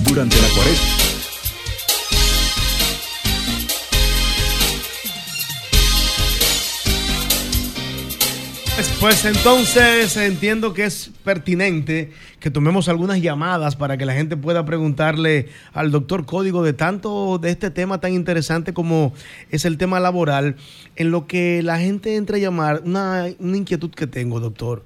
[0.04, 0.99] Durante la cuaresma.
[8.98, 14.64] Pues, entonces entiendo que es pertinente que tomemos algunas llamadas para que la gente pueda
[14.64, 19.12] preguntarle al doctor Código de tanto de este tema tan interesante como
[19.50, 20.56] es el tema laboral,
[20.96, 24.82] en lo que la gente entra a llamar, una, una inquietud que tengo, doctor.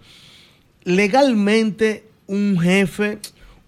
[0.83, 3.21] Legalmente, un jefe,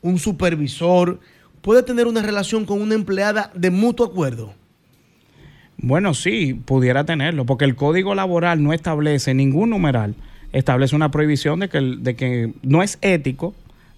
[0.02, 1.20] un supervisor,
[1.60, 4.54] puede tener una relación con una empleada de mutuo acuerdo.
[5.78, 10.14] Bueno, sí, pudiera tenerlo, porque el código laboral no establece ningún numeral,
[10.52, 13.54] establece una prohibición de que, de que no es ético,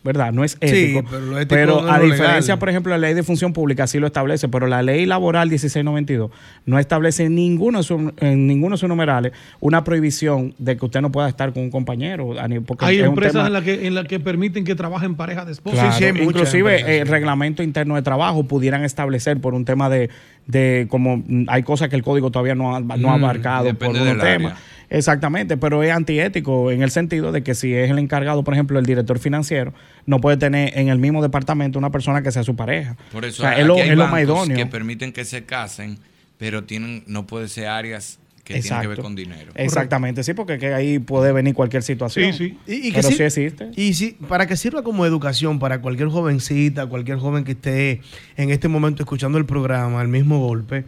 [0.08, 0.32] ¿verdad?
[0.32, 1.04] No es Sí, ético.
[1.08, 2.58] pero lo ético pero no es a lo diferencia, legal.
[2.58, 6.30] por ejemplo, la ley de función pública sí lo establece, pero la ley laboral 1692
[6.66, 10.84] no establece en ninguno de sus, en ninguno de sus numerales una prohibición de que
[10.86, 12.34] usted no pueda estar con un compañero.
[12.66, 15.14] porque Hay es un empresas tema- en las que, en la que permiten que trabajen
[15.14, 15.78] pareja de esposos.
[15.78, 20.08] Claro, inclusive el reglamento interno de trabajo pudieran establecer por un tema de,
[20.46, 23.92] de como hay cosas que el código todavía no ha, no ha Mm, abarcado por
[23.92, 24.22] temas.
[24.22, 24.56] área.
[24.90, 28.78] Exactamente, pero es antiético en el sentido de que si es el encargado, por ejemplo,
[28.78, 29.74] el director financiero,
[30.06, 32.96] no puede tener en el mismo departamento una persona que sea su pareja.
[33.12, 34.56] Por eso O sea, aquí es lo, hay es lo más idóneo.
[34.56, 35.98] que permiten que se casen,
[36.38, 39.52] pero tienen no puede ser áreas que tienen que ver con dinero.
[39.56, 42.32] Exactamente, sí, porque que ahí puede venir cualquier situación.
[42.40, 43.70] Y, y que pero sí- sí existe.
[43.76, 48.00] Y sí, para que sirva como educación para cualquier jovencita, cualquier joven que esté
[48.38, 50.84] en este momento escuchando el programa, al mismo golpe,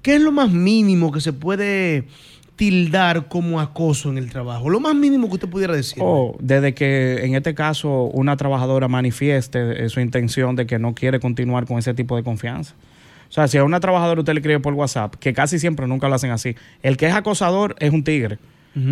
[0.00, 2.04] ¿qué es lo más mínimo que se puede
[2.56, 4.70] tildar como acoso en el trabajo?
[4.70, 5.98] Lo más mínimo que usted pudiera decir.
[6.00, 10.94] O desde que en este caso una trabajadora manifieste eh, su intención de que no
[10.94, 12.74] quiere continuar con ese tipo de confianza.
[13.28, 16.08] O sea, si a una trabajadora usted le escribe por WhatsApp, que casi siempre nunca
[16.08, 18.38] lo hacen así, el que es acosador es un tigre.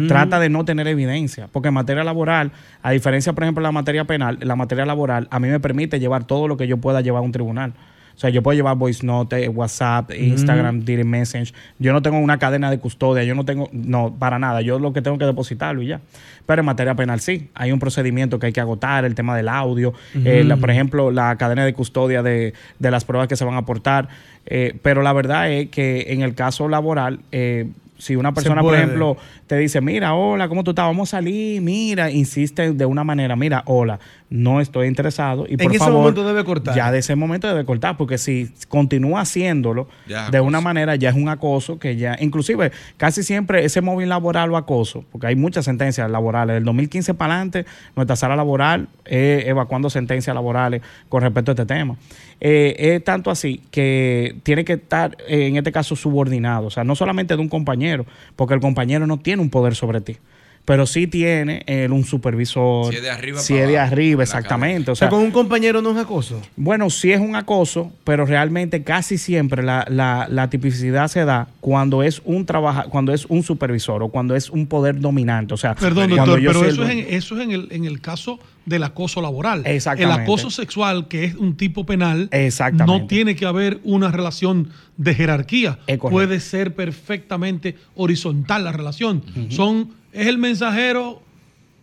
[0.07, 3.73] Trata de no tener evidencia, porque en materia laboral, a diferencia, por ejemplo, de la
[3.73, 7.01] materia penal, la materia laboral a mí me permite llevar todo lo que yo pueda
[7.01, 7.73] llevar a un tribunal.
[8.15, 11.53] O sea, yo puedo llevar voice note, WhatsApp, Instagram, direct message.
[11.79, 14.61] Yo no tengo una cadena de custodia, yo no tengo, no, para nada.
[14.61, 16.01] Yo lo que tengo que depositarlo y ya.
[16.47, 19.49] Pero en materia penal sí, hay un procedimiento que hay que agotar, el tema del
[19.49, 19.93] audio,
[20.25, 23.55] eh, la- por ejemplo, la cadena de custodia de, de las pruebas que se van
[23.55, 24.09] a aportar.
[24.47, 27.69] Eh, pero la verdad es que en el caso laboral, eh,
[27.99, 29.17] si una persona, por ejemplo,
[29.47, 30.87] te dice, mira, hola, ¿cómo tú estás?
[30.87, 34.01] Vamos a salir, mira, insiste de una manera, mira, hola,
[34.33, 36.75] no estoy interesado y En por ese favor, momento debe cortar.
[36.75, 41.11] Ya de ese momento debe cortar, porque si continúa haciéndolo Ya de una manera, ya
[41.11, 45.37] es un acoso que ya, inclusive, casi siempre ese móvil laboral o acoso, porque hay
[45.37, 50.81] muchas sentencias laborales, del 2015 para adelante, nuestra sala laboral es evacuando sentencias laborales
[51.11, 51.97] con respecto a este tema.
[52.41, 56.85] Eh, es tanto así que tiene que estar, eh, en este caso, subordinado, o sea,
[56.85, 60.17] no solamente de un compañero, porque el compañero no tiene un poder sobre ti.
[60.65, 62.91] Pero sí tiene él un supervisor.
[62.93, 64.93] Si es de arriba Si es de abajo, arriba, exactamente.
[64.93, 66.41] O sea, con un compañero no es acoso.
[66.57, 71.49] bueno, sí es un acoso, pero realmente casi siempre la, la, la tipicidad se da
[71.61, 75.55] cuando es un trabaja, cuando es un supervisor o cuando es un poder dominante.
[75.55, 77.69] O sea, Perdón, cuando doctor, yo pero el eso es, en, eso es en el,
[77.71, 79.63] en el caso del acoso laboral.
[79.67, 80.15] Exactamente.
[80.15, 83.01] El acoso sexual, que es un tipo penal, Exactamente.
[83.03, 85.79] no tiene que haber una relación de jerarquía.
[86.01, 89.23] Puede ser perfectamente horizontal la relación.
[89.49, 91.23] Son, es el mensajero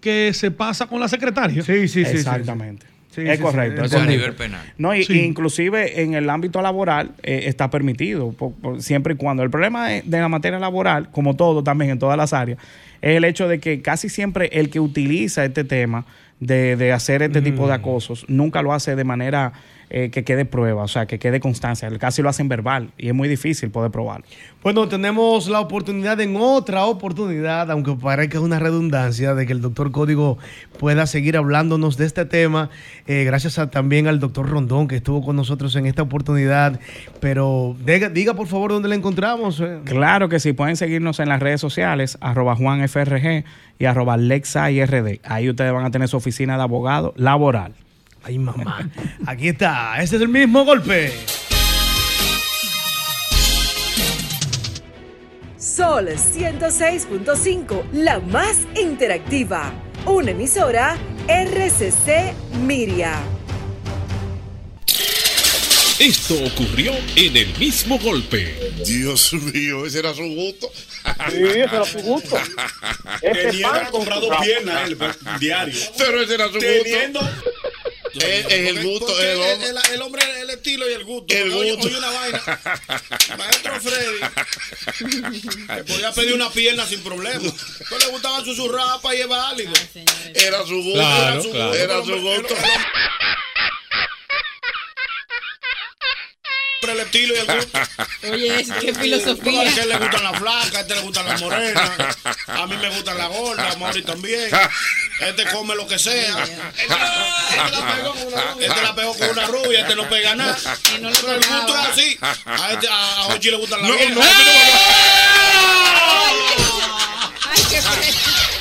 [0.01, 1.61] que se pasa con la secretaria.
[1.64, 2.85] Sí, sí, Exactamente.
[3.17, 3.83] es correcto.
[3.83, 4.56] es correcto.
[4.77, 5.14] No, y, Sí.
[5.14, 9.43] y inclusive en el ámbito laboral eh, está permitido, por- por- siempre y cuando.
[9.43, 12.59] El problema de, de la materia laboral, como todo también en todas las áreas,
[13.01, 16.06] es el hecho de que casi siempre el que utiliza este tema
[16.40, 19.53] de, de hacer este tipo de acosos nunca lo hace de manera
[19.90, 21.90] eh, que quede prueba, o sea, que quede constancia.
[21.98, 24.26] Casi lo hacen verbal y es muy difícil poder probarlo.
[24.61, 29.92] Bueno, tenemos la oportunidad en otra oportunidad, aunque parezca una redundancia, de que el doctor
[29.92, 30.38] Código
[30.77, 32.69] pueda seguir hablándonos de este tema.
[33.08, 36.80] Eh, gracias a- también al doctor Rondón que estuvo con nosotros en esta oportunidad.
[37.19, 39.59] Pero diga, diga por favor dónde la encontramos.
[39.61, 39.80] eh.
[39.85, 43.43] Claro que sí, pueden seguirnos en las redes sociales, arroba JuanFRG
[43.80, 45.19] y arroba LexaIRD.
[45.24, 47.74] Ahí ustedes van a tener su oficina de abogado laboral.
[48.23, 48.89] Ay, mamá.
[49.25, 50.01] Aquí está.
[50.01, 51.14] Este es el mismo golpe.
[55.57, 59.72] Sol 106.5, la más interactiva.
[60.06, 62.33] Una emisora RCC
[62.65, 63.19] Miria.
[65.99, 68.72] Esto ocurrió en el mismo golpe.
[68.85, 70.72] Dios mío, ese era su gusto.
[71.30, 72.38] Sí, ese era su gusto.
[73.22, 75.75] Tenía comprado piernas él, él, diario.
[75.98, 77.51] Pero ese era su Teniendo- gusto.
[78.14, 79.08] Es, es el gusto.
[79.08, 81.34] Porque el, el, el- el hombre, el estilo y el gusto.
[81.34, 81.88] El gusto.
[81.88, 82.42] hoy una vaina.
[83.38, 84.20] Maestro Freddy.
[85.76, 87.40] le podía pedir una pierna sin problema.
[87.92, 89.74] No le gustaba susurrar para llevar válido.
[90.34, 90.94] Era su gusto.
[90.94, 91.74] Claro, era su, claro.
[91.76, 92.56] era su gusto.
[96.82, 97.80] Pero el estilo y el gusto.
[98.32, 99.61] Oye, qué filosofía.
[99.61, 102.17] A este le gustan las flacas, a este le gustan las morenas.
[102.48, 104.49] A mí me gustan las gordas, a Mauri también.
[105.19, 106.43] Este come lo que sea.
[106.43, 110.35] Este la pegó con una rubia, este la pegó con una rubia, este no pega
[110.35, 110.58] nada.
[110.91, 112.17] Pero el gusto es así.
[112.45, 114.16] A, este, a, Jochi le gustan las No, viejas.
[114.16, 114.30] no, no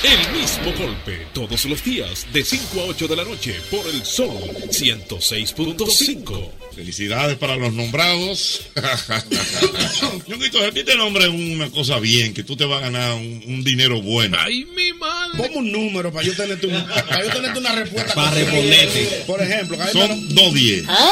[0.03, 4.05] El mismo golpe todos los días de 5 a 8 de la noche por el
[4.05, 4.39] Sol
[4.69, 6.51] 106.5.
[6.79, 8.61] Felicidades para los nombrados.
[10.27, 13.43] Ñonguito, a ti te nombre una cosa bien, que tú te vas a ganar un,
[13.47, 14.37] un dinero bueno.
[14.39, 15.37] Ay, mi madre.
[15.43, 18.13] Ponme un número para yo tenerte, un- para yo tenerte una respuesta.
[18.13, 19.23] Para responderte.
[19.27, 20.85] Por ejemplo, Son me- 210.
[20.87, 21.11] ¿Ah?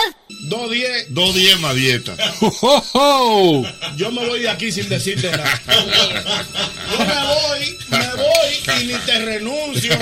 [0.50, 1.08] 210.
[1.14, 2.16] 210 más dieta.
[3.98, 5.62] Yo me voy de aquí sin decirte nada.
[5.68, 9.98] Yo me voy, me voy y ni te renuncio,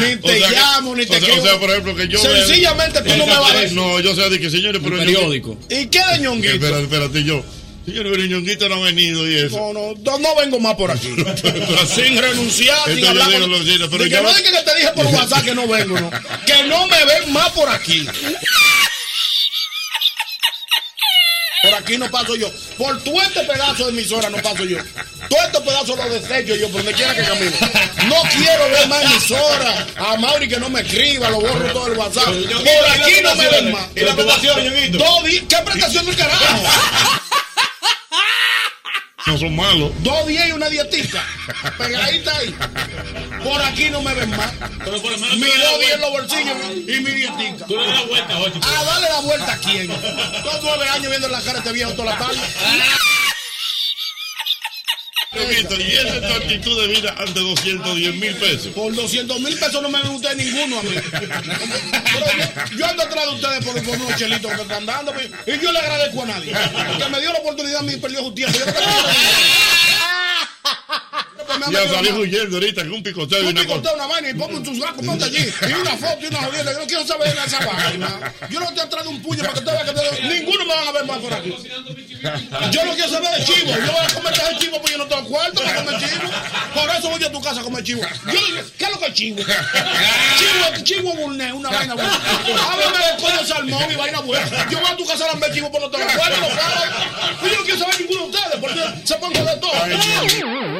[0.00, 1.42] ni te O sea que- llamo, ni te o sea, escribo.
[1.42, 3.76] o sea, por ejemplo, que yo Sencillamente tú no me vas a decir.
[3.76, 5.58] No, yo sé de que señores, pero El periódico.
[5.70, 6.54] ¿Y qué de Ñonguito?
[6.54, 7.44] Espérate, espérate, yo.
[7.86, 9.56] Señores, pero Ñonguito no ha venido y eso.
[9.72, 11.08] No, no, no, vengo más por aquí.
[11.94, 13.90] sin renunciar, sin Entonces yo hablar digo con...
[13.90, 16.10] pero De que yo no diga que te dije por WhatsApp que no vengo, no.
[16.46, 18.06] Que no me ven más por aquí.
[21.64, 22.50] Por aquí no paso yo.
[22.76, 24.78] Por todo este pedazo de emisora no paso yo.
[25.28, 27.56] Todo este pedazo lo desecho yo por donde quiera que camine.
[28.06, 29.86] No quiero ver más emisora.
[29.96, 32.26] A Mauri que no me escriba, lo borro todo el WhatsApp.
[32.26, 33.86] Por aquí no me ven más.
[33.96, 34.92] ¿Y la prestación?
[34.92, 36.44] Dos ¿Qué prestación del carajo?
[39.26, 39.90] No son malos.
[40.02, 41.24] Dos días y una dietica.
[41.78, 42.54] Pegadita ahí.
[43.42, 44.52] Por aquí no me ven más.
[44.52, 47.66] Mi dos días en los bolsillos y mi dietica.
[47.66, 49.88] Tú le das la vuelta, Ah, dale la vuelta a quién.
[49.88, 52.38] Dos nueve años viendo la cara de este viejo toda la tarde.
[55.34, 58.68] Y esa es tu actitud de vida ante 210 mil pesos.
[58.68, 60.90] Por 200 mil pesos no me ven ninguno a mí.
[62.76, 65.12] Yo, ando atrás de ustedes por, por unos chelitos que están dando.
[65.46, 66.52] Y yo le agradezco a nadie.
[66.98, 68.58] Que me dio la oportunidad a mí perdió su tiempo.
[68.58, 68.72] Yo no
[71.70, 74.64] Ya salí huyendo ahorita con un picoteo y una conté una vaina y pongo un
[74.64, 75.52] chusraco, ponte allí.
[75.68, 76.72] Y una foto y una jodienda.
[76.72, 78.34] Yo no quiero saber de esa vaina.
[78.50, 80.28] Yo no te he traído un puño para que te veas que te...
[80.28, 81.54] ninguno me van a ver más por aquí.
[82.70, 83.70] Yo no quiero saber de chivo.
[83.70, 86.30] Yo voy a comer ese chivo porque yo no tengo cuarto para comer chivo.
[86.74, 88.02] Por eso voy a tu casa a comer chivo.
[88.02, 88.40] Yo,
[88.78, 89.38] ¿Qué es lo que es chivo?
[89.38, 92.20] Chivo, chivo burné, una vaina buena.
[92.70, 94.70] Háblame de pollo salmón y vaina buena.
[94.70, 96.46] Yo voy a tu casa a lamber chivo por no tengo cuarto.
[97.42, 100.73] Yo no quiero saber ninguno de ustedes porque se ponen de todo.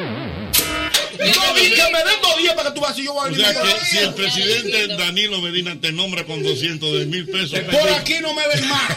[1.19, 3.31] No, vi que me den dos días para que tú vas y yo voy a
[3.31, 3.45] O venir.
[3.45, 7.59] sea que si el presidente Danilo Medina te nombra con 210 mil pesos.
[7.59, 8.89] Por aquí no me ven más.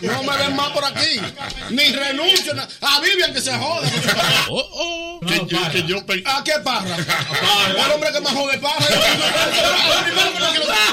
[0.00, 1.20] No me ven más por aquí.
[1.70, 2.52] Ni renuncio.
[2.80, 3.88] A Vivian que se joda.
[5.26, 6.96] Que yo, que yo pe- ¿A qué parra?
[6.96, 8.86] El hombre que me jode parra.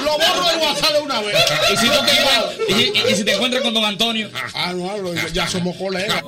[0.04, 1.36] Lo borro del WhatsApp de una vez.
[1.72, 4.30] ¿Y si, tú te encuentras- y, y- y si te encuentras con don Antonio?
[4.54, 6.22] Ah, no, ya somos colegas.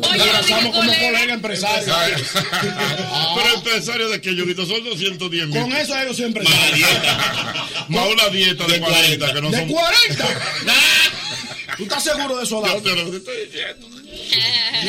[0.00, 1.94] Nos abrazamos como colega empresario.
[3.34, 5.60] Pero empresario de que Yoguito son 210 mil.
[5.60, 6.88] Con eso ellos siempre empresarios.
[7.88, 9.68] Más una dieta de 40 que no ¿De son.
[9.68, 10.28] 40?
[11.76, 13.88] ¿Tú estás seguro de eso, Yo te lo estoy diciendo.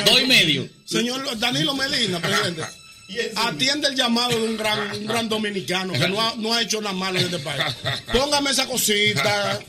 [0.06, 0.70] Dos y medio.
[0.86, 2.64] Señor Danilo Medina, presidente.
[3.36, 6.80] Atiende el llamado de un gran, un gran dominicano que no ha, no ha hecho
[6.82, 7.64] nada malo en este país.
[8.14, 9.60] Póngame esa cosita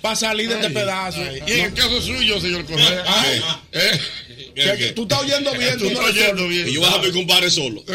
[0.00, 1.20] para salir de este pedazo.
[1.46, 3.04] Y en el caso suyo, señor Correa.
[3.06, 3.42] Ay.
[3.72, 4.00] ¿eh?
[4.54, 6.48] Que- que tú estás oyendo bien, Tú tú no estás eres oyendo solo.
[6.48, 6.68] bien.
[6.68, 7.84] Y yo voy a a mi compadre solo.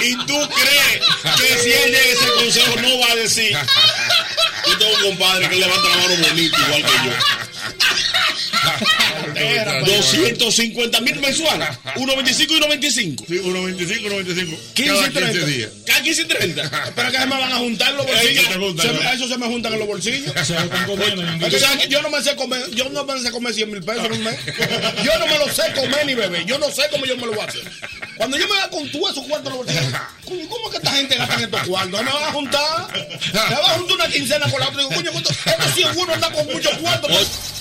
[0.00, 1.00] ¿Y tú crees
[1.38, 3.56] que si él llega a ese consejo no va a decir?
[4.66, 7.12] Yo tengo un compadre que levanta la mano bonito igual que yo.
[9.38, 11.68] 250 mil mensuales.
[11.96, 13.26] 1.25 y 1.25.
[13.26, 14.58] Sí, 1.25 y 1.25.
[14.74, 15.32] 15 Cada y 30.
[15.32, 15.70] 15 días.
[15.86, 16.92] Cada 15 y 30.
[16.94, 18.56] Pero que se me van a juntar los bolsillos.
[18.58, 19.12] ¿no?
[19.12, 20.34] eso se me juntan en los bolsillos.
[20.36, 24.12] Es yo no me sé comer, yo no me sé comer 100 mil pesos en
[24.12, 24.36] un mes.
[25.04, 26.44] Yo no me lo sé comer ni beber.
[26.44, 27.62] Yo no sé cómo yo me lo voy a hacer.
[28.16, 30.90] Cuando yo me da con tú esos cuartos en los bolsillos, ¿cómo es que esta
[30.92, 32.02] gente gasta en estos cuartos?
[32.02, 33.08] ¿Me van a juntar?
[33.32, 34.78] Me van a juntar una quincena con la otra.
[34.78, 35.30] Digo, coño, ¿cuánto?
[35.30, 37.10] estos 100 uno anda con muchos cuartos.